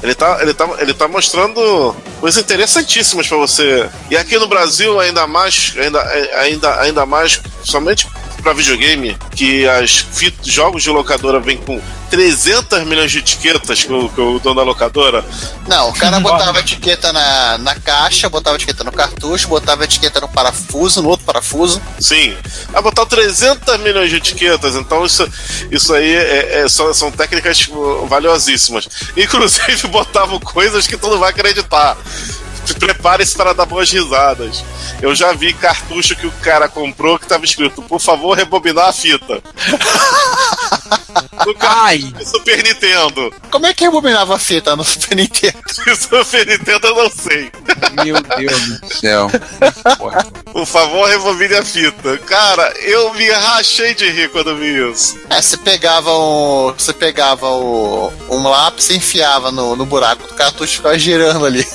Ele 0.03 0.15
tá, 0.15 0.39
ele, 0.43 0.53
tá, 0.55 0.69
ele 0.81 0.93
tá 0.95 1.09
mostrando 1.09 1.97
coisas 2.21 2.43
interessantíssimas 2.43 3.27
pra 3.27 3.39
você. 3.39 3.89
E 4.11 4.17
aqui 4.19 4.37
no 4.39 4.47
Brasil, 4.47 5.01
ainda 5.01 5.27
mais, 5.27 5.73
ainda, 5.79 6.03
ainda, 6.37 6.81
ainda 6.83 7.07
mais, 7.07 7.41
somente 7.65 8.07
pra 8.43 8.53
videogame, 8.53 9.17
que 9.35 9.67
as 9.67 10.07
jogos 10.43 10.83
de 10.83 10.91
locadora 10.91 11.41
vêm 11.41 11.57
com 11.57 11.81
300 12.11 12.85
milhões 12.85 13.11
de 13.11 13.21
etiquetas 13.21 13.85
que 13.85 13.93
o, 13.93 14.09
que 14.11 14.21
o 14.21 14.39
dono 14.39 14.57
da 14.57 14.63
locadora. 14.63 15.25
Não, 15.67 15.89
o 15.89 15.95
cara 15.95 16.21
botava 16.21 16.59
a 16.59 16.61
etiqueta 16.61 17.11
na, 17.11 17.57
na 17.59 17.75
caixa, 17.77 18.29
botava 18.29 18.57
a 18.57 18.59
etiqueta 18.59 18.85
no 18.85 18.93
cartucho, 18.93 19.49
botava 19.49 19.83
a 19.83 19.85
etiqueta 19.85 20.21
no 20.21 20.29
parafuso, 20.29 21.01
no 21.01 21.09
outro 21.09 21.25
parafuso. 21.25 21.81
Sim. 21.99 22.37
Vai 22.71 22.83
botar 22.83 23.07
300 23.07 23.79
milhões 23.81 24.11
de 24.11 24.17
etiquetas, 24.17 24.75
então 24.75 25.07
isso, 25.07 25.27
isso 25.71 25.95
aí 25.95 26.15
é, 26.15 26.61
é- 26.61 26.69
são, 26.69 26.93
são 26.93 27.11
técnicas 27.11 27.67
uh, 27.69 28.07
valiosíssimas. 28.07 28.89
Inclusive 29.17 29.89
botavam 29.89 30.39
coisas 30.39 30.87
que 30.87 30.99
tu 30.99 31.09
não 31.09 31.19
vai 31.19 31.31
acreditar. 31.31 31.97
Prepare-se 32.79 33.37
para 33.37 33.53
dar 33.53 33.67
boas 33.67 33.91
risadas. 33.91 34.65
Eu 35.01 35.15
já 35.15 35.33
vi 35.33 35.53
cartucho 35.53 36.17
que 36.17 36.27
o 36.27 36.33
cara 36.43 36.69
comprou 36.69 37.19
que 37.19 37.27
tava 37.27 37.45
escrito, 37.45 37.83
por 37.83 38.01
favor, 38.01 38.37
rebobinar 38.37 38.89
a 38.89 38.93
fita. 38.93 39.43
No 41.45 41.55
do 42.13 42.25
Super 42.25 42.63
Nintendo. 42.63 43.35
Como 43.51 43.67
é 43.67 43.75
que 43.75 43.85
rebobinava 43.85 44.37
a 44.37 44.39
fita 44.39 44.77
no 44.77 44.85
Super 44.85 45.17
Nintendo? 45.17 45.59
Super 45.99 46.47
Nintendo 46.47 46.87
eu 46.87 46.95
não 46.95 47.11
sei. 47.11 47.51
Meu 48.05 48.21
Deus 48.21 48.81
do 48.81 48.95
céu. 48.95 49.31
Por 50.53 50.67
favor, 50.67 51.09
rebobine 51.09 51.55
a 51.55 51.65
fita. 51.65 52.17
Cara, 52.19 52.73
eu 52.83 53.13
me 53.15 53.29
rachei 53.31 53.95
de 53.95 54.09
rir 54.11 54.31
quando 54.31 54.57
vi 54.57 54.91
isso. 54.91 55.19
É, 55.31 55.41
você 55.41 55.57
pegava 55.57 56.17
um. 56.17 56.75
Você 56.77 56.93
pegava 56.93 57.49
o, 57.49 58.13
um 58.31 58.49
lápis 58.49 58.91
e 58.91 58.97
enfiava 58.97 59.51
no, 59.51 59.75
no 59.75 59.85
buraco 59.85 60.27
do 60.29 60.35
cartucho 60.35 60.75
e 60.75 60.77
ficava 60.77 60.99
girando 60.99 61.45
ali. 61.45 61.67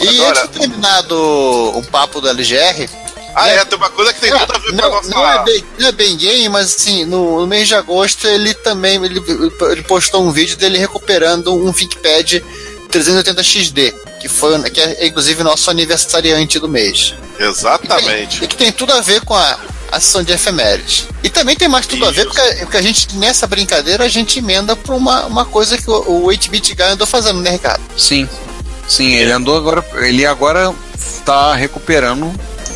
E 0.00 0.08
Agora- 0.08 0.30
antes 0.30 0.42
de 0.42 0.58
terminado 0.58 1.16
o 1.16 1.82
papo 1.90 2.20
do 2.20 2.28
LGR. 2.28 2.88
Ah, 3.34 3.46
né, 3.46 3.56
é, 3.56 3.64
tem 3.64 3.78
uma 3.78 3.88
coisa 3.88 4.12
que 4.12 4.20
tem 4.20 4.30
tudo 4.30 4.52
a 4.54 4.58
ver 4.58 4.72
com 4.72 4.78
a 4.78 4.82
não, 4.82 4.90
nossa. 4.90 5.08
não, 5.10 5.26
é 5.26 5.42
bem, 5.44 5.64
não 5.78 5.88
é 5.88 5.92
bem 5.92 6.16
game, 6.18 6.48
mas 6.50 6.76
assim, 6.76 7.06
no, 7.06 7.40
no 7.40 7.46
mês 7.46 7.66
de 7.66 7.74
agosto 7.74 8.26
ele 8.28 8.52
também 8.52 9.02
ele, 9.02 9.22
ele 9.70 9.82
postou 9.84 10.22
um 10.22 10.30
vídeo 10.30 10.54
dele 10.56 10.76
recuperando 10.76 11.54
um 11.54 11.72
ThinkPad 11.72 12.42
380XD, 12.90 13.94
que 14.20 14.28
foi 14.28 14.60
que 14.70 14.80
é 14.80 15.06
inclusive 15.06 15.42
nosso 15.42 15.70
aniversariante 15.70 16.58
do 16.58 16.68
mês. 16.68 17.14
Exatamente. 17.38 18.44
E 18.44 18.46
que 18.46 18.56
tem 18.56 18.70
tudo 18.70 18.92
a 18.92 19.00
ver 19.00 19.22
com 19.22 19.34
a, 19.34 19.58
a 19.90 19.98
sessão 19.98 20.22
de 20.22 20.32
efemérides. 20.32 21.06
E 21.22 21.30
também 21.30 21.56
tem 21.56 21.68
mais 21.68 21.86
tudo 21.86 22.04
a 22.04 22.10
ver, 22.10 22.26
porque, 22.26 22.40
porque 22.60 22.76
a 22.76 22.82
gente, 22.82 23.16
nessa 23.16 23.46
brincadeira, 23.46 24.04
a 24.04 24.08
gente 24.08 24.38
emenda 24.38 24.76
pra 24.76 24.94
uma, 24.94 25.24
uma 25.24 25.44
coisa 25.46 25.78
que 25.78 25.88
o, 25.90 25.94
o 25.94 26.26
8-bit 26.26 26.74
guy 26.74 26.84
andou 26.84 27.06
fazendo, 27.06 27.40
né, 27.40 27.50
Ricardo? 27.50 27.82
Sim. 27.96 28.28
Sim, 28.88 29.12
ele 29.14 29.32
andou 29.32 29.56
agora. 29.56 29.84
Ele 29.96 30.26
agora 30.26 30.74
tá 31.24 31.54
recuperando. 31.54 32.32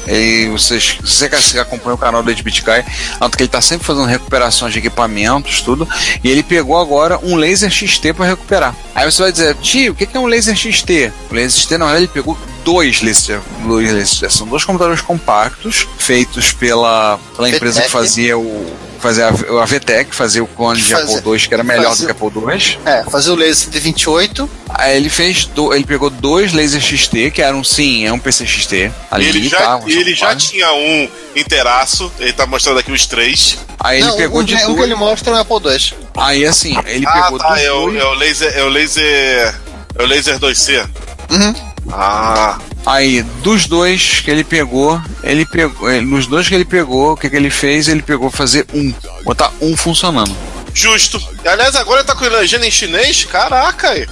E 0.09 0.49
vocês, 0.51 0.99
se 1.05 1.29
você 1.29 1.59
acompanha 1.59 1.95
o 1.95 1.99
canal 1.99 2.23
do 2.23 2.31
8-Bit 2.31 2.63
Guy, 2.63 2.85
nota 3.21 3.37
que 3.37 3.43
ele 3.43 3.51
tá 3.51 3.61
sempre 3.61 3.85
fazendo 3.85 4.07
recuperações 4.07 4.73
de 4.73 4.79
equipamentos, 4.79 5.63
tudo. 5.63 5.89
E 6.23 6.31
ele 6.31 6.45
pegou 6.45 6.79
agora 6.79 7.19
um 7.25 7.35
laser 7.35 7.71
XT 7.71 8.13
para 8.13 8.27
recuperar. 8.27 8.75
Aí 8.95 9.11
você 9.11 9.23
vai 9.23 9.33
dizer, 9.33 9.57
tio, 9.57 9.93
o 9.93 9.95
que 9.97 10.09
é 10.17 10.21
um 10.21 10.27
laser 10.27 10.55
XT? 10.55 11.13
O 11.29 11.35
laser 11.35 11.61
XT, 11.61 11.79
na 11.79 11.87
verdade, 11.87 12.05
ele 12.05 12.13
pegou 12.13 12.39
dois 12.65 13.03
laser, 13.03 13.41
dois. 13.65 14.23
São 14.31 14.47
dois 14.47 14.65
computadores 14.65 15.01
compactos, 15.01 15.89
feitos 15.99 16.53
pela, 16.53 17.19
pela 17.35 17.49
empresa 17.49 17.83
que 17.83 17.91
fazia 17.91 18.39
o. 18.39 18.77
Fazia 19.07 19.27
a, 19.29 19.63
a 19.63 19.65
VTEC, 19.65 20.15
fazia 20.15 20.43
o 20.43 20.47
clone 20.49 20.81
de 20.83 20.93
Apple 20.95 21.15
II, 21.33 21.39
que 21.41 21.55
era 21.55 21.63
melhor 21.63 21.91
fazia- 21.91 22.09
do 22.09 22.15
que 22.15 22.25
Apple 22.27 22.43
II. 22.55 22.79
É, 22.85 23.05
fazer 23.05 23.31
o 23.31 23.35
laser 23.37 23.55
128. 23.55 24.51
Aí 24.69 24.97
ele 24.97 25.09
fez, 25.09 25.45
do- 25.45 25.73
ele 25.73 25.85
pegou 25.85 26.11
dois 26.11 26.53
lasers 26.53 26.83
XT, 26.85 27.31
que 27.31 27.41
eram 27.41 27.63
sim, 27.63 28.05
é 28.05 28.13
um 28.13 28.19
PC 28.19 28.45
XT. 28.47 28.91
Ali, 29.11 29.27
E 29.27 29.29
ele 29.29 29.49
já, 29.49 29.59
tá, 29.59 29.81
ele 29.87 30.15
já 30.15 30.35
tinha 30.35 30.73
um 30.73 31.09
inteiraço, 31.37 32.11
ele 32.19 32.33
tá 32.33 32.47
mostrando 32.47 32.79
aqui 32.81 32.91
os 32.91 33.07
três. 33.07 33.57
Aí 33.79 33.99
ele 34.01 34.09
Não, 34.09 34.17
pegou 34.17 34.41
um, 34.41 34.45
de 34.45 34.55
um 34.55 34.59
que 34.59 34.65
dois. 34.67 34.81
ele 34.83 34.95
mostra 34.97 35.33
no 35.33 35.39
Apple 35.39 35.71
II. 35.73 35.95
Aí 36.17 36.45
assim, 36.45 36.77
ele 36.87 37.07
ah, 37.07 37.23
pegou 37.23 37.39
tá, 37.39 37.51
dos 37.55 37.63
é 37.63 37.71
o, 37.73 37.81
dois. 37.91 38.01
é 38.01 38.05
o 38.05 38.15
laser. 38.15 38.53
É 38.59 38.63
o 38.65 38.69
laser. 38.69 39.55
É 39.99 40.03
o 40.03 40.07
laser 40.07 40.39
2C. 40.41 40.87
Uhum. 41.31 41.55
Ah, 41.93 42.59
Aí, 42.85 43.23
dos 43.43 43.67
dois 43.67 44.21
que 44.21 44.31
ele 44.31 44.45
pegou, 44.45 45.01
ele 45.23 45.45
pegou. 45.45 45.91
ele- 45.91 46.07
nos 46.07 46.27
dois 46.27 46.49
que 46.49 46.55
ele 46.55 46.65
pegou, 46.65 47.13
o 47.13 47.17
que, 47.17 47.29
que 47.29 47.35
ele 47.37 47.51
fez? 47.51 47.89
Ele 47.89 48.03
pegou 48.03 48.31
fazer 48.31 48.65
um. 48.73 48.93
Botar 49.25 49.51
um 49.61 49.77
funcionando. 49.77 50.37
justo. 50.73 51.21
Aliás, 51.45 51.75
agora 51.75 52.01
ele 52.01 52.07
tá 52.07 52.15
com 52.15 52.25
legenda 52.27 52.67
em 52.67 52.71
chinês? 52.71 53.25
Caraca, 53.25 53.91
aí. 53.91 54.07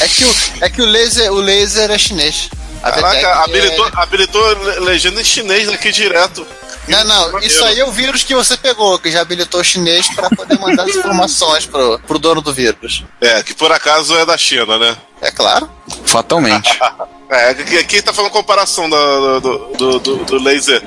É 0.00 0.08
que 0.08 0.24
o, 0.24 0.34
é 0.60 0.70
que 0.70 0.82
o 0.82 0.86
laser, 0.86 1.32
o 1.32 1.36
laser 1.40 1.90
é 1.90 1.98
chinês. 1.98 2.50
A 2.82 2.90
Caraca, 2.92 3.16
é- 3.16 3.32
habilitou, 3.44 3.90
habilitou 3.94 4.52
le- 4.64 4.80
legenda 4.80 5.20
em 5.20 5.24
chinês 5.24 5.68
aqui 5.68 5.90
direto. 5.90 6.46
Não, 6.86 7.02
não, 7.04 7.38
isso 7.38 7.64
aí 7.64 7.80
é 7.80 7.84
o 7.86 7.90
vírus 7.90 8.22
que 8.22 8.34
você 8.34 8.58
pegou, 8.58 8.98
que 8.98 9.10
já 9.10 9.22
habilitou 9.22 9.58
o 9.60 9.64
chinês 9.64 10.06
para 10.14 10.28
poder 10.28 10.58
mandar 10.60 10.82
as 10.84 10.94
informações 10.94 11.64
pro, 11.64 11.98
pro 12.00 12.18
dono 12.18 12.42
do 12.42 12.52
vírus. 12.52 13.02
É, 13.22 13.42
que 13.42 13.54
por 13.54 13.72
acaso 13.72 14.14
é 14.18 14.26
da 14.26 14.36
China, 14.36 14.76
né? 14.78 14.94
É 15.24 15.30
claro. 15.30 15.68
Fatalmente. 16.04 16.70
É, 17.26 17.48
aqui, 17.80 18.00
tá 18.02 18.12
falando 18.12 18.30
comparação 18.30 18.88
do, 18.88 19.40
do, 19.40 19.98
do, 19.98 20.16
do 20.18 20.38
laser. 20.38 20.80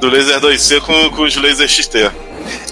Do 0.00 0.08
laser 0.08 0.38
2C 0.40 0.80
com, 0.80 1.10
com 1.10 1.22
os 1.22 1.34
laser 1.36 1.66
XT. 1.68 2.10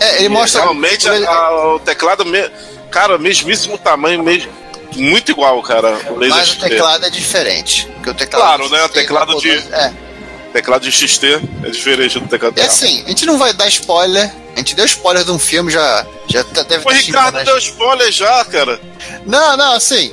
É, 0.00 0.18
ele 0.18 0.28
mostra. 0.28 0.62
Realmente 0.62 1.08
ele- 1.08 1.24
a- 1.24 1.30
a- 1.30 1.74
o 1.76 1.78
teclado, 1.78 2.26
me, 2.26 2.50
cara, 2.90 3.16
mesmíssimo 3.18 3.78
tamanho, 3.78 4.22
mesmo, 4.22 4.50
muito 4.96 5.30
igual, 5.30 5.62
cara. 5.62 5.96
O 6.10 6.16
laser 6.16 6.36
mas 6.36 6.48
o 6.48 6.52
XT. 6.54 6.68
teclado 6.68 7.06
é 7.06 7.10
diferente. 7.10 7.86
Porque 7.94 8.10
o 8.10 8.14
teclado 8.14 8.42
Claro, 8.42 8.68
né, 8.68 8.84
o 8.84 8.88
teclado 8.88 9.32
Apple 9.36 9.50
de-. 9.60 9.72
É. 9.72 9.92
Teclado 10.52 10.82
de 10.82 10.92
XT 10.92 11.40
é 11.64 11.70
diferente 11.70 12.18
do 12.18 12.26
teclado 12.28 12.56
real. 12.56 12.66
assim, 12.66 13.02
a 13.06 13.08
gente 13.08 13.24
não 13.24 13.38
vai 13.38 13.54
dar 13.54 13.68
spoiler. 13.68 14.30
A 14.54 14.58
gente 14.58 14.74
deu 14.74 14.84
spoiler 14.84 15.24
de 15.24 15.30
um 15.30 15.38
filme, 15.38 15.70
já, 15.72 16.04
já 16.28 16.44
tá- 16.44 16.64
deve 16.64 16.84
O 16.84 16.88
ter 16.90 16.96
Ricardo 16.96 17.42
deu 17.44 17.56
spoiler 17.56 18.10
já, 18.12 18.44
cara. 18.44 18.78
Não, 19.24 19.56
não, 19.56 19.72
assim. 19.74 20.12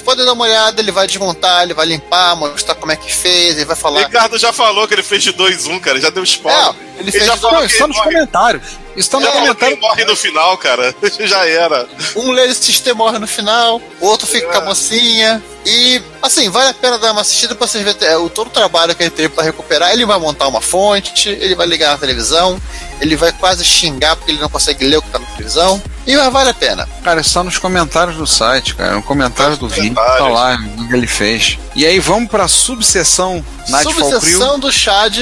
Você 0.00 0.04
pode 0.04 0.24
dar 0.24 0.32
uma 0.32 0.44
olhada, 0.44 0.80
ele 0.80 0.90
vai 0.90 1.06
desmontar, 1.06 1.62
ele 1.62 1.74
vai 1.74 1.84
limpar, 1.84 2.34
mostrar 2.34 2.74
como 2.74 2.90
é 2.90 2.96
que 2.96 3.12
fez, 3.14 3.56
ele 3.56 3.66
vai 3.66 3.76
O 3.76 3.78
falar. 3.78 4.00
Ricardo 4.06 4.38
já 4.38 4.50
falou 4.50 4.88
que 4.88 4.94
ele 4.94 5.02
fez 5.02 5.22
de 5.22 5.30
2-1, 5.34 5.78
cara. 5.78 6.00
Já 6.00 6.08
deu 6.08 6.24
spoiler. 6.24 6.58
Não, 6.58 6.76
ele 6.98 7.12
fez 7.12 7.26
já 7.26 7.34
de 7.34 7.40
falou 7.40 7.60
Não, 7.60 7.66
que 7.66 7.72
está 7.72 7.84
ele 7.84 7.88
nos 7.92 7.96
morre, 7.98 8.10
comentários. 8.14 8.62
Está 8.96 9.18
no 9.20 9.26
já 9.26 9.32
falou 9.32 9.54
que 9.54 9.60
comentário. 9.60 9.74
ele 9.74 9.80
morre 9.82 10.04
no 10.06 10.16
final, 10.16 10.56
cara. 10.56 10.94
já 11.20 11.46
era. 11.46 11.86
Um 12.16 12.30
laser 12.32 12.54
system 12.54 12.94
morre 12.94 13.18
no 13.18 13.26
final, 13.26 13.80
o 14.00 14.06
outro 14.06 14.26
fica 14.26 14.48
com 14.48 14.58
a 14.58 14.64
mocinha. 14.64 15.42
E, 15.66 16.00
assim, 16.22 16.48
vale 16.48 16.70
a 16.70 16.74
pena 16.74 16.98
dar 16.98 17.12
uma 17.12 17.20
assistida 17.20 17.54
pra 17.54 17.66
vocês 17.66 17.84
verem 17.84 18.08
é, 18.08 18.16
o, 18.16 18.30
todo 18.30 18.46
o 18.46 18.50
trabalho 18.50 18.94
que 18.94 19.02
ele 19.02 19.10
teve 19.10 19.28
pra 19.28 19.44
recuperar. 19.44 19.92
Ele 19.92 20.06
vai 20.06 20.18
montar 20.18 20.48
uma 20.48 20.62
fonte, 20.62 21.28
ele 21.28 21.54
vai 21.54 21.66
ligar 21.66 21.90
na 21.90 21.98
televisão, 21.98 22.58
ele 23.02 23.16
vai 23.16 23.32
quase 23.32 23.62
xingar 23.66 24.16
porque 24.16 24.32
ele 24.32 24.40
não 24.40 24.48
consegue 24.48 24.82
ler 24.86 24.96
o 24.96 25.02
que 25.02 25.10
tá 25.10 25.18
na 25.18 25.26
televisão. 25.26 25.80
E 26.10 26.30
vale 26.30 26.50
a 26.50 26.54
pena. 26.54 26.88
Cara, 27.04 27.20
está 27.20 27.44
nos 27.44 27.56
comentários 27.56 28.16
do 28.16 28.26
site, 28.26 28.74
cara. 28.74 28.96
No 28.96 29.02
comentário 29.02 29.56
do 29.56 29.68
vídeo, 29.68 29.94
tá 29.94 30.26
lá 30.26 30.58
o 30.78 30.88
que 30.88 30.94
ele 30.94 31.06
fez. 31.06 31.56
E 31.76 31.86
aí 31.86 32.00
vamos 32.00 32.28
pra 32.28 32.48
subseção 32.48 33.44
Nightfall 33.68 33.94
Crew. 33.94 34.20
Subseção 34.20 34.58
do 34.58 34.72
Chad. 34.72 35.16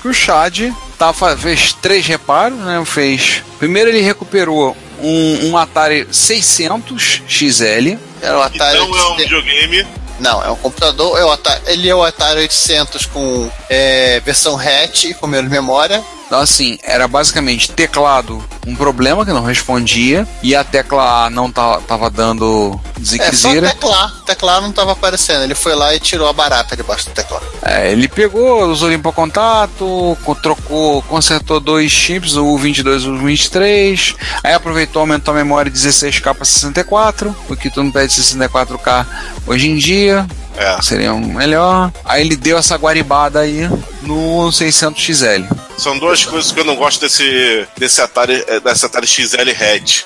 que 0.00 0.08
o 0.08 0.14
Chad 0.14 0.72
tá, 0.98 1.12
fez 1.12 1.74
três 1.74 2.06
reparos, 2.06 2.58
né? 2.58 2.82
Fez. 2.86 3.42
Primeiro 3.58 3.90
ele 3.90 4.00
recuperou 4.00 4.74
um, 5.02 5.50
um 5.50 5.58
Atari 5.58 6.08
600 6.10 7.22
XL. 7.28 7.98
Era 8.22 8.38
o 8.38 8.42
Atari. 8.42 8.78
Então 8.78 8.96
é 8.96 9.02
um 9.02 9.12
800. 9.12 9.16
videogame. 9.18 9.86
Não, 10.18 10.42
é 10.42 10.50
um 10.50 10.56
computador. 10.56 11.18
É 11.18 11.24
o 11.24 11.32
Atari, 11.32 11.60
ele 11.66 11.86
é 11.86 11.94
o 11.94 12.02
Atari 12.02 12.40
800 12.40 13.04
com 13.04 13.50
é, 13.68 14.20
versão 14.20 14.58
hatch 14.58 15.12
com 15.20 15.26
menos 15.26 15.50
memória. 15.50 16.02
Então, 16.30 16.38
assim, 16.38 16.78
era 16.84 17.08
basicamente 17.08 17.72
teclado, 17.72 18.40
um 18.64 18.76
problema 18.76 19.26
que 19.26 19.32
não 19.32 19.42
respondia, 19.42 20.24
e 20.44 20.54
a 20.54 20.62
tecla 20.62 21.24
A 21.26 21.28
não 21.30 21.50
tá, 21.50 21.80
tava 21.80 22.08
dando 22.08 22.78
É, 22.84 22.98
só 23.00 23.04
ziquezira. 23.04 23.68
teclar. 23.70 24.14
Teclar 24.24 24.60
não 24.62 24.70
tava 24.70 24.92
aparecendo. 24.92 25.42
Ele 25.42 25.56
foi 25.56 25.74
lá 25.74 25.92
e 25.92 25.98
tirou 25.98 26.28
a 26.28 26.32
barata 26.32 26.76
debaixo 26.76 27.06
do 27.06 27.10
teclado. 27.14 27.44
É, 27.64 27.90
ele 27.90 28.06
pegou, 28.06 28.62
usou 28.68 28.88
limpa 28.90 29.10
contato, 29.10 30.16
co- 30.22 30.36
trocou, 30.36 31.02
consertou 31.02 31.58
dois 31.58 31.90
chips, 31.90 32.36
o 32.36 32.44
U22 32.56 33.02
e 33.02 33.08
o 33.08 33.18
U23, 33.18 34.14
aí 34.44 34.52
aproveitou, 34.54 35.00
aumentou 35.00 35.34
a 35.34 35.36
memória 35.36 35.68
de 35.68 35.76
16K 35.76 36.32
para 36.32 36.44
64, 36.44 37.34
o 37.48 37.56
que 37.56 37.68
tu 37.70 37.82
não 37.82 37.90
pede 37.90 38.12
64K 38.14 39.04
hoje 39.48 39.68
em 39.68 39.76
dia, 39.76 40.24
É. 40.56 40.82
seria 40.82 41.12
um 41.14 41.20
melhor. 41.34 41.90
Aí 42.04 42.20
ele 42.22 42.36
deu 42.36 42.58
essa 42.58 42.76
guaribada 42.76 43.40
aí 43.40 43.68
no 44.02 44.48
600XL. 44.50 45.46
São 45.78 45.98
duas 45.98 46.24
coisas 46.24 46.52
que 46.52 46.60
eu 46.60 46.64
não 46.64 46.76
gosto 46.76 47.00
desse, 47.00 47.66
desse 47.78 48.00
Atari, 48.02 48.44
eh, 48.46 48.60
desse 48.60 48.84
Atari 48.84 49.06
XL 49.06 49.50
Red. 49.56 50.04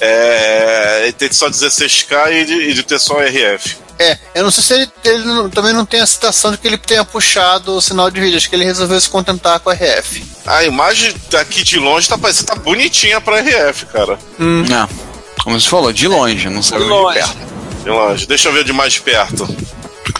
É, 0.00 1.00
ele 1.04 1.12
ter 1.12 1.32
só 1.32 1.48
16K 1.48 2.32
e 2.32 2.44
de, 2.44 2.54
e 2.70 2.74
de 2.74 2.82
ter 2.82 2.98
só 2.98 3.20
RF. 3.20 3.76
É, 3.98 4.18
eu 4.34 4.42
não 4.42 4.50
sei 4.50 4.64
se 4.64 4.74
ele, 4.74 4.90
ele 5.04 5.24
não- 5.24 5.48
também 5.50 5.72
não 5.72 5.84
tem 5.86 6.00
a 6.00 6.06
citação 6.06 6.50
de 6.50 6.58
que 6.58 6.66
ele 6.66 6.76
tenha 6.78 7.04
puxado 7.04 7.76
o 7.76 7.80
sinal 7.80 8.10
de 8.10 8.20
vídeo. 8.20 8.36
Acho 8.36 8.48
que 8.48 8.56
ele 8.56 8.64
resolveu 8.64 9.00
se 9.00 9.08
contentar 9.08 9.60
com 9.60 9.70
a 9.70 9.74
RF. 9.74 10.24
A 10.44 10.64
imagem 10.64 11.14
daqui 11.30 11.62
de 11.62 11.78
longe 11.78 12.08
tá 12.08 12.18
parecendo 12.18 12.46
tá 12.46 12.54
bonitinha 12.56 13.20
pra 13.20 13.38
RF, 13.40 13.86
cara. 13.86 14.18
Não. 14.38 14.88
Como 15.44 15.60
você 15.60 15.68
falou, 15.68 15.92
de 15.92 16.08
longe, 16.08 16.48
não 16.48 16.62
sabe 16.62 16.80
De 16.82 16.88
de 16.88 16.90
longe. 16.94 17.18
perto. 17.18 17.51
De 17.82 17.90
longe. 17.90 18.26
Deixa 18.26 18.48
eu 18.48 18.52
ver 18.52 18.64
de 18.64 18.72
mais 18.72 18.98
perto. 18.98 19.46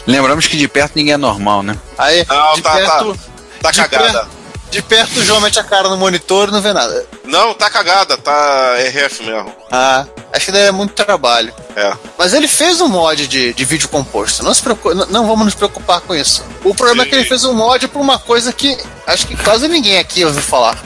Lembramos 0.07 0.47
que 0.47 0.57
de 0.57 0.67
perto 0.69 0.93
ninguém 0.97 1.15
é 1.15 1.17
normal, 1.17 1.63
né? 1.63 1.77
Aí, 1.97 2.25
Não, 2.29 2.55
de 2.55 2.63
tá, 2.63 2.73
perto, 2.75 3.19
Tá 3.61 3.71
de 3.71 3.77
cagada. 3.81 4.13
perto- 4.13 4.43
de 4.73 4.81
perto 4.83 5.21
o 5.21 5.25
João 5.25 5.39
mete 5.41 5.61
a 5.61 5.63
cara 5.65 5.89
no 5.91 5.99
monitor 5.99 6.49
e 6.49 6.51
não 6.51 6.63
vê 6.63 6.73
nada. 6.73 7.07
Não, 7.25 7.53
tá 7.53 7.69
cagada, 7.69 8.17
tá 8.17 8.75
RF 8.79 9.23
mesmo. 9.23 9.53
Ah, 9.71 10.07
acho 10.33 10.47
que 10.47 10.53
daí 10.53 10.63
é 10.63 10.73
muito 10.73 10.95
trabalho. 10.95 11.53
É. 11.77 11.93
Mas 12.19 12.33
ele 12.33 12.49
fez 12.49 12.81
um 12.81 12.89
mod 12.89 13.27
de, 13.29 13.53
de 13.53 13.65
vídeo 13.67 13.87
composto. 13.91 14.43
Não, 14.43 14.53
se 14.55 14.63
preocupe, 14.63 14.95
não, 14.95 15.07
não 15.07 15.27
vamos 15.27 15.45
nos 15.45 15.55
preocupar 15.55 16.01
com 16.01 16.15
isso. 16.15 16.43
O 16.65 16.75
problema 16.75 17.03
é 17.03 17.07
que 17.07 17.15
ele 17.15 17.25
fez 17.27 17.45
um 17.45 17.53
mod 17.53 17.87
pra 17.87 18.01
uma 18.01 18.19
coisa 18.19 18.51
que 18.51 18.77
acho 19.07 19.27
que 19.27 19.37
quase 19.37 19.69
ninguém 19.69 19.99
aqui 19.99 20.25
ouviu 20.25 20.41
falar. 20.43 20.79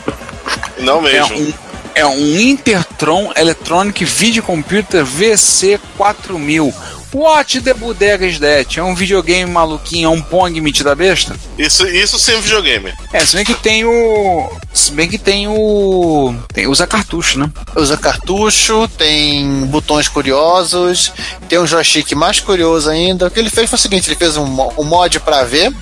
Não 0.78 0.98
É 1.06 1.12
mesmo. 1.12 1.36
um, 1.38 1.54
É 1.96 2.04
um 2.04 2.38
Intertron 2.38 3.32
Electronic 3.34 4.04
Video 4.04 4.42
Computer 4.42 5.02
VC4000. 5.02 6.74
What 7.14 7.62
the 7.62 7.72
bodega 7.72 8.26
is 8.26 8.38
that? 8.38 8.78
É 8.78 8.82
um 8.82 8.94
videogame 8.94 9.50
maluquinho, 9.50 10.04
é 10.04 10.10
um 10.10 10.20
Pong 10.20 10.60
metida 10.60 10.94
besta? 10.94 11.34
Isso, 11.56 11.86
isso 11.86 12.18
sem 12.18 12.38
videogame. 12.42 12.92
É, 13.14 13.20
se 13.20 13.34
bem 13.34 13.46
que 13.46 13.54
tem 13.54 13.86
o. 13.86 14.50
Se 14.74 14.92
bem 14.92 15.08
que 15.08 15.16
tem 15.16 15.48
o. 15.48 16.34
Tem, 16.52 16.66
usa 16.66 16.86
cartucho, 16.86 17.38
né? 17.38 17.50
Usa 17.74 17.96
cartucho, 17.96 18.86
tem 18.98 19.64
botões 19.64 20.06
curiosos, 20.06 21.10
tem 21.48 21.58
um 21.58 21.66
joystick 21.66 22.12
mais 22.12 22.40
curioso 22.40 22.90
ainda. 22.90 23.28
O 23.28 23.30
que 23.30 23.40
ele 23.40 23.48
fez 23.48 23.70
foi 23.70 23.78
o 23.78 23.80
seguinte: 23.80 24.08
ele 24.08 24.16
fez 24.16 24.36
um, 24.36 24.44
um 24.76 24.84
mod 24.84 25.18
pra 25.20 25.44
ver. 25.44 25.72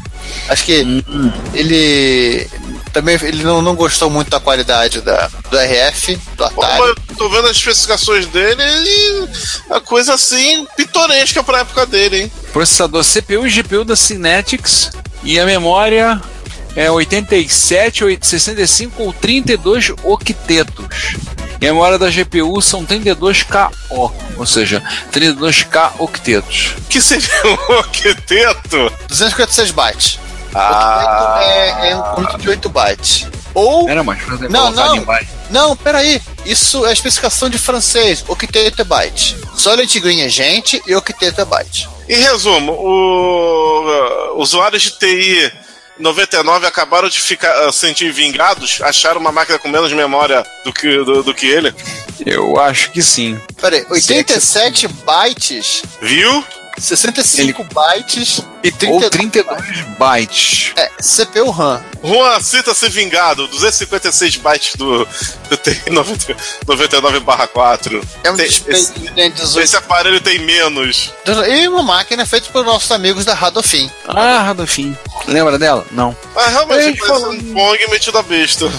Acho 0.48 0.64
que 0.64 1.02
ele 1.54 2.48
também 2.92 3.18
ele 3.22 3.42
não, 3.42 3.60
não 3.60 3.74
gostou 3.74 4.08
muito 4.08 4.30
da 4.30 4.38
qualidade 4.38 5.00
da, 5.00 5.28
do 5.50 5.58
RF, 5.58 6.16
do 6.36 6.44
Atari. 6.44 6.82
eu 7.08 7.16
tô 7.16 7.28
vendo 7.28 7.48
as 7.48 7.56
especificações 7.56 8.26
dele 8.26 8.62
e 8.62 9.28
a 9.70 9.80
coisa 9.80 10.14
assim 10.14 10.64
pitoresca 10.76 11.42
pra 11.42 11.60
época 11.60 11.86
dele, 11.86 12.22
hein? 12.22 12.32
Processador 12.52 13.04
CPU 13.04 13.46
e 13.46 13.50
GPU 13.50 13.84
da 13.84 13.96
Synetics. 13.96 14.90
E 15.24 15.40
a 15.40 15.46
memória 15.46 16.20
é 16.76 16.90
87, 16.90 18.04
8, 18.04 18.26
65 18.26 19.02
ou 19.02 19.12
32 19.12 19.92
octetos. 20.04 21.16
E 21.64 21.66
a 21.66 21.72
memória 21.72 21.98
da 21.98 22.10
GPU 22.10 22.60
são 22.60 22.84
32KO, 22.84 24.12
ou 24.36 24.44
seja, 24.44 24.82
32K 25.10 25.92
octetos. 25.98 26.74
Que 26.90 27.00
seria 27.00 27.26
um 27.46 27.54
octeto? 27.80 28.92
256 29.08 29.70
bytes. 29.70 30.18
Ah. 30.54 31.40
É, 31.42 31.90
é 31.92 31.96
um 31.96 32.02
conjunto 32.02 32.36
de 32.36 32.50
8 32.50 32.68
bytes. 32.68 33.26
Ou. 33.54 33.88
Era 33.88 34.04
mais 34.04 34.20
fácil 34.20 34.50
Não, 34.50 34.70
não. 34.72 35.06
Não, 35.48 35.74
peraí. 35.74 36.20
Isso 36.44 36.84
é 36.84 36.92
especificação 36.92 37.48
de 37.48 37.56
francês. 37.56 38.22
Octeto 38.28 38.84
byte. 38.84 39.34
Só 39.54 39.72
letrinha 39.72 40.28
gente 40.28 40.82
e 40.86 40.94
octeto 40.94 41.46
byte. 41.46 41.88
Em 42.06 42.20
resumo, 42.20 42.72
o, 42.72 44.34
uh, 44.34 44.38
usuários 44.38 44.82
de 44.82 44.98
TI 44.98 45.63
99 45.98 46.66
acabaram 46.66 47.08
de 47.08 47.20
ficar 47.20 47.68
uh, 47.68 47.72
sentir 47.72 48.10
vingados, 48.12 48.80
acharam 48.82 49.20
uma 49.20 49.32
máquina 49.32 49.58
com 49.58 49.68
menos 49.68 49.92
memória 49.92 50.44
do 50.64 50.72
que, 50.72 50.88
do, 51.04 51.22
do 51.22 51.34
que 51.34 51.46
ele. 51.46 51.74
Eu 52.24 52.58
acho 52.58 52.90
que 52.90 53.02
sim. 53.02 53.40
Peraí, 53.60 53.84
87 53.88 54.88
bytes, 54.88 55.82
Viu? 56.00 56.44
65 56.78 57.64
bytes 57.64 58.42
e 58.62 58.70
32. 58.72 59.04
Ou 59.04 59.10
32 59.10 59.80
bytes. 59.98 60.72
É, 60.76 60.83
CPU 61.00 61.50
RAM. 61.50 61.82
Juan 62.02 62.40
cita 62.40 62.72
se 62.74 62.88
vingado, 62.88 63.46
256 63.48 64.36
bytes 64.36 64.76
do, 64.76 65.06
do 65.48 65.56
TI 65.56 65.82
99/4. 66.66 68.02
É 68.22 68.30
um 68.30 68.36
Tem- 68.36 68.46
display 68.46 68.80
esse, 68.80 68.92
de 68.92 69.30
18. 69.30 69.60
esse 69.64 69.76
aparelho 69.76 70.20
tem 70.20 70.38
menos. 70.38 71.12
E 71.48 71.68
uma 71.68 71.82
máquina 71.82 72.24
feita 72.26 72.48
por 72.52 72.64
nossos 72.64 72.90
amigos 72.90 73.24
da 73.24 73.34
Radofin. 73.34 73.90
Ah, 74.06 74.42
Radolfim. 74.42 74.96
Lembra 75.26 75.58
dela? 75.58 75.84
Não. 75.90 76.16
Ah, 76.36 76.48
realmente, 76.48 76.98
parece 76.98 77.20
falou- 77.20 77.32
um 77.32 77.54
Pong 77.54 77.86
metido 77.90 78.18
a 78.18 78.22
besta. 78.22 78.70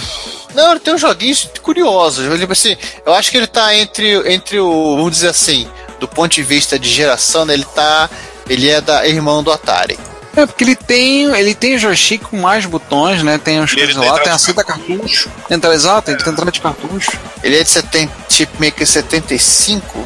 Não, 0.54 0.70
ele 0.70 0.80
tem 0.80 0.94
uns 0.94 1.00
joguinhos 1.00 1.48
curiosos. 1.62 2.24
Ele, 2.32 2.46
assim, 2.50 2.76
eu 3.04 3.12
acho 3.12 3.30
que 3.30 3.36
ele 3.36 3.46
tá 3.46 3.74
entre, 3.74 4.32
entre 4.32 4.58
o, 4.58 4.96
vamos 4.96 5.12
dizer 5.12 5.28
assim, 5.28 5.68
do 6.00 6.08
ponto 6.08 6.32
de 6.32 6.42
vista 6.42 6.78
de 6.78 6.88
geração, 6.88 7.44
né, 7.44 7.54
ele 7.54 7.66
tá. 7.74 8.08
Ele 8.48 8.68
é 8.70 8.80
da 8.80 9.06
irmão 9.06 9.42
do 9.42 9.50
Atari. 9.52 9.98
É, 10.36 10.44
porque 10.44 10.64
ele 10.64 10.76
tem, 10.76 11.34
ele 11.34 11.54
tem 11.54 11.78
joystick 11.78 12.22
com 12.24 12.36
mais 12.36 12.66
botões, 12.66 13.22
né? 13.22 13.38
Tem 13.42 13.58
uns 13.58 13.72
ele 13.72 13.86
coisas 13.86 13.96
lá, 13.96 14.18
tem 14.20 14.30
a 14.30 14.38
saída 14.38 14.62
cartucho. 14.62 15.30
Entra, 15.50 15.74
exato, 15.74 16.06
tem 16.06 16.14
entrada 16.14 16.52
de 16.52 16.60
cartucho. 16.60 17.12
Ele 17.42 17.56
é 17.56 17.62
de 17.62 17.70
70, 17.70 18.12
chipmaker 18.28 18.86
75. 18.86 20.04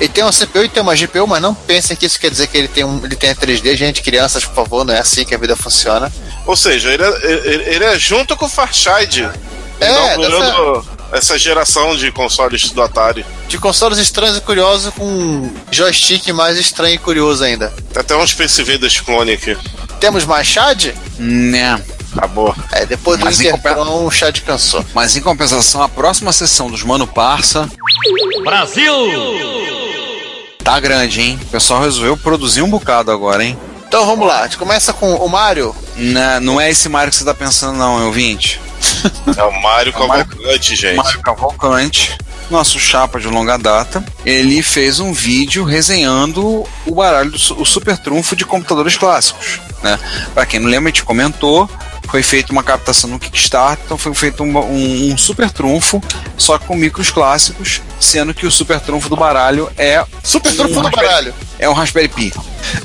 Ele 0.00 0.08
tem 0.08 0.24
uma 0.24 0.32
CPU 0.32 0.64
e 0.64 0.68
tem 0.70 0.82
uma 0.82 0.96
GPU, 0.96 1.26
mas 1.26 1.42
não 1.42 1.54
pensem 1.54 1.94
que 1.94 2.06
isso 2.06 2.18
quer 2.18 2.30
dizer 2.30 2.46
que 2.46 2.56
ele 2.56 2.68
tem 2.68 2.82
um, 2.82 3.04
ele 3.04 3.14
tem 3.14 3.34
3D. 3.34 3.76
Gente, 3.76 4.00
crianças, 4.00 4.44
por 4.46 4.54
favor, 4.54 4.84
não 4.84 4.94
é 4.94 5.00
assim 5.00 5.24
que 5.24 5.34
a 5.34 5.38
vida 5.38 5.54
funciona. 5.54 6.10
Ou 6.46 6.56
seja, 6.56 6.90
ele 6.90 7.02
é, 7.02 7.30
ele, 7.44 7.62
ele 7.74 7.84
é 7.84 7.98
junto 7.98 8.34
com 8.36 8.46
o 8.46 8.48
Farshide. 8.48 9.28
É, 9.80 9.90
inaugurando 9.90 10.97
essa 11.12 11.38
geração 11.38 11.96
de 11.96 12.10
consoles 12.12 12.70
do 12.70 12.82
Atari. 12.82 13.24
De 13.48 13.58
consoles 13.58 13.98
estranhos 13.98 14.36
e 14.36 14.40
curiosos 14.40 14.92
com 14.94 15.50
joystick 15.70 16.28
mais 16.32 16.58
estranho 16.58 16.94
e 16.94 16.98
curioso 16.98 17.44
ainda. 17.44 17.72
Tem 17.92 18.00
até 18.00 18.16
um 18.16 18.26
Space 18.26 18.60
Invaders 18.60 19.00
clone 19.00 19.32
aqui. 19.32 19.56
Temos 20.00 20.24
mais 20.24 20.46
Chad? 20.46 20.92
Né. 21.18 21.82
Acabou. 22.16 22.54
É, 22.72 22.86
depois 22.86 23.18
do 23.18 23.24
Mas 23.24 23.40
em 23.40 23.48
Intertron, 23.48 24.04
o 24.04 24.10
Chad 24.10 24.40
cansou. 24.40 24.84
Mas 24.94 25.16
em 25.16 25.20
compensação, 25.20 25.82
a 25.82 25.88
próxima 25.88 26.32
sessão 26.32 26.70
dos 26.70 26.82
Mano 26.82 27.06
Parça 27.06 27.68
tá 30.68 30.78
grande, 30.78 31.22
hein? 31.22 31.38
O 31.42 31.46
pessoal 31.46 31.80
resolveu 31.80 32.14
produzir 32.14 32.60
um 32.60 32.68
bocado 32.68 33.10
agora, 33.10 33.42
hein? 33.42 33.58
Então 33.86 34.04
vamos 34.04 34.28
lá, 34.28 34.40
a 34.40 34.42
gente 34.42 34.58
começa 34.58 34.92
com 34.92 35.14
o 35.14 35.26
Mario. 35.26 35.74
Não, 35.96 36.40
não 36.40 36.60
é 36.60 36.68
esse 36.68 36.90
Mario 36.90 37.10
que 37.10 37.16
você 37.16 37.24
tá 37.24 37.32
pensando, 37.32 37.78
não, 37.78 37.98
é 37.98 38.04
ouvinte. 38.04 38.60
É 39.36 39.42
o 39.42 39.52
É 39.94 39.98
o 40.04 40.08
Mario- 40.08 40.26
Cavalcante, 40.26 40.76
gente. 40.76 40.96
Mário 40.96 41.20
Cavalcante, 41.20 42.18
nosso 42.50 42.78
chapa 42.78 43.20
de 43.20 43.26
longa 43.28 43.56
data, 43.56 44.04
ele 44.24 44.62
fez 44.62 45.00
um 45.00 45.12
vídeo 45.12 45.64
resenhando 45.64 46.64
o 46.86 46.94
baralho, 46.94 47.30
do, 47.30 47.36
o 47.60 47.64
super 47.66 47.96
trunfo 47.98 48.34
de 48.36 48.44
computadores 48.44 48.96
clássicos. 48.96 49.60
Né? 49.82 49.98
Para 50.34 50.44
quem 50.46 50.58
não 50.60 50.68
lembra, 50.68 50.88
a 50.90 50.92
gente 50.92 51.04
comentou, 51.04 51.68
foi 52.08 52.22
feita 52.22 52.50
uma 52.52 52.62
captação 52.64 53.08
no 53.10 53.18
Kickstarter, 53.18 53.84
então 53.84 53.98
foi 53.98 54.12
feito 54.14 54.42
um, 54.42 54.58
um- 54.58 55.12
um 55.12 55.18
super 55.18 55.50
trunfo, 55.50 56.02
só 56.36 56.58
com 56.58 56.74
micros 56.74 57.10
clássicos, 57.10 57.80
sendo 58.00 58.32
que 58.34 58.46
o 58.46 58.50
super 58.50 58.80
trunfo 58.80 59.08
do 59.08 59.16
baralho 59.16 59.70
é 59.76 60.04
Super 60.24 60.54
trunfo 60.56 60.72
um 60.78 60.82
do 60.82 60.88
Raspberry- 60.88 61.06
baralho. 61.06 61.34
É 61.58 61.68
um 61.68 61.74
Raspberry 61.74 62.08
Pi. 62.08 62.32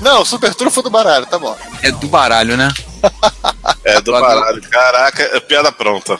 Não, 0.01 0.23
super 0.25 0.53
trunfo 0.53 0.81
do 0.83 0.89
baralho, 0.89 1.25
tá 1.25 1.39
bom. 1.39 1.55
É 1.81 1.89
do 1.89 2.07
baralho, 2.07 2.55
né? 2.57 2.69
É 3.85 3.99
do 4.01 4.13
baralho. 4.13 4.61
Caraca, 4.69 5.23
é 5.23 5.39
piada 5.41 5.71
pronta. 5.71 6.17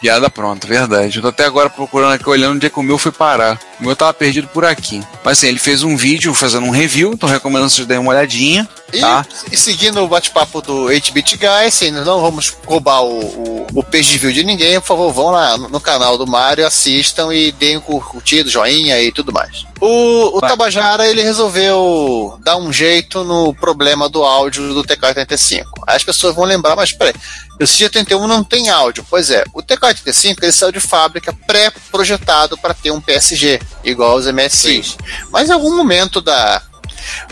Piada 0.00 0.28
pronta, 0.28 0.66
verdade. 0.66 1.16
Eu 1.16 1.22
tô 1.22 1.28
até 1.28 1.44
agora 1.44 1.70
procurando 1.70 2.12
aqui, 2.12 2.28
olhando 2.28 2.56
onde 2.56 2.66
é 2.66 2.70
que 2.70 2.78
o 2.78 2.82
meu 2.82 2.98
foi 2.98 3.10
parar. 3.10 3.58
O 3.80 3.84
meu 3.84 3.96
tava 3.96 4.12
perdido 4.12 4.46
por 4.48 4.64
aqui. 4.64 5.02
Mas 5.24 5.38
assim, 5.38 5.48
ele 5.48 5.58
fez 5.58 5.82
um 5.82 5.96
vídeo 5.96 6.34
fazendo 6.34 6.66
um 6.66 6.70
review, 6.70 7.12
então 7.12 7.28
recomendo 7.28 7.66
que 7.66 7.72
vocês 7.72 7.86
deem 7.86 7.98
uma 7.98 8.10
olhadinha, 8.10 8.68
E, 8.92 9.00
tá? 9.00 9.24
e 9.50 9.56
seguindo 9.56 10.02
o 10.02 10.08
bate-papo 10.08 10.60
do 10.60 10.84
8-Bit 10.86 11.38
Guy, 11.38 11.66
assim, 11.66 11.90
não 11.90 12.20
vamos 12.20 12.54
roubar 12.66 13.02
o, 13.02 13.20
o, 13.20 13.66
o 13.74 13.82
page 13.82 14.18
view 14.18 14.32
de 14.32 14.44
ninguém, 14.44 14.78
por 14.80 14.88
favor, 14.88 15.12
vão 15.12 15.30
lá 15.30 15.56
no, 15.56 15.80
canal 15.80 16.18
do 16.18 16.26
Mario, 16.26 16.66
assistam 16.66 17.32
e 17.32 17.52
deem 17.52 17.80
curtido, 17.80 18.50
joinha 18.50 19.00
e 19.00 19.10
tudo 19.10 19.32
mais. 19.32 19.64
O, 19.84 20.38
o. 20.38 20.40
Tabajara, 20.40 21.08
ele 21.08 21.24
resolveu 21.24 22.38
dar 22.44 22.56
um 22.56 22.72
jeito 22.72 23.24
no 23.24 23.52
problema 23.52 24.08
do 24.08 24.22
áudio 24.22 24.72
do 24.72 24.84
TK-85. 24.84 25.64
Aí 25.88 25.96
As 25.96 26.04
pessoas 26.04 26.36
vão 26.36 26.44
lembrar, 26.44 26.76
mas 26.76 26.92
peraí, 26.92 27.12
o 27.60 27.64
CG-81 27.64 28.28
não 28.28 28.44
tem 28.44 28.70
áudio. 28.70 29.04
Pois 29.10 29.28
é, 29.28 29.42
o 29.52 29.60
TK-85 29.60 30.36
ele 30.40 30.52
saiu 30.52 30.70
de 30.70 30.78
fábrica 30.78 31.36
pré-projetado 31.48 32.56
para 32.58 32.74
ter 32.74 32.92
um 32.92 33.00
PSG, 33.00 33.60
igual 33.82 34.12
aos 34.12 34.26
MSIs. 34.26 34.96
Mas 35.32 35.48
em 35.48 35.52
algum 35.52 35.76
momento 35.76 36.20
da, 36.20 36.62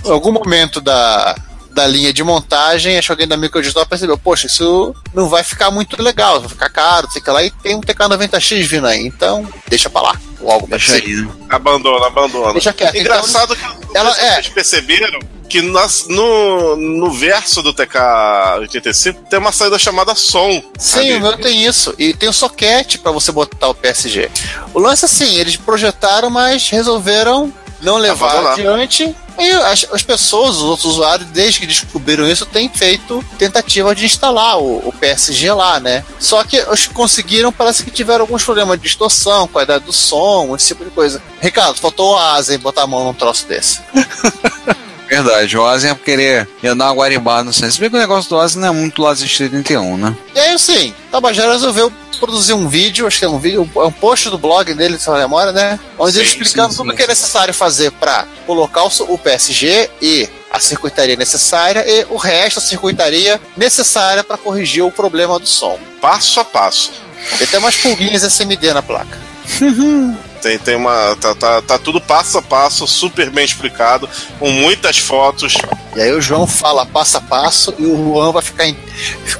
em 0.04 0.10
algum 0.10 0.32
momento 0.32 0.80
da, 0.80 1.36
da 1.72 1.86
linha 1.86 2.12
de 2.12 2.22
montagem, 2.24 2.98
acho 2.98 3.06
que 3.08 3.12
alguém 3.12 3.28
da 3.28 3.36
Microdigital 3.36 3.86
percebeu, 3.86 4.18
poxa, 4.18 4.46
isso 4.46 4.94
não 5.14 5.28
vai 5.28 5.42
ficar 5.44 5.70
muito 5.70 6.00
legal, 6.02 6.40
vai 6.40 6.48
ficar 6.48 6.68
caro, 6.68 7.08
sei 7.10 7.22
que 7.22 7.30
lá, 7.30 7.42
e 7.42 7.50
tem 7.50 7.76
um 7.76 7.80
TK90X 7.80 8.62
vindo 8.66 8.86
aí, 8.86 9.06
então 9.06 9.48
deixa 9.68 9.88
pra 9.88 10.02
lá, 10.02 10.20
ou 10.40 10.50
algo 10.50 10.66
Deixa 10.66 10.94
aí. 10.94 11.14
né? 11.14 11.28
Abandona, 11.48 12.06
abandona. 12.06 12.52
Deixa 12.52 12.72
quieto. 12.72 12.96
Engraçado 12.96 13.54
que 13.56 13.64
ela- 13.96 14.16
é. 14.18 14.34
vocês 14.34 14.48
perceberam 14.48 15.20
que 15.48 15.62
nas- 15.62 16.06
no, 16.08 16.76
no 16.76 17.10
verso 17.10 17.60
do 17.62 17.72
TK-85 17.74 19.16
tem 19.28 19.38
uma 19.38 19.52
saída 19.52 19.78
chamada 19.78 20.14
som. 20.14 20.62
Sim, 20.78 21.14
o 21.16 21.20
meu 21.20 21.36
tem 21.36 21.64
isso. 21.66 21.94
E 21.98 22.14
tem 22.14 22.28
o 22.28 22.32
soquete 22.32 22.98
pra 22.98 23.10
você 23.12 23.32
botar 23.32 23.68
o 23.68 23.74
PSG. 23.74 24.30
O 24.72 24.78
lance 24.78 25.04
assim, 25.04 25.34
eles 25.36 25.56
projetaram, 25.56 26.30
mas 26.30 26.68
resolveram 26.70 27.52
não 27.82 27.96
levar 27.96 28.52
adiante. 28.52 29.14
E 29.40 29.50
as, 29.50 29.86
as 29.90 30.02
pessoas, 30.02 30.56
os 30.56 30.62
outros 30.62 30.84
usuários, 30.84 31.28
desde 31.30 31.60
que 31.60 31.66
descobriram 31.66 32.28
isso, 32.28 32.44
têm 32.44 32.68
feito 32.68 33.24
tentativa 33.38 33.94
de 33.94 34.04
instalar 34.04 34.58
o, 34.58 34.86
o 34.86 34.92
PSG 34.92 35.50
lá, 35.52 35.80
né? 35.80 36.04
Só 36.18 36.44
que 36.44 36.60
os 36.60 36.86
que 36.86 36.94
conseguiram, 36.94 37.50
parece 37.50 37.82
que 37.82 37.90
tiveram 37.90 38.22
alguns 38.22 38.44
problemas 38.44 38.76
de 38.78 38.82
distorção, 38.82 39.48
qualidade 39.48 39.84
do 39.84 39.92
som, 39.92 40.54
esse 40.54 40.68
tipo 40.68 40.84
de 40.84 40.90
coisa. 40.90 41.22
Ricardo, 41.40 41.78
faltou 41.78 42.12
o 42.12 42.18
asa 42.18 42.54
em 42.54 42.58
botar 42.58 42.82
a 42.82 42.86
mão 42.86 43.04
num 43.04 43.14
troço 43.14 43.46
desse. 43.46 43.80
Verdade, 45.10 45.58
o 45.58 45.62
Ozzy 45.62 45.88
ia 45.88 45.94
querer 45.96 46.48
ia 46.62 46.72
dar 46.72 46.84
uma 46.84 46.94
guaribada, 46.94 47.42
não 47.42 47.52
sei. 47.52 47.68
Se 47.68 47.80
bem 47.80 47.90
que 47.90 47.96
o 47.96 47.98
negócio 47.98 48.30
do 48.30 48.36
Ozzy 48.36 48.56
não 48.58 48.68
é 48.68 48.70
muito 48.70 49.02
Laser 49.02 49.28
31, 49.28 49.96
né? 49.96 50.16
E 50.32 50.38
aí, 50.38 50.50
assim, 50.52 50.94
Tabajara 51.10 51.52
resolveu 51.52 51.92
produzir 52.20 52.52
um 52.52 52.68
vídeo, 52.68 53.06
acho 53.08 53.18
que 53.18 53.24
é 53.24 53.28
um 53.28 53.38
vídeo, 53.38 53.68
é 53.74 53.80
um 53.80 53.90
post 53.90 54.30
do 54.30 54.38
blog 54.38 54.72
dele, 54.72 54.98
se 54.98 55.08
não 55.08 55.14
me 55.14 55.22
memória, 55.22 55.52
né? 55.52 55.80
Onde 55.98 56.18
ele 56.18 56.28
Sim, 56.28 56.36
explicando 56.36 56.70
sim, 56.70 56.76
tudo 56.76 56.90
sim. 56.90 56.96
que 56.96 57.02
é 57.02 57.06
necessário 57.08 57.52
fazer 57.52 57.90
para 57.92 58.24
colocar 58.46 58.84
o, 58.84 58.90
o 59.08 59.18
PSG 59.18 59.90
e 60.00 60.28
a 60.52 60.60
circuitaria 60.60 61.16
necessária 61.16 61.84
e 61.88 62.06
o 62.08 62.16
resto 62.16 62.60
da 62.60 62.66
circuitaria 62.66 63.40
necessária 63.56 64.22
para 64.22 64.36
corrigir 64.36 64.84
o 64.84 64.92
problema 64.92 65.40
do 65.40 65.46
som. 65.46 65.76
Passo 66.00 66.38
a 66.38 66.44
passo. 66.44 66.92
Ele 67.36 67.46
tem 67.46 67.58
umas 67.58 67.76
pulguinhas 67.76 68.22
SMD 68.22 68.72
na 68.72 68.82
placa. 68.82 69.18
Tem, 70.42 70.58
tem 70.58 70.74
uma. 70.76 71.14
Tá, 71.20 71.34
tá, 71.34 71.60
tá 71.62 71.78
tudo 71.78 72.00
passo 72.00 72.38
a 72.38 72.42
passo, 72.42 72.86
super 72.86 73.28
bem 73.30 73.44
explicado, 73.44 74.08
com 74.38 74.50
muitas 74.50 74.98
fotos. 74.98 75.54
E 75.94 76.00
aí 76.00 76.12
o 76.12 76.20
João 76.20 76.46
fala 76.46 76.86
passo 76.86 77.16
a 77.18 77.20
passo 77.20 77.74
e 77.78 77.84
o 77.84 77.96
Juan 77.96 78.32
vai 78.32 78.42
ficar 78.42 78.66
em- 78.66 78.76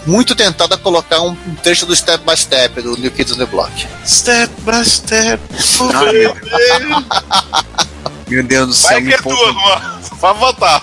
muito 0.06 0.34
tentado 0.34 0.74
a 0.74 0.78
colocar 0.78 1.20
um 1.22 1.34
trecho 1.62 1.86
do 1.86 1.94
Step 1.96 2.24
by 2.24 2.36
Step 2.36 2.82
do 2.82 2.96
New 2.98 3.10
Kids 3.10 3.32
on 3.32 3.36
the 3.38 3.46
Block. 3.46 3.72
Step 4.06 4.52
by 4.62 4.84
step. 4.84 5.40
Ah, 5.94 6.12
meu. 6.12 6.36
Meu 8.28 8.42
Deus 8.44 8.68
do 8.68 8.74
céu, 8.74 8.90
Vai 8.92 9.02
que 9.02 9.14
é 9.14 9.18
tua, 9.18 9.52
Juan. 9.52 10.00
Vai 10.20 10.34
votar. 10.34 10.82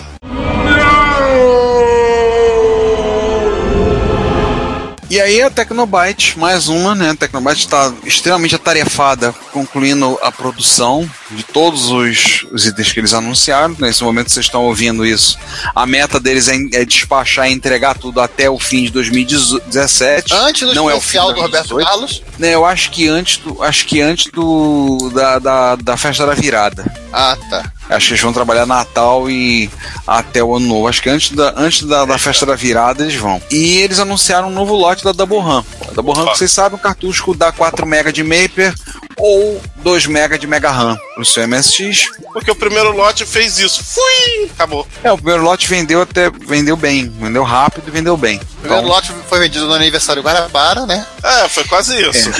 E 5.10 5.18
aí 5.18 5.40
a 5.40 5.48
Tecnobyte, 5.48 6.38
mais 6.38 6.68
uma, 6.68 6.94
né? 6.94 7.10
A 7.10 7.16
Tecnobyte 7.16 7.60
está 7.60 7.92
extremamente 8.04 8.54
atarefada 8.54 9.32
concluindo 9.52 10.18
a 10.22 10.30
produção 10.30 11.08
de 11.30 11.42
todos 11.42 11.90
os, 11.90 12.46
os 12.50 12.66
itens 12.66 12.92
que 12.92 13.00
eles 13.00 13.12
anunciaram. 13.12 13.76
Nesse 13.78 14.02
momento 14.02 14.30
vocês 14.30 14.46
estão 14.46 14.64
ouvindo 14.64 15.04
isso. 15.04 15.38
A 15.74 15.86
meta 15.86 16.18
deles 16.18 16.48
é, 16.48 16.56
é 16.72 16.84
despachar 16.84 17.48
e 17.48 17.52
entregar 17.52 17.96
tudo 17.96 18.20
até 18.20 18.48
o 18.48 18.58
fim 18.58 18.84
de 18.84 18.90
2017. 18.90 20.34
Antes 20.34 20.68
do 20.68 20.74
Não 20.74 20.90
é 20.90 20.94
o 20.94 20.98
especial 20.98 21.28
fim 21.28 21.34
do 21.34 21.40
Roberto 21.42 21.68
2018. 21.68 21.88
Carlos. 21.88 22.22
Né, 22.38 22.54
eu 22.54 22.64
acho 22.64 22.90
que 22.90 23.08
antes 23.08 23.38
do, 23.38 23.62
acho 23.62 23.86
que 23.86 24.00
antes 24.00 24.30
do 24.32 25.10
da, 25.12 25.38
da, 25.38 25.76
da 25.76 25.96
festa 25.96 26.24
da 26.24 26.34
virada. 26.34 26.84
Ah, 27.12 27.36
tá. 27.50 27.72
Acho 27.88 28.08
que 28.08 28.12
eles 28.12 28.22
vão 28.22 28.32
trabalhar 28.32 28.66
Natal 28.66 29.30
e 29.30 29.70
até 30.06 30.42
o 30.42 30.54
ano 30.54 30.66
novo. 30.66 30.88
Acho 30.88 31.02
que 31.02 31.08
antes 31.08 31.34
da, 31.34 31.54
antes 31.56 31.86
da, 31.86 32.04
da 32.04 32.18
festa 32.18 32.44
da 32.44 32.54
virada 32.54 33.02
eles 33.02 33.14
vão. 33.14 33.40
E 33.50 33.78
eles 33.78 33.98
anunciaram 33.98 34.48
um 34.48 34.52
novo 34.52 34.74
lote 34.74 35.02
da 35.02 35.12
Double 35.12 35.38
RAM. 35.38 35.64
A 35.88 35.92
Double 35.92 36.12
RAM, 36.12 36.26
que 36.26 36.38
vocês 36.38 36.52
sabem, 36.52 36.78
um 36.78 36.82
cartucho 36.82 37.34
dá 37.34 37.50
4 37.50 37.86
MB 37.86 38.12
de 38.12 38.22
Maper 38.22 38.74
ou 39.18 39.60
2 39.76 40.06
MB 40.06 40.38
de 40.38 40.46
Mega 40.46 40.70
RAM 40.70 40.96
pro 41.14 41.24
seu 41.24 41.46
MSX. 41.46 42.10
Porque 42.32 42.50
o 42.50 42.54
primeiro 42.54 42.92
lote 42.92 43.26
fez 43.26 43.58
isso. 43.58 43.82
Fui! 43.84 44.50
Acabou. 44.50 44.86
É, 45.02 45.12
o 45.12 45.16
primeiro 45.16 45.42
lote 45.42 45.68
vendeu 45.68 46.02
até 46.02 46.30
vendeu 46.30 46.76
bem, 46.76 47.08
vendeu 47.08 47.42
rápido 47.42 47.88
e 47.88 47.90
vendeu 47.90 48.16
bem. 48.16 48.36
O 48.36 48.60
primeiro 48.60 48.84
Então, 48.84 48.94
lote 48.94 49.12
foi 49.28 49.38
vendido 49.40 49.66
no 49.66 49.74
aniversário 49.74 50.22
Guarabara, 50.22 50.86
né? 50.86 51.06
É, 51.22 51.48
foi 51.48 51.64
quase 51.64 52.00
isso. 52.00 52.30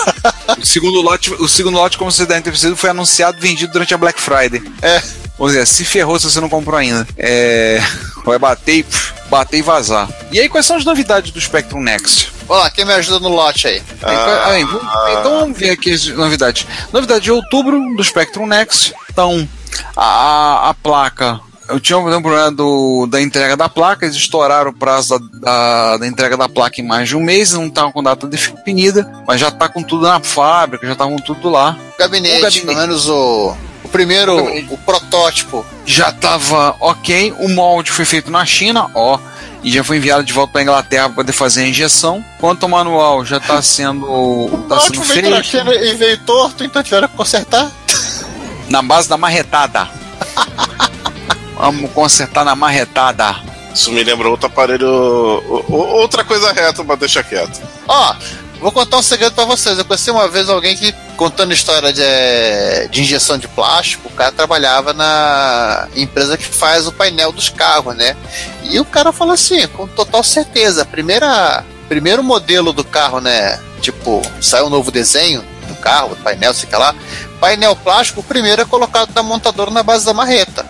o 0.60 0.66
segundo 0.66 1.00
lote, 1.00 1.32
o 1.34 1.48
segundo 1.48 1.76
lote, 1.76 1.98
como 1.98 2.10
vocês 2.10 2.26
devem 2.26 2.42
ter 2.42 2.50
percebido, 2.50 2.76
foi 2.76 2.90
anunciado 2.90 3.38
e 3.38 3.40
vendido 3.40 3.72
durante 3.72 3.94
a 3.94 3.98
Black 3.98 4.20
Friday. 4.20 4.62
É. 4.80 5.21
Ou 5.42 5.48
seja, 5.48 5.66
se 5.66 5.84
ferrou 5.84 6.16
se 6.20 6.30
você 6.30 6.40
não 6.40 6.48
comprou 6.48 6.78
ainda. 6.78 7.04
É, 7.18 7.80
vai 8.24 8.38
bater 8.38 8.76
e, 8.76 8.86
bater 9.28 9.56
e 9.58 9.62
vazar. 9.62 10.08
E 10.30 10.38
aí, 10.38 10.48
quais 10.48 10.64
são 10.64 10.76
as 10.76 10.84
novidades 10.84 11.32
do 11.32 11.40
Spectrum 11.40 11.82
Next? 11.82 12.32
Olá, 12.46 12.70
quem 12.70 12.84
me 12.84 12.92
ajuda 12.92 13.18
no 13.18 13.28
lote 13.34 13.66
aí? 13.66 13.82
Ah, 14.04 14.52
vamos- 14.70 15.18
então 15.18 15.40
vamos 15.40 15.58
ver 15.58 15.70
aqui 15.70 15.92
as 15.92 16.06
novidades. 16.06 16.64
Novidade 16.92 17.24
de 17.24 17.32
outubro 17.32 17.76
do 17.96 18.04
Spectrum 18.04 18.46
Next. 18.46 18.94
Então, 19.10 19.48
a, 19.96 20.70
a 20.70 20.74
placa. 20.74 21.40
Eu 21.68 21.80
tinha 21.80 21.98
um 21.98 22.04
problema 22.22 22.52
do, 22.52 23.08
da 23.10 23.20
entrega 23.20 23.56
da 23.56 23.68
placa, 23.68 24.04
eles 24.04 24.16
estouraram 24.16 24.70
o 24.70 24.74
prazo 24.74 25.18
da, 25.18 25.26
da, 25.40 25.96
da 25.96 26.06
entrega 26.06 26.36
da 26.36 26.48
placa 26.48 26.80
em 26.80 26.84
mais 26.86 27.08
de 27.08 27.16
um 27.16 27.20
mês, 27.20 27.52
não 27.52 27.66
estavam 27.66 27.90
com 27.90 28.00
data 28.02 28.28
definida, 28.28 29.10
mas 29.26 29.40
já 29.40 29.48
está 29.48 29.68
com 29.68 29.82
tudo 29.82 30.02
na 30.06 30.20
fábrica, 30.20 30.86
já 30.86 30.92
estavam 30.92 31.16
tudo 31.16 31.48
lá. 31.48 31.76
O 31.96 31.98
gabinete, 31.98 32.38
O 32.38 32.42
gabinete. 32.42 32.66
pelo 32.66 32.78
menos 32.78 33.08
o 33.08 33.56
primeiro, 33.92 34.36
O 34.72 34.78
protótipo. 34.78 35.64
já 35.86 36.08
estava 36.08 36.74
ok. 36.80 37.32
O 37.38 37.48
molde 37.48 37.90
foi 37.92 38.04
feito 38.04 38.30
na 38.30 38.44
China, 38.44 38.90
ó, 38.94 39.18
e 39.62 39.70
já 39.70 39.84
foi 39.84 39.98
enviado 39.98 40.24
de 40.24 40.32
volta 40.32 40.52
para 40.54 40.62
Inglaterra 40.62 41.04
para 41.04 41.14
poder 41.16 41.32
fazer 41.32 41.62
a 41.62 41.68
injeção. 41.68 42.24
Quanto 42.40 42.64
ao 42.64 42.68
manual, 42.68 43.24
já 43.24 43.36
está 43.36 43.60
sendo, 43.62 44.48
tá 44.68 44.80
sendo 44.80 44.98
Ótimo, 45.00 45.04
veio 45.04 45.26
pra 45.28 45.42
feito 45.42 45.44
China 45.46 45.74
e 45.74 45.94
veio 45.94 46.18
torto, 46.18 46.64
então 46.64 46.82
tiveram 46.82 47.06
que 47.08 47.16
consertar. 47.16 47.70
na 48.68 48.82
base 48.82 49.08
da 49.08 49.16
marretada. 49.16 49.88
Vamos 51.56 51.90
consertar 51.92 52.44
na 52.44 52.56
marretada. 52.56 53.36
Isso 53.74 53.90
me 53.92 54.02
lembra 54.02 54.28
outro 54.28 54.46
aparelho. 54.48 54.88
Outra 55.68 56.24
coisa 56.24 56.52
reta 56.52 56.84
pra 56.84 56.94
deixar 56.96 57.22
quieto. 57.22 57.60
Ó, 57.88 58.14
vou 58.62 58.70
contar 58.70 58.96
um 58.96 59.02
segredo 59.02 59.34
pra 59.34 59.44
vocês. 59.44 59.76
Eu 59.76 59.84
conheci 59.84 60.10
uma 60.10 60.28
vez 60.28 60.48
alguém 60.48 60.76
que, 60.76 60.92
contando 61.16 61.52
história 61.52 61.92
de, 61.92 62.88
de 62.90 63.02
injeção 63.02 63.36
de 63.36 63.48
plástico, 63.48 64.08
o 64.08 64.12
cara 64.12 64.30
trabalhava 64.30 64.92
na 64.92 65.88
empresa 65.96 66.38
que 66.38 66.44
faz 66.44 66.86
o 66.86 66.92
painel 66.92 67.32
dos 67.32 67.48
carros, 67.48 67.96
né? 67.96 68.16
E 68.62 68.78
o 68.78 68.84
cara 68.84 69.12
falou 69.12 69.34
assim, 69.34 69.66
com 69.68 69.86
total 69.88 70.22
certeza, 70.22 70.84
primeira, 70.84 71.64
primeiro 71.88 72.22
modelo 72.22 72.72
do 72.72 72.84
carro, 72.84 73.20
né? 73.20 73.58
Tipo, 73.80 74.22
saiu 74.40 74.66
um 74.66 74.70
novo 74.70 74.92
desenho 74.92 75.44
do 75.66 75.74
carro, 75.74 76.10
do 76.10 76.16
painel, 76.16 76.54
sei 76.54 76.68
lá. 76.72 76.94
Painel 77.40 77.74
plástico, 77.74 78.20
o 78.20 78.24
primeiro 78.24 78.62
é 78.62 78.64
colocado 78.64 79.12
da 79.12 79.22
montadora 79.24 79.72
na 79.72 79.82
base 79.82 80.06
da 80.06 80.14
marreta. 80.14 80.64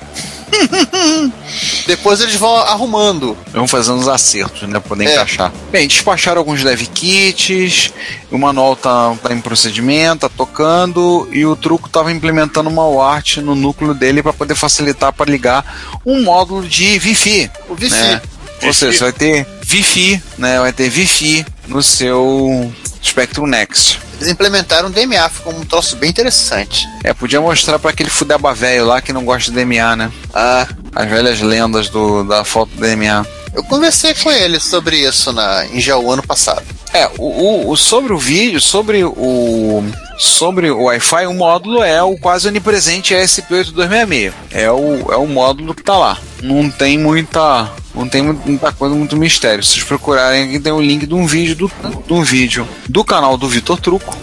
Depois 1.86 2.20
eles 2.20 2.34
vão 2.36 2.54
arrumando. 2.56 3.36
Vamos 3.52 3.70
fazendo 3.70 3.98
os 3.98 4.08
acertos, 4.08 4.62
né? 4.62 4.70
Pra 4.72 4.80
poder 4.80 5.06
É. 5.06 5.12
encaixar. 5.14 5.52
Bem, 5.70 5.86
despacharam 5.88 6.38
alguns 6.38 6.62
dev 6.62 6.80
kits, 6.94 7.92
o 8.30 8.38
manual 8.38 8.76
tá, 8.76 9.14
tá 9.22 9.32
em 9.32 9.40
procedimento, 9.40 10.20
tá 10.20 10.30
tocando, 10.36 11.28
e 11.32 11.44
o 11.44 11.56
truco 11.56 11.88
tava 11.88 12.12
implementando 12.12 12.68
uma 12.70 12.86
UART 12.86 13.38
no 13.38 13.54
núcleo 13.54 13.94
dele 13.94 14.22
para 14.22 14.32
poder 14.32 14.54
facilitar 14.54 15.12
para 15.12 15.30
ligar 15.30 16.00
um 16.04 16.22
módulo 16.22 16.66
de 16.66 16.98
Wi-Fi. 17.04 17.50
O 17.68 17.72
Wi-Fi. 17.74 17.90
né? 17.90 18.22
Ou 18.64 18.72
seja, 18.72 18.92
você 18.96 19.04
vai 19.04 19.12
ter 19.12 19.46
Wi-Fi, 19.70 20.22
né? 20.38 20.60
Vai 20.60 20.72
ter 20.72 20.84
Wi-Fi 20.84 21.44
no 21.72 21.82
seu 21.82 22.72
Spectrum 23.04 23.46
Next. 23.46 23.98
Eles 24.20 24.28
implementaram 24.32 24.88
o 24.88 24.92
DMA, 24.92 25.28
ficou 25.28 25.52
um 25.52 25.64
troço 25.64 25.96
bem 25.96 26.10
interessante. 26.10 26.86
É, 27.02 27.12
podia 27.12 27.40
mostrar 27.40 27.78
para 27.78 27.90
aquele 27.90 28.10
fudeba 28.10 28.54
velho 28.54 28.86
lá 28.86 29.00
que 29.00 29.12
não 29.12 29.24
gosta 29.24 29.50
de 29.50 29.56
DMA, 29.64 29.96
né? 29.96 30.12
Ah, 30.32 30.66
As 30.94 31.08
velhas 31.10 31.40
lendas 31.40 31.88
do, 31.88 32.22
da 32.22 32.44
foto 32.44 32.70
do 32.76 32.80
DMA. 32.80 33.26
eu 33.54 33.64
conversei 33.64 34.14
com 34.14 34.30
ele 34.30 34.60
sobre 34.60 34.96
isso 34.98 35.32
na, 35.32 35.66
em 35.66 35.80
Jaú 35.80 36.12
ano 36.12 36.22
passado. 36.22 36.62
É, 36.94 37.08
o, 37.18 37.24
o- 37.24 37.70
o- 37.70 37.76
sobre 37.76 38.12
o 38.12 38.18
vídeo, 38.18 38.60
sobre 38.60 39.02
o 39.02 39.82
sobre 40.18 40.70
o 40.70 40.84
Wi-Fi, 40.84 41.26
o 41.26 41.34
módulo 41.34 41.82
é 41.82 42.00
o 42.02 42.16
quase 42.18 42.46
onipresente 42.46 43.14
ESP8266. 43.14 44.32
É 44.52 44.70
o, 44.70 45.10
é 45.12 45.16
o 45.16 45.26
módulo 45.26 45.74
que 45.74 45.82
tá 45.82 45.96
lá. 45.96 46.18
Não 46.42 46.70
tem 46.70 46.98
muita 46.98 47.68
não 47.94 48.08
tem 48.08 48.22
mu- 48.22 48.40
muita 48.44 48.72
coisa, 48.72 48.94
muito 48.94 49.16
mistério. 49.16 49.62
Se 49.62 49.72
vocês 49.74 49.84
procurarem 49.84 50.44
aqui 50.44 50.60
tem 50.60 50.72
o 50.72 50.80
link 50.80 51.06
de 51.06 51.14
um 51.14 51.26
vídeo 51.26 51.54
do, 51.56 51.72
de 52.06 52.12
um 52.12 52.22
vídeo 52.22 52.66
do 52.88 53.04
canal 53.04 53.36
do 53.36 53.48
Vitor 53.48 53.80
Truco. 53.80 54.16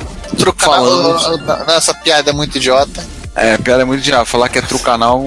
Falando. 0.57 1.19
Falando. 1.19 1.65
Nessa 1.67 1.93
piada 1.93 2.31
muito 2.33 2.57
idiota. 2.57 3.05
É, 3.35 3.57
piada 3.57 3.81
é 3.83 3.85
muito 3.85 4.01
idiota. 4.01 4.25
Falar 4.25 4.49
que 4.49 4.57
é 4.59 4.61
trucanal 4.61 5.23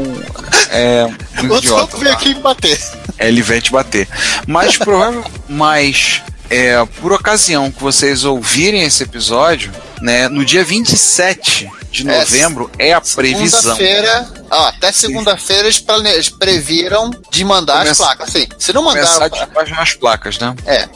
é 0.70 1.06
muito 1.42 1.54
O 1.54 1.58
idiota. 1.58 1.86
Trump 1.86 2.02
veio 2.02 2.12
tá? 2.14 2.18
aqui 2.20 2.34
me 2.34 2.40
bater. 2.40 2.78
É, 3.18 3.28
ele 3.28 3.42
vai 3.42 3.60
te 3.60 3.70
bater. 3.72 4.08
Mas 4.46 4.76
provável, 4.76 5.24
mas 5.48 6.22
é, 6.50 6.84
por 7.00 7.12
ocasião 7.12 7.70
que 7.70 7.82
vocês 7.82 8.24
ouvirem 8.24 8.82
esse 8.82 9.02
episódio, 9.02 9.72
né, 10.00 10.28
no 10.28 10.44
dia 10.44 10.64
27 10.64 11.68
de 11.92 12.08
É, 12.08 12.18
novembro 12.18 12.70
é 12.78 12.92
a 12.92 13.00
previsão. 13.00 13.60
Segunda-feira. 13.76 14.28
Ó, 14.50 14.66
até 14.68 14.90
segunda-feira 14.92 15.68
eles, 15.68 16.28
previram 16.28 17.10
de 17.30 17.44
mandar 17.44 17.86
as 17.86 17.98
placas. 17.98 18.28
Assim, 18.28 18.46
se 18.58 18.72
não 18.72 18.82
Começar 18.84 19.20
mandaram. 19.20 19.46
despajar 19.46 19.80
as 19.80 19.94
placas, 19.94 20.38
né? 20.38 20.54
É. 20.66 20.88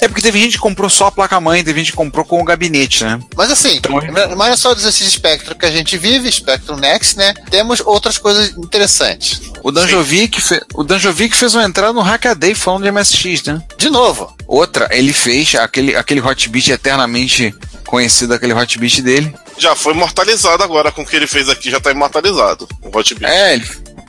É 0.00 0.08
porque 0.08 0.20
teve 0.22 0.40
gente 0.40 0.52
que 0.52 0.58
comprou 0.58 0.90
só 0.90 1.06
a 1.06 1.12
placa-mãe, 1.12 1.62
teve 1.64 1.78
gente 1.80 1.92
que 1.92 1.96
comprou 1.96 2.24
com 2.24 2.40
o 2.40 2.44
gabinete, 2.44 3.04
né? 3.04 3.20
Mas 3.36 3.50
assim, 3.50 3.76
Então, 3.76 3.92
mas 4.12 4.30
não 4.36 4.44
é 4.46 4.56
só 4.56 4.74
desse 4.74 5.04
espectro 5.04 5.54
que 5.54 5.66
a 5.66 5.70
gente 5.70 5.96
vive, 5.96 6.28
espectro 6.28 6.76
Next, 6.76 7.16
né? 7.16 7.34
Temos 7.50 7.80
outras 7.80 8.18
coisas 8.18 8.50
interessantes. 8.56 9.40
O 9.62 9.70
Danjovic, 9.70 10.40
fe... 10.40 10.60
o 10.74 10.82
Danjovic 10.82 11.34
fez 11.36 11.54
uma 11.54 11.64
entrada 11.64 11.92
no 11.92 12.00
Hackaday 12.00 12.54
falando 12.54 12.84
de 12.84 12.90
MSX, 12.92 13.44
né? 13.44 13.62
De 13.76 13.88
novo, 13.90 14.34
Outra, 14.46 14.88
ele 14.90 15.12
fez 15.12 15.54
aquele, 15.54 15.94
aquele 15.94 16.20
hot 16.20 16.48
beat 16.48 16.68
eternamente 16.68 17.54
conhecido, 17.86 18.34
aquele 18.34 18.52
hot 18.52 18.78
beat 18.78 19.00
dele. 19.00 19.32
Já 19.60 19.76
foi 19.76 19.92
imortalizado 19.92 20.62
agora 20.62 20.90
com 20.90 21.02
o 21.02 21.06
que 21.06 21.14
ele 21.14 21.26
fez 21.26 21.46
aqui, 21.50 21.70
já 21.70 21.78
tá 21.78 21.90
imortalizado. 21.90 22.66
O 22.82 22.96
Hot 22.96 23.14
Beat. 23.14 23.30
É, 23.30 23.52
ele, 23.52 23.68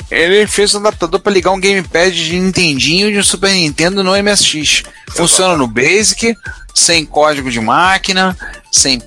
ele 0.09 0.47
fez 0.47 0.73
um 0.73 0.79
adaptador 0.79 1.19
para 1.19 1.33
ligar 1.33 1.51
um 1.51 1.59
gamepad 1.59 2.15
de 2.15 2.39
Nintendinho 2.39 3.09
e 3.09 3.11
de 3.11 3.19
um 3.19 3.23
Super 3.23 3.51
Nintendo 3.51 4.01
no 4.01 4.11
MSX. 4.11 4.83
Funciona 5.09 5.57
no 5.57 5.67
Basic, 5.67 6.37
sem 6.73 7.05
código 7.05 7.51
de 7.51 7.59
máquina, 7.59 8.37
sem, 8.71 9.01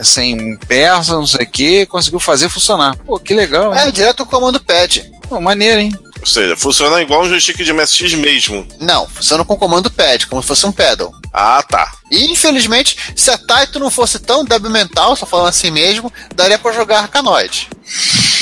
sem 0.00 0.56
peça, 0.68 1.14
não 1.14 1.26
sei 1.26 1.44
o 1.44 1.50
que, 1.50 1.86
conseguiu 1.86 2.20
fazer 2.20 2.48
funcionar. 2.48 2.96
Pô, 2.98 3.18
que 3.18 3.34
legal, 3.34 3.74
hein? 3.74 3.80
é 3.80 3.90
direto 3.90 4.22
o 4.22 4.26
comando 4.26 4.60
pad. 4.60 5.04
Pô, 5.28 5.40
maneiro, 5.40 5.80
hein? 5.80 5.92
Ou 6.20 6.26
seja, 6.26 6.56
funciona 6.56 7.02
igual 7.02 7.22
um 7.22 7.28
joystick 7.28 7.56
de 7.56 7.72
MSX 7.72 8.14
mesmo. 8.14 8.64
Não, 8.80 9.08
funciona 9.08 9.44
com 9.44 9.56
comando 9.56 9.90
pad, 9.90 10.28
como 10.28 10.42
se 10.42 10.48
fosse 10.48 10.64
um 10.64 10.72
pedal. 10.72 11.12
Ah, 11.32 11.62
tá. 11.62 11.92
E 12.10 12.32
infelizmente, 12.32 12.96
se 13.14 13.30
a 13.30 13.38
Taito 13.38 13.78
não 13.78 13.90
fosse 13.90 14.18
tão 14.18 14.44
débil 14.44 14.70
mental, 14.70 15.14
só 15.16 15.26
falando 15.26 15.48
assim 15.48 15.70
mesmo, 15.70 16.12
daria 16.34 16.58
pra 16.58 16.72
jogar 16.72 17.00
Arcanoid. 17.00 17.68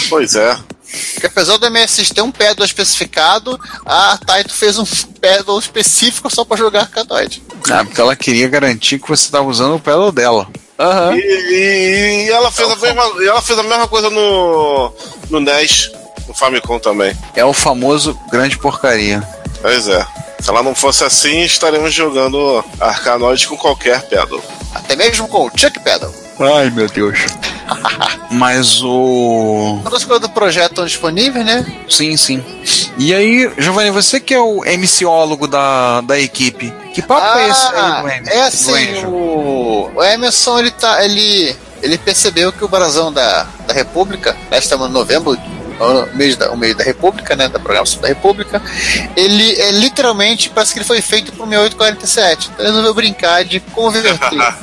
Pois 0.08 0.34
é. 0.36 0.56
Porque 1.12 1.26
apesar 1.26 1.56
do 1.58 1.70
MSX 1.70 2.10
ter 2.10 2.22
um 2.22 2.30
pedal 2.30 2.64
especificado, 2.64 3.58
a 3.84 4.16
Taito 4.24 4.54
fez 4.54 4.78
um 4.78 4.84
pedal 5.20 5.58
específico 5.58 6.32
só 6.34 6.44
pra 6.44 6.56
jogar 6.56 6.82
Arcanoid. 6.82 7.42
Ah, 7.70 7.84
porque 7.84 8.00
ela 8.00 8.16
queria 8.16 8.48
garantir 8.48 8.98
que 9.00 9.08
você 9.08 9.24
estava 9.26 9.46
usando 9.48 9.74
o 9.76 9.80
pedal 9.80 10.10
dela. 10.12 10.48
Aham. 10.78 11.16
E, 11.16 11.20
e- 11.20 12.26
e 12.26 12.30
ela, 12.30 12.50
fez 12.52 12.70
a 12.70 12.76
mesma, 12.76 13.02
e 13.22 13.26
ela 13.26 13.42
fez 13.42 13.58
a 13.58 13.62
mesma 13.62 13.88
coisa 13.88 14.08
no, 14.10 14.92
no 15.28 15.40
NES, 15.40 15.90
no 16.28 16.34
Famicom 16.34 16.78
também. 16.78 17.16
É 17.34 17.44
o 17.44 17.52
famoso 17.52 18.18
grande 18.30 18.56
porcaria. 18.58 19.26
Pois 19.60 19.88
é. 19.88 20.06
Se 20.40 20.50
ela 20.50 20.62
não 20.62 20.74
fosse 20.74 21.04
assim, 21.04 21.42
estaremos 21.42 21.92
jogando 21.92 22.64
Arkanoid 22.80 23.46
com 23.48 23.56
qualquer 23.56 24.02
pedal. 24.02 24.40
Até 24.74 24.94
mesmo 24.94 25.26
com 25.28 25.46
o 25.46 25.50
Chuck 25.56 25.80
Pedal. 25.80 26.12
Ai, 26.38 26.70
meu 26.70 26.88
Deus. 26.88 27.18
Mas 28.30 28.82
o. 28.82 29.80
Todas 29.82 30.00
as 30.00 30.04
coisas 30.04 30.20
do 30.20 30.32
projeto 30.32 30.72
estão 30.72 30.84
disponíveis, 30.84 31.44
né? 31.44 31.64
Sim, 31.88 32.16
sim. 32.16 32.44
E 32.98 33.14
aí, 33.14 33.50
Giovanni, 33.58 33.90
você 33.90 34.20
que 34.20 34.34
é 34.34 34.40
o 34.40 34.62
MCólogo 34.62 35.46
da, 35.46 36.00
da 36.02 36.18
equipe, 36.18 36.72
que 36.94 37.02
papo 37.02 37.38
é 37.38 37.48
esse 37.48 37.66
aí 37.66 38.02
do 38.02 38.08
Emerson? 38.08 38.30
é 38.30 38.42
assim, 38.42 39.04
o, 39.06 39.90
o 39.94 40.04
Emerson, 40.04 40.58
ele 40.58 40.70
tá, 40.70 41.04
ele, 41.04 41.56
ele 41.82 41.98
percebeu 41.98 42.52
que 42.52 42.64
o 42.64 42.68
brasão 42.68 43.12
da, 43.12 43.46
da 43.66 43.74
República, 43.74 44.36
nós 44.50 44.64
estamos 44.64 44.88
em 44.88 44.92
novembro, 44.92 45.36
o 45.78 46.16
mês 46.16 46.36
da, 46.36 46.50
o 46.50 46.56
mês 46.56 46.76
da 46.76 46.84
República, 46.84 47.36
né, 47.36 47.48
da 47.48 47.58
programação 47.58 48.00
da 48.00 48.08
República, 48.08 48.62
ele 49.16 49.60
é 49.60 49.70
literalmente, 49.72 50.50
parece 50.50 50.72
que 50.72 50.78
ele 50.78 50.86
foi 50.86 51.00
feito 51.00 51.32
pro 51.32 51.46
6847, 51.46 52.50
então 52.52 52.64
ele 52.64 52.68
resolveu 52.68 52.94
brincar 52.94 53.44
de 53.44 53.60
converter, 53.60 54.18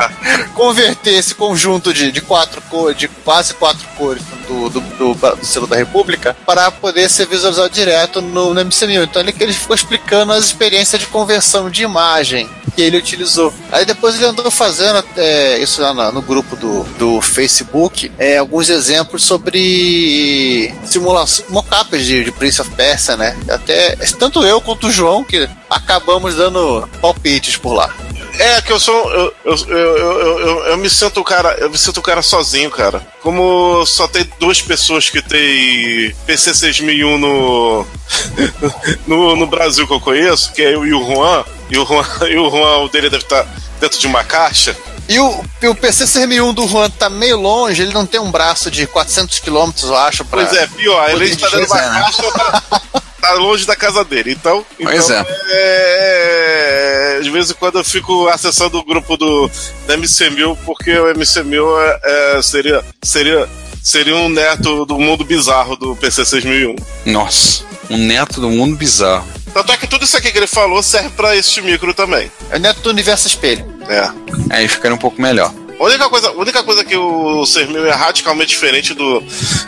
converter 0.53 1.13
esse 1.13 1.35
conjunto 1.35 1.93
de, 1.93 2.11
de 2.11 2.21
quatro 2.21 2.61
cores, 2.63 2.97
de 2.97 3.07
quase 3.07 3.53
quatro 3.53 3.87
cores 3.97 4.23
do, 4.47 4.69
do, 4.69 4.81
do, 4.81 5.13
do 5.13 5.45
selo 5.45 5.67
da 5.67 5.75
República, 5.75 6.35
para 6.45 6.71
poder 6.71 7.09
ser 7.09 7.27
visualizado 7.27 7.69
direto 7.69 8.21
no, 8.21 8.53
no 8.53 8.61
MC1000. 8.61 9.03
Então 9.03 9.21
ele, 9.21 9.33
ele 9.39 9.53
ficou 9.53 9.75
explicando 9.75 10.33
as 10.33 10.45
experiências 10.45 11.01
de 11.01 11.07
conversão 11.07 11.69
de 11.69 11.83
imagem 11.83 12.49
que 12.75 12.81
ele 12.81 12.97
utilizou. 12.97 13.53
Aí 13.71 13.85
depois 13.85 14.15
ele 14.15 14.25
andou 14.25 14.49
fazendo 14.49 15.03
é, 15.15 15.59
isso 15.59 15.81
lá 15.81 15.93
no, 15.93 16.11
no 16.13 16.21
grupo 16.21 16.55
do, 16.55 16.83
do 16.97 17.21
Facebook, 17.21 18.11
é, 18.17 18.37
alguns 18.37 18.69
exemplos 18.69 19.23
sobre 19.23 20.73
simulação, 21.03 21.45
mockups 21.49 22.05
de, 22.05 22.23
de 22.23 22.31
Prince 22.31 22.61
of 22.61 22.71
Persia, 22.71 23.17
né? 23.17 23.37
Até 23.49 23.95
tanto 24.17 24.43
eu 24.43 24.61
quanto 24.61 24.87
o 24.87 24.91
João 24.91 25.23
que 25.23 25.49
acabamos 25.69 26.35
dando 26.35 26.87
palpites 27.01 27.57
por 27.57 27.73
lá. 27.73 27.93
É, 28.39 28.61
que 28.61 28.71
eu 28.71 28.79
sou. 28.79 29.11
Eu, 29.11 29.33
eu, 29.45 29.55
eu, 29.67 30.65
eu, 30.65 30.77
me 30.77 30.89
sinto 30.89 31.23
cara. 31.23 31.55
Eu 31.59 31.69
me 31.69 31.77
sinto 31.77 32.01
cara 32.01 32.21
sozinho, 32.23 32.71
cara. 32.71 33.05
Como 33.21 33.85
só 33.85 34.07
tem 34.07 34.27
duas 34.39 34.59
pessoas 34.59 35.07
que 35.07 35.21
tem 35.21 36.15
PC 36.25 36.55
6001 36.55 37.17
no, 37.19 37.85
no, 39.05 39.35
no 39.35 39.45
Brasil 39.45 39.85
que 39.85 39.93
eu 39.93 39.99
conheço, 39.99 40.51
que 40.51 40.63
é 40.63 40.73
eu 40.73 40.83
e 40.83 40.93
o 40.93 41.05
Juan. 41.05 41.45
E 41.69 41.77
o 41.77 41.85
Juan, 41.85 42.05
e 42.27 42.37
o 42.37 42.49
Juan 42.49 42.77
o 42.79 42.89
dele 42.89 43.09
deve 43.09 43.23
estar 43.23 43.45
dentro 43.79 43.99
de 43.99 44.07
uma 44.07 44.23
caixa. 44.23 44.75
E 45.07 45.19
o, 45.19 45.43
o 45.63 45.75
PC 45.75 46.05
CM1 46.05 46.53
do 46.53 46.67
Juan 46.67 46.89
tá 46.89 47.09
meio 47.09 47.39
longe, 47.39 47.81
ele 47.81 47.93
não 47.93 48.05
tem 48.05 48.19
um 48.19 48.31
braço 48.31 48.71
de 48.71 48.87
400 48.87 49.39
km, 49.39 49.71
eu 49.83 49.97
acho. 49.97 50.23
Pra 50.25 50.45
Pois 50.45 50.57
é, 50.57 50.67
pior, 50.67 51.09
ele 51.09 51.25
está 51.25 51.49
de 51.49 51.57
uma 51.57 51.67
caixa, 51.67 52.31
tá, 52.31 52.63
tá 53.21 53.33
longe 53.33 53.65
da 53.65 53.75
casa 53.75 54.03
dele. 54.03 54.31
Então, 54.31 54.65
Pois 54.81 55.03
então 55.05 55.25
é, 55.49 57.19
De 57.21 57.29
vez 57.29 57.51
em 57.51 57.53
quando 57.53 57.79
eu 57.79 57.83
fico 57.83 58.27
acessando 58.27 58.77
o 58.77 58.85
grupo 58.85 59.17
do, 59.17 59.51
da 59.85 59.97
MC1000, 59.97 60.57
porque 60.65 60.97
o 60.97 61.13
MC1000 61.13 61.63
é, 61.79 62.37
é, 62.37 62.41
seria, 62.41 62.83
seria, 63.01 63.49
seria 63.83 64.15
um 64.15 64.29
neto 64.29 64.85
do 64.85 64.97
mundo 64.97 65.25
bizarro 65.25 65.75
do 65.75 65.95
PC 65.97 66.23
6001. 66.25 66.75
Nossa, 67.05 67.63
um 67.89 67.97
neto 67.97 68.39
do 68.39 68.49
mundo 68.49 68.77
bizarro. 68.77 69.27
Tanto 69.53 69.71
é 69.71 69.77
que 69.77 69.87
tudo 69.87 70.03
isso 70.03 70.17
aqui 70.17 70.31
que 70.31 70.37
ele 70.37 70.47
falou 70.47 70.81
serve 70.81 71.09
pra 71.09 71.35
este 71.35 71.61
micro 71.61 71.93
também. 71.93 72.31
É 72.49 72.57
o 72.57 72.59
neto 72.59 72.81
do 72.81 72.89
universo 72.89 73.27
espelho. 73.27 73.65
É. 73.87 74.09
Aí 74.49 74.67
ficaria 74.67 74.95
um 74.95 74.99
pouco 74.99 75.21
melhor. 75.21 75.53
A 75.79 75.83
única 75.83 76.09
coisa, 76.09 76.29
a 76.29 76.31
única 76.33 76.63
coisa 76.63 76.83
que 76.83 76.95
o 76.95 77.45
6000 77.45 77.85
é 77.87 77.91
radicalmente 77.91 78.49
diferente 78.49 78.93
do, 78.93 79.21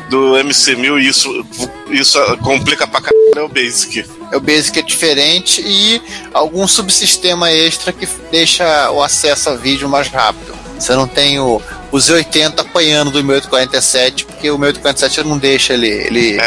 do 0.10 0.34
MC1000 0.36 1.02
e 1.02 1.08
isso, 1.08 1.46
isso 1.90 2.20
complica 2.38 2.88
pra 2.88 3.02
caralho 3.02 3.16
é 3.36 3.42
o 3.42 3.50
Basic. 3.50 4.06
É 4.32 4.38
o 4.38 4.40
Basic 4.40 4.80
é 4.80 4.82
diferente 4.82 5.62
e 5.66 6.02
algum 6.34 6.68
subsistema 6.68 7.52
extra 7.52 7.92
que 7.92 8.08
deixa 8.32 8.92
o 8.92 9.04
acesso 9.04 9.50
a 9.50 9.56
vídeo 9.56 9.90
mais 9.90 10.08
rápido. 10.08 10.56
Você 10.80 10.94
não 10.94 11.08
tem 11.08 11.40
o, 11.40 11.62
o 11.92 11.98
Z80 11.98 12.60
apanhando 12.60 13.12
do 13.12 13.24
1847, 13.24 14.26
porque 14.26 14.50
o 14.50 14.58
1847 14.58 15.28
não 15.28 15.38
deixa 15.38 15.74
ele, 15.74 15.88
ele, 15.88 16.38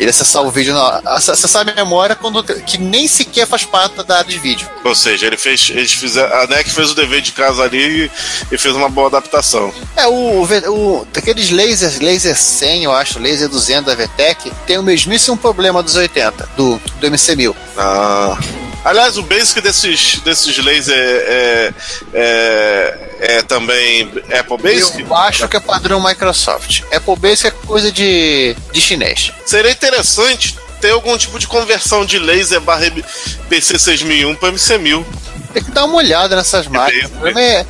ele 0.00 0.10
acessar 0.10 0.42
o 0.42 0.50
vídeo, 0.50 0.72
não. 0.72 1.00
acessar 1.06 1.68
a 1.68 1.74
memória 1.74 2.16
quando, 2.16 2.42
que 2.42 2.78
nem 2.78 3.06
sequer 3.06 3.46
faz 3.46 3.64
parte 3.64 4.02
da 4.02 4.18
área 4.18 4.30
de 4.30 4.38
vídeo. 4.38 4.68
Ou 4.84 4.94
seja, 4.94 5.26
ele 5.26 5.36
fez, 5.36 5.70
eles 5.70 5.92
fizeram, 5.92 6.34
a 6.36 6.46
NEC 6.46 6.70
fez 6.70 6.90
o 6.90 6.94
dever 6.94 7.20
de 7.20 7.32
casa 7.32 7.62
ali 7.62 8.10
e, 8.50 8.58
fez 8.58 8.74
uma 8.74 8.88
boa 8.88 9.08
adaptação. 9.08 9.72
É, 9.96 10.06
o, 10.06 10.42
o, 10.42 11.06
daqueles 11.12 11.50
lasers, 11.50 12.00
laser 12.00 12.36
100, 12.36 12.84
eu 12.84 12.92
acho, 12.92 13.18
laser 13.18 13.48
200 13.48 13.84
da 13.84 13.94
VTEC, 13.94 14.50
tem 14.66 14.78
o 14.78 14.82
mesmíssimo 14.82 15.36
problema 15.36 15.82
dos 15.82 15.96
80, 15.96 16.48
do, 16.56 16.80
do 17.00 17.06
MC1000. 17.06 17.54
Ah. 17.76 18.38
Aliás, 18.82 19.18
o 19.18 19.22
basic 19.22 19.60
desses, 19.60 20.20
desses 20.20 20.56
lasers 20.56 20.88
é, 20.88 20.94
é, 20.94 21.74
é, 22.14 23.09
é 23.20 23.42
também 23.42 24.10
Apple 24.36 24.56
Basic? 24.58 25.02
Eu 25.02 25.14
acho 25.14 25.46
que 25.46 25.56
é 25.56 25.60
padrão 25.60 26.02
Microsoft. 26.02 26.82
Apple 26.92 27.16
Basic 27.16 27.48
é 27.48 27.50
coisa 27.66 27.92
de, 27.92 28.56
de 28.72 28.80
chinês. 28.80 29.32
Seria 29.44 29.70
interessante 29.70 30.56
ter 30.80 30.90
algum 30.90 31.16
tipo 31.18 31.38
de 31.38 31.46
conversão 31.46 32.04
de 32.04 32.18
laser 32.18 32.60
barra 32.60 32.90
PC 33.48 33.78
6001 33.78 34.34
para 34.36 34.52
MC1000. 34.52 35.04
Tem 35.52 35.62
que 35.62 35.70
dar 35.70 35.84
uma 35.84 35.96
olhada 35.96 36.36
nessas 36.36 36.66
máquinas. 36.68 37.10
Problema 37.10 37.40
é, 37.40 37.66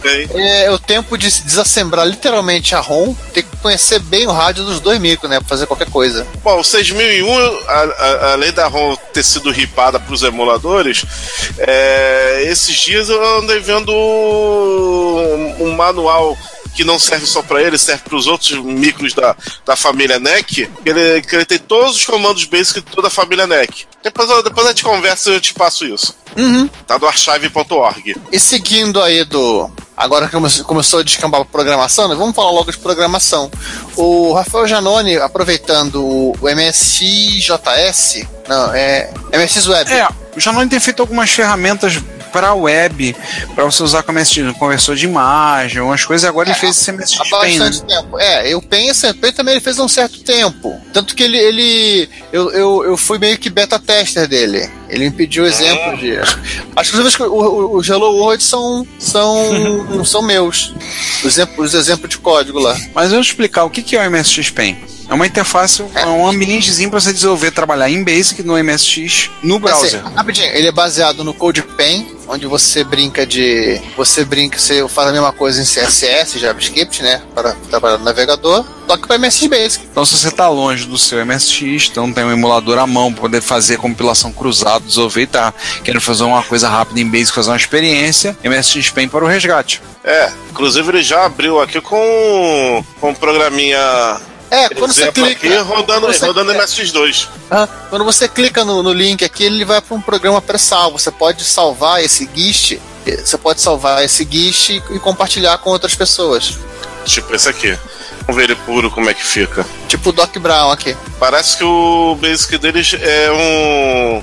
é 0.65 0.71
o 0.71 0.79
tempo 0.79 1.17
de 1.17 1.31
se 1.31 1.43
desassemblar 1.43 2.07
literalmente 2.07 2.75
a 2.75 2.81
ROM. 2.81 3.15
Tem 3.33 3.43
que 3.43 3.57
conhecer 3.57 3.99
bem 4.01 4.27
o 4.27 4.33
rádio 4.33 4.65
dos 4.65 4.81
dois 4.81 5.01
micros, 5.01 5.31
né? 5.31 5.39
Pra 5.39 5.49
fazer 5.49 5.67
qualquer 5.67 5.89
coisa. 5.91 6.27
Bom, 6.43 6.61
o 6.61 6.65
6001, 6.65 7.31
a, 7.67 7.73
a, 7.73 8.33
além 8.33 8.53
da 8.53 8.67
ROM 8.67 8.97
ter 9.13 9.23
sido 9.23 9.51
ripada 9.51 9.99
para 9.99 10.13
os 10.13 10.23
emuladores, 10.23 11.05
é, 11.59 12.45
esses 12.45 12.77
dias 12.77 13.09
eu 13.09 13.39
andei 13.39 13.61
vendo 13.61 13.93
um, 13.93 15.57
um 15.61 15.77
manual 15.77 16.37
que 16.75 16.85
não 16.85 16.99
serve 16.99 17.27
só 17.27 17.43
para 17.43 17.63
ele, 17.63 17.77
serve 17.79 18.03
para 18.05 18.17
os 18.17 18.27
outros 18.27 18.53
micros 18.65 19.13
da, 19.15 19.37
da 19.67 19.77
família 19.77 20.19
NEC, 20.19 20.67
que 20.83 20.89
ele, 20.89 21.23
que 21.23 21.35
ele 21.37 21.45
tem 21.45 21.59
todos 21.59 21.97
os 21.97 22.05
comandos 22.07 22.45
basic 22.45 22.81
de 22.81 22.87
toda 22.95 23.09
a 23.09 23.11
família 23.11 23.47
NEC. 23.47 23.87
Depois, 24.03 24.29
depois 24.45 24.67
a 24.67 24.71
gente 24.71 24.83
conversa 24.85 25.31
e 25.31 25.35
eu 25.35 25.41
te 25.41 25.53
passo 25.53 25.85
isso. 25.85 26.15
Uhum. 26.37 26.69
Tá 26.87 26.97
do 26.97 27.07
archive.org. 27.07 28.17
E 28.33 28.39
seguindo 28.41 29.03
aí 29.03 29.25
do. 29.25 29.71
Agora 29.97 30.27
que 30.27 30.33
come- 30.33 30.63
começou 30.63 31.01
a 31.01 31.03
descambar 31.03 31.43
a 31.43 31.45
programação, 31.45 32.09
né? 32.09 32.15
vamos 32.15 32.35
falar 32.35 32.51
logo 32.53 32.71
de 32.73 32.79
programação. 32.79 33.51
O 33.97 34.33
Rafael 34.33 34.67
Janone, 34.67 35.17
aproveitando 35.19 36.03
o 36.03 36.35
MSXJS, 36.49 38.27
não, 38.49 38.75
é 38.75 39.11
MSX 39.33 39.67
Web. 39.69 39.93
É, 39.93 40.09
o 40.37 40.41
Janone 40.41 40.71
tem 40.71 40.81
feito 40.81 41.01
algumas 41.01 41.31
ferramentas 41.31 42.01
para 42.33 42.55
web, 42.55 43.15
para 43.55 43.65
você 43.65 43.83
usar 43.83 44.03
como 44.03 44.19
conversor 44.59 44.97
de 44.97 45.05
imagem, 45.05 45.81
umas 45.83 46.05
coisas, 46.05 46.25
e 46.25 46.29
agora 46.29 46.49
ele 46.49 46.59
fez 46.59 46.77
esse 46.79 46.93
MSX 46.93 47.21
Há 47.33 47.41
Pen, 47.41 47.59
né? 47.59 47.65
bastante 47.67 47.83
tempo. 47.87 48.19
É, 48.19 48.49
eu 48.53 48.61
penso, 48.63 49.09
o 49.09 49.15
Pen 49.15 49.33
também 49.33 49.55
ele 49.55 49.61
fez 49.61 49.79
há 49.79 49.83
um 49.85 49.89
certo 49.89 50.23
tempo. 50.23 50.81
Tanto 50.93 51.15
que 51.15 51.23
ele. 51.23 51.39
ele 51.39 52.09
eu, 52.33 52.51
eu, 52.53 52.85
eu 52.85 52.97
fui 52.97 53.19
meio 53.19 53.39
que 53.39 53.49
beta 53.51 53.79
tester 53.79 54.27
dele. 54.27 54.69
Ele 54.89 55.05
me 55.05 55.11
pediu 55.11 55.47
exemplos 55.47 56.01
de. 56.01 56.17
Acho 56.77 56.93
que 56.93 56.99
os, 56.99 57.19
o- 57.21 57.77
o- 57.79 57.83
Hello 57.85 58.13
World 58.17 58.43
são, 58.43 58.87
são, 58.99 60.05
são 60.05 60.23
meus. 60.23 60.75
Os 61.25 61.25
exemplos, 61.39 61.69
os 61.69 61.75
exemplos 61.75 62.11
de 62.11 62.19
código 62.19 62.59
lá. 62.59 62.77
Mas 62.95 63.11
vamos 63.11 63.27
explicar 63.29 63.65
o 63.65 63.71
que 63.71 63.83
que 63.83 63.97
é 63.97 64.07
o 64.07 64.11
MSX 64.11 64.51
Pen. 64.51 64.77
É 65.11 65.15
uma 65.15 65.27
interface, 65.27 65.85
é 65.93 66.07
um 66.07 66.25
ambientezinho 66.25 66.89
para 66.89 67.01
você 67.01 67.13
desenvolver, 67.13 67.51
trabalhar 67.51 67.91
em 67.91 68.05
Basic 68.05 68.45
no 68.45 68.57
MSX 68.57 69.29
no 69.43 69.59
browser. 69.59 70.01
Assim, 70.05 70.15
rapidinho, 70.15 70.47
ele 70.55 70.69
é 70.69 70.73
baseado 70.73 71.25
no 71.25 71.35
CodePen, 71.35 72.17
onde 72.29 72.47
você 72.47 72.85
brinca 72.85 73.27
de. 73.27 73.81
Você 73.97 74.25
brinca, 74.25 74.57
você 74.57 74.87
faz 74.89 75.09
a 75.09 75.13
mesma 75.13 75.33
coisa 75.33 75.61
em 75.61 75.65
CSS, 75.65 76.39
JavaScript, 76.39 77.03
né? 77.03 77.21
Para 77.35 77.55
trabalhar 77.69 77.99
no 77.99 78.05
navegador, 78.05 78.65
só 78.87 78.97
que 78.97 79.09
para 79.09 79.19
MSX 79.19 79.49
Basic. 79.49 79.85
Então, 79.91 80.07
se 80.07 80.17
você 80.17 80.29
está 80.29 80.49
longe 80.49 80.87
do 80.87 80.97
seu 80.97 81.27
MSX, 81.27 81.89
então 81.91 82.13
tem 82.13 82.23
um 82.23 82.31
emulador 82.31 82.79
à 82.79 82.87
mão 82.87 83.13
para 83.13 83.23
poder 83.23 83.41
fazer 83.41 83.79
compilação 83.79 84.33
cruzada, 84.33 84.85
desenvolver 84.87 85.23
e 85.23 85.27
tá 85.27 85.53
querendo 85.83 86.01
fazer 86.01 86.23
uma 86.23 86.45
coisa 86.45 86.69
rápida 86.69 87.01
em 87.01 87.11
Basic, 87.11 87.33
fazer 87.33 87.51
uma 87.51 87.57
experiência, 87.57 88.39
MSX 88.45 88.91
Pen 88.91 89.09
para 89.09 89.25
o 89.25 89.27
resgate. 89.27 89.83
É, 90.05 90.31
inclusive 90.51 90.89
ele 90.89 91.03
já 91.03 91.25
abriu 91.27 91.61
aqui 91.61 91.81
com, 91.81 92.85
com 93.01 93.11
um 93.11 93.15
programinha. 93.15 94.21
É, 94.51 94.69
quando 94.71 94.93
você 94.93 95.03
exemplo 95.03 95.25
clica. 95.25 95.47
aqui, 95.47 95.57
rodando, 95.63 96.07
você- 96.09 96.27
rodando 96.27 96.53
MSX2. 96.53 97.29
Ah, 97.51 97.69
quando 97.89 98.05
você 98.05 98.29
clica 98.29 98.65
no, 98.65 98.83
no 98.83 98.93
link 98.93 99.25
aqui, 99.25 99.45
ele 99.45 99.65
vai 99.65 99.81
para 99.81 99.97
um 99.97 100.01
programa 100.01 100.41
pré-salvo. 100.43 100.99
Você 100.99 101.11
pode 101.11 101.45
salvar 101.45 102.03
esse 102.03 102.29
GIST, 102.35 102.81
você 103.25 103.39
pode 103.39 103.61
salvar 103.61 104.05
esse 104.05 104.27
GIST 104.29 104.71
e, 104.91 104.97
e 104.97 104.99
compartilhar 104.99 105.57
com 105.59 105.71
outras 105.71 105.95
pessoas. 105.95 106.59
Tipo 107.05 107.35
esse 107.35 107.49
aqui. 107.49 107.77
Vamos 108.27 108.37
ver 108.37 108.45
ele 108.51 108.55
puro 108.55 108.91
como 108.91 109.09
é 109.09 109.15
que 109.15 109.25
fica. 109.25 109.65
Tipo 109.89 110.11
o 110.11 110.13
Doc 110.13 110.37
Brown 110.39 110.71
aqui. 110.71 110.97
Parece 111.19 111.57
que 111.57 111.65
o 111.65 112.17
basic 112.21 112.59
deles 112.59 112.95
é 113.01 113.31
um. 113.33 114.23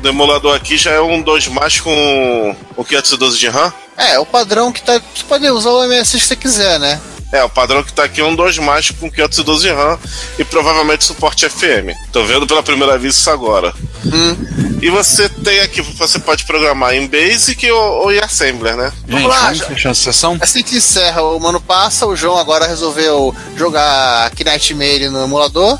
Do 0.00 0.08
emulador 0.08 0.54
aqui 0.54 0.76
já 0.76 0.90
é 0.92 1.00
um 1.00 1.22
2 1.22 1.48
mais 1.48 1.80
com 1.80 2.56
o 2.76 2.84
512 2.84 3.38
de 3.38 3.48
RAM. 3.48 3.72
É, 3.96 4.18
o 4.18 4.26
padrão 4.26 4.72
que 4.72 4.82
tá. 4.82 5.00
Você 5.14 5.22
pode 5.26 5.48
usar 5.50 5.70
o 5.70 5.86
MSX 5.88 6.10
que 6.12 6.20
você 6.20 6.36
quiser, 6.36 6.78
né? 6.80 7.00
É, 7.32 7.42
o 7.42 7.48
padrão 7.50 7.82
que 7.82 7.92
tá 7.92 8.04
aqui 8.04 8.20
é 8.20 8.24
um 8.24 8.34
2 8.36 8.58
mais 8.58 8.90
com 8.90 9.10
512 9.10 9.68
RAM 9.70 9.98
e 10.38 10.44
provavelmente 10.44 11.04
suporte 11.04 11.48
FM. 11.48 11.90
Tô 12.12 12.24
vendo 12.24 12.46
pela 12.46 12.62
primeira 12.62 12.96
vez 12.96 13.16
isso 13.16 13.28
agora. 13.30 13.74
Hum. 14.04 14.78
E 14.80 14.88
você 14.90 15.28
tem 15.28 15.60
aqui, 15.60 15.80
você 15.82 16.18
pode 16.20 16.44
programar 16.44 16.94
em 16.94 17.06
Basic 17.08 17.68
ou, 17.70 18.04
ou 18.04 18.12
em 18.12 18.18
Assembler, 18.20 18.76
né? 18.76 18.92
Gente, 19.08 19.26
lá, 19.26 19.40
vamos 19.40 19.58
já- 19.58 19.66
fechar 19.66 19.90
a 19.90 19.94
sessão? 19.94 20.38
Assim 20.40 20.62
que 20.62 20.76
encerra, 20.76 21.22
o 21.22 21.38
mano 21.40 21.60
passa, 21.60 22.06
o 22.06 22.14
João 22.14 22.38
agora 22.38 22.66
resolveu 22.66 23.34
jogar 23.56 24.30
Knightmare 24.30 25.08
no 25.10 25.24
emulador. 25.24 25.76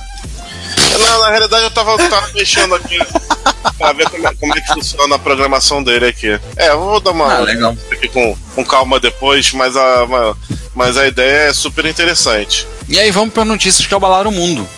Na, 0.98 1.18
na 1.18 1.28
realidade, 1.30 1.62
eu 1.64 1.70
tava, 1.70 1.96
tava 2.08 2.28
mexendo 2.34 2.74
aqui 2.74 2.98
pra 3.78 3.92
ver 3.92 4.08
como 4.10 4.26
é, 4.26 4.34
como 4.34 4.56
é 4.56 4.60
que 4.60 4.72
funciona 4.72 5.14
a 5.14 5.18
programação 5.18 5.82
dele 5.82 6.06
aqui. 6.06 6.40
É, 6.56 6.70
eu 6.70 6.80
vou 6.80 7.00
dar 7.00 7.12
uma 7.12 7.32
Ah, 7.36 7.40
legal. 7.40 7.76
aqui 7.92 8.08
com, 8.08 8.36
com 8.54 8.64
calma 8.64 8.98
depois, 8.98 9.52
mas 9.52 9.76
a, 9.76 10.06
ma- 10.06 10.36
mas 10.76 10.98
a 10.98 11.08
ideia 11.08 11.48
é 11.48 11.52
super 11.54 11.86
interessante. 11.86 12.68
E 12.86 13.00
aí 13.00 13.10
vamos 13.10 13.32
para 13.32 13.44
notícias 13.44 13.86
que 13.86 13.94
abalaram 13.94 14.30
o 14.30 14.34
mundo. 14.34 14.68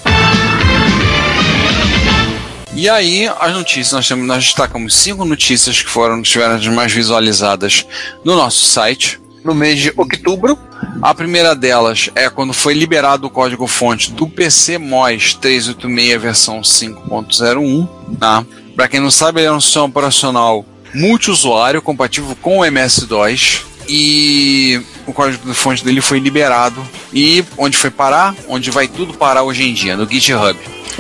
E 2.73 2.89
aí, 2.89 3.29
as 3.41 3.53
notícias, 3.53 3.91
nós, 3.91 4.07
temos, 4.07 4.25
nós 4.25 4.45
destacamos 4.45 4.95
cinco 4.95 5.25
notícias 5.25 5.83
que 5.83 5.91
foram 5.91 6.23
tiveram 6.23 6.55
as 6.55 6.67
mais 6.69 6.93
visualizadas 6.93 7.85
no 8.25 8.37
nosso 8.37 8.65
site. 8.65 9.21
No 9.45 9.55
mês 9.55 9.81
de 9.81 9.93
outubro. 9.97 10.57
A 11.03 11.15
primeira 11.15 11.55
delas 11.55 12.11
é 12.15 12.29
quando 12.29 12.53
foi 12.53 12.75
liberado 12.75 13.27
o 13.27 13.31
código-fonte 13.31 14.13
do 14.13 14.29
PC 14.29 14.79
MOS 14.79 15.35
386 15.35 16.23
versão 16.23 16.61
5.01. 16.61 17.89
Tá? 18.19 18.45
Para 18.77 18.89
quem 18.89 19.01
não 19.01 19.11
sabe, 19.11 19.41
ele 19.41 19.49
é 19.49 19.53
um 19.53 19.61
sistema 19.61 19.87
operacional 19.87 20.65
multiusuário 20.95 21.83
compatível 21.83 22.37
com 22.41 22.59
o 22.59 22.65
MS-DOS. 22.65 23.65
E 23.89 24.81
o 25.09 25.13
código-fonte 25.15 25.83
dele 25.83 26.03
foi 26.03 26.19
liberado. 26.19 26.87
E 27.13 27.43
onde 27.57 27.77
foi 27.77 27.91
parar? 27.91 28.35
Onde 28.47 28.71
vai 28.71 28.87
tudo 28.87 29.15
parar 29.15 29.43
hoje 29.43 29.67
em 29.67 29.73
dia, 29.73 29.97
no 29.97 30.07
GitHub. 30.07 30.59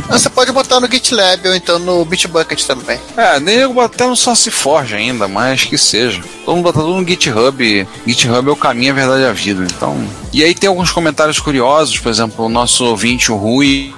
Você 0.09 0.31
pode 0.31 0.51
botar 0.53 0.81
no 0.81 0.91
GitLab 0.91 1.47
ou 1.49 1.55
então 1.55 1.79
no 1.79 2.05
Bitbucket 2.05 2.65
também. 2.65 2.99
É, 3.17 3.39
nem 3.39 3.57
eu 3.57 3.79
até 3.81 4.07
no 4.07 4.17
SourceForge 4.17 4.95
ainda, 4.95 5.29
mas 5.29 5.65
que 5.65 5.77
seja. 5.77 6.23
Todo 6.45 6.57
mundo 6.57 6.65
botar 6.65 6.81
tudo 6.81 6.97
no 6.97 7.07
GitHub. 7.07 7.87
GitHub 8.07 8.49
é 8.49 8.53
o 8.53 8.57
caminho, 8.57 8.93
a 8.93 8.95
verdade 8.95 9.23
e 9.23 9.27
a 9.27 9.33
vida. 9.33 9.65
Então. 9.65 10.09
E 10.33 10.43
aí 10.43 10.55
tem 10.55 10.69
alguns 10.69 10.91
comentários 10.91 11.39
curiosos, 11.39 11.99
por 11.99 12.09
exemplo, 12.09 12.47
o 12.47 12.49
nosso 12.49 12.87
ouvinte, 12.87 13.31
o 13.31 13.37
Rui, 13.37 13.93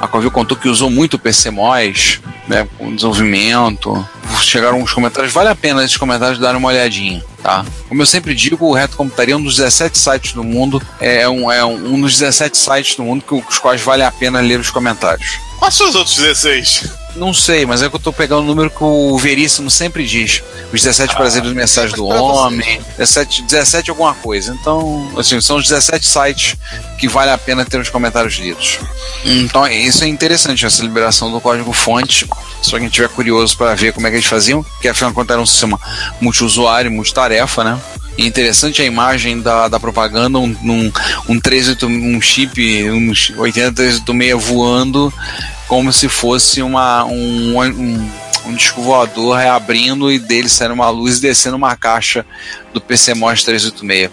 a 0.00 0.08
Covil 0.08 0.30
contou 0.30 0.56
que 0.56 0.68
usou 0.68 0.90
muito 0.90 1.18
PCMOS, 1.18 2.20
né, 2.48 2.66
com 2.78 2.94
desenvolvimento. 2.94 4.06
Chegaram 4.40 4.80
uns 4.80 4.92
comentários, 4.92 5.32
vale 5.32 5.48
a 5.48 5.54
pena 5.54 5.84
esses 5.84 5.96
comentários 5.96 6.38
darem 6.38 6.58
uma 6.58 6.68
olhadinha, 6.68 7.22
tá? 7.42 7.64
Como 7.88 8.00
eu 8.00 8.06
sempre 8.06 8.34
digo, 8.34 8.66
o 8.66 8.72
Reto 8.72 8.96
Computaria 8.96 9.34
é 9.34 9.36
um 9.36 9.42
dos 9.42 9.56
17 9.56 9.96
sites 9.98 10.32
do 10.32 10.42
mundo, 10.42 10.82
é 11.00 11.28
um, 11.28 11.50
é 11.50 11.64
um, 11.64 11.94
um 11.94 12.00
dos 12.00 12.18
17 12.18 12.56
sites 12.56 12.96
do 12.96 13.04
mundo 13.04 13.24
que, 13.26 13.34
os 13.34 13.58
quais 13.58 13.80
vale 13.80 14.02
a 14.02 14.10
pena 14.10 14.40
ler 14.40 14.58
os 14.58 14.70
comentários. 14.70 15.38
Quais 15.62 15.76
são 15.76 15.88
os 15.88 15.94
outros 15.94 16.16
16? 16.16 16.90
Não 17.14 17.32
sei, 17.32 17.64
mas 17.64 17.82
é 17.82 17.88
que 17.88 17.94
eu 17.94 18.00
tô 18.00 18.12
pegando 18.12 18.42
o 18.42 18.44
número 18.44 18.68
que 18.68 18.82
o 18.82 19.16
Veríssimo 19.16 19.70
sempre 19.70 20.04
diz. 20.04 20.42
Os 20.72 20.82
17 20.82 21.14
prazeres 21.14 21.48
de 21.48 21.54
mensagem 21.54 21.94
do 21.94 22.04
homem, 22.10 22.80
17, 22.98 23.42
17 23.42 23.90
alguma 23.90 24.12
coisa. 24.12 24.56
Então, 24.60 25.08
assim, 25.16 25.40
são 25.40 25.58
os 25.58 25.68
17 25.68 26.04
sites 26.04 26.56
que 26.98 27.06
vale 27.06 27.30
a 27.30 27.38
pena 27.38 27.64
ter 27.64 27.78
os 27.78 27.88
comentários 27.88 28.34
lidos. 28.34 28.80
Então, 29.24 29.64
isso 29.68 30.02
é 30.02 30.08
interessante, 30.08 30.66
essa 30.66 30.82
liberação 30.82 31.30
do 31.30 31.40
código-fonte. 31.40 32.28
Se 32.60 32.74
alguém 32.74 32.88
tiver 32.88 33.08
curioso 33.10 33.56
para 33.56 33.72
ver 33.76 33.92
como 33.92 34.08
é 34.08 34.10
que 34.10 34.16
eles 34.16 34.26
faziam, 34.26 34.66
que 34.80 34.88
afinal 34.88 35.12
de 35.12 35.14
contas 35.14 35.34
era 35.34 35.42
um 35.42 35.46
sistema 35.46 35.80
multiusuário, 36.20 36.90
multitarefa, 36.90 37.62
né? 37.62 37.80
Interessante 38.18 38.82
a 38.82 38.84
imagem 38.84 39.40
da, 39.40 39.68
da 39.68 39.80
propaganda, 39.80 40.38
um, 40.38 40.56
um, 40.62 40.92
um, 41.28 41.40
38, 41.40 41.86
um 41.86 42.20
chip, 42.20 42.90
um 42.90 43.10
8386 43.40 44.44
voando 44.44 45.12
como 45.66 45.90
se 45.90 46.08
fosse 46.08 46.60
uma, 46.60 47.04
um, 47.04 47.58
um, 47.58 48.10
um 48.44 48.54
disco 48.54 48.82
voador 48.82 49.36
reabrindo 49.38 50.12
e 50.12 50.18
dele 50.18 50.48
saindo 50.48 50.74
uma 50.74 50.90
luz 50.90 51.16
e 51.16 51.22
descendo 51.22 51.56
uma 51.56 51.74
caixa 51.76 52.26
do 52.74 52.80
PCMOS 52.80 53.42
386. 53.42 54.10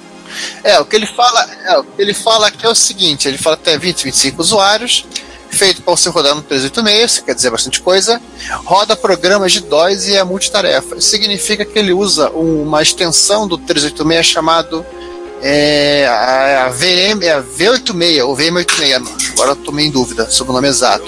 É, 0.63 0.79
o 0.79 0.85
que 0.85 0.95
ele 0.95 1.05
fala, 1.05 1.43
é, 1.65 1.81
que 1.81 2.01
ele 2.01 2.13
fala 2.13 2.47
aqui 2.47 2.65
é 2.65 2.69
o 2.69 2.75
seguinte, 2.75 3.27
ele 3.27 3.37
fala 3.37 3.55
até 3.55 3.77
20, 3.77 4.03
25 4.05 4.41
usuários, 4.41 5.05
feito 5.51 5.81
para 5.81 5.95
você 5.95 6.09
rodar 6.09 6.35
no 6.35 6.41
386, 6.41 7.11
isso 7.11 7.23
quer 7.23 7.35
dizer 7.35 7.49
bastante 7.49 7.81
coisa, 7.81 8.21
roda 8.65 8.95
programas 8.95 9.51
de 9.51 9.61
DOS 9.61 10.07
e 10.07 10.15
é 10.15 10.23
multitarefa. 10.23 10.95
Isso 10.97 11.09
significa 11.09 11.65
que 11.65 11.77
ele 11.77 11.91
usa 11.91 12.29
uma 12.29 12.81
extensão 12.81 13.47
do 13.47 13.57
386 13.57 14.25
chamado 14.25 14.85
é, 15.41 16.05
a, 16.07 16.65
a, 16.65 16.69
VM, 16.69 17.23
é 17.23 17.33
a 17.33 17.41
V86 17.41 18.25
ou 18.25 18.35
VM86, 18.35 19.31
agora 19.31 19.57
meio 19.71 19.87
em 19.87 19.91
dúvida 19.91 20.29
sobre 20.29 20.51
o 20.51 20.55
nome 20.55 20.67
exato, 20.67 21.05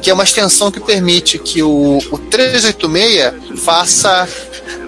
que 0.00 0.10
é 0.10 0.14
uma 0.14 0.24
extensão 0.24 0.70
que 0.70 0.80
permite 0.80 1.38
que 1.38 1.62
o, 1.62 1.98
o 2.10 2.18
386 2.18 3.60
faça 3.62 4.28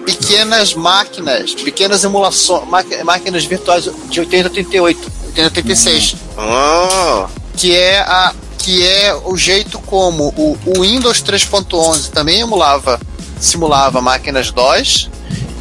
pequenas 0.05 0.73
máquinas, 0.73 1.53
pequenas 1.53 2.03
emulações, 2.03 2.63
máquinas 3.03 3.45
virtuais 3.45 3.89
de 4.09 4.19
8088, 4.19 5.11
8086. 5.27 6.15
Ah. 6.37 7.27
Que 7.55 7.75
é 7.75 7.99
a 7.99 8.33
que 8.67 8.85
é 8.85 9.15
o 9.23 9.37
jeito 9.37 9.79
como 9.79 10.27
o, 10.35 10.59
o 10.65 10.81
Windows 10.81 11.23
3.11 11.23 12.09
também 12.09 12.41
emulava, 12.41 12.99
simulava 13.39 14.01
máquinas 14.01 14.51
DOS, 14.51 15.09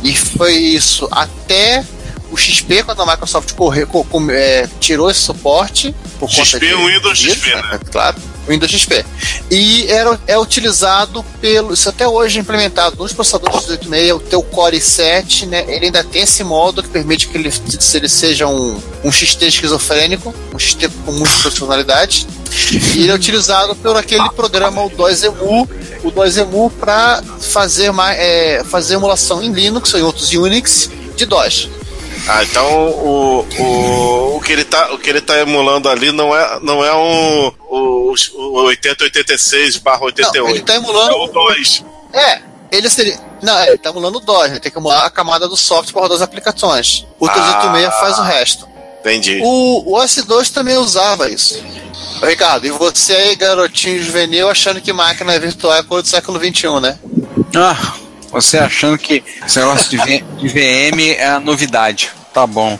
e 0.02 0.12
foi 0.12 0.54
isso 0.54 1.06
até 1.12 1.84
o 2.32 2.36
XP, 2.36 2.82
quando 2.82 3.02
a 3.02 3.06
Microsoft 3.06 3.52
correu, 3.52 3.86
co, 3.86 4.04
co, 4.06 4.28
é, 4.32 4.68
tirou 4.80 5.08
esse 5.08 5.20
suporte. 5.20 5.94
Por 6.18 6.28
XP, 6.28 6.42
conta 6.42 6.58
de, 6.58 6.74
o 6.74 6.86
Windows 6.88 7.16
disso, 7.16 7.36
XP, 7.36 7.54
né? 7.54 7.80
Claro, 7.92 8.16
o 8.18 8.35
Windows 8.48 8.70
XP. 8.70 9.04
E 9.50 9.86
era, 9.90 10.18
é 10.26 10.38
utilizado 10.38 11.24
pelo. 11.40 11.72
Isso 11.72 11.88
até 11.88 12.06
hoje 12.06 12.38
é 12.38 12.40
implementado 12.40 12.96
nos 12.96 13.12
processadores 13.12 13.66
do 13.66 13.72
86, 13.72 14.12
o 14.12 14.20
teu 14.20 14.42
Core 14.42 14.78
i7, 14.78 15.46
né? 15.46 15.64
Ele 15.68 15.86
ainda 15.86 16.04
tem 16.04 16.22
esse 16.22 16.42
modo 16.44 16.82
que 16.82 16.88
permite 16.88 17.28
que 17.28 17.36
ele, 17.36 17.50
se 17.50 17.96
ele 17.96 18.08
seja 18.08 18.46
um, 18.46 18.80
um 19.04 19.12
XT 19.12 19.46
esquizofrênico, 19.46 20.34
um 20.54 20.58
XT 20.58 20.88
com 21.04 21.12
muitas 21.12 21.42
personalidades. 21.42 22.26
E 22.94 23.02
ele 23.02 23.10
é 23.10 23.14
utilizado 23.14 23.74
por 23.76 23.96
aquele 23.96 24.28
programa, 24.30 24.82
o 24.82 24.88
DOS-EMU, 24.88 25.68
o 26.02 26.10
DOS-EMU 26.10 26.70
para 26.70 27.22
fazer, 27.40 27.92
é, 28.16 28.64
fazer 28.64 28.94
emulação 28.94 29.42
em 29.42 29.52
Linux 29.52 29.92
ou 29.94 30.00
em 30.00 30.02
outros 30.02 30.32
Unix 30.32 30.90
de 31.16 31.26
DOS. 31.26 31.68
Ah, 32.28 32.42
então 32.42 32.88
o, 32.88 33.46
o, 33.58 34.36
o, 34.36 34.40
que 34.40 34.52
ele 34.52 34.64
tá, 34.64 34.92
o 34.92 34.98
que 34.98 35.08
ele 35.08 35.20
tá 35.20 35.38
emulando 35.38 35.88
ali 35.88 36.10
não 36.10 36.34
é, 36.34 36.58
não 36.60 36.84
é 36.84 36.92
um, 36.94 37.52
o, 37.70 38.14
o 38.34 38.62
8086 38.64 39.76
barra 39.76 40.04
88. 40.06 40.42
Não, 40.42 40.50
ele 40.50 40.64
tá 40.64 40.74
emulando. 40.74 41.12
É 41.12 41.14
o 41.14 41.26
2. 41.28 41.84
É, 42.12 42.40
ele 42.72 42.90
seria. 42.90 43.18
Não, 43.42 43.62
ele 43.64 43.78
tá 43.78 43.90
emulando 43.90 44.18
o 44.18 44.20
DOS, 44.20 44.46
ele 44.50 44.60
tem 44.60 44.72
que 44.72 44.78
emular 44.78 45.04
a 45.04 45.10
camada 45.10 45.46
do 45.46 45.56
software 45.56 45.92
para 45.92 46.02
rodar 46.02 46.16
as 46.16 46.22
aplicações. 46.22 47.06
O 47.20 47.28
386 47.28 47.86
Ah. 47.86 47.92
faz 47.92 48.18
o 48.18 48.22
resto. 48.22 48.68
Entendi. 49.00 49.40
O, 49.42 49.92
o 49.94 50.02
OS2 50.02 50.50
também 50.50 50.76
usava 50.76 51.30
isso. 51.30 51.62
Ricardo, 52.22 52.66
e 52.66 52.70
você 52.70 53.12
aí, 53.14 53.36
garotinho 53.36 54.02
juvenil, 54.02 54.48
achando 54.48 54.80
que 54.80 54.92
máquina 54.92 55.38
virtual 55.38 55.74
é 55.74 55.82
coisa 55.82 56.02
do 56.02 56.08
século 56.08 56.38
XXI, 56.40 56.80
né? 56.80 56.98
Ah, 57.54 57.94
você 58.40 58.58
achando 58.58 58.98
que 58.98 59.22
esse 59.46 59.58
negócio 59.58 59.90
de, 59.90 59.96
V- 59.96 60.24
de 60.38 60.48
VM 60.48 61.00
é 61.18 61.26
a 61.28 61.40
novidade. 61.40 62.10
Tá 62.32 62.46
bom. 62.46 62.78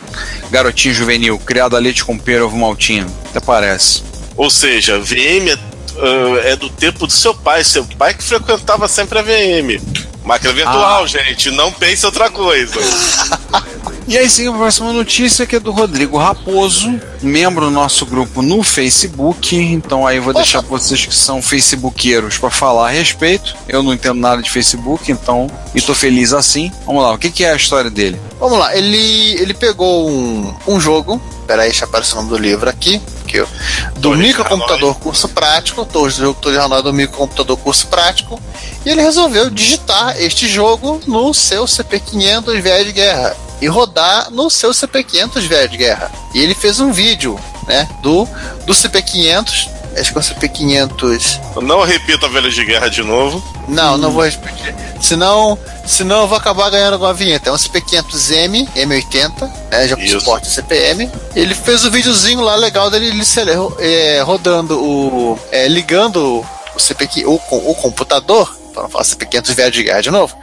Garotinho 0.51 0.95
juvenil, 0.95 1.39
criado 1.39 1.77
a 1.77 1.79
leite 1.79 2.05
com 2.05 2.19
pera 2.19 2.45
ovo 2.45 2.57
maltinho. 2.57 3.07
Até 3.31 3.41
parece. 3.41 4.03
Ou 4.37 4.51
seja, 4.51 4.99
VM 4.99 5.49
é, 5.49 5.59
ah, 5.99 6.41
é 6.49 6.57
do 6.57 6.69
tempo 6.69 7.07
do 7.07 7.13
seu 7.13 7.35
pai, 7.35 7.65
seu 7.65 7.85
pai 7.99 8.13
que 8.13 8.23
frequentava 8.23 8.87
sempre 8.87 9.19
a 9.19 9.23
VM. 9.23 9.81
Máquina 10.27 10.53
virtual, 10.53 11.05
Ah. 11.05 11.07
gente, 11.07 11.51
não 11.53 11.73
pense 11.73 12.05
outra 12.05 12.29
coisa. 12.29 12.79
E 14.09 14.17
aí 14.17 14.31
sim, 14.31 14.47
a 14.47 14.53
próxima 14.53 14.93
notícia 14.93 15.45
que 15.47 15.57
é 15.57 15.59
do 15.59 15.73
Rodrigo 15.73 16.17
Raposo, 16.17 16.97
membro 17.21 17.65
do 17.65 17.73
nosso 17.73 18.07
grupo 18.07 18.41
no 18.41 18.63
Facebook. 18.63 19.57
Então 19.57 20.07
aí 20.07 20.19
eu 20.19 20.23
vou 20.23 20.33
deixar 20.33 20.63
pra 20.63 20.79
vocês 20.79 21.05
que 21.05 21.13
são 21.13 21.43
facebookeiros 21.43 22.39
para 22.39 22.49
falar 22.49 22.87
a 22.87 22.93
respeito. 22.93 23.57
Eu 23.69 23.83
não 23.83 23.93
entendo 23.93 24.21
nada 24.21 24.41
de 24.41 24.49
Facebook, 24.49 25.11
então 25.11 25.51
e 25.75 25.81
tô 25.81 25.93
feliz 25.93 26.33
assim. 26.33 26.71
Vamos 26.87 27.03
lá, 27.03 27.15
o 27.15 27.19
que, 27.19 27.31
que 27.33 27.43
é 27.43 27.51
a 27.51 27.57
história 27.57 27.91
dele? 27.91 28.17
Vamos 28.39 28.57
lá, 28.61 28.77
ele, 28.77 29.41
ele 29.41 29.55
pegou 29.55 30.09
um, 30.09 30.55
um 30.69 30.79
jogo. 30.79 31.21
Peraí, 31.45 31.71
deixa 31.71 31.85
eu 31.85 31.89
aparecer 31.89 32.13
o 32.13 32.17
nome 32.19 32.29
do 32.29 32.39
livro 32.39 32.71
aqui. 32.71 33.03
Que 33.27 33.39
eu, 33.39 33.49
do 33.97 34.15
microcomputador 34.17 34.95
curso 34.97 35.29
prático. 35.29 35.85
Torre 35.85 36.13
de 36.13 36.19
jogo 36.19 36.41
Torre 36.41 36.55
de 36.55 36.61
Hanoi 36.61 36.83
do 36.83 36.93
microcomputador 36.93 37.57
curso 37.57 37.87
prático. 37.89 38.41
E 38.85 38.91
ele 38.91 39.03
resolveu 39.03 39.51
digitar 39.51 40.17
este 40.19 40.49
jogo 40.49 41.01
no 41.07 41.35
seu 41.35 41.65
CP500 41.65 42.61
viés 42.61 42.87
de 42.87 42.93
guerra. 42.93 43.37
E 43.61 43.67
rodar 43.67 44.31
no 44.31 44.49
seu 44.51 44.71
CP500 44.71 45.41
viés 45.41 45.71
de 45.71 45.77
guerra. 45.77 46.11
E 46.35 46.41
ele 46.41 46.55
fez 46.55 46.79
um 46.81 46.93
vídeo, 46.93 47.39
né? 47.67 47.89
Do, 48.03 48.29
do 48.67 48.73
CP500 48.73 49.77
acho 50.01 50.13
que 50.13 50.19
é 50.19 50.21
o 50.21 50.25
CP500. 50.25 51.41
Não 51.63 51.83
repita 51.83 52.27
a 52.27 52.29
Velha 52.29 52.51
de 52.51 52.65
Guerra 52.65 52.89
de 52.89 53.03
novo. 53.03 53.43
Não, 53.69 53.97
não 53.97 54.11
vou 54.11 54.25
repetir. 54.25 54.75
Senão, 55.01 55.59
senão 55.87 56.23
eu 56.23 56.29
vou 56.29 56.37
acabar 56.39 56.71
ganhando 56.71 56.99
com 56.99 57.07
a 57.07 57.13
vinheta. 57.13 57.51
É 57.51 57.53
um 57.53 57.57
CP500M, 57.57 58.69
M80, 58.75 59.51
né, 59.71 59.89
já 59.89 59.97
com 59.97 60.03
Isso. 60.03 60.19
suporte 60.21 60.49
CPM. 60.49 61.11
Ele 61.35 61.55
fez 61.55 61.85
o 61.85 61.91
videozinho 61.91 62.41
lá 62.41 62.55
legal 62.57 62.91
dele 62.91 63.07
ele 63.09 63.25
se- 63.25 63.41
é, 63.79 64.21
rodando 64.23 64.79
o. 64.83 65.39
é, 65.53 65.69
ligando 65.69 66.45
o 66.75 66.79
CP, 66.81 67.25
o, 67.27 67.39
com- 67.39 67.71
o 67.71 67.75
computador. 67.75 68.55
Para 68.75 68.83
não 68.83 68.91
falar 68.91 69.05
CP500 69.05 69.55
velho 69.55 69.71
de 69.73 69.83
guerra 69.85 70.01
de 70.03 70.11
novo. 70.11 70.37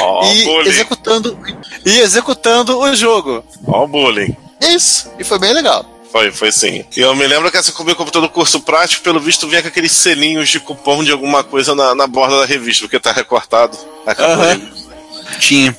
Ó, 0.00 0.24
o 0.24 0.32
e 0.32 0.44
bullying. 0.44 0.68
executando 0.68 1.38
e 1.84 1.98
executando 1.98 2.78
o 2.78 2.94
jogo. 2.94 3.42
Ó, 3.66 3.84
o 3.84 3.88
bullying. 3.88 4.36
Isso, 4.60 5.10
e 5.18 5.24
foi 5.24 5.38
bem 5.38 5.52
legal. 5.52 5.84
Foi, 6.12 6.32
foi 6.32 6.50
sim. 6.50 6.84
E 6.96 7.00
eu 7.00 7.14
me 7.14 7.26
lembro 7.26 7.50
que 7.50 7.56
essa 7.56 7.72
comigo 7.72 7.96
computador 7.96 8.28
curso 8.30 8.60
prático, 8.60 9.02
pelo 9.02 9.20
visto, 9.20 9.46
vinha 9.46 9.62
com 9.62 9.68
aqueles 9.68 9.92
selinhos 9.92 10.48
de 10.48 10.58
cupom 10.58 11.04
de 11.04 11.12
alguma 11.12 11.44
coisa 11.44 11.74
na, 11.74 11.94
na 11.94 12.06
borda 12.06 12.40
da 12.40 12.46
revista, 12.46 12.84
porque 12.84 12.98
tá 12.98 13.12
recortado. 13.12 13.78
Revista. 14.06 14.90
Tinha. 15.38 15.76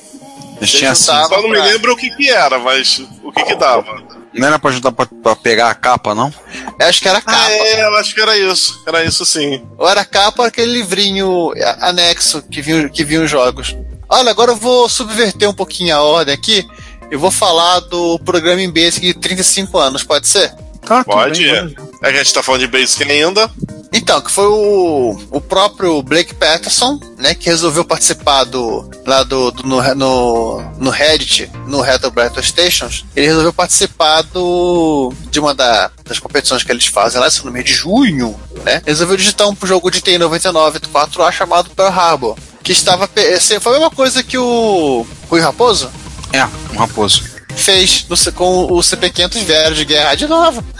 Tinha 0.62 0.92
assim. 0.92 1.06
Só 1.06 1.42
não 1.42 1.50
me 1.50 1.60
lembro 1.60 1.92
o 1.92 1.96
que 1.96 2.08
que 2.10 2.30
era, 2.30 2.58
mas 2.58 3.02
o 3.22 3.32
que 3.32 3.44
que 3.44 3.54
dava. 3.54 4.02
Não 4.32 4.46
era 4.48 4.58
pra 4.58 4.70
ajudar 4.70 4.92
pra, 4.92 5.06
pra 5.06 5.36
pegar 5.36 5.70
a 5.70 5.74
capa, 5.74 6.14
não? 6.14 6.32
Eu 6.78 6.86
acho 6.86 7.02
que 7.02 7.08
era 7.08 7.20
capa. 7.20 7.38
Ah, 7.38 7.52
é, 7.52 7.84
eu 7.84 7.94
acho 7.96 8.14
que 8.14 8.20
era 8.20 8.38
isso. 8.38 8.82
Era 8.86 9.04
isso 9.04 9.26
sim. 9.26 9.62
Ou 9.76 9.88
era 9.88 10.04
capa 10.04 10.42
ou 10.42 10.48
aquele 10.48 10.72
livrinho 10.72 11.52
anexo 11.80 12.42
que 12.42 12.62
vinha, 12.62 12.88
que 12.88 13.04
vinha 13.04 13.22
os 13.22 13.30
jogos. 13.30 13.76
Olha, 14.08 14.30
agora 14.30 14.52
eu 14.52 14.56
vou 14.56 14.88
subverter 14.88 15.48
um 15.48 15.54
pouquinho 15.54 15.94
a 15.96 16.02
ordem 16.02 16.34
aqui. 16.34 16.66
Eu 17.12 17.18
vou 17.18 17.30
falar 17.30 17.80
do 17.80 18.18
programa 18.20 18.62
em 18.62 18.70
Basic 18.70 19.00
de 19.06 19.12
35 19.12 19.78
anos, 19.78 20.02
pode 20.02 20.26
ser? 20.26 20.50
Tá, 20.80 21.04
Pode, 21.04 21.40
bem, 21.44 21.50
é. 22.02 22.08
É 22.08 22.10
que 22.10 22.18
a 22.18 22.22
gente 22.24 22.32
tá 22.32 22.42
falando 22.42 22.62
de 22.62 22.66
Basic 22.66 23.02
ainda. 23.04 23.50
Então, 23.92 24.18
que 24.22 24.30
foi 24.30 24.46
o, 24.46 25.20
o 25.30 25.38
próprio 25.42 26.02
Blake 26.02 26.34
Patterson, 26.34 26.98
né, 27.18 27.34
que 27.34 27.44
resolveu 27.50 27.84
participar 27.84 28.44
do 28.44 28.88
lá 29.06 29.22
do, 29.22 29.50
do- 29.50 29.62
no, 29.66 29.94
no, 29.94 30.60
no 30.78 30.90
Reddit, 30.90 31.50
no 31.66 31.82
Retro 31.82 32.10
Battle 32.10 32.42
Stations, 32.42 33.04
ele 33.14 33.26
resolveu 33.26 33.52
participar 33.52 34.22
do 34.22 35.12
de 35.30 35.38
uma 35.38 35.54
da- 35.54 35.90
das 36.06 36.18
competições 36.18 36.64
que 36.64 36.72
eles 36.72 36.86
fazem 36.86 37.20
lá, 37.20 37.28
isso 37.28 37.44
no 37.44 37.52
mês 37.52 37.66
de 37.66 37.74
junho, 37.74 38.34
né? 38.64 38.80
Resolveu 38.86 39.18
digitar 39.18 39.46
um 39.46 39.56
jogo 39.64 39.90
de 39.90 40.00
TI 40.00 40.16
99 40.16 40.80
4A 40.80 41.30
chamado 41.30 41.68
Pearl 41.76 41.90
Harbor, 41.92 42.36
que 42.62 42.72
estava 42.72 43.08
esse- 43.16 43.60
foi 43.60 43.72
a 43.72 43.78
mesma 43.78 43.90
coisa 43.94 44.22
que 44.22 44.38
o 44.38 45.06
Rui 45.28 45.40
Raposo 45.40 45.90
É, 46.32 46.44
um 46.72 46.78
raposo. 46.78 47.24
fez 47.54 48.06
no 48.08 48.16
com 48.32 48.64
o 48.64 48.78
CP500 48.78 49.44
velho 49.44 49.74
de 49.74 49.84
guerra 49.84 50.14
de 50.14 50.26
novo. 50.26 50.64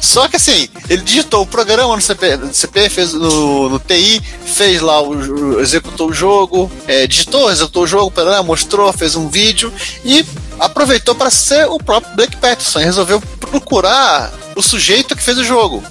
Só 0.00 0.28
que 0.28 0.36
assim, 0.36 0.68
ele 0.88 1.02
digitou 1.02 1.42
o 1.42 1.46
programa 1.46 1.96
no 1.96 2.02
CP, 2.02 2.36
no 2.36 2.52
CP 2.52 2.90
fez 2.90 3.14
no, 3.14 3.70
no 3.70 3.78
TI, 3.78 4.22
fez 4.44 4.82
lá, 4.82 5.00
o, 5.00 5.60
executou 5.60 6.10
o 6.10 6.12
jogo, 6.12 6.70
é, 6.86 7.06
digitou, 7.06 7.50
executou 7.50 7.84
o 7.84 7.86
jogo, 7.86 8.10
parará, 8.10 8.42
mostrou, 8.42 8.92
fez 8.92 9.16
um 9.16 9.28
vídeo 9.28 9.72
e 10.04 10.24
aproveitou 10.60 11.14
para 11.14 11.30
ser 11.30 11.66
o 11.68 11.78
próprio 11.78 12.14
Blake 12.14 12.36
Patterson. 12.36 12.80
e 12.80 12.84
Resolveu 12.84 13.20
procurar 13.40 14.32
o 14.54 14.62
sujeito 14.62 15.16
que 15.16 15.22
fez 15.22 15.38
o 15.38 15.44
jogo. 15.44 15.82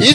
E 0.00 0.14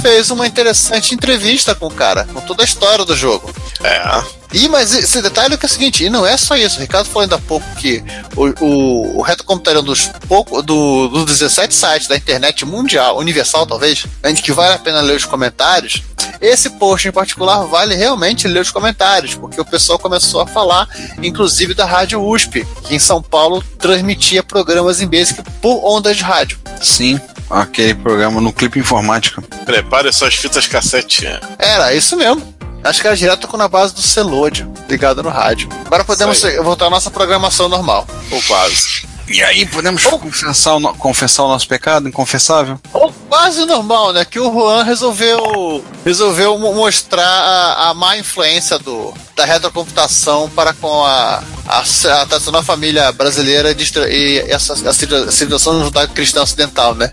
fez 0.00 0.30
uma 0.30 0.46
interessante 0.46 1.14
entrevista 1.14 1.74
com 1.74 1.86
o 1.86 1.90
cara, 1.90 2.28
com 2.32 2.40
toda 2.40 2.62
a 2.62 2.64
história 2.64 3.04
do 3.04 3.16
jogo. 3.16 3.52
É. 3.82 4.45
E 4.56 4.70
mas 4.70 4.94
esse 4.94 5.20
detalhe 5.20 5.52
é 5.52 5.56
que 5.58 5.66
é 5.66 5.68
o 5.68 5.70
seguinte, 5.70 6.02
e 6.02 6.08
não 6.08 6.26
é 6.26 6.34
só 6.38 6.56
isso. 6.56 6.78
O 6.78 6.80
Ricardo 6.80 7.06
falou 7.06 7.24
ainda 7.24 7.36
há 7.36 7.38
pouco 7.38 7.66
que 7.76 8.02
o, 8.34 8.64
o, 8.64 9.18
o 9.18 9.20
Reto 9.20 9.44
Computador 9.44 9.80
é 9.80 9.82
um 9.82 9.84
dos, 9.84 10.06
pouco, 10.26 10.62
do, 10.62 11.08
dos 11.08 11.26
17 11.26 11.74
sites 11.74 12.08
da 12.08 12.16
internet 12.16 12.64
mundial, 12.64 13.18
universal 13.18 13.66
talvez, 13.66 14.06
onde 14.24 14.40
que 14.40 14.52
vale 14.52 14.72
a 14.72 14.78
pena 14.78 15.02
ler 15.02 15.14
os 15.14 15.26
comentários. 15.26 16.02
Esse 16.40 16.70
post 16.70 17.06
em 17.06 17.12
particular 17.12 17.66
vale 17.66 17.94
realmente 17.94 18.48
ler 18.48 18.60
os 18.60 18.70
comentários, 18.70 19.34
porque 19.34 19.60
o 19.60 19.64
pessoal 19.64 19.98
começou 19.98 20.40
a 20.40 20.46
falar, 20.46 20.88
inclusive 21.22 21.74
da 21.74 21.84
Rádio 21.84 22.26
USP, 22.26 22.66
que 22.82 22.94
em 22.94 22.98
São 22.98 23.20
Paulo 23.20 23.62
transmitia 23.78 24.42
programas 24.42 25.02
em 25.02 25.06
Basic 25.06 25.42
por 25.60 25.84
ondas 25.84 26.16
de 26.16 26.22
rádio. 26.22 26.58
Sim, 26.80 27.20
aquele 27.50 27.94
programa 27.94 28.40
no 28.40 28.54
Clipe 28.54 28.78
Informática. 28.78 29.42
Prepare 29.66 30.10
suas 30.14 30.34
fitas 30.34 30.66
cassete. 30.66 31.26
Era 31.58 31.94
isso 31.94 32.16
mesmo. 32.16 32.55
Acho 32.84 33.00
que 33.00 33.06
era 33.06 33.16
direto 33.16 33.48
com 33.48 33.56
na 33.56 33.66
base 33.68 33.94
do 33.94 34.00
Celode, 34.02 34.68
ligado 34.88 35.22
no 35.22 35.28
rádio. 35.28 35.68
Agora 35.84 36.04
podemos 36.04 36.40
voltar 36.62 36.86
à 36.86 36.90
nossa 36.90 37.10
programação 37.10 37.68
normal. 37.68 38.06
Ou 38.30 38.40
quase. 38.42 39.06
E 39.28 39.42
aí, 39.42 39.66
podemos 39.66 40.04
confessar 40.04 40.74
o, 40.76 40.80
no- 40.80 40.94
confessar 40.94 41.42
o 41.42 41.48
nosso 41.48 41.66
pecado 41.66 42.08
inconfessável? 42.08 42.78
Ou 42.92 43.12
quase 43.28 43.64
normal, 43.64 44.12
né? 44.12 44.24
Que 44.24 44.38
o 44.38 44.52
Juan 44.52 44.84
resolveu, 44.84 45.84
resolveu 46.04 46.56
mo- 46.56 46.72
mostrar 46.72 47.26
a, 47.26 47.88
a 47.88 47.94
má 47.94 48.16
influência 48.16 48.78
do, 48.78 49.12
da 49.34 49.44
retrocomputação 49.44 50.48
para 50.50 50.72
com 50.74 51.04
a, 51.04 51.42
a, 51.66 51.80
a 51.80 52.26
tradicional 52.26 52.62
família 52.62 53.10
brasileira 53.10 53.74
de 53.74 53.90
e 54.08 54.44
essa 54.48 54.74
a 54.88 54.92
civil- 54.92 55.32
civilização 55.32 55.82
judaico-cristã 55.82 56.42
ocidental, 56.42 56.94
né? 56.94 57.10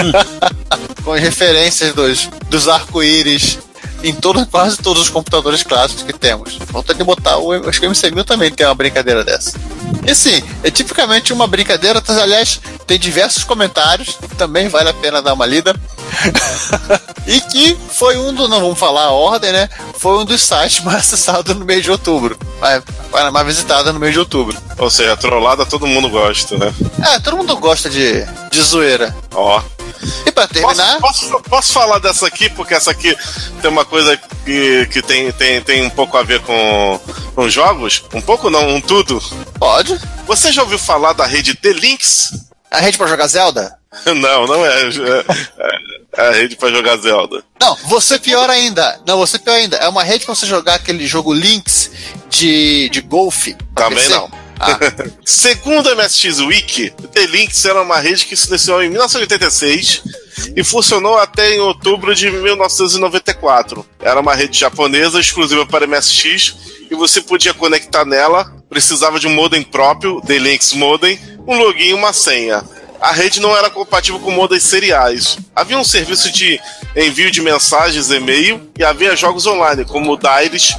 com 1.04 1.12
as 1.12 1.20
referências 1.20 1.92
dos, 1.94 2.26
dos 2.48 2.68
arco-íris 2.68 3.58
em 4.04 4.14
todo, 4.14 4.44
quase 4.46 4.76
todos 4.76 5.02
os 5.02 5.08
computadores 5.08 5.62
clássicos 5.62 6.02
que 6.02 6.12
temos. 6.12 6.58
Vontade 6.70 6.98
de 6.98 7.04
botar 7.04 7.38
o. 7.38 7.52
Acho 7.68 7.80
que 7.80 7.86
o 7.86 7.90
MC1000 7.90 8.24
também 8.24 8.52
tem 8.52 8.66
uma 8.66 8.74
brincadeira 8.74 9.24
dessa. 9.24 9.58
E 10.06 10.14
sim, 10.14 10.42
é 10.62 10.70
tipicamente 10.70 11.32
uma 11.32 11.46
brincadeira, 11.46 12.02
mas, 12.06 12.18
aliás, 12.18 12.60
tem 12.86 12.98
diversos 12.98 13.44
comentários, 13.44 14.18
também 14.36 14.68
vale 14.68 14.90
a 14.90 14.94
pena 14.94 15.22
dar 15.22 15.32
uma 15.32 15.46
lida. 15.46 15.74
e 17.26 17.40
que 17.40 17.76
foi 17.88 18.18
um 18.18 18.32
do, 18.34 18.46
não 18.46 18.60
vamos 18.60 18.78
falar 18.78 19.04
a 19.04 19.10
ordem, 19.10 19.50
né? 19.50 19.68
Foi 19.98 20.18
um 20.18 20.24
dos 20.24 20.42
sites 20.42 20.80
mais 20.84 20.98
acessados 20.98 21.56
no 21.56 21.64
mês 21.64 21.82
de 21.82 21.90
outubro. 21.90 22.38
Mais, 22.60 22.82
mais 23.32 23.46
visitada 23.46 23.92
no 23.92 23.98
mês 23.98 24.12
de 24.12 24.18
outubro. 24.18 24.56
Ou 24.76 24.90
seja, 24.90 25.16
trollada 25.16 25.64
todo 25.64 25.86
mundo 25.86 26.10
gosta, 26.10 26.58
né? 26.58 26.74
É, 27.02 27.18
todo 27.20 27.38
mundo 27.38 27.56
gosta 27.56 27.88
de, 27.88 28.24
de 28.50 28.60
zoeira. 28.60 29.16
Ó. 29.32 29.62
E 30.26 30.32
pra 30.32 30.46
terminar. 30.46 31.00
Posso, 31.00 31.28
posso, 31.28 31.42
posso 31.44 31.72
falar 31.72 31.98
dessa 31.98 32.26
aqui, 32.26 32.48
porque 32.50 32.74
essa 32.74 32.90
aqui 32.90 33.16
tem 33.60 33.70
uma 33.70 33.84
coisa 33.84 34.16
que, 34.44 34.86
que 34.86 35.02
tem, 35.02 35.30
tem, 35.32 35.60
tem 35.60 35.82
um 35.84 35.90
pouco 35.90 36.16
a 36.16 36.22
ver 36.22 36.40
com, 36.42 37.00
com 37.34 37.48
jogos? 37.48 38.04
Um 38.12 38.20
pouco 38.20 38.50
não, 38.50 38.76
um 38.76 38.80
tudo. 38.80 39.22
Pode. 39.58 39.98
Você 40.26 40.52
já 40.52 40.62
ouviu 40.62 40.78
falar 40.78 41.12
da 41.12 41.26
rede 41.26 41.54
The 41.54 41.72
Links? 41.72 42.32
A 42.70 42.80
rede 42.80 42.98
pra 42.98 43.06
jogar 43.06 43.26
Zelda? 43.28 43.78
Não, 44.06 44.46
não 44.46 44.66
é. 44.66 44.88
É, 44.88 46.24
é 46.24 46.28
a 46.28 46.32
rede 46.32 46.56
pra 46.56 46.68
jogar 46.68 46.96
Zelda. 46.96 47.44
Não, 47.60 47.76
você 47.84 48.18
pior 48.18 48.50
ainda. 48.50 49.00
Não, 49.06 49.18
você 49.18 49.38
pior 49.38 49.54
ainda. 49.54 49.76
É 49.76 49.88
uma 49.88 50.02
rede 50.02 50.24
pra 50.24 50.34
você 50.34 50.46
jogar 50.46 50.74
aquele 50.74 51.06
jogo 51.06 51.32
Lynx 51.32 51.90
de, 52.28 52.88
de 52.88 53.00
golfe. 53.00 53.56
Também 53.74 53.98
PC? 53.98 54.10
não. 54.10 54.43
Segundo 55.24 55.88
a 55.88 55.94
MSX 55.94 56.40
Wiki, 56.40 56.90
The 57.12 57.26
Links 57.26 57.64
era 57.64 57.82
uma 57.82 57.98
rede 57.98 58.26
que 58.26 58.36
se 58.36 58.48
iniciou 58.48 58.82
em 58.82 58.88
1986 58.88 60.02
e 60.56 60.64
funcionou 60.64 61.18
até 61.18 61.54
em 61.54 61.60
outubro 61.60 62.14
de 62.14 62.30
1994. 62.30 63.86
Era 64.00 64.20
uma 64.20 64.34
rede 64.34 64.58
japonesa 64.58 65.20
exclusiva 65.20 65.66
para 65.66 65.86
MSX 65.86 66.56
e 66.90 66.94
você 66.94 67.20
podia 67.20 67.54
conectar 67.54 68.04
nela, 68.04 68.52
precisava 68.68 69.18
de 69.18 69.26
um 69.26 69.34
modem 69.34 69.62
próprio, 69.62 70.20
The 70.20 70.38
Links 70.38 70.72
Modem, 70.72 71.18
um 71.46 71.56
login 71.56 71.88
e 71.88 71.94
uma 71.94 72.12
senha. 72.12 72.62
A 73.00 73.12
rede 73.12 73.38
não 73.38 73.54
era 73.54 73.68
compatível 73.68 74.18
com 74.18 74.30
modems 74.30 74.62
seriais. 74.62 75.36
Havia 75.54 75.78
um 75.78 75.84
serviço 75.84 76.32
de 76.32 76.58
envio 76.96 77.30
de 77.30 77.42
mensagens, 77.42 78.10
e-mail 78.10 78.70
e 78.78 78.84
havia 78.84 79.14
jogos 79.14 79.46
online, 79.46 79.84
como 79.84 80.12
o 80.12 80.16
Dairis, 80.16 80.74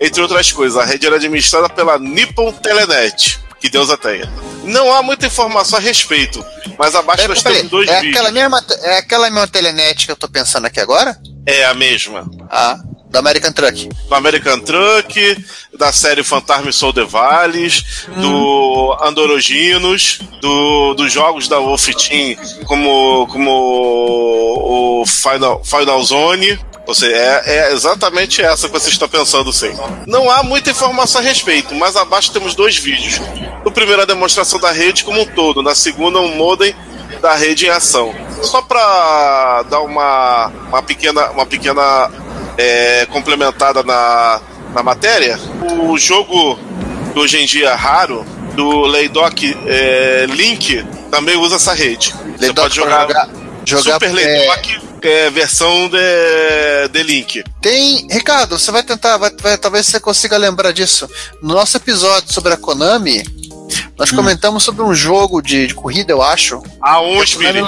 entre 0.00 0.20
outras 0.22 0.52
coisas. 0.52 0.78
A 0.78 0.84
rede 0.84 1.06
era 1.06 1.16
administrada 1.16 1.68
pela 1.68 1.98
Nippon 1.98 2.52
Telenet. 2.52 3.38
Que 3.60 3.70
Deus 3.70 3.88
a 3.88 3.96
tenha. 3.96 4.30
Não 4.64 4.92
há 4.92 5.02
muita 5.02 5.26
informação 5.26 5.78
a 5.78 5.80
respeito, 5.80 6.44
mas 6.78 6.94
abaixo 6.94 7.22
peraí, 7.22 7.28
nós 7.28 7.42
temos 7.42 7.70
dois 7.70 7.88
é, 7.88 8.00
vídeos. 8.00 8.16
aquela 8.16 8.30
mesma, 8.30 8.64
é 8.82 8.98
aquela 8.98 9.30
mesma 9.30 9.48
telenet 9.48 10.04
que 10.04 10.12
eu 10.12 10.16
tô 10.16 10.28
pensando 10.28 10.66
aqui 10.66 10.80
agora? 10.80 11.18
É 11.46 11.64
a 11.64 11.72
mesma. 11.72 12.28
Ah, 12.50 12.78
do 13.14 13.18
American 13.18 13.52
Truck. 13.52 13.88
Do 14.08 14.14
American 14.14 14.60
Truck, 14.60 15.44
da 15.78 15.92
série 15.92 16.24
Fantasma 16.24 16.68
e 16.68 16.72
Soul 16.72 16.92
de 16.92 17.04
Vales, 17.04 18.06
do 18.20 18.98
Andoroginos, 19.00 20.18
do, 20.40 20.94
dos 20.94 21.12
jogos 21.12 21.46
da 21.46 21.58
Wolf 21.58 21.88
Team, 21.94 22.36
como, 22.66 23.26
como 23.28 25.00
o 25.00 25.06
Final, 25.06 25.64
Final 25.64 26.02
Zone. 26.02 26.58
Ou 26.86 26.94
seja, 26.94 27.16
é, 27.16 27.42
é 27.46 27.72
exatamente 27.72 28.42
essa 28.42 28.68
que 28.68 28.72
você 28.72 28.90
está 28.90 29.08
pensando, 29.08 29.52
sim. 29.52 29.72
Não 30.06 30.30
há 30.30 30.42
muita 30.42 30.70
informação 30.70 31.20
a 31.20 31.24
respeito, 31.24 31.74
mas 31.74 31.96
abaixo 31.96 32.32
temos 32.32 32.54
dois 32.54 32.76
vídeos. 32.76 33.20
No 33.64 33.70
primeiro, 33.70 34.02
a 34.02 34.04
demonstração 34.04 34.60
da 34.60 34.70
rede 34.70 35.04
como 35.04 35.22
um 35.22 35.24
todo. 35.24 35.62
Na 35.62 35.74
segunda, 35.74 36.20
um 36.20 36.36
modem 36.36 36.74
da 37.20 37.34
rede 37.34 37.66
em 37.66 37.70
ação. 37.70 38.14
Só 38.42 38.60
para 38.60 39.62
dar 39.70 39.80
uma, 39.80 40.48
uma 40.68 40.82
pequena, 40.82 41.30
uma 41.30 41.46
pequena 41.46 42.10
é, 42.58 43.06
complementada 43.06 43.82
na, 43.82 44.40
na 44.74 44.82
matéria, 44.82 45.38
o 45.88 45.96
jogo 45.96 46.58
hoje 47.14 47.38
em 47.38 47.46
dia 47.46 47.74
raro 47.74 48.26
do 48.54 48.80
Laydoc 48.86 49.42
é, 49.66 50.26
Link 50.28 50.84
também 51.10 51.36
usa 51.36 51.56
essa 51.56 51.72
rede. 51.72 52.14
Você 52.36 52.52
pode 52.52 52.76
jogar, 52.76 53.28
jogar, 53.64 53.94
Super 53.94 54.10
é, 54.10 54.12
Laydock, 54.12 54.80
é, 55.08 55.30
versão 55.30 55.88
de, 55.88 56.88
de 56.90 57.02
Link. 57.02 57.44
Tem. 57.60 58.06
Ricardo, 58.10 58.58
você 58.58 58.70
vai 58.70 58.82
tentar. 58.82 59.16
Vai, 59.16 59.30
vai- 59.40 59.58
talvez 59.58 59.86
você 59.86 59.98
consiga 60.00 60.36
lembrar 60.36 60.72
disso. 60.72 61.08
No 61.42 61.54
nosso 61.54 61.76
episódio 61.76 62.32
sobre 62.32 62.52
a 62.52 62.56
Konami, 62.56 63.22
nós 63.96 64.12
Hum. 64.12 64.16
comentamos 64.16 64.62
sobre 64.62 64.82
um 64.82 64.94
jogo 64.94 65.40
de, 65.40 65.66
de 65.66 65.74
corrida, 65.74 66.12
eu 66.12 66.22
acho. 66.22 66.62
A 66.82 67.00
Konami 67.00 67.24
Spirit. 67.24 67.64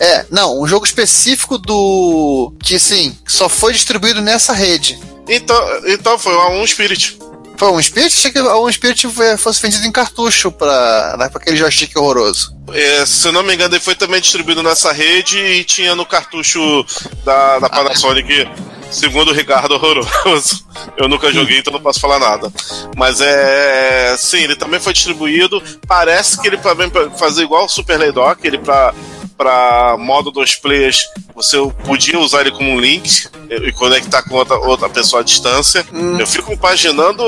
É, 0.00 0.26
não, 0.30 0.60
um 0.60 0.66
jogo 0.66 0.84
específico 0.84 1.56
do. 1.56 2.52
Que 2.62 2.78
sim, 2.78 3.16
só 3.26 3.48
foi 3.48 3.72
distribuído 3.72 4.20
nessa 4.20 4.52
rede. 4.52 4.98
Então, 5.28 5.56
então 5.86 6.18
foi 6.18 6.34
a 6.34 6.48
um 6.48 6.66
Spirit. 6.66 7.16
Foi 7.56 7.70
um 7.70 7.80
Spirit? 7.82 8.12
Achei 8.14 8.30
que 8.32 8.40
um 8.40 8.72
Spirit 8.72 9.08
foi- 9.08 9.36
fosse 9.36 9.62
vendido 9.62 9.86
em 9.86 9.92
cartucho 9.92 10.50
pra, 10.50 11.16
né, 11.18 11.28
pra 11.28 11.40
aquele 11.40 11.56
joystick 11.56 11.96
horroroso. 11.96 12.52
É, 12.72 13.06
se 13.06 13.28
eu 13.28 13.32
não 13.32 13.42
me 13.42 13.54
engano, 13.54 13.74
ele 13.74 13.82
foi 13.82 13.94
também 13.94 14.20
distribuído 14.20 14.62
nessa 14.62 14.92
rede 14.92 15.38
e 15.38 15.64
tinha 15.64 15.94
no 15.94 16.04
cartucho 16.04 16.84
da, 17.24 17.58
da 17.60 17.68
Panasonic, 17.68 18.48
segundo 18.90 19.30
o 19.30 19.34
Ricardo, 19.34 19.74
horroroso. 19.74 20.64
Eu 20.96 21.08
nunca 21.08 21.32
joguei, 21.32 21.58
então 21.58 21.72
não 21.72 21.80
posso 21.80 22.00
falar 22.00 22.18
nada. 22.18 22.52
Mas 22.96 23.20
é. 23.20 24.16
Sim, 24.18 24.38
ele 24.38 24.56
também 24.56 24.80
foi 24.80 24.92
distribuído. 24.92 25.62
Parece 25.86 26.40
que 26.40 26.48
ele 26.48 26.56
também 26.58 26.90
fazer 27.16 27.42
igual 27.42 27.66
o 27.66 27.68
Super 27.68 27.98
Laydock, 27.98 28.44
ele 28.46 28.58
pra, 28.58 28.92
pra 29.36 29.96
modo 29.98 30.30
dos 30.30 30.54
players, 30.54 31.08
você 31.34 31.56
podia 31.84 32.18
usar 32.18 32.42
ele 32.42 32.52
como 32.52 32.70
um 32.70 32.78
link 32.80 33.26
e 33.50 33.72
conectar 33.72 34.22
com 34.22 34.34
outra, 34.36 34.56
outra 34.58 34.88
pessoa 34.88 35.22
à 35.22 35.24
distância. 35.24 35.84
Hum. 35.92 36.18
Eu 36.18 36.26
fico 36.26 36.52
imaginando 36.52 37.22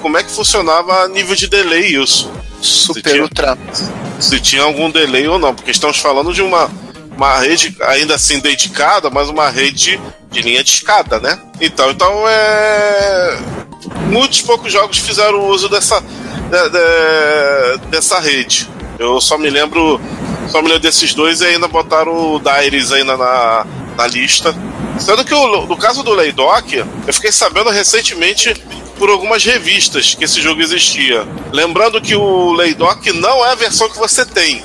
como 0.00 0.16
é 0.16 0.22
que 0.22 0.30
funcionava 0.30 1.04
a 1.04 1.08
nível 1.08 1.34
de 1.34 1.46
delay 1.48 1.96
isso 2.00 2.30
Super 2.60 3.02
tinha- 3.10 3.22
Ultra. 3.22 3.58
se 4.20 4.40
tinha 4.40 4.62
algum 4.62 4.90
delay 4.90 5.26
ou 5.28 5.38
não, 5.38 5.54
porque 5.54 5.70
estamos 5.70 5.98
falando 5.98 6.32
de 6.32 6.40
uma, 6.40 6.70
uma 7.16 7.38
rede 7.38 7.76
ainda 7.82 8.14
assim 8.14 8.38
dedicada, 8.38 9.10
mas 9.10 9.28
uma 9.28 9.50
rede 9.50 10.00
de 10.30 10.40
linha 10.42 10.64
de 10.64 10.70
escada, 10.70 11.18
né? 11.20 11.38
Então, 11.60 11.90
então 11.90 12.24
é. 12.28 13.38
Muitos 14.08 14.40
poucos 14.40 14.72
jogos 14.72 14.98
fizeram 14.98 15.46
uso 15.48 15.68
dessa, 15.68 16.00
de- 16.00 16.70
de- 16.70 17.86
dessa 17.90 18.18
rede. 18.18 18.68
Eu 18.98 19.20
só 19.20 19.36
me 19.38 19.50
lembro. 19.50 20.00
Só 20.48 20.60
me 20.60 20.68
lembro 20.68 20.82
desses 20.82 21.14
dois 21.14 21.40
e 21.40 21.46
ainda 21.46 21.66
botaram 21.66 22.34
o 22.34 22.38
Dairies 22.38 22.92
aí 22.92 23.02
na, 23.02 23.16
na, 23.96 24.06
lista. 24.06 24.54
Sendo 24.98 25.24
que 25.24 25.34
o, 25.34 25.66
no 25.66 25.76
caso 25.76 26.02
do 26.02 26.12
Laydock, 26.12 26.76
eu 26.76 27.14
fiquei 27.14 27.32
sabendo 27.32 27.70
recentemente 27.70 28.54
por 28.98 29.08
algumas 29.08 29.44
revistas 29.44 30.14
que 30.14 30.24
esse 30.24 30.40
jogo 30.40 30.60
existia. 30.60 31.26
Lembrando 31.52 32.00
que 32.00 32.14
o 32.14 32.52
Laydock 32.52 33.12
não 33.12 33.44
é 33.44 33.52
a 33.52 33.54
versão 33.54 33.88
que 33.88 33.98
você 33.98 34.24
tem. 34.24 34.62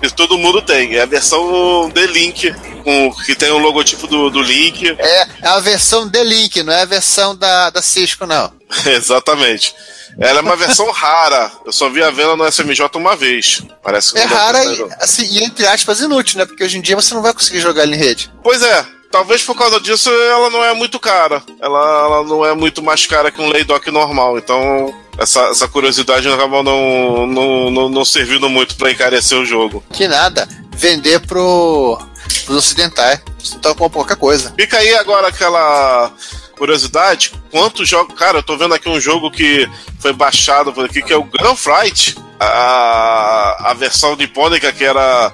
Que 0.00 0.12
todo 0.12 0.38
mundo 0.38 0.60
tem. 0.60 0.96
É 0.96 1.02
a 1.02 1.06
versão 1.06 1.90
de 1.92 2.06
Link, 2.06 2.54
com, 2.84 3.12
que 3.24 3.34
tem 3.34 3.50
o 3.50 3.58
logotipo 3.58 4.06
do, 4.06 4.30
do 4.30 4.42
Link. 4.42 4.94
É 4.98 5.26
a 5.42 5.58
versão 5.58 6.06
de 6.06 6.22
Link, 6.22 6.62
não 6.62 6.72
é 6.72 6.82
a 6.82 6.86
versão 6.86 7.34
da, 7.34 7.70
da 7.70 7.82
Cisco, 7.82 8.26
não. 8.26 8.52
Exatamente. 8.86 9.74
Ela 10.18 10.38
é 10.38 10.42
uma 10.42 10.56
versão 10.56 10.90
rara. 10.90 11.50
Eu 11.64 11.72
só 11.72 11.88
vi 11.88 12.02
a 12.02 12.10
venda 12.10 12.36
no 12.36 12.46
SMJ 12.46 12.88
uma 12.94 13.14
vez. 13.14 13.62
Parece 13.82 14.12
que 14.12 14.18
É 14.18 14.24
rara 14.24 14.64
e, 14.64 14.86
assim, 15.00 15.24
e 15.24 15.44
entre 15.44 15.66
aspas 15.66 16.00
inútil, 16.00 16.38
né? 16.38 16.46
Porque 16.46 16.64
hoje 16.64 16.78
em 16.78 16.80
dia 16.80 16.96
você 16.96 17.14
não 17.14 17.22
vai 17.22 17.34
conseguir 17.34 17.60
jogar 17.60 17.82
ele 17.82 17.96
em 17.96 17.98
rede. 17.98 18.32
Pois 18.42 18.62
é. 18.62 18.84
Talvez 19.10 19.42
por 19.42 19.56
causa 19.56 19.80
disso 19.80 20.10
ela 20.10 20.50
não 20.50 20.64
é 20.64 20.74
muito 20.74 20.98
cara. 20.98 21.42
Ela, 21.60 21.78
ela 21.78 22.24
não 22.24 22.44
é 22.44 22.54
muito 22.54 22.82
mais 22.82 23.06
cara 23.06 23.30
que 23.30 23.40
um 23.40 23.48
Laydock 23.48 23.90
normal. 23.90 24.36
Então 24.38 24.92
essa, 25.18 25.40
essa 25.48 25.68
curiosidade 25.68 26.28
acabou 26.28 26.62
não, 26.62 27.26
não, 27.26 27.70
não, 27.70 27.88
não 27.88 28.04
servindo 28.04 28.48
muito 28.48 28.76
pra 28.76 28.90
encarecer 28.90 29.38
o 29.38 29.46
jogo. 29.46 29.82
Que 29.92 30.08
nada. 30.08 30.48
Vender 30.72 31.20
pro, 31.20 31.98
pros 32.44 32.56
ocidentais. 32.56 33.20
Então 33.54 33.74
compra 33.74 34.00
qualquer 34.00 34.16
coisa. 34.16 34.52
Fica 34.58 34.78
aí 34.78 34.94
agora 34.96 35.28
aquela 35.28 36.12
curiosidade. 36.56 37.32
Quantos 37.50 37.88
jogos. 37.88 38.14
Cara, 38.18 38.38
eu 38.38 38.42
tô 38.42 38.56
vendo 38.56 38.74
aqui 38.74 38.88
um 38.88 39.00
jogo 39.00 39.30
que 39.30 39.68
foi 40.00 40.12
baixado 40.12 40.72
por 40.72 40.84
aqui, 40.84 41.02
que 41.02 41.12
é 41.12 41.16
o 41.16 41.24
Gun 41.24 41.56
Fright. 41.56 42.16
A, 42.38 43.70
a 43.70 43.74
versão 43.74 44.16
nipônica 44.16 44.72
que 44.72 44.84
era. 44.84 45.32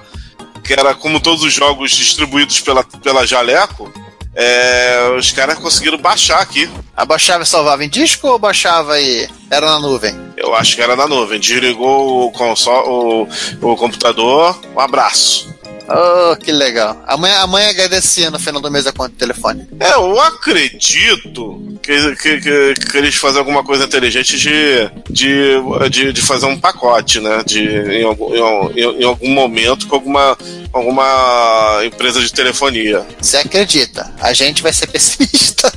Que 0.63 0.73
era 0.73 0.93
como 0.93 1.19
todos 1.19 1.43
os 1.43 1.53
jogos 1.53 1.91
distribuídos 1.91 2.61
pela, 2.61 2.83
pela 2.83 3.25
Jaleco. 3.25 3.91
É, 4.35 5.13
os 5.17 5.31
caras 5.31 5.59
conseguiram 5.59 5.97
baixar 5.97 6.39
aqui. 6.39 6.69
Abaixava 6.95 7.43
e 7.43 7.45
salvava 7.45 7.83
em 7.83 7.89
disco 7.89 8.27
ou 8.27 8.39
baixava 8.39 8.99
e 8.99 9.29
era 9.49 9.67
na 9.67 9.79
nuvem? 9.79 10.15
Eu 10.35 10.55
acho 10.55 10.75
que 10.75 10.81
era 10.81 10.95
na 10.95 11.07
nuvem. 11.07 11.39
Desligou 11.39 12.27
o, 12.27 12.31
console, 12.31 12.87
o, 12.87 13.27
o 13.61 13.75
computador. 13.75 14.59
Um 14.73 14.79
abraço. 14.79 15.52
Oh, 15.87 16.35
que 16.35 16.51
legal. 16.51 17.03
Amanhã, 17.07 17.39
amanhã 17.39 17.69
agradecia 17.69 18.31
no 18.31 18.39
final 18.39 18.61
do 18.61 18.71
mês 18.71 18.87
a 18.87 18.91
conta 18.93 19.09
de 19.09 19.17
telefone. 19.17 19.67
É, 19.79 19.93
eu 19.93 20.19
acredito 20.19 21.77
que, 21.81 22.15
que, 22.15 22.41
que, 22.41 22.73
que 22.73 22.97
eles 22.97 23.15
fazem 23.15 23.39
alguma 23.39 23.63
coisa 23.63 23.85
inteligente 23.85 24.37
de, 24.37 24.89
de, 25.09 25.89
de, 25.89 26.13
de 26.13 26.21
fazer 26.21 26.45
um 26.45 26.59
pacote, 26.59 27.19
né? 27.19 27.43
De, 27.45 27.61
em, 27.61 28.03
algum, 28.03 28.33
em, 28.71 29.01
em 29.01 29.03
algum 29.03 29.29
momento 29.29 29.87
com 29.87 29.95
alguma, 29.95 30.37
alguma 30.71 31.81
empresa 31.85 32.21
de 32.21 32.31
telefonia. 32.31 33.05
Você 33.19 33.37
acredita? 33.37 34.13
A 34.19 34.31
gente 34.33 34.63
vai 34.63 34.71
ser 34.71 34.87
pessimista. 34.87 35.71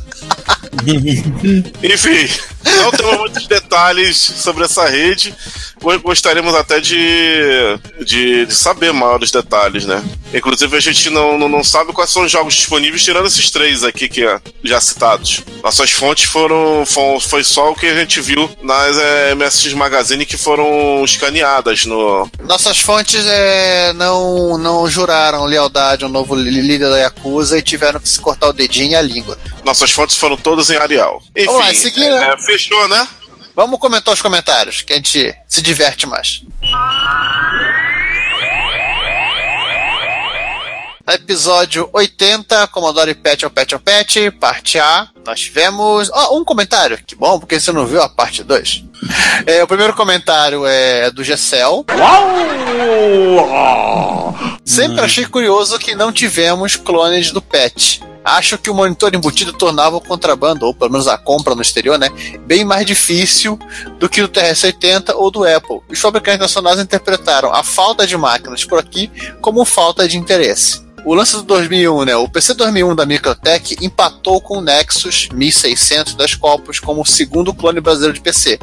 Enfim, 1.83 2.29
não 2.83 2.91
temos 2.91 3.19
muitos 3.19 3.47
detalhes 3.47 4.17
sobre 4.17 4.65
essa 4.65 4.87
rede. 4.89 5.35
Go- 5.81 5.99
Gostaríamos 6.01 6.55
até 6.55 6.81
de, 6.81 6.97
de, 8.05 8.47
de 8.47 8.55
saber 8.55 8.93
maiores 8.93 9.31
detalhes, 9.31 9.85
né? 9.87 10.03
Inclusive, 10.35 10.77
a 10.77 10.81
gente 10.81 11.09
não, 11.11 11.39
não, 11.39 11.49
não 11.49 11.63
sabe 11.65 11.93
quais 11.93 12.11
são 12.11 12.25
os 12.25 12.31
jogos 12.33 12.55
disponíveis, 12.55 13.03
tirando 13.03 13.27
esses 13.27 13.51
três 13.51 13.85
aqui 13.85 14.09
que 14.09 14.25
é, 14.27 14.41
já 14.65 14.81
citados. 14.81 15.43
Nossas 15.63 15.91
fontes 15.93 16.25
foram. 16.25 16.85
Foi 17.21 17.45
só 17.45 17.71
o 17.71 17.75
que 17.75 17.87
a 17.87 17.95
gente 17.95 18.21
viu 18.21 18.51
nas 18.63 18.97
é, 18.99 19.35
MSX 19.35 19.73
Magazine 19.75 20.27
que 20.27 20.37
foram 20.37 21.03
escaneadas 21.05 21.85
no. 21.87 22.29
Nossas 22.43 22.79
fontes 22.81 23.25
é, 23.27 23.93
não, 23.93 24.59
não 24.59 24.89
juraram 24.89 25.45
lealdade 25.45 26.05
ao 26.05 26.11
novo 26.11 26.35
líder 26.35 26.89
da 26.91 26.99
Yakuza 26.99 27.59
e 27.59 27.63
tiveram 27.63 28.01
que 28.01 28.09
se 28.09 28.21
cortar 28.21 28.49
o 28.49 28.53
dedinho 28.53 28.93
e 28.93 28.95
a 28.97 29.03
língua. 29.03 29.39
Nossas 29.65 29.91
fontes 29.91 30.17
foram 30.17 30.37
todas 30.37 30.71
em 30.71 30.77
Arial. 30.77 31.23
Enfim, 31.35 31.47
Vamos 31.47 31.67
lá, 31.67 31.75
seguindo. 31.75 32.15
é, 32.17 32.37
fechou, 32.57 32.89
né? 32.89 33.07
Vamos 33.55 33.79
comentar 33.79 34.13
os 34.13 34.23
comentários, 34.23 34.81
que 34.81 34.93
a 34.93 34.97
gente 34.97 35.35
se 35.47 35.61
diverte 35.61 36.07
mais. 36.07 36.43
Episódio 41.07 41.89
80, 41.93 42.67
Commodore 42.69 43.15
Pet 43.15 43.45
ao 43.45 43.51
Pet 43.51 43.75
ao 43.75 43.81
Pet, 43.81 44.31
parte 44.33 44.79
A. 44.79 45.09
Nós 45.25 45.41
tivemos. 45.41 46.11
Ó, 46.13 46.39
um 46.39 46.45
comentário, 46.45 46.99
que 47.07 47.15
bom, 47.15 47.39
porque 47.39 47.61
você 47.61 47.71
não 47.73 47.87
viu 47.87 48.03
a 48.03 48.09
parte 48.09 48.43
2. 48.43 48.85
É, 49.47 49.63
o 49.63 49.69
primeiro 49.69 49.95
comentário 49.95 50.67
é 50.67 51.11
do 51.11 51.23
Gessel. 51.23 51.85
Sempre 54.65 55.01
achei 55.01 55.27
curioso 55.27 55.79
que 55.79 55.95
não 55.95 56.11
tivemos 56.11 56.75
clones 56.75 57.31
do 57.31 57.41
Pet. 57.41 58.03
Acho 58.27 58.59
que 58.59 58.69
o 58.69 58.75
monitor 58.75 59.15
embutido 59.15 59.53
tornava 59.53 59.95
o 59.95 60.01
contrabando, 60.01 60.67
ou 60.67 60.75
pelo 60.75 60.91
menos 60.91 61.07
a 61.07 61.17
compra 61.17 61.55
no 61.55 61.63
exterior, 61.63 61.97
né, 61.97 62.09
bem 62.41 62.65
mais 62.65 62.85
difícil 62.85 63.57
do 64.01 64.09
que 64.09 64.21
do 64.21 64.29
TRS-80 64.29 65.15
ou 65.15 65.31
do 65.31 65.45
Apple. 65.45 65.81
Os 65.89 66.01
fabricantes 66.01 66.41
nacionais 66.41 66.81
interpretaram 66.81 67.55
a 67.55 67.63
falta 67.63 68.05
de 68.05 68.17
máquinas 68.17 68.65
por 68.65 68.81
aqui 68.81 69.09
como 69.41 69.65
falta 69.65 70.09
de 70.09 70.19
interesse. 70.19 70.86
O 71.07 71.15
lance 71.15 71.37
do 71.37 71.43
2001, 71.45 72.05
né? 72.05 72.17
O 72.17 72.29
PC 72.29 72.53
2001 72.55 72.97
da 72.97 73.07
Microtech 73.07 73.77
empatou 73.81 74.41
com 74.41 74.59
o 74.59 74.61
Nexus 74.61 75.29
1600 75.33 76.17
das 76.17 76.35
Copos 76.35 76.81
como 76.81 77.01
o 77.03 77.07
segundo 77.07 77.55
clone 77.55 77.81
brasileiro 77.81 78.13
de 78.15 78.21
PC. 78.21 78.59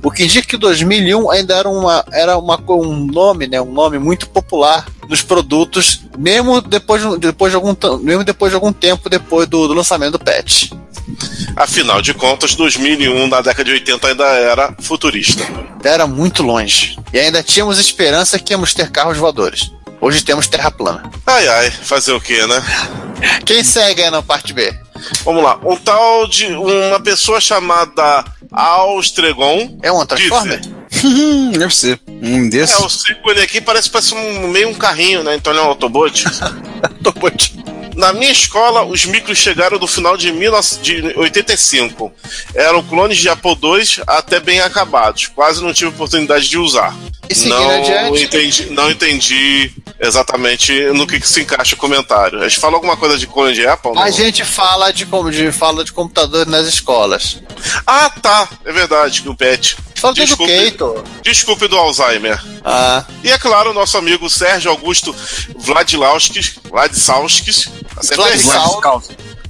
O 0.00 0.08
que 0.10 0.22
indica 0.22 0.46
que 0.46 0.54
o 0.54 0.58
2001 0.60 1.28
ainda 1.30 1.56
era, 1.56 1.68
uma, 1.68 2.04
era 2.12 2.38
uma, 2.38 2.56
um 2.70 3.04
nome, 3.04 3.48
né? 3.48 3.60
Um 3.60 3.72
nome 3.72 3.98
muito 3.98 4.28
popular 4.28 4.86
nos 5.08 5.22
produtos, 5.22 6.02
mesmo 6.16 6.60
depois, 6.60 7.02
de- 7.02 7.18
depois 7.18 7.50
de 7.50 7.56
algum 7.56 7.74
mesmo 8.00 8.22
depois 8.22 8.52
de 8.52 8.54
algum 8.54 8.72
tempo 8.72 9.10
depois 9.10 9.48
do, 9.48 9.66
do 9.66 9.74
lançamento 9.74 10.12
do 10.12 10.18
patch. 10.20 10.70
Afinal 11.56 12.00
de 12.00 12.14
contas, 12.14 12.54
2001, 12.54 13.26
na 13.26 13.40
década 13.40 13.64
de 13.64 13.72
80, 13.72 14.06
ainda 14.06 14.24
era 14.24 14.72
futurista. 14.80 15.42
Era 15.82 16.06
muito 16.06 16.44
longe. 16.44 16.96
E 17.12 17.18
ainda 17.18 17.42
tínhamos 17.42 17.78
esperança 17.80 18.38
que 18.38 18.52
íamos 18.52 18.72
ter 18.72 18.90
carros 18.90 19.16
voadores. 19.18 19.72
Hoje 20.00 20.22
temos 20.22 20.46
terra 20.46 20.70
plana. 20.70 21.10
Ai, 21.26 21.48
ai, 21.48 21.70
fazer 21.70 22.12
o 22.12 22.20
quê, 22.20 22.46
né? 22.46 22.62
Quem 23.44 23.64
segue 23.64 24.02
aí 24.02 24.10
na 24.10 24.22
parte 24.22 24.52
B? 24.52 24.72
Vamos 25.24 25.42
lá. 25.42 25.58
Um 25.64 25.76
tal 25.76 26.26
de 26.26 26.46
uma 26.46 27.00
pessoa 27.00 27.40
chamada 27.40 28.24
Austregon. 28.52 29.78
É 29.82 29.90
um 29.90 30.04
Transformer? 30.06 30.60
Deve 31.52 31.74
ser. 31.74 32.00
Um 32.06 32.48
desses. 32.48 32.78
É, 32.78 32.84
o 32.84 32.88
símbolo 32.88 33.40
aqui 33.40 33.60
parece, 33.60 33.90
parece 33.90 34.14
um, 34.14 34.48
meio 34.48 34.68
um 34.68 34.74
carrinho, 34.74 35.22
né? 35.22 35.34
Então 35.34 35.52
ele 35.52 35.60
é 35.60 35.62
um 35.62 35.68
Autobot. 35.68 36.24
Autobot. 36.82 37.54
Na 37.98 38.12
minha 38.12 38.30
escola, 38.30 38.84
os 38.84 39.04
micros 39.04 39.38
chegaram 39.38 39.76
no 39.76 39.88
final 39.88 40.16
de 40.16 40.30
1985. 40.30 42.12
Eram 42.54 42.80
clones 42.80 43.18
de 43.18 43.28
Apple 43.28 43.58
II 43.60 44.04
até 44.06 44.38
bem 44.38 44.60
acabados. 44.60 45.26
Quase 45.26 45.60
não 45.60 45.74
tive 45.74 45.90
oportunidade 45.90 46.48
de 46.48 46.56
usar. 46.56 46.96
E 47.28 47.34
não 47.48 48.16
entendi, 48.16 48.66
não 48.70 48.88
entendi 48.88 49.72
exatamente 49.98 50.72
no 50.92 51.08
que, 51.08 51.18
que 51.18 51.28
se 51.28 51.40
encaixa 51.40 51.74
o 51.74 51.78
comentário. 51.78 52.40
A 52.40 52.48
gente 52.48 52.60
fala 52.60 52.76
alguma 52.76 52.96
coisa 52.96 53.18
de 53.18 53.26
clone 53.26 53.52
de 53.52 53.66
Apple? 53.66 53.92
Não? 53.92 54.00
A 54.00 54.12
gente 54.12 54.44
fala 54.44 54.92
de, 54.92 55.04
como 55.04 55.28
de, 55.28 55.50
fala 55.50 55.84
de 55.84 55.90
computador 55.92 56.46
nas 56.46 56.68
escolas. 56.68 57.42
Ah, 57.84 58.10
tá. 58.10 58.48
É 58.64 58.72
verdade, 58.72 59.22
que 59.22 59.28
o 59.28 59.34
Pet. 59.34 59.76
Do 60.00 60.14
Desculpe. 60.14 60.52
Educator. 60.52 61.04
Desculpe 61.22 61.68
do 61.68 61.76
Alzheimer. 61.76 62.40
Ah, 62.64 63.04
E 63.24 63.30
é 63.30 63.38
claro, 63.38 63.70
o 63.70 63.74
nosso 63.74 63.96
amigo 63.98 64.28
Sérgio 64.30 64.70
Augusto 64.70 65.14
Vladilauskis, 65.58 66.54
Vladisauskis, 66.70 67.68
acertei? 67.96 68.16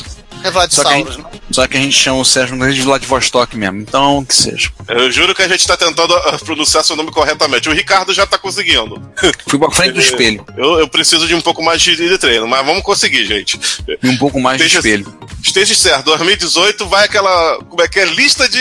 É 0.44 0.52
Vladisauros, 0.52 1.16
Só 1.16 1.22
né? 1.22 1.26
Só 1.52 1.68
que 1.68 1.78
a 1.78 1.80
gente 1.80 1.96
chama 1.96 2.20
o 2.20 2.26
Sérgio 2.26 2.56
Nunes 2.56 2.76
de 2.76 2.82
Vladivostok 2.82 3.56
mesmo. 3.58 3.80
Então, 3.80 4.24
que 4.24 4.36
seja. 4.36 4.70
Eu 4.88 5.12
juro 5.12 5.34
que 5.34 5.42
a 5.42 5.48
gente 5.48 5.66
tá 5.66 5.76
tentando 5.78 6.14
ah, 6.14 6.38
pronunciar 6.44 6.84
seu 6.84 6.96
nome 6.96 7.12
corretamente. 7.12 7.70
O 7.70 7.74
Ricardo 7.74 8.14
já 8.14 8.26
tá 8.28 8.38
conseguindo. 8.38 9.02
Fui 9.48 9.58
pra 9.58 9.72
frente 9.72 9.94
do 9.94 10.00
espelho. 10.00 10.46
Eu, 10.58 10.80
eu 10.80 10.88
preciso 10.88 11.28
de 11.28 11.34
um 11.36 11.42
pouco 11.42 11.64
mais 11.64 11.82
de, 11.82 11.96
de 11.96 12.18
treino, 12.18 12.48
mas 12.48 12.66
vamos 12.66 12.84
conseguir, 12.84 13.26
gente. 13.26 13.60
E 14.04 14.08
um 14.10 14.18
pouco 14.18 14.40
mais 14.40 14.58
de 14.58 14.66
Esteja- 14.68 14.80
espelho. 14.80 15.18
Esteja 15.42 15.76
certo, 15.76 16.06
2018 16.06 16.86
vai 16.88 17.06
aquela. 17.06 17.58
Como 17.70 17.82
é 17.82 17.88
que 17.88 18.00
é? 18.00 18.06
Lista 18.06 18.48
de. 18.50 18.60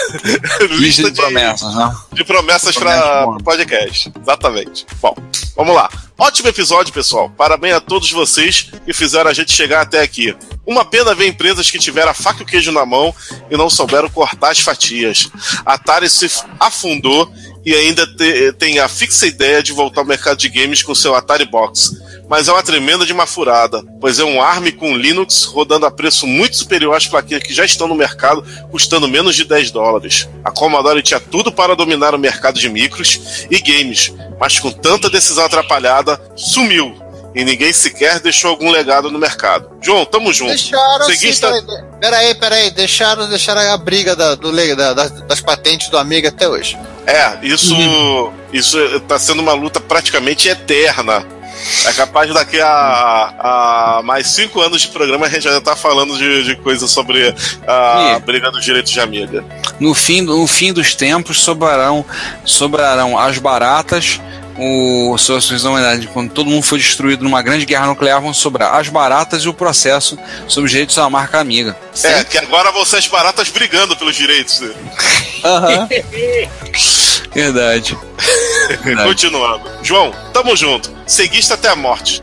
Lista 0.70 1.10
de 1.10 1.20
promessas, 1.20 1.74
né? 1.74 1.96
de 2.12 2.24
promessas 2.24 2.74
para 2.74 3.26
o 3.28 3.42
podcast. 3.42 4.12
Exatamente. 4.20 4.86
Bom, 5.00 5.14
vamos 5.56 5.74
lá. 5.74 5.90
Ótimo 6.18 6.48
episódio, 6.48 6.92
pessoal. 6.92 7.30
Parabéns 7.30 7.74
a 7.74 7.80
todos 7.80 8.10
vocês 8.10 8.70
que 8.84 8.92
fizeram 8.92 9.30
a 9.30 9.32
gente 9.32 9.52
chegar 9.52 9.80
até 9.80 10.00
aqui. 10.00 10.36
Uma 10.64 10.84
pena 10.84 11.14
ver 11.14 11.26
empresas 11.26 11.70
que 11.70 11.78
tiveram 11.78 12.12
a 12.12 12.14
faca 12.14 12.40
e 12.40 12.42
o 12.44 12.46
queijo 12.46 12.70
na 12.70 12.86
mão 12.86 13.14
e 13.50 13.56
não 13.56 13.68
souberam 13.68 14.08
cortar 14.08 14.50
as 14.50 14.60
fatias. 14.60 15.28
A 15.66 15.74
Atari 15.74 16.08
se 16.08 16.30
afundou 16.60 17.32
e 17.64 17.74
ainda 17.74 18.06
te- 18.06 18.52
tem 18.54 18.78
a 18.78 18.88
fixa 18.88 19.26
ideia 19.26 19.62
de 19.62 19.72
voltar 19.72 20.00
ao 20.02 20.06
mercado 20.06 20.36
de 20.38 20.48
games 20.48 20.82
com 20.82 20.94
seu 20.94 21.14
Atari 21.14 21.44
Box. 21.44 22.00
Mas 22.28 22.48
é 22.48 22.52
uma 22.52 22.62
tremenda 22.62 23.04
de 23.04 23.12
uma 23.12 23.26
furada, 23.26 23.82
pois 24.00 24.18
é 24.18 24.24
um 24.24 24.40
ARM 24.40 24.70
com 24.72 24.96
Linux 24.96 25.44
rodando 25.44 25.84
a 25.84 25.90
preço 25.90 26.26
muito 26.26 26.56
superior 26.56 26.96
às 26.96 27.06
plaquinhas 27.06 27.42
que 27.42 27.52
já 27.52 27.64
estão 27.64 27.86
no 27.86 27.94
mercado, 27.94 28.42
custando 28.70 29.06
menos 29.06 29.36
de 29.36 29.44
10 29.44 29.70
dólares. 29.70 30.26
A 30.42 30.50
Commodore 30.50 31.02
tinha 31.02 31.20
tudo 31.20 31.52
para 31.52 31.76
dominar 31.76 32.14
o 32.14 32.18
mercado 32.18 32.58
de 32.58 32.68
micros 32.70 33.20
e 33.50 33.58
games, 33.60 34.12
mas 34.40 34.58
com 34.58 34.70
tanta 34.70 35.10
decisão 35.10 35.44
atrapalhada, 35.44 36.18
sumiu. 36.36 36.96
E 37.34 37.44
ninguém 37.44 37.72
sequer 37.72 38.20
deixou 38.20 38.50
algum 38.50 38.70
legado 38.70 39.10
no 39.10 39.18
mercado. 39.18 39.70
João, 39.82 40.04
tamo 40.04 40.32
junto. 40.34 40.50
Deixaram 40.50 41.06
sim, 41.06 41.12
Seguista- 41.12 41.48
peraí, 41.48 41.64
peraí, 42.00 42.34
peraí, 42.34 42.70
deixaram, 42.70 43.28
deixaram 43.28 43.72
a 43.72 43.76
briga 43.78 44.14
da- 44.14 44.34
do, 44.34 44.52
da- 44.76 44.92
das, 44.92 45.10
das 45.22 45.40
patentes 45.40 45.88
do 45.88 45.96
Amiga 45.96 46.28
até 46.28 46.46
hoje. 46.48 46.76
É, 47.06 47.38
isso, 47.42 47.74
isso 48.52 49.00
tá 49.00 49.18
sendo 49.18 49.40
uma 49.42 49.52
luta 49.52 49.80
praticamente 49.80 50.48
eterna. 50.48 51.24
É 51.86 51.92
capaz 51.92 52.32
daqui 52.32 52.60
a, 52.60 52.68
a 52.68 54.02
mais 54.02 54.26
cinco 54.28 54.60
anos 54.60 54.82
de 54.82 54.88
programa 54.88 55.26
a 55.26 55.28
gente 55.28 55.44
já 55.44 55.60
tá 55.60 55.76
falando 55.76 56.16
de, 56.16 56.42
de 56.44 56.56
coisas 56.56 56.90
sobre 56.90 57.34
a 57.66 58.16
Ih. 58.16 58.20
briga 58.20 58.50
dos 58.50 58.64
direitos 58.64 58.90
de 58.90 59.00
amiga. 59.00 59.44
No 59.78 59.94
fim, 59.94 60.22
no 60.22 60.46
fim 60.46 60.72
dos 60.72 60.94
tempos 60.94 61.40
sobrarão, 61.40 62.04
sobrarão 62.44 63.18
as 63.18 63.38
baratas. 63.38 64.20
O, 64.56 65.16
dão 65.62 65.72
uma 65.72 65.80
olhada, 65.80 66.06
quando 66.08 66.30
todo 66.30 66.50
mundo 66.50 66.62
for 66.62 66.78
destruído 66.78 67.24
numa 67.24 67.42
grande 67.42 67.64
guerra 67.64 67.86
nuclear, 67.86 68.20
vão 68.20 68.34
sobrar 68.34 68.74
as 68.74 68.88
baratas 68.88 69.42
e 69.44 69.48
o 69.48 69.54
processo 69.54 70.18
sobre 70.46 70.66
os 70.66 70.70
direitos 70.70 70.96
da 70.96 71.08
marca 71.08 71.40
amiga. 71.40 71.76
É, 72.02 72.24
que 72.24 72.38
agora 72.38 72.70
vocês 72.72 73.06
baratas 73.06 73.48
brigando 73.48 73.96
pelos 73.96 74.14
direitos. 74.14 74.60
né? 74.60 74.74
Aham. 75.44 75.88
Verdade. 77.34 77.96
Verdade. 78.84 79.08
Continuando. 79.08 79.70
João, 79.82 80.12
tamo 80.32 80.54
junto. 80.54 80.90
Seguista 81.06 81.54
até 81.54 81.68
a 81.68 81.76
morte. 81.76 82.20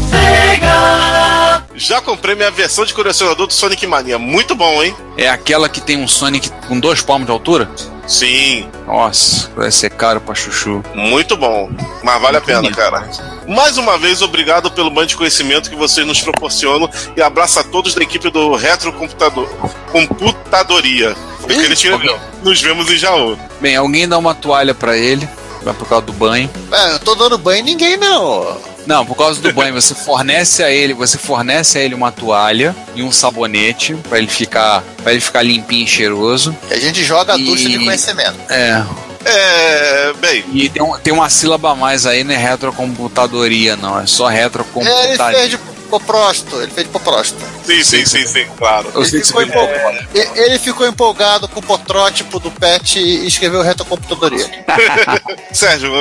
Já 1.75 2.01
comprei 2.01 2.35
minha 2.35 2.51
versão 2.51 2.85
de 2.85 2.93
colecionador 2.93 3.47
do 3.47 3.53
Sonic 3.53 3.85
Mania. 3.87 4.19
Muito 4.19 4.55
bom, 4.55 4.83
hein? 4.83 4.95
É 5.17 5.29
aquela 5.29 5.67
que 5.67 5.81
tem 5.81 5.97
um 5.97 6.07
Sonic 6.07 6.49
com 6.67 6.79
dois 6.79 7.01
palmos 7.01 7.25
de 7.25 7.31
altura? 7.31 7.69
Sim, 8.09 8.67
Nossa, 8.87 9.51
vai 9.55 9.69
ser 9.69 9.91
caro 9.91 10.19
pra 10.19 10.33
chuchu. 10.33 10.83
muito 10.95 11.37
bom. 11.37 11.69
Mas 12.03 12.19
vale 12.19 12.37
a 12.37 12.41
pena, 12.41 12.59
bonito, 12.61 12.75
cara. 12.75 13.07
Mais 13.47 13.77
uma 13.77 13.99
vez, 13.99 14.23
obrigado 14.23 14.71
pelo 14.71 14.89
banho 14.89 15.05
de 15.07 15.15
conhecimento 15.15 15.69
que 15.69 15.75
vocês 15.75 16.05
nos 16.07 16.19
proporcionam 16.19 16.89
e 17.15 17.21
abraço 17.21 17.59
a 17.59 17.63
todos 17.63 17.93
da 17.93 18.01
equipe 18.01 18.31
do 18.31 18.55
Retro 18.55 18.91
Computador, 18.93 19.47
Computadoria. 19.91 21.15
Foi 21.39 21.49
que 21.55 21.61
ele 21.61 21.73
escreveu. 21.75 22.19
Nos 22.43 22.59
vemos 22.59 22.89
em 22.91 22.97
Jaú. 22.97 23.37
Bem, 23.61 23.75
alguém 23.75 24.07
dá 24.07 24.17
uma 24.17 24.33
toalha 24.33 24.73
pra 24.73 24.97
ele, 24.97 25.27
vai 25.61 25.73
por 25.75 25.87
causa 25.87 26.05
do 26.07 26.13
banho. 26.13 26.49
É, 26.71 26.93
eu 26.93 26.99
tô 26.99 27.13
dando 27.13 27.37
banho 27.37 27.59
em 27.59 27.63
ninguém, 27.63 27.95
não. 27.95 28.57
Não, 28.89 29.05
por 29.05 29.15
causa 29.15 29.39
do 29.39 29.53
banho, 29.53 29.71
você 29.71 29.93
fornece 29.93 30.63
a 30.63 30.71
ele, 30.71 30.95
você 30.95 31.15
fornece 31.15 31.77
a 31.77 31.81
ele 31.83 31.93
uma 31.93 32.11
toalha 32.11 32.75
e 32.95 33.03
um 33.03 33.11
sabonete 33.11 33.93
pra 34.09 34.17
ele 34.17 34.25
ficar, 34.25 34.81
para 35.03 35.11
ele 35.11 35.21
ficar 35.21 35.43
limpinho 35.43 35.83
e 35.83 35.87
cheiroso. 35.87 36.57
E 36.71 36.73
a 36.73 36.79
gente 36.79 37.03
joga 37.03 37.33
a 37.35 37.37
E- 37.37 37.45
ducha 37.45 37.69
de 37.69 37.77
conhecimento. 37.85 38.33
É. 38.49 38.83
É, 39.25 40.13
bem, 40.19 40.43
E 40.53 40.69
tem, 40.69 40.81
um- 40.81 40.97
tem 40.97 41.13
uma 41.13 41.29
sílaba 41.29 41.73
a 41.73 41.75
mais 41.75 42.07
aí, 42.07 42.23
não 42.23 42.33
é 42.33 42.37
retrocomputadoria, 42.37 43.75
não, 43.75 43.99
é 43.99 44.07
só 44.07 44.27
É, 44.27 44.33
ele 44.33 44.41
retrocomputaria. 44.43 45.59
Fez 45.89 45.93
de 45.93 46.05
popróstito, 46.05 46.61
ele 46.61 46.71
fez 46.71 46.87
de 46.87 46.93
popróstito. 46.93 47.43
sim, 47.65 47.83
sim, 47.83 48.05
sim, 48.05 48.27
sim, 48.27 48.45
claro. 48.57 48.91
Ele 48.95 49.05
ficou, 49.05 49.23
você 49.25 49.33
foi 49.33 49.43
empolgado, 49.45 49.97
e- 50.13 50.39
ele 50.39 50.59
ficou 50.59 50.87
empolgado 50.87 51.47
com 51.47 51.59
o 51.59 51.63
potrótipo 51.63 52.39
do 52.39 52.51
pet 52.51 52.99
e 52.99 53.27
escreveu 53.27 53.61
retrocomputadoria. 53.61 54.49
Sérgio, 55.53 55.91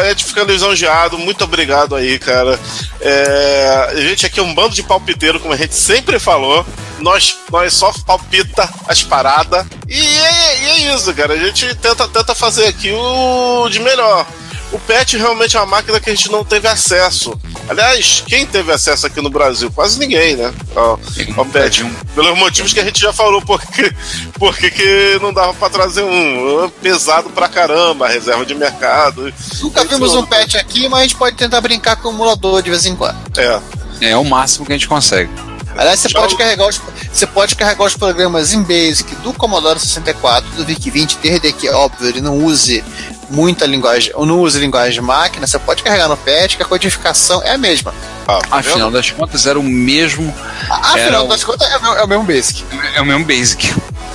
a 0.00 0.08
gente 0.08 0.24
fica 0.24 0.42
lisonjeado, 0.44 1.18
muito 1.18 1.44
obrigado 1.44 1.96
aí, 1.96 2.18
cara. 2.18 2.58
É, 3.00 3.88
a 3.90 4.00
gente 4.00 4.26
aqui 4.26 4.38
é 4.40 4.42
um 4.42 4.54
bando 4.54 4.74
de 4.74 4.82
palpiteiro, 4.82 5.40
como 5.40 5.52
a 5.54 5.56
gente 5.56 5.74
sempre 5.74 6.18
falou. 6.18 6.64
Nós, 7.00 7.36
nós 7.50 7.74
só 7.74 7.92
palpita 8.06 8.68
as 8.86 9.02
paradas. 9.02 9.66
E 9.88 10.00
é, 10.00 10.58
e 10.62 10.66
é 10.88 10.94
isso, 10.94 11.12
cara. 11.14 11.34
A 11.34 11.38
gente 11.38 11.74
tenta, 11.76 12.06
tenta 12.06 12.32
fazer 12.34 12.66
aqui 12.68 12.92
o 12.92 13.68
de 13.68 13.80
melhor. 13.80 14.24
O 14.72 14.78
PET 14.78 15.18
realmente 15.18 15.54
é 15.54 15.60
uma 15.60 15.66
máquina 15.66 16.00
que 16.00 16.08
a 16.08 16.14
gente 16.14 16.30
não 16.30 16.42
teve 16.42 16.66
acesso. 16.66 17.38
Aliás, 17.68 18.24
quem 18.26 18.46
teve 18.46 18.72
acesso 18.72 19.06
aqui 19.06 19.20
no 19.20 19.28
Brasil? 19.28 19.70
Quase 19.70 19.98
ninguém, 19.98 20.34
né? 20.34 20.52
Ao, 20.74 20.98
ao 21.36 21.44
PET. 21.44 21.84
Pelos 22.14 22.38
motivos 22.38 22.72
que 22.72 22.80
a 22.80 22.84
gente 22.84 22.98
já 22.98 23.12
falou, 23.12 23.42
porque, 23.42 23.94
porque 24.38 24.70
que 24.70 25.18
não 25.20 25.32
dava 25.32 25.52
pra 25.52 25.68
trazer 25.68 26.02
um. 26.02 26.70
Pesado 26.80 27.28
pra 27.30 27.48
caramba, 27.48 28.08
reserva 28.08 28.46
de 28.46 28.54
mercado. 28.54 29.32
Nunca 29.60 29.84
vimos 29.84 30.14
um 30.14 30.24
pet 30.24 30.56
aqui, 30.56 30.88
mas 30.88 31.00
a 31.00 31.02
gente 31.02 31.16
pode 31.16 31.36
tentar 31.36 31.60
brincar 31.60 31.96
com 31.96 32.08
o 32.08 32.12
emulador 32.12 32.62
de 32.62 32.70
vez 32.70 32.86
em 32.86 32.96
quando. 32.96 33.18
É. 33.36 33.60
É 34.00 34.16
o 34.16 34.24
máximo 34.24 34.64
que 34.64 34.72
a 34.72 34.74
gente 34.74 34.88
consegue. 34.88 35.30
Aliás, 35.76 36.00
você 36.00 36.08
pode, 36.10 36.36
carregar 36.36 36.68
os, 36.68 36.80
você 37.10 37.26
pode 37.26 37.54
carregar 37.54 37.84
os 37.84 37.96
programas 37.96 38.52
em 38.52 38.62
Basic 38.62 39.14
do 39.16 39.32
Commodore 39.32 39.78
64, 39.78 40.50
do 40.50 40.64
VIC-20, 40.66 41.18
desde 41.22 41.52
que, 41.52 41.68
óbvio, 41.70 42.08
ele 42.08 42.20
não 42.20 42.44
use 42.44 42.84
muita 43.32 43.66
linguagem, 43.66 44.12
ou 44.14 44.24
não 44.26 44.40
use 44.40 44.58
linguagem 44.58 44.92
de 44.92 45.00
máquina, 45.00 45.46
você 45.46 45.58
pode 45.58 45.82
carregar 45.82 46.08
no 46.08 46.16
PET, 46.16 46.56
que 46.56 46.62
a 46.62 46.66
codificação 46.66 47.42
é 47.42 47.52
a 47.52 47.58
mesma. 47.58 47.92
Ah, 48.28 48.38
tá? 48.38 48.58
Afinal 48.58 48.90
das 48.90 49.10
contas, 49.10 49.46
era 49.46 49.58
o 49.58 49.62
mesmo. 49.62 50.32
Afinal 50.70 51.24
o- 51.24 51.28
das 51.28 51.42
contas, 51.42 51.68
é 51.70 51.78
o, 51.78 51.94
é 51.96 52.04
o 52.04 52.08
mesmo 52.08 52.24
Basic. 52.24 52.64
É 52.94 53.00
o 53.00 53.04
mesmo 53.04 53.24
basic. 53.24 53.74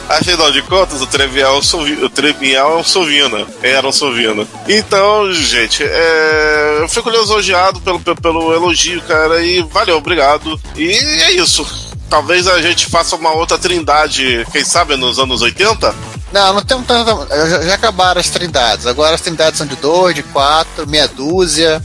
Afinal 0.09 0.49
de 0.53 0.61
contas, 0.61 1.01
o 1.01 1.07
Trevial, 1.07 1.61
Sovi- 1.61 2.01
o 2.01 2.09
Trevial 2.09 2.77
é 2.77 2.79
um 2.79 2.83
Sovina. 2.83 3.45
Era 3.61 3.85
um 3.85 3.91
Sovina. 3.91 4.47
Então, 4.69 5.33
gente, 5.33 5.83
é... 5.83 6.77
eu 6.79 6.87
fico 6.87 7.09
lisonjeado 7.09 7.81
pelo, 7.81 7.99
pelo 7.99 8.53
elogio, 8.53 9.01
cara, 9.01 9.43
e 9.43 9.61
valeu, 9.63 9.97
obrigado. 9.97 10.57
E 10.77 10.89
é 11.23 11.31
isso. 11.31 11.65
Talvez 12.09 12.47
a 12.47 12.61
gente 12.61 12.85
faça 12.85 13.17
uma 13.17 13.33
outra 13.33 13.57
trindade, 13.57 14.47
quem 14.53 14.63
sabe 14.63 14.95
nos 14.95 15.19
anos 15.19 15.41
80? 15.41 15.93
Não, 16.31 16.53
não 16.53 16.61
tem 16.61 16.81
tanta. 16.83 17.27
Já, 17.47 17.61
já 17.61 17.73
acabaram 17.75 18.19
as 18.19 18.29
trindades. 18.29 18.85
Agora 18.85 19.15
as 19.15 19.21
trindades 19.21 19.57
são 19.57 19.67
de 19.67 19.75
dois, 19.77 20.13
de 20.15 20.23
quatro, 20.23 20.87
meia 20.87 21.07
dúzia. 21.07 21.81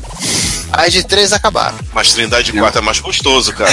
As 0.72 0.90
de 0.92 1.04
três 1.04 1.32
acabaram. 1.34 1.78
Mas 1.92 2.14
trindade 2.14 2.50
de 2.50 2.58
4 2.58 2.78
é 2.78 2.82
mais 2.82 2.98
gostoso, 2.98 3.52
cara. 3.52 3.70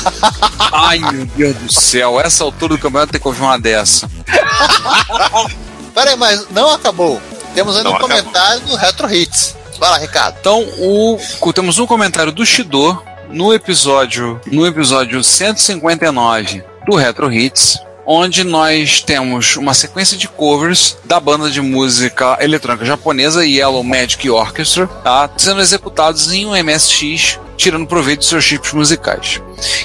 Ai, 0.72 0.98
meu 0.98 1.26
Deus 1.26 1.54
do 1.56 1.70
céu, 1.72 2.18
essa 2.18 2.42
altura 2.42 2.74
do 2.76 2.80
campeonato 2.80 3.12
tem 3.12 3.20
que 3.20 3.28
ouvir 3.28 3.42
uma 3.42 3.58
dessa. 3.58 4.10
Pera 5.94 6.10
aí, 6.10 6.16
mas 6.16 6.46
não 6.50 6.70
acabou. 6.70 7.20
Temos 7.54 7.76
ainda 7.76 7.84
Não 7.90 7.92
um 7.92 7.96
acabou. 7.96 8.16
comentário 8.16 8.60
do 8.60 8.74
Retro 8.74 9.12
Hits. 9.12 9.54
Vai 9.78 9.90
lá, 9.90 9.98
Ricardo. 9.98 10.36
Então, 10.40 10.62
o, 10.78 11.18
temos 11.52 11.78
um 11.78 11.86
comentário 11.86 12.32
do 12.32 12.44
Shido 12.46 13.02
no 13.28 13.52
episódio, 13.52 14.40
no 14.46 14.66
episódio 14.66 15.22
159 15.22 16.64
do 16.86 16.96
Retro 16.96 17.30
Hits, 17.32 17.78
onde 18.12 18.42
nós 18.42 19.00
temos 19.00 19.54
uma 19.54 19.72
sequência 19.72 20.18
de 20.18 20.26
covers 20.26 20.96
da 21.04 21.20
banda 21.20 21.48
de 21.48 21.60
música 21.60 22.36
eletrônica 22.40 22.84
japonesa 22.84 23.46
Yellow 23.46 23.84
Magic 23.84 24.28
Orchestra, 24.28 24.88
tá, 24.88 25.30
sendo 25.36 25.60
executados 25.60 26.32
em 26.32 26.44
um 26.44 26.50
MSX, 26.50 27.38
tirando 27.56 27.86
proveito 27.86 28.20
de 28.20 28.26
seus 28.26 28.42
chips 28.42 28.72
musicais. 28.72 29.40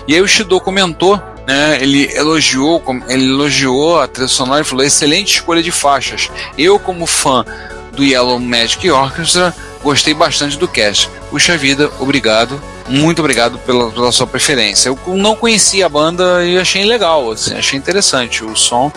E 0.08 0.16
aí 0.16 0.22
o 0.22 0.28
Shido 0.28 0.60
comentou 0.60 1.22
né, 1.46 1.78
ele 1.80 2.12
elogiou, 2.16 2.82
ele 3.08 3.26
elogiou 3.26 4.02
a 4.02 4.08
trilha 4.08 4.28
sonora 4.28 4.62
e 4.62 4.66
falou: 4.66 4.84
excelente 4.84 5.36
escolha 5.36 5.62
de 5.62 5.72
faixas. 5.72 6.32
Eu, 6.58 6.80
como 6.80 7.06
fã 7.06 7.46
do 7.92 8.04
Yellow 8.04 8.40
Magic 8.40 8.90
Orchestra, 8.90 9.56
gostei 9.84 10.16
bastante 10.16 10.58
do 10.58 10.68
cast. 10.68 11.12
Puxa 11.30 11.56
vida, 11.56 11.92
obrigado. 12.00 12.60
Muito 12.88 13.20
obrigado 13.20 13.58
pela, 13.60 13.90
pela 13.92 14.12
sua 14.12 14.28
preferência. 14.28 14.90
Eu 14.90 15.00
não 15.16 15.36
conhecia 15.36 15.86
a 15.88 15.90
banda 15.90 16.46
e 16.46 16.58
achei 16.58 16.84
legal, 16.86 17.32
assim, 17.32 17.56
achei 17.58 17.78
interessante 17.80 18.44
o 18.44 18.56
som, 18.56 18.92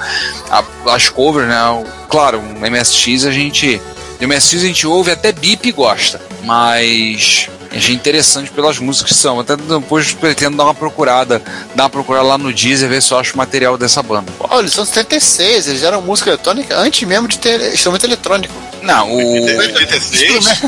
a, 0.51 0.63
as 0.93 1.09
covers, 1.09 1.49
né? 1.49 1.63
O- 1.71 1.85
claro, 2.09 2.39
o 2.39 2.71
MSX 2.71 3.25
a 3.25 3.31
gente. 3.31 3.81
O 4.21 4.25
MSX 4.27 4.63
a 4.63 4.67
gente 4.67 4.87
ouve 4.87 5.11
até 5.11 5.33
bip 5.33 5.69
e 5.69 5.73
gosta, 5.73 6.21
mas 6.45 7.49
achei 7.75 7.95
interessante 7.95 8.51
pelas 8.51 8.79
músicas 8.79 9.13
que 9.13 9.17
são. 9.19 9.39
Até 9.41 9.57
depois 9.57 10.13
pretendo 10.13 10.57
dar 10.57 10.65
uma 10.65 10.75
procurada, 10.75 11.41
dar 11.75 11.85
uma 11.85 11.91
procurada 11.91 12.27
lá 12.27 12.37
no 12.37 12.53
Deezer, 12.53 12.89
ver 12.89 13.01
se 13.01 13.13
eu 13.13 13.19
acho 13.19 13.37
material 13.39 13.79
dessa 13.79 14.03
banda. 14.03 14.31
Olha, 14.41 14.61
eles 14.63 14.73
são 14.73 14.85
76, 14.85 15.69
eles 15.69 15.83
eram 15.83 16.03
música 16.03 16.31
eletrônica 16.31 16.77
antes 16.77 17.07
mesmo 17.09 17.29
de 17.29 17.39
ter 17.39 17.73
instrumento 17.73 18.05
eletrônico. 18.05 18.53
Não, 18.83 19.11
o. 19.13 19.45
86? 19.45 20.63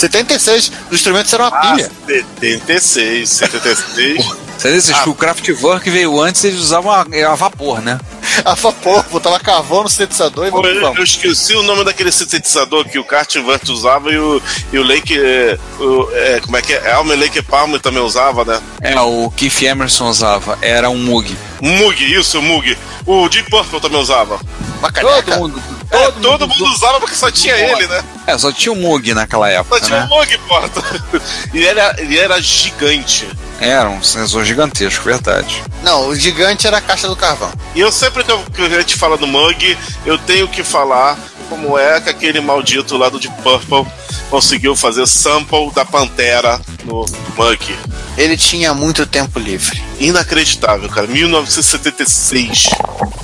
76, 0.00 0.72
os 0.88 0.92
instrumentos 0.94 1.32
eram 1.32 1.48
uma 1.48 1.56
Ah, 1.58 1.72
pilha. 1.74 1.90
76, 2.06 3.28
76. 3.28 4.24
Você 4.60 4.72
diz, 4.74 4.90
Ah. 4.90 5.08
o 5.08 5.14
Kraftwerk 5.14 5.88
veio 5.88 6.20
antes, 6.20 6.44
eles 6.44 6.60
usavam 6.60 6.92
a, 6.92 7.00
a 7.30 7.34
vapor, 7.34 7.80
né? 7.80 7.98
A 8.44 8.54
vapor, 8.54 9.02
botava 9.10 9.40
carvão 9.40 9.82
no 9.84 9.88
sintetizador 9.88 10.46
e 10.46 10.50
Pô, 10.50 10.60
vamos, 10.60 10.76
eu, 10.76 10.80
vamos. 10.82 10.98
eu 10.98 11.04
esqueci 11.04 11.54
o 11.54 11.62
nome 11.62 11.82
daquele 11.82 12.12
sintetizador 12.12 12.84
que 12.84 12.98
o 12.98 13.04
Cartwright 13.04 13.70
usava 13.72 14.10
e 14.12 14.18
o, 14.18 14.40
e 14.70 14.78
o 14.78 14.82
Lake. 14.82 15.18
eh, 15.18 15.58
o, 15.78 16.08
é, 16.12 16.40
como 16.40 16.56
é 16.58 16.62
que 16.62 16.74
é? 16.74 16.92
Alme 16.92 17.16
Lake 17.16 17.40
Palmer 17.42 17.80
também 17.80 18.02
usava, 18.02 18.44
né? 18.44 18.60
É, 18.82 19.00
o 19.00 19.30
Keith 19.30 19.62
Emerson 19.62 20.08
usava, 20.10 20.58
era 20.60 20.90
um 20.90 20.98
Moog. 20.98 21.34
Mug, 21.60 22.14
isso, 22.14 22.38
o 22.38 22.42
Mug. 22.42 22.76
O 23.06 23.28
Deep 23.30 23.50
Purple 23.50 23.80
também 23.80 23.98
usava. 24.00 24.38
Uma 24.78 24.92
caneca. 24.92 25.22
Todo 25.22 25.38
mundo. 25.38 25.62
É, 25.90 26.10
todo 26.12 26.46
mundo 26.46 26.64
usava 26.66 27.00
porque 27.00 27.14
só 27.16 27.30
tinha 27.30 27.54
ele, 27.56 27.86
né? 27.86 28.04
É, 28.26 28.38
só 28.38 28.52
tinha 28.52 28.72
o 28.72 28.76
Moog 28.76 29.12
naquela 29.12 29.46
Só 29.46 29.52
época, 29.52 29.80
tinha 29.80 30.00
né? 30.00 30.06
o 30.06 30.08
Mug, 30.08 30.38
porta. 30.48 30.82
E 31.52 31.66
era, 31.66 31.96
ele 31.98 32.16
era 32.18 32.40
gigante. 32.40 33.28
Era 33.60 33.88
um 33.88 34.02
sensor 34.02 34.44
gigantesco, 34.44 35.04
verdade. 35.04 35.62
Não, 35.82 36.08
o 36.08 36.14
gigante 36.14 36.66
era 36.66 36.78
a 36.78 36.80
caixa 36.80 37.08
do 37.08 37.16
carvão. 37.16 37.50
E 37.74 37.80
eu 37.80 37.90
sempre 37.90 38.22
que, 38.22 38.30
eu, 38.30 38.38
que 38.54 38.62
a 38.62 38.80
gente 38.80 38.96
fala 38.96 39.16
do 39.16 39.26
Mug, 39.26 39.76
eu 40.06 40.16
tenho 40.18 40.46
que 40.48 40.62
falar 40.62 41.18
como 41.48 41.76
é 41.76 42.00
que 42.00 42.08
aquele 42.08 42.40
maldito 42.40 42.96
lá 42.96 43.08
do 43.08 43.18
Deep 43.18 43.34
Purple 43.42 43.84
conseguiu 44.30 44.74
fazer 44.76 45.06
sample 45.06 45.70
da 45.74 45.84
Pantera 45.84 46.60
no 46.84 47.04
Mug. 47.36 47.76
Ele 48.16 48.36
tinha 48.36 48.72
muito 48.72 49.04
tempo 49.06 49.38
livre. 49.38 49.82
Inacreditável, 49.98 50.88
cara. 50.88 51.06
1976 51.06 52.68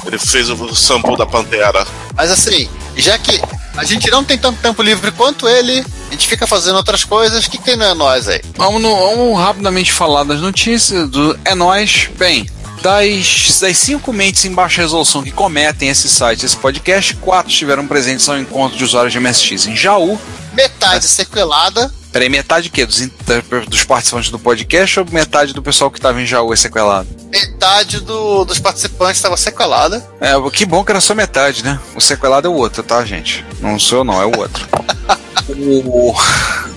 ele 0.06 0.18
fez 0.18 0.48
o 0.50 0.74
sample 0.74 1.16
da 1.16 1.26
Pantera. 1.26 1.86
Mas 2.14 2.30
assim, 2.30 2.68
já 2.96 3.18
que 3.18 3.40
a 3.76 3.84
gente 3.84 4.10
não 4.10 4.22
tem 4.24 4.38
tanto 4.38 4.60
tempo 4.60 4.82
livre 4.82 5.10
quanto 5.12 5.48
ele, 5.48 5.84
a 6.08 6.12
gente 6.12 6.28
fica 6.28 6.46
fazendo 6.46 6.76
outras 6.76 7.04
coisas, 7.04 7.44
o 7.44 7.50
que, 7.50 7.58
que 7.58 7.64
tem 7.64 7.76
no 7.76 7.94
nós 7.94 8.28
aí? 8.28 8.40
Vamos, 8.56 8.80
no- 8.80 8.96
vamos 8.96 9.38
rapidamente 9.38 9.92
falar 9.92 10.24
das 10.24 10.40
notícias 10.40 11.08
do 11.10 11.38
É 11.44 11.54
Nós. 11.54 12.08
Bem, 12.16 12.48
das, 12.82 13.58
das 13.60 13.76
cinco 13.78 14.12
mentes 14.12 14.44
em 14.44 14.52
baixa 14.54 14.80
resolução 14.80 15.22
que 15.22 15.30
cometem 15.32 15.88
esse 15.88 16.08
site, 16.08 16.46
esse 16.46 16.56
podcast, 16.56 17.14
quatro 17.16 17.50
estiveram 17.50 17.86
presentes 17.86 18.28
ao 18.28 18.38
encontro 18.38 18.78
de 18.78 18.84
usuários 18.84 19.12
de 19.12 19.18
MSX 19.20 19.66
em 19.66 19.76
Jaú. 19.76 20.18
Metade 20.56 21.06
sequelada, 21.08 21.92
Peraí, 22.12 22.30
metade 22.30 22.70
que 22.70 22.86
dos, 22.86 23.02
in- 23.02 23.10
da- 23.26 23.40
dos 23.68 23.84
participantes 23.84 24.30
do 24.30 24.38
podcast 24.38 25.00
ou 25.00 25.06
metade 25.10 25.52
do 25.52 25.62
pessoal 25.62 25.90
que 25.90 25.98
estava 25.98 26.18
em 26.20 26.24
Jaú 26.24 26.50
é 26.52 26.56
sequelado? 26.56 27.06
metade 27.30 28.00
do- 28.00 28.44
dos 28.46 28.58
participantes 28.58 29.16
estava 29.18 29.36
sequelada. 29.36 30.02
É, 30.18 30.32
que 30.50 30.64
bom 30.64 30.82
que 30.82 30.92
era 30.92 31.00
só 31.00 31.14
metade, 31.14 31.62
né? 31.62 31.78
O 31.94 32.00
sequelado 32.00 32.46
é 32.48 32.50
o 32.50 32.54
outro, 32.54 32.82
tá, 32.82 33.04
gente? 33.04 33.44
Não 33.60 33.78
sou 33.78 33.98
eu, 33.98 34.04
não, 34.04 34.20
é 34.22 34.24
o 34.24 34.38
outro. 34.38 34.66
o, 35.54 36.14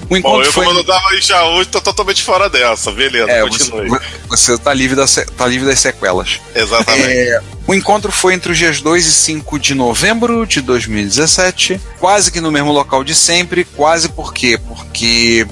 o 0.09 0.13
Bom, 0.13 0.17
encontro 0.17 0.45
eu 0.45 0.51
foi. 0.53 0.65
como 0.65 0.77
não 0.77 0.83
tava 0.83 1.15
em 1.15 1.21
Jaú, 1.21 1.65
tô 1.65 1.79
totalmente 1.79 2.23
fora 2.23 2.49
dessa. 2.49 2.91
Beleza, 2.91 3.29
É, 3.31 3.41
você, 3.41 3.69
continue. 3.71 3.99
você 4.27 4.57
tá 4.57 4.73
livre, 4.73 4.95
da, 4.95 5.05
tá 5.37 5.45
livre 5.47 5.67
das 5.67 5.79
sequelas. 5.79 6.39
Exatamente. 6.55 7.07
É, 7.09 7.41
o 7.67 7.73
encontro 7.75 8.11
foi 8.11 8.33
entre 8.33 8.51
os 8.51 8.57
dias 8.57 8.81
2 8.81 9.05
e 9.05 9.11
5 9.11 9.59
de 9.59 9.75
novembro 9.75 10.45
de 10.47 10.61
2017, 10.61 11.79
quase 11.99 12.31
que 12.31 12.41
no 12.41 12.51
mesmo 12.51 12.71
local 12.71 13.03
de 13.03 13.13
sempre. 13.13 13.63
Quase 13.63 14.09
por 14.09 14.33
quê? 14.33 14.59
Porque 14.67 15.45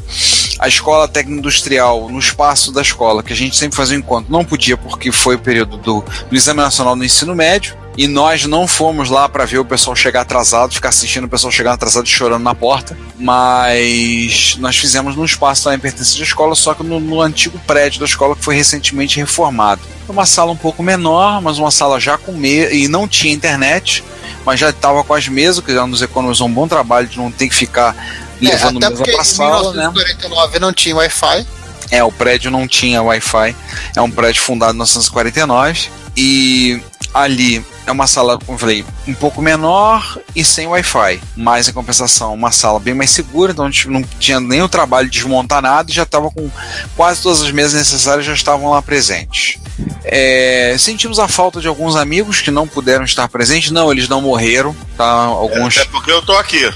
a 0.60 0.68
escola 0.68 1.08
técnica 1.08 1.38
industrial, 1.40 2.10
no 2.10 2.18
espaço 2.18 2.72
da 2.72 2.82
escola, 2.82 3.22
que 3.22 3.34
a 3.34 3.36
gente 3.36 3.56
sempre 3.56 3.78
fazia 3.78 3.96
o 3.96 4.00
encontro, 4.00 4.32
não 4.32 4.44
podia 4.44 4.76
porque 4.76 5.12
foi 5.12 5.36
o 5.36 5.40
período 5.40 5.78
do, 5.78 6.04
do 6.30 6.36
Exame 6.36 6.62
Nacional 6.62 6.96
do 6.96 7.06
Ensino 7.06 7.36
Médio. 7.36 7.76
E 7.98 8.08
nós 8.08 8.46
não 8.46 8.68
fomos 8.68 9.10
lá 9.10 9.28
para 9.28 9.44
ver 9.44 9.58
o 9.58 9.66
pessoal 9.66 9.96
chegar 9.96 10.22
atrasado, 10.22 10.72
ficar 10.72 10.90
assistindo 10.90 11.24
o 11.24 11.28
pessoal 11.28 11.52
chegar 11.52 11.74
atrasado 11.74 12.06
e 12.06 12.10
chorando 12.10 12.44
na 12.44 12.54
porta. 12.54 12.96
Mas 13.18 14.56
nós 14.60 14.78
fizemos 14.78 15.16
num 15.16 15.26
espaço 15.26 15.72
em 15.72 15.80
pertença 15.80 16.20
à 16.20 16.22
escola, 16.22 16.54
só 16.54 16.76
que 16.76 16.84
no, 16.84 17.00
no 17.00 17.20
antigo 17.20 17.60
prédio 17.66 18.00
da 18.00 18.06
escola 18.06 18.36
que 18.36 18.44
foi 18.44 18.56
recentemente 18.56 19.18
reformado. 19.18 19.82
Uma 20.08 20.28
sala 20.28 20.52
um 20.52 20.56
pouco 20.56 20.84
menor, 20.84 21.42
mas 21.42 21.58
uma 21.58 21.72
sala 21.72 22.00
já 22.00 22.20
com 22.20 22.34
mesa 22.34 22.72
e 22.72 22.88
não 22.88 23.08
tinha 23.08 23.34
internet, 23.34 24.04
mas 24.46 24.60
já 24.60 24.70
estava 24.70 25.04
com 25.04 25.16
as 25.16 25.28
mesas, 25.28 25.66
que 25.66 25.74
já 25.74 25.88
nos 25.88 26.04
economizou 26.04 26.48
um 26.48 26.54
bom 26.54 26.68
trabalho 26.68 27.08
de 27.08 27.18
não 27.18 27.32
ter 27.32 27.50
que 27.50 27.56
ficar 27.56 27.96
levando 28.40 28.84
é, 28.84 28.90
mesa 28.90 29.04
para 29.04 29.14
em 29.14 29.24
sala, 29.24 29.74
né? 29.74 29.90
1949 29.90 30.60
não 30.60 30.72
tinha 30.72 30.96
Wi-Fi. 30.96 31.48
É, 31.90 32.04
o 32.04 32.12
prédio 32.12 32.52
não 32.52 32.68
tinha 32.68 33.02
Wi-Fi. 33.02 33.56
É 33.96 34.02
um 34.02 34.12
prédio 34.12 34.42
fundado 34.42 34.74
em 34.74 34.76
1949. 34.76 35.90
E 36.16 36.82
ali 37.22 37.66
é 37.86 37.92
uma 37.92 38.06
sala, 38.06 38.38
como 38.38 38.56
eu 38.56 38.60
falei, 38.60 38.86
um 39.08 39.14
pouco 39.14 39.42
menor 39.42 40.20
e 40.36 40.44
sem 40.44 40.68
Wi-Fi. 40.68 41.22
Mas, 41.36 41.68
em 41.68 41.74
compensação, 41.74 42.34
uma 42.34 42.52
sala 42.52 42.80
bem 42.80 42.94
mais 42.94 43.12
segura. 43.12 43.52
Então, 43.54 43.66
a 43.66 43.70
gente 43.70 43.88
não 43.88 44.04
tinha 44.20 44.40
nem 44.40 44.62
o 44.62 44.68
trabalho 44.68 45.10
de 45.10 45.18
desmontar 45.20 45.62
nada 45.62 45.90
e 45.90 45.94
já 45.94 46.04
estava 46.04 46.30
com 46.30 46.50
quase 46.96 47.22
todas 47.22 47.42
as 47.42 47.52
mesas 47.52 47.74
necessárias 47.74 48.26
já 48.26 48.34
estavam 48.34 48.72
lá 48.72 48.82
presentes. 48.82 49.58
É, 50.04 50.76
sentimos 50.78 51.18
a 51.20 51.28
falta 51.28 51.62
de 51.62 51.68
alguns 51.68 51.96
amigos 51.96 52.42
que 52.42 52.52
não 52.52 52.68
puderam 52.68 53.06
estar 53.06 53.28
presentes. 53.30 53.72
Não, 53.72 53.92
eles 53.92 54.10
não 54.10 54.22
morreram. 54.22 54.76
Tá? 54.98 55.06
Alguns. 55.06 55.78
É 55.78 55.86
porque 55.86 56.12
eu 56.12 56.22
tô 56.22 56.34
aqui. 56.34 56.70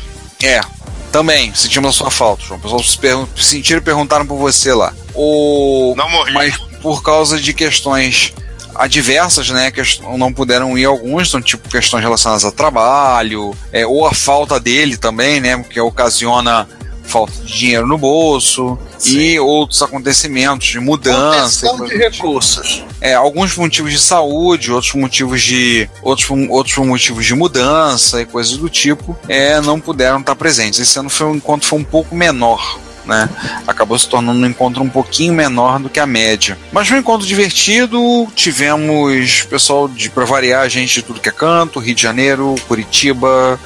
É, 0.44 0.62
também, 1.12 1.54
sentimos 1.54 1.90
a 1.90 1.98
sua 1.98 2.12
falta, 2.12 2.44
João. 2.44 2.60
Pessoal 2.60 2.82
se 2.84 2.98
pergun- 2.98 3.28
sentiram 3.36 3.80
e 3.80 3.84
perguntaram 3.84 4.26
por 4.26 4.38
você 4.38 4.74
lá. 4.74 4.94
O... 5.14 5.94
Não 5.98 6.10
morri. 6.10 6.34
Mas 6.34 6.58
por 6.82 7.04
causa 7.04 7.40
de 7.40 7.54
questões 7.54 8.34
adversas, 8.82 9.50
né, 9.50 9.72
que 9.72 9.82
não 10.18 10.34
puderam 10.34 10.78
ir 10.78 10.86
alguns, 10.86 11.30
então, 11.30 11.42
tipo, 11.42 11.70
questões 11.70 12.02
relacionadas 12.02 12.44
a 12.44 12.52
trabalho, 12.52 13.56
é, 13.72 13.86
ou 13.86 14.06
a 14.06 14.14
falta 14.14 14.60
dele 14.60 14.98
também, 14.98 15.40
né, 15.40 15.64
que 15.70 15.80
ocasiona 15.80 16.68
falta 17.04 17.34
de 17.44 17.54
dinheiro 17.54 17.86
no 17.86 17.98
bolso 17.98 18.80
e 19.06 19.38
outros 19.40 19.82
acontecimentos 19.82 20.68
de 20.68 20.80
mudança. 20.80 21.68
Contenção 21.68 21.86
de 21.86 21.92
tipo. 21.92 22.04
recursos. 22.04 22.86
É, 23.02 23.14
alguns 23.14 23.56
motivos 23.58 23.92
de 23.92 24.00
saúde, 24.00 24.72
outros 24.72 24.94
motivos 24.94 25.42
de 25.42 25.90
outros 26.02 26.30
outros 26.50 26.78
motivos 26.78 27.26
de 27.26 27.36
mudança 27.36 28.22
e 28.22 28.26
coisas 28.26 28.56
do 28.56 28.70
tipo, 28.70 29.18
é, 29.28 29.60
não 29.60 29.80
puderam 29.80 30.20
estar 30.20 30.36
presentes. 30.36 30.80
Esse 30.80 30.98
ano 30.98 31.10
foi 31.10 31.28
um 31.28 31.36
encontro 31.36 31.68
foi 31.68 31.80
um 31.80 31.84
pouco 31.84 32.16
menor. 32.16 32.80
Né? 33.06 33.30
Acabou 33.68 33.98
se 33.98 34.08
tornando 34.08 34.40
um 34.40 34.46
encontro 34.46 34.84
um 34.84 34.90
pouquinho 34.90 35.34
menor 35.34 35.80
do 35.80 35.90
que 35.90 36.00
a 36.00 36.06
média. 36.06 36.58
Mas 36.72 36.88
foi 36.88 36.98
um 36.98 37.00
encontro 37.00 37.26
divertido. 37.26 38.28
Tivemos 38.36 39.44
pessoal 39.44 39.88
de 39.88 40.10
para 40.10 40.26
variar, 40.26 40.70
gente 40.70 40.96
de 40.96 41.02
tudo 41.02 41.20
que 41.20 41.30
é 41.30 41.32
canto, 41.32 41.80
Rio 41.80 41.96
de 41.96 42.02
Janeiro, 42.02 42.56
Curitiba, 42.68 43.60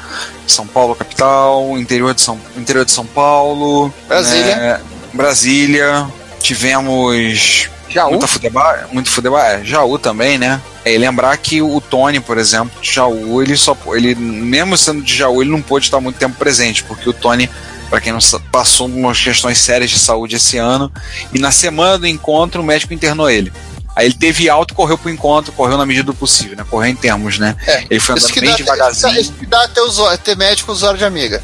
São 0.47 0.65
Paulo 0.65 0.95
capital, 0.95 1.77
interior 1.77 2.13
de 2.13 2.21
São, 2.21 2.39
interior 2.57 2.85
de 2.85 2.91
São 2.91 3.05
Paulo, 3.05 3.93
Brasília. 4.07 4.55
né? 4.55 4.81
Brasília. 5.13 6.07
Tivemos 6.39 7.69
Jaú? 7.95 8.11
Muita 8.11 8.27
Fudeba, 8.27 8.87
muito 8.91 9.09
Fudeba, 9.09 9.41
é, 9.41 9.63
Jaú 9.63 9.97
também, 9.97 10.37
né? 10.37 10.61
É, 10.83 10.93
e 10.93 10.97
lembrar 10.97 11.35
que 11.37 11.61
o 11.61 11.79
Tony, 11.79 12.19
por 12.19 12.37
exemplo, 12.37 12.81
de 12.81 12.91
Jaú, 12.91 13.41
ele 13.41 13.55
só, 13.55 13.75
ele, 13.93 14.13
mesmo 14.15 14.77
sendo 14.77 15.01
de 15.01 15.15
Jaú, 15.15 15.41
ele 15.41 15.51
não 15.51 15.61
pôde 15.61 15.85
estar 15.85 15.99
muito 16.01 16.17
tempo 16.17 16.35
presente, 16.37 16.83
porque 16.83 17.09
o 17.09 17.13
Tony, 17.13 17.49
para 17.95 18.01
quem 18.01 18.11
não 18.11 18.19
passou 18.51 18.87
umas 18.87 19.21
questões 19.21 19.57
sérias 19.57 19.89
de 19.89 19.97
saúde 19.97 20.35
esse 20.35 20.57
ano, 20.57 20.91
e 21.33 21.39
na 21.39 21.49
semana 21.49 21.97
do 21.97 22.05
encontro 22.05 22.61
o 22.61 22.65
médico 22.65 22.93
internou 22.93 23.29
ele. 23.29 23.53
Aí 23.95 24.07
ele 24.07 24.15
teve 24.15 24.49
alta 24.49 24.73
e 24.73 24.75
correu 24.75 24.97
pro 24.97 25.09
encontro, 25.09 25.53
correu 25.53 25.77
na 25.77 25.85
medida 25.85 26.07
do 26.07 26.13
possível, 26.13 26.57
né? 26.57 26.65
Correu 26.69 26.91
em 26.91 26.95
termos, 26.97 27.39
né? 27.39 27.55
É, 27.65 27.85
ele 27.89 28.01
foi 28.01 28.15
andando 28.15 28.33
bem 28.41 28.49
dá, 28.49 28.55
devagarzinho. 28.57 29.17
isso 29.21 29.31
que 29.31 29.45
dá 29.45 29.65
ter, 29.69 29.79
usuário, 29.79 30.17
ter 30.17 30.35
médico 30.35 30.73
usuário 30.73 30.97
de 30.97 31.05
amiga. 31.05 31.41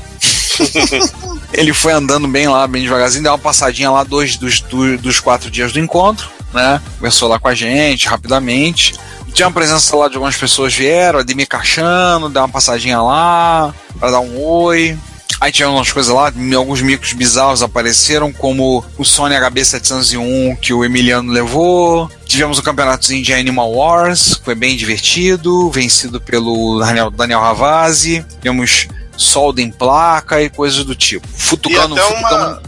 Ele 1.54 1.74
foi 1.74 1.94
andando 1.94 2.28
bem 2.28 2.50
lá, 2.50 2.68
bem 2.68 2.84
devagarzinho, 2.84 3.24
deu 3.24 3.32
uma 3.32 3.38
passadinha 3.38 3.90
lá 3.90 4.04
dois 4.04 4.36
dos, 4.36 4.60
do- 4.60 4.98
dos 4.98 5.20
quatro 5.22 5.50
dias 5.50 5.72
do 5.72 5.80
encontro, 5.80 6.30
né? 6.54 6.82
Conversou 6.98 7.30
lá 7.30 7.40
com 7.40 7.48
a 7.48 7.56
gente 7.56 8.08
rapidamente. 8.10 8.94
Tinha 9.34 9.48
uma 9.48 9.54
presença 9.54 9.96
lá 9.96 10.10
de 10.10 10.16
algumas 10.16 10.36
pessoas 10.36 10.74
vieram, 10.74 11.20
Ademir 11.20 11.48
Cachano, 11.48 12.30
deu 12.30 12.42
uma 12.42 12.50
passadinha 12.50 13.02
lá, 13.02 13.74
para 13.98 14.12
dar 14.12 14.20
um 14.20 14.38
oi. 14.44 14.98
Aí 15.42 15.52
tinha 15.52 15.68
umas 15.68 15.92
coisas 15.92 16.14
lá, 16.14 16.32
alguns 16.56 16.84
micros 16.84 17.14
bizarros 17.14 17.64
apareceram, 17.64 18.32
como 18.32 18.86
o 18.96 19.04
Sony 19.04 19.34
HB701 19.34 20.60
que 20.60 20.72
o 20.72 20.86
Emiliano 20.86 21.32
levou. 21.32 22.08
Tivemos 22.28 22.60
o 22.60 22.62
campeonatozinho 22.64 23.24
de 23.24 23.34
Animal 23.34 23.72
Wars, 23.74 24.36
que 24.36 24.46
foi 24.46 24.54
bem 24.54 24.78
divertido, 24.78 25.70
vencido 25.72 26.22
pelo 26.22 26.78
Daniel, 26.80 27.10
Daniel 27.10 27.40
Ravazzi. 27.42 28.24
Tivemos 28.40 28.88
solda 29.18 29.62
em 29.64 29.72
placa 29.72 30.40
e 30.42 30.48
coisas 30.48 30.84
do 30.86 30.94
tipo. 30.96 31.28
Futucando, 31.28 31.96
e 31.96 32.00
até 32.00 32.08
futucando, 32.16 32.36
uma, 32.46 32.62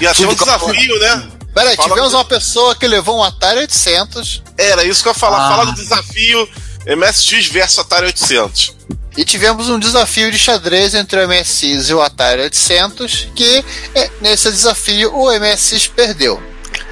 e 0.00 0.06
até 0.06 0.26
um 0.26 0.34
desafio, 0.34 0.98
né? 1.00 1.28
Peraí, 1.52 1.74
Fala 1.74 1.88
tivemos 1.88 2.12
do- 2.12 2.16
uma 2.18 2.24
pessoa 2.24 2.76
que 2.76 2.86
levou 2.86 3.18
um 3.18 3.24
Atari 3.24 3.58
800 3.58 4.40
Era 4.56 4.84
isso 4.84 5.02
que 5.02 5.08
eu 5.08 5.12
ia 5.12 5.18
falar. 5.18 5.46
Ah. 5.46 5.48
Fala 5.50 5.64
do 5.66 5.74
desafio 5.74 6.48
MSX 6.86 7.46
versus 7.48 7.80
Atari 7.80 8.06
800. 8.06 8.76
E 9.20 9.24
tivemos 9.24 9.68
um 9.68 9.78
desafio 9.78 10.30
de 10.32 10.38
xadrez 10.38 10.94
entre 10.94 11.22
o 11.22 11.28
MSX 11.28 11.88
e 11.90 11.94
o 11.94 12.00
Atari 12.00 12.42
800 12.42 13.28
que 13.34 13.64
é, 13.94 14.10
nesse 14.20 14.50
desafio 14.50 15.14
o 15.14 15.30
MSX 15.38 15.86
perdeu. 15.88 16.42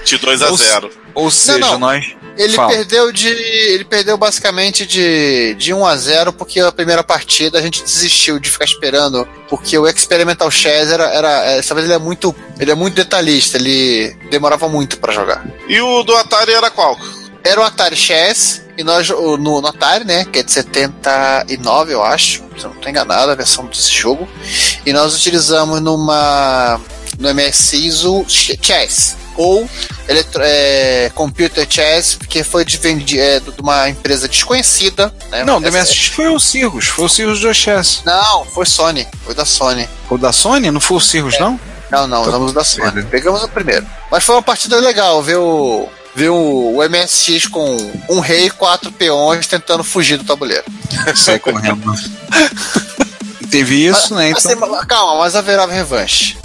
De 0.04 0.18
2 0.18 0.42
a 0.42 0.50
Ou 0.50 0.58
se- 0.58 0.64
0 0.64 0.90
Ou 1.14 1.30
seja, 1.30 1.58
não. 1.58 1.78
nós. 1.78 2.04
Ele 2.36 2.54
Fala. 2.54 2.68
perdeu 2.72 3.10
de. 3.10 3.26
Ele 3.28 3.84
perdeu 3.84 4.16
basicamente 4.16 4.86
de, 4.86 5.54
de 5.58 5.74
1 5.74 5.84
a 5.84 5.96
0 5.96 6.32
porque 6.32 6.60
a 6.60 6.70
primeira 6.70 7.02
partida 7.02 7.58
a 7.58 7.62
gente 7.62 7.82
desistiu 7.82 8.38
de 8.38 8.48
ficar 8.48 8.64
esperando. 8.64 9.26
Porque 9.48 9.76
o 9.76 9.88
Experimental 9.88 10.48
Chess 10.48 10.88
era. 10.92 11.04
era 11.12 11.44
essa 11.46 11.74
vez 11.74 11.84
ele 11.86 11.94
é 11.94 11.98
muito. 11.98 12.32
Ele 12.60 12.70
é 12.70 12.74
muito 12.76 12.94
detalhista, 12.94 13.56
ele 13.58 14.16
demorava 14.30 14.68
muito 14.68 14.98
pra 14.98 15.12
jogar. 15.12 15.44
E 15.68 15.80
o 15.80 16.04
do 16.04 16.14
Atari 16.16 16.52
era 16.52 16.70
qual? 16.70 16.96
Era 17.42 17.60
o 17.60 17.64
Atari 17.64 17.96
Chess, 17.96 18.62
e 18.78 18.84
nós 18.84 19.10
o- 19.10 19.36
no, 19.36 19.60
no 19.60 19.66
Atari, 19.66 20.04
né? 20.04 20.24
Que 20.24 20.38
é 20.38 20.42
de 20.42 20.50
79, 20.52 21.92
eu 21.92 22.02
acho. 22.02 22.42
Se 22.56 22.64
eu 22.64 22.70
não 22.70 22.76
tô 22.80 22.88
enganado, 22.88 23.30
a 23.30 23.34
versão 23.34 23.66
desse 23.66 23.90
jogo. 23.92 24.26
E 24.86 24.92
nós 24.92 25.14
utilizamos 25.14 25.80
numa. 25.82 26.80
No 27.18 27.28
MSX 27.34 28.04
o 28.04 28.24
Ch- 28.28 28.56
Chess. 28.62 29.16
Ou 29.36 29.68
eletro, 30.08 30.40
é, 30.44 31.10
Computer 31.14 31.66
Chess, 31.68 32.16
que 32.28 32.42
foi 32.42 32.64
de, 32.64 32.76
vendi- 32.76 33.18
é, 33.20 33.38
de 33.40 33.60
uma 33.60 33.88
empresa 33.88 34.26
desconhecida. 34.28 35.12
Né? 35.30 35.44
Não, 35.44 35.60
do 35.60 35.66
Essa- 35.68 35.78
MSX 35.78 36.06
foi 36.08 36.28
o 36.28 36.38
Cirrus, 36.40 36.86
foi 36.86 37.04
o 37.04 37.08
Cirrus 37.08 37.40
do 37.40 37.52
Chess. 37.54 38.02
Não, 38.04 38.44
foi 38.46 38.66
Sony. 38.66 39.06
Foi 39.24 39.34
da 39.34 39.44
Sony. 39.44 39.88
O 40.10 40.16
da 40.18 40.32
Sony? 40.32 40.70
Não 40.70 40.80
foi 40.80 40.96
o 40.96 41.00
Cirrus, 41.00 41.38
não? 41.38 41.58
Não, 41.90 42.06
não, 42.06 42.22
Tá 42.22 42.28
usamos 42.28 42.50
o 42.50 42.54
da 42.54 42.64
Sony. 42.64 43.02
Pegamos 43.04 43.42
o 43.42 43.48
primeiro. 43.48 43.86
Mas 44.10 44.22
foi 44.24 44.34
uma 44.34 44.42
partida 44.42 44.76
legal, 44.78 45.22
ver 45.22 45.36
Ver 46.14 46.30
o, 46.30 46.78
MSX 46.88 47.46
com 47.46 47.76
um 48.08 48.20
rei 48.20 48.46
e 48.46 48.50
quatro 48.50 48.90
peões 48.90 49.46
tentando 49.46 49.84
fugir 49.84 50.16
do 50.16 50.24
tabuleiro. 50.24 50.64
Sai 51.14 51.38
correndo. 51.38 51.92
Teve 53.50 53.86
isso, 53.86 54.14
né? 54.14 54.30
Então, 54.30 54.86
calma, 54.86 55.20
mas 55.20 55.34
haverá 55.34 55.64
revanche. 55.66 56.36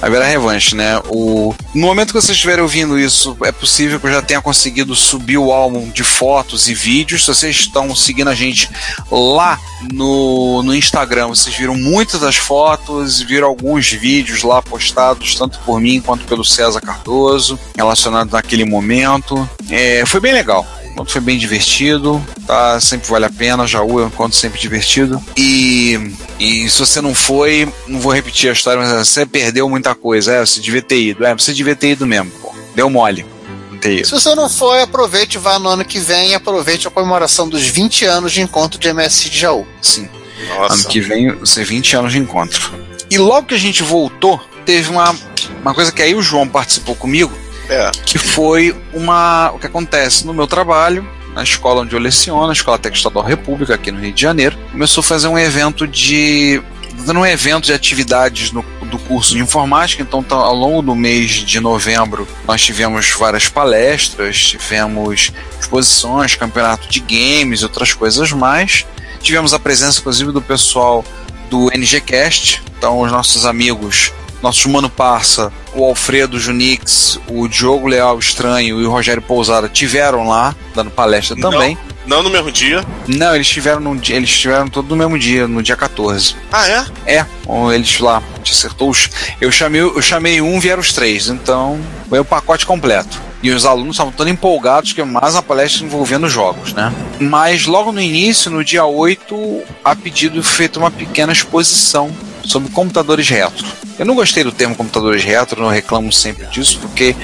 Haverá 0.00 0.24
revanche, 0.26 0.74
né? 0.74 1.00
O... 1.08 1.54
No 1.74 1.86
momento 1.86 2.08
que 2.08 2.20
vocês 2.20 2.36
estiverem 2.36 2.62
ouvindo 2.62 2.98
isso, 2.98 3.36
é 3.44 3.52
possível 3.52 4.00
que 4.00 4.06
eu 4.06 4.12
já 4.12 4.22
tenha 4.22 4.40
conseguido 4.40 4.94
subir 4.94 5.38
o 5.38 5.52
álbum 5.52 5.90
de 5.90 6.04
fotos 6.04 6.68
e 6.68 6.74
vídeos. 6.74 7.24
Se 7.24 7.34
vocês 7.34 7.56
estão 7.56 7.94
seguindo 7.94 8.28
a 8.28 8.34
gente 8.34 8.70
lá 9.10 9.58
no, 9.92 10.62
no 10.62 10.74
Instagram, 10.74 11.28
vocês 11.28 11.54
viram 11.54 11.74
muitas 11.76 12.20
das 12.20 12.36
fotos, 12.36 13.20
viram 13.20 13.48
alguns 13.48 13.90
vídeos 13.90 14.42
lá 14.42 14.62
postados, 14.62 15.34
tanto 15.34 15.58
por 15.60 15.80
mim 15.80 16.00
quanto 16.00 16.24
pelo 16.24 16.44
César 16.44 16.80
Cardoso, 16.80 17.58
relacionados 17.76 18.32
naquele 18.32 18.64
momento. 18.64 19.48
É, 19.70 20.04
foi 20.06 20.20
bem 20.20 20.32
legal. 20.32 20.66
O 20.96 21.00
encontro 21.00 21.12
foi 21.12 21.20
bem 21.20 21.36
divertido, 21.36 22.26
tá? 22.46 22.80
Sempre 22.80 23.10
vale 23.10 23.26
a 23.26 23.30
pena, 23.30 23.66
Jaú 23.66 24.00
é 24.00 24.04
um 24.04 24.06
encontro 24.06 24.34
sempre 24.34 24.58
divertido. 24.58 25.22
E, 25.36 26.14
e 26.40 26.70
se 26.70 26.78
você 26.78 27.02
não 27.02 27.14
foi, 27.14 27.70
não 27.86 28.00
vou 28.00 28.14
repetir 28.14 28.48
a 28.48 28.54
história, 28.54 28.80
mas 28.80 29.06
você 29.06 29.26
perdeu 29.26 29.68
muita 29.68 29.94
coisa. 29.94 30.32
É, 30.32 30.40
você 30.40 30.58
devia 30.58 30.80
ter 30.80 30.98
ido. 30.98 31.26
É, 31.26 31.34
você 31.34 31.52
devia 31.52 31.76
ter 31.76 31.90
ido 31.90 32.06
mesmo, 32.06 32.30
pô. 32.40 32.54
Deu 32.74 32.88
mole. 32.88 33.26
Não 33.70 33.76
ter 33.76 33.98
ido. 33.98 34.06
Se 34.06 34.12
você 34.12 34.34
não 34.34 34.48
foi, 34.48 34.80
aproveite, 34.80 35.36
vá 35.36 35.58
no 35.58 35.68
ano 35.68 35.84
que 35.84 35.98
vem 35.98 36.30
e 36.30 36.34
aproveite 36.34 36.88
a 36.88 36.90
comemoração 36.90 37.46
dos 37.46 37.66
20 37.66 38.06
anos 38.06 38.32
de 38.32 38.40
encontro 38.40 38.80
de 38.80 38.90
MSX 38.90 39.30
de 39.30 39.38
Jaú. 39.38 39.66
Sim. 39.82 40.08
Nossa. 40.48 40.74
Ano 40.74 40.84
que 40.84 40.98
vem 40.98 41.30
vai 41.30 41.44
ser 41.44 41.64
20 41.64 41.94
anos 41.94 42.12
de 42.12 42.18
encontro. 42.18 42.72
E 43.10 43.18
logo 43.18 43.48
que 43.48 43.54
a 43.54 43.58
gente 43.58 43.82
voltou, 43.82 44.40
teve 44.64 44.88
uma, 44.88 45.14
uma 45.60 45.74
coisa 45.74 45.92
que 45.92 46.00
aí 46.00 46.14
o 46.14 46.22
João 46.22 46.48
participou 46.48 46.94
comigo, 46.94 47.32
É. 47.68 47.90
que 48.04 48.18
foi 48.18 48.74
uma 48.92 49.50
o 49.54 49.58
que 49.58 49.66
acontece 49.66 50.26
no 50.26 50.32
meu 50.34 50.46
trabalho, 50.46 51.06
na 51.34 51.42
escola 51.42 51.82
onde 51.82 51.94
eu 51.94 52.00
leciono, 52.00 52.48
a 52.48 52.52
Escola 52.52 52.78
Técnica 52.78 52.98
Estadual 52.98 53.24
República, 53.24 53.74
aqui 53.74 53.90
no 53.90 54.00
Rio 54.00 54.12
de 54.12 54.20
Janeiro, 54.22 54.56
começou 54.72 55.00
a 55.00 55.04
fazer 55.04 55.28
um 55.28 55.38
evento 55.38 55.86
de 55.86 56.62
dando 57.04 57.20
um 57.20 57.26
evento 57.26 57.66
de 57.66 57.74
atividades 57.74 58.52
no- 58.52 58.64
do 58.90 58.98
curso 58.98 59.34
de 59.34 59.40
informática, 59.40 60.02
então 60.02 60.22
tá- 60.22 60.34
ao 60.36 60.54
longo 60.54 60.80
do 60.80 60.94
mês 60.94 61.30
de 61.30 61.60
novembro 61.60 62.26
nós 62.48 62.62
tivemos 62.64 63.10
várias 63.18 63.48
palestras, 63.48 64.38
tivemos 64.38 65.30
exposições, 65.60 66.34
campeonato 66.36 66.88
de 66.88 67.00
games, 67.00 67.62
outras 67.62 67.92
coisas 67.92 68.32
mais. 68.32 68.86
Tivemos 69.20 69.52
a 69.52 69.58
presença, 69.58 70.00
inclusive, 70.00 70.32
do 70.32 70.40
pessoal 70.40 71.04
do 71.50 71.68
NGCast, 71.74 72.62
então 72.78 73.00
os 73.00 73.10
nossos 73.12 73.44
amigos, 73.44 74.10
nossos 74.42 74.64
Mano 74.66 74.88
Parça, 74.88 75.52
o 75.74 75.84
Alfredo 75.84 76.38
Junix, 76.38 77.18
o 77.28 77.48
Diogo 77.48 77.86
Leal 77.86 78.18
Estranho 78.18 78.80
e 78.80 78.86
o 78.86 78.90
Rogério 78.90 79.22
Pousada 79.22 79.68
tiveram 79.68 80.28
lá, 80.28 80.54
dando 80.74 80.90
palestra 80.90 81.36
Não. 81.36 81.50
também. 81.50 81.76
Não 82.06 82.22
no 82.22 82.30
mesmo 82.30 82.52
dia. 82.52 82.84
Não, 83.08 83.34
eles 83.34 83.48
tiveram 83.48 83.80
no 83.80 83.96
dia, 83.96 84.14
eles 84.14 84.30
tiveram 84.30 84.68
todo 84.68 84.88
no 84.88 84.96
mesmo 84.96 85.18
dia, 85.18 85.48
no 85.48 85.60
dia 85.60 85.74
14. 85.76 86.36
Ah, 86.52 86.68
é? 86.68 86.86
É, 87.18 87.26
eles 87.74 87.98
lá, 87.98 88.22
te 88.44 88.52
acertou 88.52 88.90
os. 88.90 89.10
Eu 89.40 89.50
chamei, 89.50 89.80
eu 89.80 90.00
chamei 90.00 90.40
um, 90.40 90.60
vieram 90.60 90.80
os 90.80 90.92
três, 90.92 91.28
então 91.28 91.80
foi 92.08 92.20
o 92.20 92.24
pacote 92.24 92.64
completo. 92.64 93.20
E 93.42 93.50
os 93.50 93.66
alunos 93.66 93.96
estavam 93.96 94.12
todos 94.12 94.32
empolgados, 94.32 94.92
que 94.92 95.00
é 95.00 95.04
mais 95.04 95.34
uma 95.34 95.42
palestra 95.42 95.84
envolvendo 95.84 96.28
jogos, 96.28 96.72
né? 96.72 96.92
Mas 97.20 97.66
logo 97.66 97.92
no 97.92 98.00
início, 98.00 98.50
no 98.50 98.64
dia 98.64 98.84
8, 98.84 99.62
a 99.84 99.94
pedido 99.94 100.42
foi 100.42 100.56
feita 100.56 100.78
uma 100.78 100.90
pequena 100.90 101.32
exposição 101.32 102.10
sobre 102.46 102.70
computadores 102.70 103.28
retro. 103.28 103.66
Eu 103.98 104.06
não 104.06 104.14
gostei 104.14 104.44
do 104.44 104.52
termo 104.52 104.74
computadores 104.74 105.24
retro, 105.24 105.62
não 105.62 105.68
reclamo 105.68 106.12
sempre 106.12 106.46
disso, 106.46 106.78
porque 106.80 107.14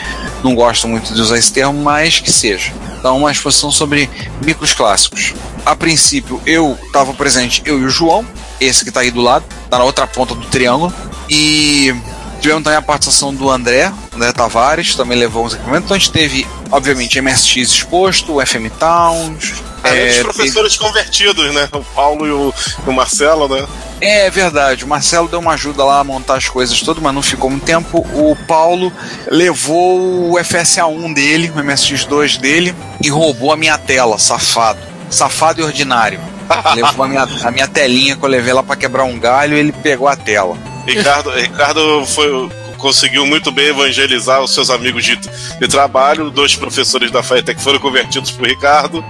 não 0.42 0.54
gosto 0.54 0.88
muito 0.88 1.12
de 1.14 1.20
usar 1.20 1.38
esse 1.38 1.52
termo, 1.52 1.82
mas 1.82 2.18
que 2.18 2.32
seja. 2.32 2.72
Então, 2.98 3.18
uma 3.18 3.32
exposição 3.32 3.70
sobre 3.70 4.08
micros 4.44 4.72
clássicos. 4.72 5.34
A 5.66 5.74
princípio, 5.76 6.40
eu 6.46 6.78
estava 6.86 7.12
presente, 7.12 7.62
eu 7.64 7.80
e 7.80 7.84
o 7.84 7.90
João, 7.90 8.24
esse 8.60 8.84
que 8.84 8.90
está 8.90 9.00
aí 9.00 9.10
do 9.10 9.20
lado, 9.20 9.44
tá 9.68 9.78
na 9.78 9.84
outra 9.84 10.06
ponta 10.06 10.34
do 10.34 10.46
triângulo, 10.46 10.92
e 11.28 11.94
tivemos 12.42 12.64
também 12.64 12.76
a 12.76 12.82
participação 12.82 13.32
do 13.32 13.48
André, 13.48 13.90
André 14.14 14.32
Tavares, 14.32 14.94
também 14.96 15.16
levou 15.16 15.46
uns 15.46 15.54
equipamentos. 15.54 15.84
Então 15.86 15.94
a 15.94 15.98
gente 15.98 16.10
teve, 16.12 16.46
obviamente, 16.70 17.20
MSX 17.20 17.56
exposto, 17.56 18.36
o 18.36 18.46
FM 18.46 18.68
Towns. 18.78 19.54
Além 19.84 19.98
é, 19.98 20.06
dos 20.06 20.16
teve- 20.16 20.24
professores 20.24 20.76
convertidos, 20.76 21.54
né? 21.54 21.68
O 21.72 21.82
Paulo 21.82 22.26
e 22.26 22.30
o, 22.30 22.52
o 22.86 22.92
Marcelo, 22.92 23.48
né? 23.48 23.66
é 24.00 24.28
verdade, 24.30 24.84
o 24.84 24.88
Marcelo 24.88 25.28
deu 25.28 25.38
uma 25.38 25.52
ajuda 25.52 25.84
lá 25.84 26.00
a 26.00 26.04
montar 26.04 26.34
as 26.36 26.48
coisas 26.48 26.80
todas, 26.82 27.00
mas 27.00 27.14
não 27.14 27.22
ficou 27.22 27.48
muito 27.48 27.64
tempo. 27.64 27.98
O 28.12 28.36
Paulo 28.48 28.92
levou 29.30 30.32
o 30.32 30.34
FSA1 30.34 31.14
dele, 31.14 31.50
o 31.54 31.58
MSX2 31.60 32.38
dele, 32.38 32.74
e 33.00 33.08
roubou 33.08 33.52
a 33.52 33.56
minha 33.56 33.78
tela, 33.78 34.18
safado. 34.18 34.80
Safado 35.08 35.60
e 35.60 35.64
ordinário. 35.64 36.20
levou 36.74 37.04
a 37.04 37.08
minha, 37.08 37.22
a 37.44 37.50
minha 37.52 37.68
telinha 37.68 38.16
que 38.16 38.24
eu 38.24 38.28
levei 38.28 38.52
lá 38.52 38.62
pra 38.62 38.74
quebrar 38.74 39.04
um 39.04 39.18
galho 39.18 39.56
e 39.56 39.60
ele 39.60 39.70
pegou 39.72 40.08
a 40.08 40.16
tela. 40.16 40.56
Ricardo, 40.86 41.30
Ricardo 41.30 42.04
foi, 42.06 42.48
conseguiu 42.78 43.24
muito 43.26 43.50
bem 43.52 43.66
evangelizar 43.66 44.40
os 44.42 44.52
seus 44.52 44.68
amigos 44.70 45.04
de, 45.04 45.16
de 45.16 45.68
trabalho. 45.68 46.30
Dois 46.30 46.56
professores 46.56 47.10
da 47.10 47.22
FATEC 47.22 47.60
foram 47.60 47.78
convertidos 47.78 48.30
pro 48.30 48.46
Ricardo. 48.46 49.04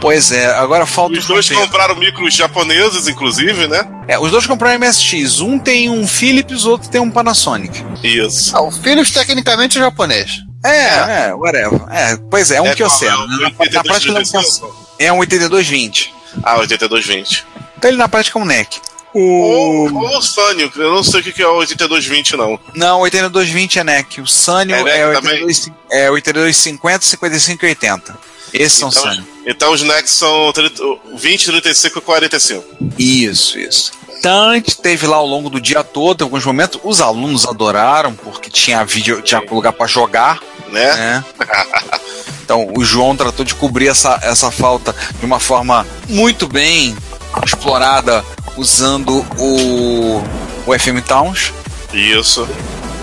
Pois 0.00 0.30
é, 0.32 0.46
agora 0.56 0.86
falta 0.86 1.18
Os 1.18 1.26
dois 1.26 1.48
Pedro. 1.48 1.64
compraram 1.64 1.96
micros 1.96 2.34
japoneses, 2.34 3.08
inclusive, 3.08 3.66
né? 3.66 3.86
É, 4.06 4.18
os 4.18 4.30
dois 4.30 4.46
compraram 4.46 4.78
MSX. 4.78 5.40
Um 5.40 5.58
tem 5.58 5.90
um 5.90 6.06
Philips, 6.06 6.64
o 6.64 6.70
outro 6.70 6.88
tem 6.88 7.00
um 7.00 7.10
Panasonic. 7.10 7.84
Isso. 8.02 8.56
Ah, 8.56 8.60
o 8.62 8.70
Philips 8.70 9.10
tecnicamente 9.10 9.78
é 9.78 9.80
japonês. 9.80 10.42
É, 10.64 11.26
é, 11.28 11.34
whatever. 11.34 11.80
É, 11.90 12.16
pois 12.30 12.50
é, 12.50 12.56
é 12.56 12.62
um 12.62 12.66
É 12.66 12.74
Kyocera. 12.74 13.14
qual? 13.14 13.28
né? 13.28 13.34
É 13.34 13.36
o 13.36 13.40
Na, 13.40 13.70
na 13.72 13.84
prática 13.84 14.10
ele 14.10 14.18
é 14.18 14.20
um 14.20 14.22
82 14.22 14.30
Kyocera. 14.30 14.72
É 14.98 15.12
um 15.12 15.18
8220. 15.18 16.14
Ah, 16.42 16.56
8220. 16.58 17.44
Então 17.78 17.90
ele 17.90 17.98
na 17.98 18.08
prática 18.08 18.38
é 18.38 18.42
um 18.42 18.44
NEC. 18.44 18.78
Ou, 19.18 19.94
ou 19.94 20.18
o 20.18 20.22
Sânio, 20.22 20.70
eu 20.76 20.92
não 20.94 21.02
sei 21.02 21.20
o 21.20 21.22
que 21.22 21.42
é 21.42 21.48
o 21.48 21.56
8220, 21.56 22.36
não. 22.36 22.58
Não, 22.74 22.98
o 22.98 23.02
8220 23.02 23.78
é 23.78 23.84
NEC. 23.84 24.20
O 24.20 24.26
Sanyo 24.26 24.74
É 24.74 24.82
NEC 24.82 24.96
é, 24.98 25.12
também? 25.12 25.44
82, 25.44 25.70
é 25.90 26.10
8250, 26.10 27.04
55 27.06 27.64
e 27.64 27.68
80. 27.68 28.18
Esses 28.52 28.78
são 28.78 28.88
Então, 28.88 29.02
Sanyo. 29.02 29.26
então 29.46 29.72
os 29.72 29.82
NECs 29.82 30.10
são 30.12 30.52
30, 30.52 30.82
20, 31.14 31.46
35 31.46 31.98
e 31.98 32.02
45. 32.02 32.64
Isso, 32.98 33.58
isso. 33.58 33.92
Então, 34.18 34.50
a 34.50 34.54
gente 34.54 34.76
teve 34.78 35.06
lá 35.06 35.16
ao 35.16 35.26
longo 35.26 35.48
do 35.50 35.60
dia 35.60 35.84
todo, 35.84 36.20
em 36.22 36.24
alguns 36.24 36.44
momentos, 36.44 36.80
os 36.82 37.00
alunos 37.00 37.46
adoraram, 37.46 38.14
porque 38.14 38.50
tinha 38.50 38.84
vídeo, 38.84 39.20
tinha 39.22 39.40
lugar 39.50 39.72
para 39.72 39.86
jogar, 39.86 40.40
Né? 40.70 40.94
né? 40.94 41.24
Então, 42.46 42.70
o 42.76 42.84
João 42.84 43.16
tratou 43.16 43.44
de 43.44 43.56
cobrir 43.56 43.88
essa, 43.88 44.20
essa 44.22 44.52
falta 44.52 44.94
de 45.18 45.26
uma 45.26 45.40
forma 45.40 45.84
muito 46.08 46.46
bem 46.46 46.96
explorada, 47.44 48.24
usando 48.56 49.24
o, 49.38 50.22
o 50.66 50.78
FM 50.78 51.04
Towns. 51.06 51.52
Isso. 51.92 52.48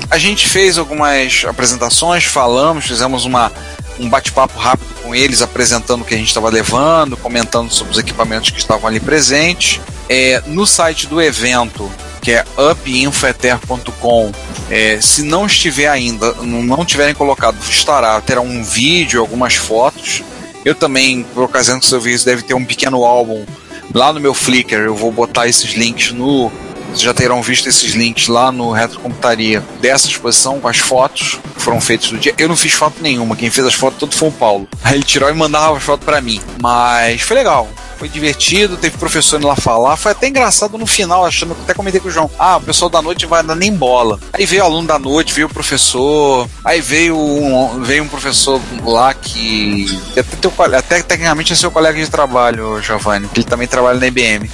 A 0.09 0.17
gente 0.17 0.47
fez 0.47 0.77
algumas 0.77 1.43
apresentações, 1.47 2.23
falamos, 2.23 2.85
fizemos 2.85 3.25
uma, 3.25 3.51
um 3.99 4.09
bate-papo 4.09 4.57
rápido 4.59 4.93
com 5.01 5.15
eles, 5.15 5.41
apresentando 5.41 6.01
o 6.01 6.05
que 6.05 6.13
a 6.13 6.17
gente 6.17 6.27
estava 6.27 6.49
levando, 6.49 7.17
comentando 7.17 7.71
sobre 7.71 7.93
os 7.93 7.97
equipamentos 7.97 8.51
que 8.51 8.59
estavam 8.59 8.87
ali 8.87 8.99
presentes. 8.99 9.81
É, 10.09 10.43
no 10.47 10.67
site 10.67 11.07
do 11.07 11.21
evento 11.21 11.89
que 12.23 12.31
é 12.31 12.45
upinfoeter.com. 12.71 14.31
É, 14.69 14.99
se 15.01 15.23
não 15.23 15.45
estiver 15.45 15.89
ainda, 15.89 16.33
não 16.41 16.85
tiverem 16.85 17.13
colocado, 17.13 17.57
estará, 17.69 18.19
terá 18.21 18.39
um 18.39 18.63
vídeo, 18.63 19.19
algumas 19.19 19.55
fotos. 19.55 20.23
Eu 20.63 20.73
também, 20.73 21.23
por 21.33 21.43
ocasião 21.43 21.79
ouvir 21.91 22.13
isso, 22.13 22.25
deve 22.25 22.41
ter 22.41 22.53
um 22.53 22.63
pequeno 22.63 23.03
álbum 23.03 23.45
lá 23.93 24.11
no 24.11 24.19
meu 24.19 24.33
Flickr. 24.33 24.75
Eu 24.75 24.95
vou 24.95 25.11
botar 25.11 25.47
esses 25.47 25.73
links 25.73 26.11
no. 26.11 26.51
Vocês 26.87 27.01
já 27.01 27.13
terão 27.13 27.41
visto 27.41 27.67
esses 27.67 27.93
links 27.93 28.27
lá 28.27 28.51
no 28.51 28.71
Retrocomputaria 28.71 29.63
dessa 29.81 30.07
exposição 30.07 30.59
com 30.59 30.67
as 30.67 30.77
fotos 30.77 31.39
que 31.55 31.61
foram 31.61 31.81
feitas 31.81 32.11
no 32.11 32.19
dia. 32.19 32.35
Eu 32.37 32.47
não 32.47 32.55
fiz 32.55 32.73
foto 32.73 33.01
nenhuma, 33.01 33.35
quem 33.35 33.49
fez 33.49 33.65
as 33.65 33.73
fotos 33.73 33.99
todo 33.99 34.15
foi 34.15 34.29
o 34.29 34.31
Paulo. 34.31 34.67
Aí 34.83 34.95
ele 34.95 35.03
tirou 35.03 35.29
e 35.29 35.33
mandava 35.33 35.75
as 35.75 35.83
fotos 35.83 36.05
para 36.05 36.21
mim. 36.21 36.39
Mas 36.61 37.21
foi 37.21 37.37
legal 37.37 37.67
foi 38.03 38.09
divertido, 38.09 38.75
teve 38.75 38.97
professor 38.97 39.37
indo 39.37 39.47
lá 39.47 39.55
falar, 39.55 39.95
foi 39.95 40.11
até 40.11 40.27
engraçado 40.27 40.77
no 40.77 40.85
final, 40.85 41.25
achando, 41.25 41.53
até 41.63 41.73
comentei 41.73 42.01
com 42.01 42.09
o 42.09 42.11
João, 42.11 42.29
ah, 42.37 42.57
o 42.57 42.61
pessoal 42.61 42.89
da 42.89 43.01
noite 43.01 43.25
vai 43.25 43.41
dar 43.41 43.55
nem 43.55 43.73
bola. 43.73 44.19
Aí 44.33 44.45
veio 44.45 44.61
o 44.61 44.65
aluno 44.65 44.85
da 44.85 44.99
noite, 44.99 45.33
veio 45.33 45.47
o 45.47 45.49
professor, 45.49 46.49
aí 46.65 46.81
veio 46.81 47.17
um, 47.17 47.81
veio 47.81 48.03
um 48.03 48.07
professor 48.09 48.59
lá 48.83 49.13
que 49.13 49.85
até, 50.11 50.35
teu, 50.35 50.53
até 50.77 51.01
tecnicamente 51.01 51.53
é 51.53 51.55
seu 51.55 51.71
colega 51.71 51.97
de 51.97 52.11
trabalho, 52.11 52.81
Giovanni, 52.81 53.29
que 53.29 53.39
ele 53.39 53.47
também 53.47 53.69
trabalha 53.69 53.97
na 53.97 54.07
IBM. 54.07 54.51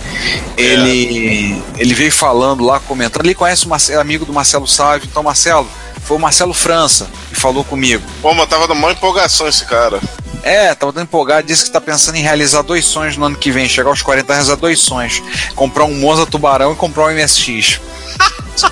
Ele, 0.56 1.60
é. 1.76 1.82
ele 1.82 1.96
veio 1.96 2.12
falando 2.12 2.64
lá, 2.64 2.80
comentando, 2.80 3.26
ele 3.26 3.34
conhece 3.34 3.66
o 3.66 3.70
Marcelo, 3.70 4.00
amigo 4.00 4.26
do 4.26 4.34
Marcelo 4.34 4.68
Sávio, 4.68 5.08
então 5.10 5.24
Marcelo, 5.24 5.68
foi 6.04 6.18
o 6.18 6.20
Marcelo 6.20 6.54
França 6.54 7.10
que 7.30 7.36
falou 7.36 7.64
comigo. 7.64 8.04
Pô, 8.22 8.32
mas 8.32 8.48
tava 8.48 8.68
numa 8.68 8.92
empolgação 8.92 9.48
esse 9.48 9.66
cara. 9.66 10.00
É, 10.44 10.74
tava 10.74 10.91
dando 10.91 11.03
empolgado, 11.03 11.48
disse 11.48 11.66
que 11.66 11.72
tá 11.72 11.82
pensando 11.82 12.16
em 12.16 12.22
realizar 12.22 12.61
dois 12.61 12.86
sonhos 12.86 13.18
no 13.18 13.26
ano 13.26 13.38
que 13.38 13.52
vem, 13.52 13.68
chegar 13.68 13.90
aos 13.90 14.02
40 14.02 14.32
realizar 14.32 14.56
dois 14.56 14.80
sonhos. 14.80 15.22
Comprar 15.56 15.86
um 15.86 15.94
Monza 15.94 16.26
Tubarão 16.26 16.74
e 16.74 16.76
comprar 16.76 17.06
um 17.06 17.14
MSX. 17.14 17.80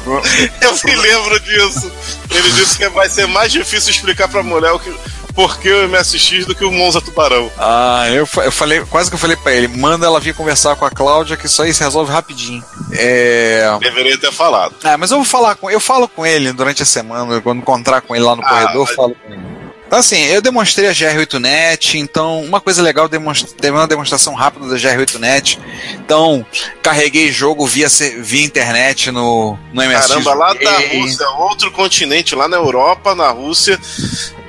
Eu 0.62 0.74
me 0.84 0.96
lembro 0.96 1.40
disso. 1.40 1.92
Ele 2.30 2.52
disse 2.52 2.78
que 2.78 2.90
vai 2.90 3.10
ser 3.10 3.28
mais 3.28 3.52
difícil 3.52 3.92
explicar 3.92 4.28
pra 4.28 4.44
mulher 4.44 4.72
o 4.72 4.80
que, 4.80 4.94
por 5.34 5.60
que 5.60 5.72
o 5.72 5.88
MSX 5.88 6.46
do 6.46 6.56
que 6.56 6.66
o 6.66 6.72
Monza 6.72 7.00
Tubarão. 7.00 7.50
Ah, 7.58 8.06
eu, 8.10 8.28
eu 8.44 8.52
falei, 8.52 8.82
quase 8.86 9.10
que 9.10 9.16
eu 9.16 9.20
falei 9.20 9.38
pra 9.38 9.54
ele, 9.54 9.68
manda 9.68 10.06
ela 10.06 10.20
vir 10.20 10.34
conversar 10.34 10.76
com 10.76 10.84
a 10.84 10.90
Cláudia, 10.92 11.38
que 11.38 11.46
isso 11.46 11.62
aí 11.62 11.74
se 11.74 11.84
resolve 11.84 12.12
rapidinho. 12.12 12.64
É... 12.92 13.70
Deveria 13.80 14.18
ter 14.18 14.32
falado. 14.32 14.76
É, 14.84 14.98
mas 14.98 15.12
eu 15.12 15.18
vou 15.18 15.26
falar 15.26 15.56
com 15.56 15.70
eu 15.70 15.80
falo 15.80 16.08
com 16.08 16.26
ele 16.26 16.52
durante 16.52 16.84
a 16.84 16.86
semana, 16.86 17.40
quando 17.40 17.60
encontrar 17.60 18.02
com 18.02 18.16
ele 18.16 18.26
lá 18.26 18.36
no 18.36 18.44
ah, 18.44 18.50
corredor, 18.50 18.88
eu 18.88 18.96
falo 18.96 19.16
com 19.16 19.34
ele. 19.34 19.57
Então, 19.88 20.00
assim, 20.00 20.18
eu 20.18 20.42
demonstrei 20.42 20.90
a 20.90 20.92
GR8net, 20.92 21.96
então 21.96 22.44
uma 22.44 22.60
coisa 22.60 22.82
legal, 22.82 23.08
teve 23.08 23.24
uma 23.72 23.88
demonstração 23.88 24.34
rápida 24.34 24.68
da 24.68 24.76
GR8net. 24.76 25.58
Então, 25.94 26.46
carreguei 26.84 27.32
jogo 27.32 27.66
via, 27.66 27.88
via 28.20 28.44
internet 28.44 29.12
no, 29.12 29.58
no 29.74 29.82
MSX. 29.82 30.08
Caramba, 30.08 30.34
lá 30.34 30.54
da 30.54 30.78
Rússia, 30.80 31.30
outro 31.30 31.72
continente, 31.72 32.36
lá 32.36 32.50
na 32.50 32.58
Europa, 32.58 33.16
na 33.16 33.30
Rússia, 33.30 33.80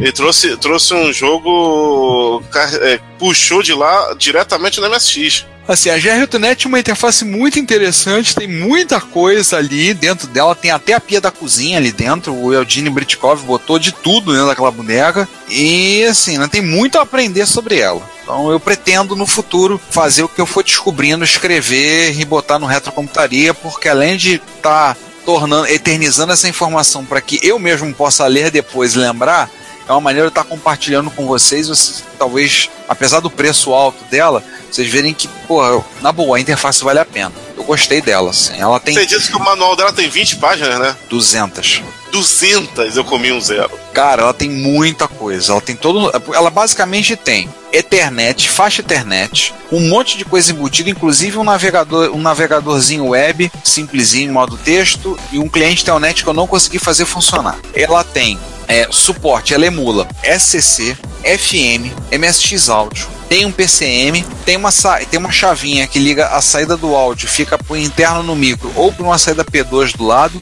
ele 0.00 0.10
trouxe, 0.10 0.56
trouxe 0.56 0.92
um 0.92 1.12
jogo, 1.12 2.42
é, 2.80 2.98
puxou 3.16 3.62
de 3.62 3.72
lá 3.72 4.14
diretamente 4.14 4.80
no 4.80 4.90
MSX. 4.90 5.46
Assim, 5.68 5.90
a 5.90 5.98
GR8net 5.98 6.64
é 6.64 6.68
uma 6.68 6.80
interface 6.80 7.26
muito 7.26 7.58
interessante, 7.58 8.34
tem 8.34 8.48
muita 8.48 9.02
coisa 9.02 9.58
ali 9.58 9.92
dentro 9.92 10.26
dela, 10.26 10.54
tem 10.54 10.70
até 10.70 10.94
a 10.94 11.00
pia 11.00 11.20
da 11.20 11.30
cozinha 11.30 11.76
ali 11.76 11.92
dentro, 11.92 12.34
o 12.34 12.54
Eugene 12.54 12.88
Britkov 12.88 13.42
botou 13.42 13.78
de 13.78 13.92
tudo 13.92 14.32
dentro 14.32 14.46
daquela 14.46 14.70
boneca, 14.70 15.28
e 15.46 16.02
assim, 16.04 16.38
né, 16.38 16.48
tem 16.50 16.62
muito 16.62 16.98
a 16.98 17.02
aprender 17.02 17.44
sobre 17.44 17.78
ela. 17.78 18.00
Então 18.22 18.50
eu 18.50 18.58
pretendo 18.58 19.14
no 19.14 19.26
futuro 19.26 19.78
fazer 19.90 20.22
o 20.22 20.28
que 20.28 20.40
eu 20.40 20.46
for 20.46 20.64
descobrindo, 20.64 21.22
escrever 21.22 22.18
e 22.18 22.24
botar 22.24 22.58
no 22.58 22.64
retrocomputaria, 22.64 23.52
porque 23.52 23.90
além 23.90 24.16
de 24.16 24.36
estar 24.56 24.94
tá 24.94 24.96
tornando, 25.26 25.66
eternizando 25.66 26.32
essa 26.32 26.48
informação 26.48 27.04
para 27.04 27.20
que 27.20 27.38
eu 27.42 27.58
mesmo 27.58 27.92
possa 27.92 28.26
ler 28.26 28.50
depois 28.50 28.94
e 28.94 28.98
lembrar, 28.98 29.50
é 29.88 29.92
uma 29.92 30.00
maneira 30.00 30.28
de 30.28 30.32
estar 30.32 30.44
compartilhando 30.44 31.10
com 31.10 31.26
vocês, 31.26 31.68
vocês, 31.68 32.04
talvez, 32.18 32.68
apesar 32.88 33.20
do 33.20 33.30
preço 33.30 33.72
alto 33.72 34.04
dela, 34.10 34.44
vocês 34.70 34.86
verem 34.88 35.14
que, 35.14 35.26
pô, 35.46 35.82
na 36.02 36.12
boa, 36.12 36.36
a 36.36 36.40
interface 36.40 36.84
vale 36.84 36.98
a 36.98 37.04
pena. 37.04 37.32
Eu 37.56 37.64
gostei 37.64 38.00
dela, 38.00 38.30
assim. 38.30 38.58
Ela 38.58 38.78
tem. 38.78 38.94
Você 38.94 39.06
disse 39.06 39.30
que 39.30 39.36
o 39.36 39.40
manual 39.40 39.74
dela 39.74 39.92
tem 39.92 40.08
20 40.08 40.36
páginas, 40.36 40.78
né? 40.78 40.94
200. 41.08 41.82
200 42.12 42.96
eu 42.96 43.04
comi 43.04 43.32
um 43.32 43.40
zero. 43.40 43.70
Cara, 43.92 44.22
ela 44.22 44.34
tem 44.34 44.48
muita 44.48 45.08
coisa. 45.08 45.52
Ela 45.52 45.60
tem 45.60 45.74
todo. 45.74 46.10
Ela 46.32 46.50
basicamente 46.50 47.16
tem 47.16 47.48
Ethernet, 47.72 48.48
faixa 48.48 48.80
Ethernet, 48.80 49.54
um 49.70 49.88
monte 49.88 50.16
de 50.16 50.24
coisa 50.24 50.52
embutida, 50.52 50.88
inclusive 50.88 51.36
um 51.38 51.44
navegador, 51.44 52.10
um 52.14 52.20
navegadorzinho 52.20 53.08
web, 53.08 53.50
simplesinho, 53.64 54.32
modo 54.32 54.56
texto, 54.56 55.18
e 55.32 55.38
um 55.38 55.48
cliente 55.48 55.84
Telnet 55.84 56.22
que 56.22 56.28
eu 56.28 56.34
não 56.34 56.46
consegui 56.46 56.78
fazer 56.78 57.04
funcionar. 57.04 57.58
Ela 57.74 58.04
tem 58.04 58.38
é, 58.68 58.86
suporte, 58.90 59.54
ela 59.54 59.66
emula 59.66 60.06
SCC, 60.22 60.96
FM, 61.24 61.90
MSX 62.12 62.68
áudio, 62.68 63.08
tem 63.28 63.44
um 63.44 63.52
PCM, 63.52 64.24
tem 64.44 64.56
uma, 64.56 64.70
tem 65.10 65.18
uma 65.18 65.30
chavinha 65.30 65.86
que 65.86 65.98
liga 65.98 66.28
a 66.28 66.40
saída 66.40 66.76
do 66.76 66.94
áudio, 66.94 67.28
fica 67.28 67.58
por 67.58 67.76
interno 67.76 68.22
no 68.22 68.34
micro 68.34 68.72
ou 68.74 68.92
por 68.92 69.04
uma 69.04 69.18
saída 69.18 69.44
P2 69.44 69.96
do 69.96 70.04
lado, 70.04 70.40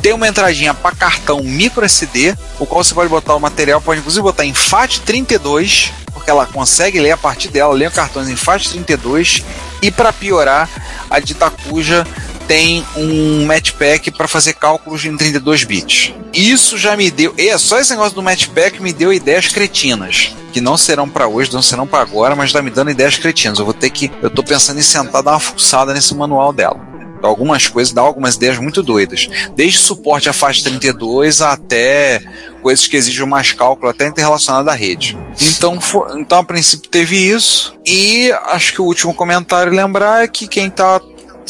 tem 0.00 0.12
uma 0.12 0.28
entradinha 0.28 0.72
para 0.72 0.94
cartão 0.94 1.42
micro 1.42 1.84
SD, 1.84 2.36
o 2.58 2.66
qual 2.66 2.84
você 2.84 2.94
pode 2.94 3.08
botar 3.08 3.34
o 3.34 3.40
material, 3.40 3.80
pode 3.80 4.00
inclusive 4.00 4.22
botar 4.22 4.44
em 4.44 4.52
FAT32, 4.52 5.90
porque 6.12 6.30
ela 6.30 6.46
consegue 6.46 7.00
ler 7.00 7.12
a 7.12 7.16
partir 7.16 7.48
dela, 7.48 7.72
ler 7.72 7.90
cartões 7.90 8.28
em 8.28 8.34
FAT32, 8.34 9.42
e 9.82 9.90
para 9.90 10.12
piorar, 10.12 10.68
a 11.10 11.18
Ditacuja 11.18 12.06
tem 12.48 12.84
um 12.96 13.44
matchpack 13.44 14.10
para 14.10 14.26
fazer 14.26 14.54
cálculos 14.54 15.04
em 15.04 15.14
32 15.14 15.64
bits. 15.64 16.14
Isso 16.32 16.78
já 16.78 16.96
me 16.96 17.10
deu. 17.10 17.34
E 17.36 17.56
só 17.58 17.78
esse 17.78 17.90
negócio 17.90 18.14
do 18.14 18.22
matchpack 18.22 18.82
me 18.82 18.92
deu 18.92 19.12
ideias 19.12 19.48
cretinas. 19.48 20.34
Que 20.50 20.62
não 20.62 20.78
serão 20.78 21.08
para 21.08 21.28
hoje, 21.28 21.52
não 21.52 21.60
serão 21.60 21.86
para 21.86 22.02
agora, 22.02 22.34
mas 22.34 22.46
está 22.46 22.62
me 22.62 22.70
dando 22.70 22.90
ideias 22.90 23.18
cretinas. 23.18 23.58
Eu 23.58 23.66
vou 23.66 23.74
ter 23.74 23.90
que. 23.90 24.10
Eu 24.22 24.30
tô 24.30 24.42
pensando 24.42 24.80
em 24.80 24.82
sentar 24.82 25.22
dar 25.22 25.32
uma 25.32 25.40
fuçada 25.40 25.92
nesse 25.92 26.14
manual 26.14 26.52
dela 26.52 26.88
algumas 27.26 27.66
coisas, 27.66 27.92
dá 27.92 28.00
algumas 28.00 28.36
ideias 28.36 28.58
muito 28.58 28.80
doidas. 28.80 29.28
Desde 29.56 29.78
suporte 29.78 30.28
a 30.28 30.32
faixa 30.32 30.62
32 30.62 31.40
até 31.42 32.22
coisas 32.62 32.86
que 32.86 32.96
exigem 32.96 33.26
mais 33.26 33.52
cálculo, 33.52 33.90
até 33.90 34.06
interrelacionado 34.06 34.70
à 34.70 34.74
rede. 34.74 35.18
Então, 35.40 35.80
for, 35.80 36.16
então, 36.16 36.38
a 36.38 36.44
princípio 36.44 36.88
teve 36.88 37.16
isso. 37.16 37.76
E 37.84 38.30
acho 38.46 38.72
que 38.72 38.80
o 38.80 38.84
último 38.84 39.12
comentário 39.12 39.72
lembrar 39.72 40.22
é 40.22 40.28
que 40.28 40.46
quem 40.46 40.68
está 40.68 41.00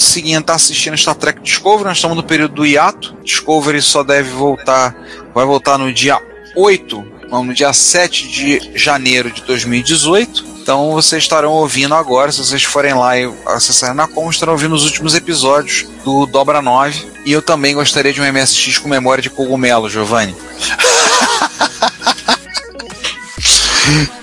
seguinte 0.01 0.45
tá 0.45 0.55
assistindo 0.55 0.97
Star 0.97 1.15
Trek 1.15 1.41
Discovery, 1.41 1.89
nós 1.89 1.99
estamos 1.99 2.17
no 2.17 2.23
período 2.23 2.55
do 2.55 2.67
hiato. 2.67 3.17
Discovery 3.23 3.83
só 3.83 4.03
deve 4.03 4.31
voltar, 4.31 4.95
vai 5.35 5.45
voltar 5.45 5.79
no 5.79 5.93
dia 5.93 6.21
8, 6.57 7.05
não, 7.31 7.45
no 7.45 7.55
dia 7.55 7.73
7 7.73 8.29
de 8.29 8.73
janeiro 8.75 9.31
de 9.31 9.43
2018. 9.43 10.59
Então 10.61 10.93
vocês 10.93 11.23
estarão 11.23 11.53
ouvindo 11.53 11.95
agora, 11.95 12.31
se 12.31 12.39
vocês 12.39 12.63
forem 12.63 12.93
lá 12.93 13.19
e 13.19 13.33
acessarem 13.47 13.97
na 13.97 14.07
com, 14.07 14.29
estarão 14.29 14.53
ouvindo 14.53 14.75
os 14.75 14.85
últimos 14.85 15.15
episódios 15.15 15.87
do 16.05 16.27
Dobra 16.27 16.61
9. 16.61 17.07
E 17.25 17.33
eu 17.33 17.41
também 17.41 17.75
gostaria 17.75 18.13
de 18.13 18.21
um 18.21 18.33
MSX 18.33 18.79
com 18.79 18.89
memória 18.89 19.23
de 19.23 19.31
cogumelo, 19.31 19.89
Giovanni. 19.89 20.37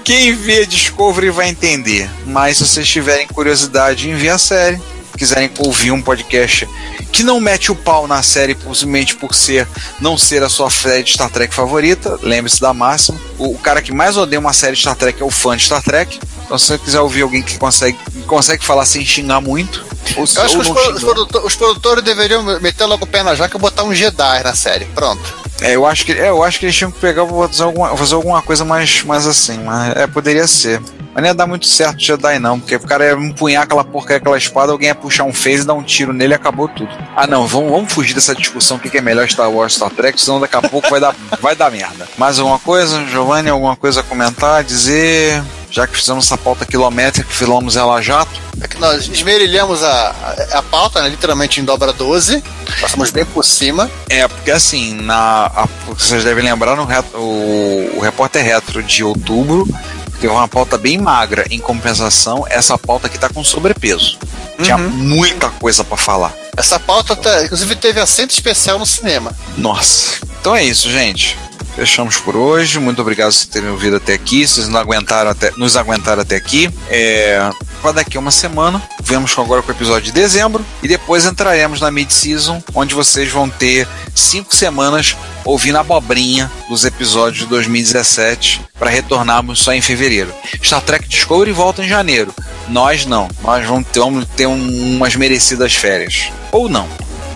Quem 0.04 0.34
vê 0.34 0.66
Discovery 0.68 1.32
vai 1.32 1.50
entender. 1.50 2.10
Mas 2.28 2.58
se 2.58 2.68
vocês 2.68 2.88
tiverem 2.88 3.28
curiosidade 3.28 4.08
em 4.08 4.16
ver 4.16 4.30
a 4.30 4.38
série, 4.38 4.80
quiserem 5.16 5.50
ouvir 5.60 5.92
um 5.92 6.02
podcast 6.02 6.68
que 7.12 7.24
não 7.24 7.40
mete 7.40 7.72
o 7.72 7.76
pau 7.76 8.08
na 8.08 8.22
série 8.22 8.56
possivelmente 8.56 9.16
por 9.16 9.34
ser 9.34 9.68
não 10.00 10.18
ser 10.18 10.44
a 10.44 10.50
sua 10.50 10.70
série 10.70 11.04
de 11.04 11.14
Star 11.14 11.30
Trek 11.30 11.54
favorita, 11.54 12.20
lembre-se 12.22 12.60
da 12.60 12.74
máxima. 12.74 13.20
O, 13.38 13.54
o, 13.54 13.58
cara 13.58 13.82
que 13.82 13.94
mais 13.94 14.18
odeia 14.18 14.40
uma 14.40 14.54
série 14.54 14.76
de 14.76 14.82
Star 14.82 14.96
Trek 14.96 15.22
é 15.22 15.26
o 15.26 15.32
fã 15.32 15.56
de 15.56 15.64
Star 15.64 15.82
Trek. 15.82 16.20
Então, 16.46 16.58
se 16.60 16.68
você 16.68 16.78
quiser 16.78 17.02
ouvir 17.02 17.24
alguém 17.24 17.42
que 17.42 17.58
consegue, 17.58 17.98
consegue 18.28 18.64
falar 18.64 18.86
sem 18.86 19.04
xingar 19.06 19.42
muito. 19.42 19.84
Ou, 20.16 20.26
Eu 20.36 20.42
acho 20.44 20.56
que 20.56 20.62
os, 20.62 20.68
os, 20.68 21.04
produtor, 21.04 21.46
os, 21.46 21.56
produtores 21.56 22.04
deveriam 22.04 22.44
meter 22.60 22.86
logo 22.86 23.06
o 23.06 23.08
pé 23.08 23.24
na 23.24 23.34
jaca 23.34 23.58
e 23.58 23.60
botar 23.60 23.84
um 23.84 23.94
Jedi 23.94 24.44
na 24.44 24.54
série. 24.54 24.86
Pronto. 24.86 25.46
É, 25.62 25.76
eu 25.76 25.86
acho 25.86 26.06
que, 26.06 26.12
é, 26.12 26.30
eu 26.30 26.44
acho 26.44 26.60
que 26.60 26.66
eles 26.66 26.76
tinham 26.76 26.92
que 26.92 27.00
pegar 27.00 27.26
fazer 27.26 27.64
alguma, 27.64 27.98
fazer 27.98 28.16
alguma 28.16 28.42
coisa 28.42 28.64
mais, 28.64 29.04
mais 29.04 29.26
assim. 29.26 29.58
Mas, 29.64 29.96
é, 29.96 30.06
poderia 30.06 30.46
ser. 30.48 30.82
Mas 31.16 31.22
não 31.22 31.30
ia 31.30 31.34
dar 31.34 31.48
muito 31.48 31.66
certo 31.66 31.98
Jedi, 31.98 32.40
não, 32.40 32.60
porque 32.60 32.76
o 32.76 32.80
cara 32.82 33.06
ia 33.06 33.14
empunhar 33.14 33.64
aquela 33.64 33.86
porcaria, 33.86 34.18
aquela 34.18 34.38
espada, 34.38 34.74
alguém 34.74 34.90
ia 34.90 34.96
puxar 34.96 35.24
um 35.24 35.34
phase, 35.34 35.66
dar 35.66 35.74
um 35.74 35.82
tiro 35.82 36.12
nele 36.12 36.34
e 36.34 36.36
acabou 36.36 36.68
tudo. 36.68 36.90
Ah, 37.16 37.26
não, 37.26 37.48
vamos, 37.48 37.72
vamos 37.72 37.94
fugir 37.94 38.14
dessa 38.14 38.36
discussão: 38.36 38.76
o 38.76 38.80
que 38.82 38.98
é 38.98 39.02
melhor 39.02 39.26
Star 39.30 39.50
Wars 39.50 39.76
Star 39.76 39.90
Trek, 39.92 40.20
senão 40.20 40.42
daqui 40.42 40.58
a 40.58 40.62
pouco 40.62 40.90
vai 40.90 41.00
dar, 41.00 41.16
vai 41.40 41.56
dar 41.56 41.72
merda. 41.72 42.06
Mais 42.18 42.38
alguma 42.38 42.60
coisa, 42.60 43.06
Giovanni? 43.06 43.50
Alguma 43.50 43.78
coisa 43.78 44.02
a 44.02 44.04
comentar, 44.04 44.62
dizer? 44.62 45.42
Já 45.72 45.88
que 45.88 45.96
fizemos 45.96 46.26
essa 46.26 46.38
pauta 46.38 46.66
quilométrica, 46.66 47.30
filamos 47.30 47.78
ela 47.78 48.02
jato. 48.02 48.32
É 48.62 48.68
que 48.68 48.78
nós 48.78 49.08
esmerilhamos 49.08 49.84
a, 49.84 50.16
a, 50.54 50.60
a 50.60 50.64
pauta, 50.64 51.02
né, 51.02 51.10
literalmente 51.10 51.60
em 51.60 51.66
dobra 51.66 51.92
12, 51.92 52.44
passamos 52.80 53.10
bem 53.12 53.26
por 53.26 53.44
cima. 53.44 53.90
É, 54.10 54.28
porque 54.28 54.52
assim, 54.52 54.94
na, 54.94 55.48
a, 55.48 55.68
vocês 55.88 56.24
devem 56.24 56.44
lembrar, 56.44 56.76
no 56.76 56.88
o, 57.20 57.98
o 57.98 58.00
repórter 58.00 58.44
retro 58.44 58.82
de 58.82 59.04
outubro, 59.04 59.68
teve 60.16 60.34
uma 60.34 60.48
pauta 60.48 60.78
bem 60.78 60.98
magra. 60.98 61.46
Em 61.50 61.60
compensação, 61.60 62.46
essa 62.50 62.78
pauta 62.78 63.08
aqui 63.08 63.18
tá 63.18 63.30
com 63.30 63.44
sobrepeso. 63.44 64.18
Tinha 64.62 64.78
uhum. 64.78 64.90
muita 64.90 65.50
coisa 65.50 65.84
para 65.84 65.98
falar. 65.98 66.34
Essa 66.56 66.80
pauta, 66.80 67.16
tá, 67.16 67.44
inclusive, 67.44 67.76
teve 67.76 68.00
assento 68.00 68.32
especial 68.32 68.80
no 68.80 68.86
cinema. 68.86 69.32
Nossa. 69.58 70.18
Então 70.40 70.56
é 70.56 70.64
isso, 70.64 70.90
gente. 70.90 71.38
Fechamos 71.76 72.18
por 72.18 72.36
hoje. 72.36 72.80
Muito 72.80 73.02
obrigado 73.02 73.34
por 73.34 73.46
terem 73.48 73.70
ouvido 73.70 73.98
até 73.98 74.14
aqui. 74.14 74.48
Vocês 74.48 74.70
não 74.70 74.80
aguentaram 74.80 75.30
até, 75.30 75.52
nos 75.58 75.76
aguentaram 75.76 76.22
até 76.22 76.38
aqui. 76.38 76.70
É, 76.90 77.50
para 77.82 77.92
daqui 77.92 78.16
a 78.16 78.20
uma 78.20 78.32
semana, 78.32 78.82
vemos 79.04 79.38
agora 79.38 79.62
com 79.62 79.72
o 79.72 79.76
episódio 79.76 80.06
de 80.06 80.12
dezembro. 80.14 80.66
E 80.82 80.88
depois 80.88 81.26
entraremos 81.26 81.82
na 81.82 81.92
mid-season, 81.92 82.64
onde 82.74 82.96
vocês 82.96 83.30
vão 83.30 83.50
ter 83.50 83.88
cinco 84.16 84.56
semanas 84.56 85.16
ouvindo 85.44 85.78
a 85.78 85.82
abobrinha 85.82 86.50
dos 86.70 86.86
episódios 86.86 87.40
de 87.40 87.46
2017 87.48 88.62
para 88.80 88.90
retornarmos 88.90 89.60
só 89.60 89.74
em 89.74 89.82
fevereiro. 89.82 90.34
Star 90.64 90.82
Trek 90.82 91.08
Discovery 91.08 91.52
volta 91.52 91.84
em 91.84 91.88
janeiro. 91.90 92.34
Nós 92.70 93.06
não. 93.06 93.28
Nós 93.44 93.68
vamos 93.68 93.88
ter, 93.90 94.00
vamos 94.00 94.26
ter 94.36 94.48
um, 94.48 94.96
umas 94.96 95.16
merecidas 95.16 95.76
férias. 95.76 96.32
Ou 96.52 96.70
não. 96.70 96.88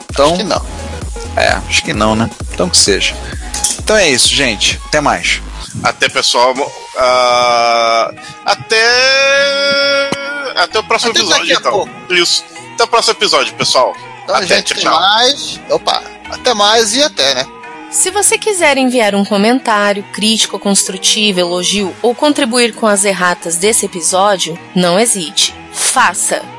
Então, 0.09 0.33
Acho 0.33 0.37
que 0.37 0.43
não. 0.43 0.65
É, 1.35 1.49
acho 1.69 1.83
que 1.83 1.93
não, 1.93 2.15
né? 2.15 2.29
Então 2.53 2.69
que 2.69 2.77
seja. 2.77 3.13
Então 3.89 3.97
é 3.97 4.07
isso, 4.07 4.27
gente. 4.27 4.79
Até 4.85 5.01
mais. 5.01 5.41
Até, 5.81 6.07
pessoal. 6.07 6.53
ah, 6.95 8.13
até. 8.45 10.11
Até 10.57 10.77
o 10.77 10.83
próximo 10.83 11.09
Até 11.09 11.21
episódio, 11.21 11.57
então. 11.57 11.89
Isso. 12.11 12.45
Até 12.75 12.83
o 12.83 12.87
próximo 12.87 13.13
episódio, 13.15 13.51
pessoal. 13.55 13.95
Então, 14.23 14.35
até, 14.35 14.45
gente, 14.45 14.75
tchau, 14.75 14.95
até 14.95 14.99
mais. 14.99 15.59
Opa, 15.71 16.03
até 16.29 16.53
mais 16.53 16.93
e 16.93 17.01
até, 17.01 17.33
né? 17.33 17.47
Se 17.89 18.11
você 18.11 18.37
quiser 18.37 18.77
enviar 18.77 19.15
um 19.15 19.25
comentário, 19.25 20.03
crítico, 20.13 20.59
construtivo, 20.59 21.39
elogio 21.39 21.91
ou 22.03 22.13
contribuir 22.13 22.75
com 22.75 22.85
as 22.85 23.03
erratas 23.03 23.55
desse 23.57 23.87
episódio, 23.87 24.55
não 24.75 24.99
hesite. 24.99 25.51
Faça! 25.73 26.58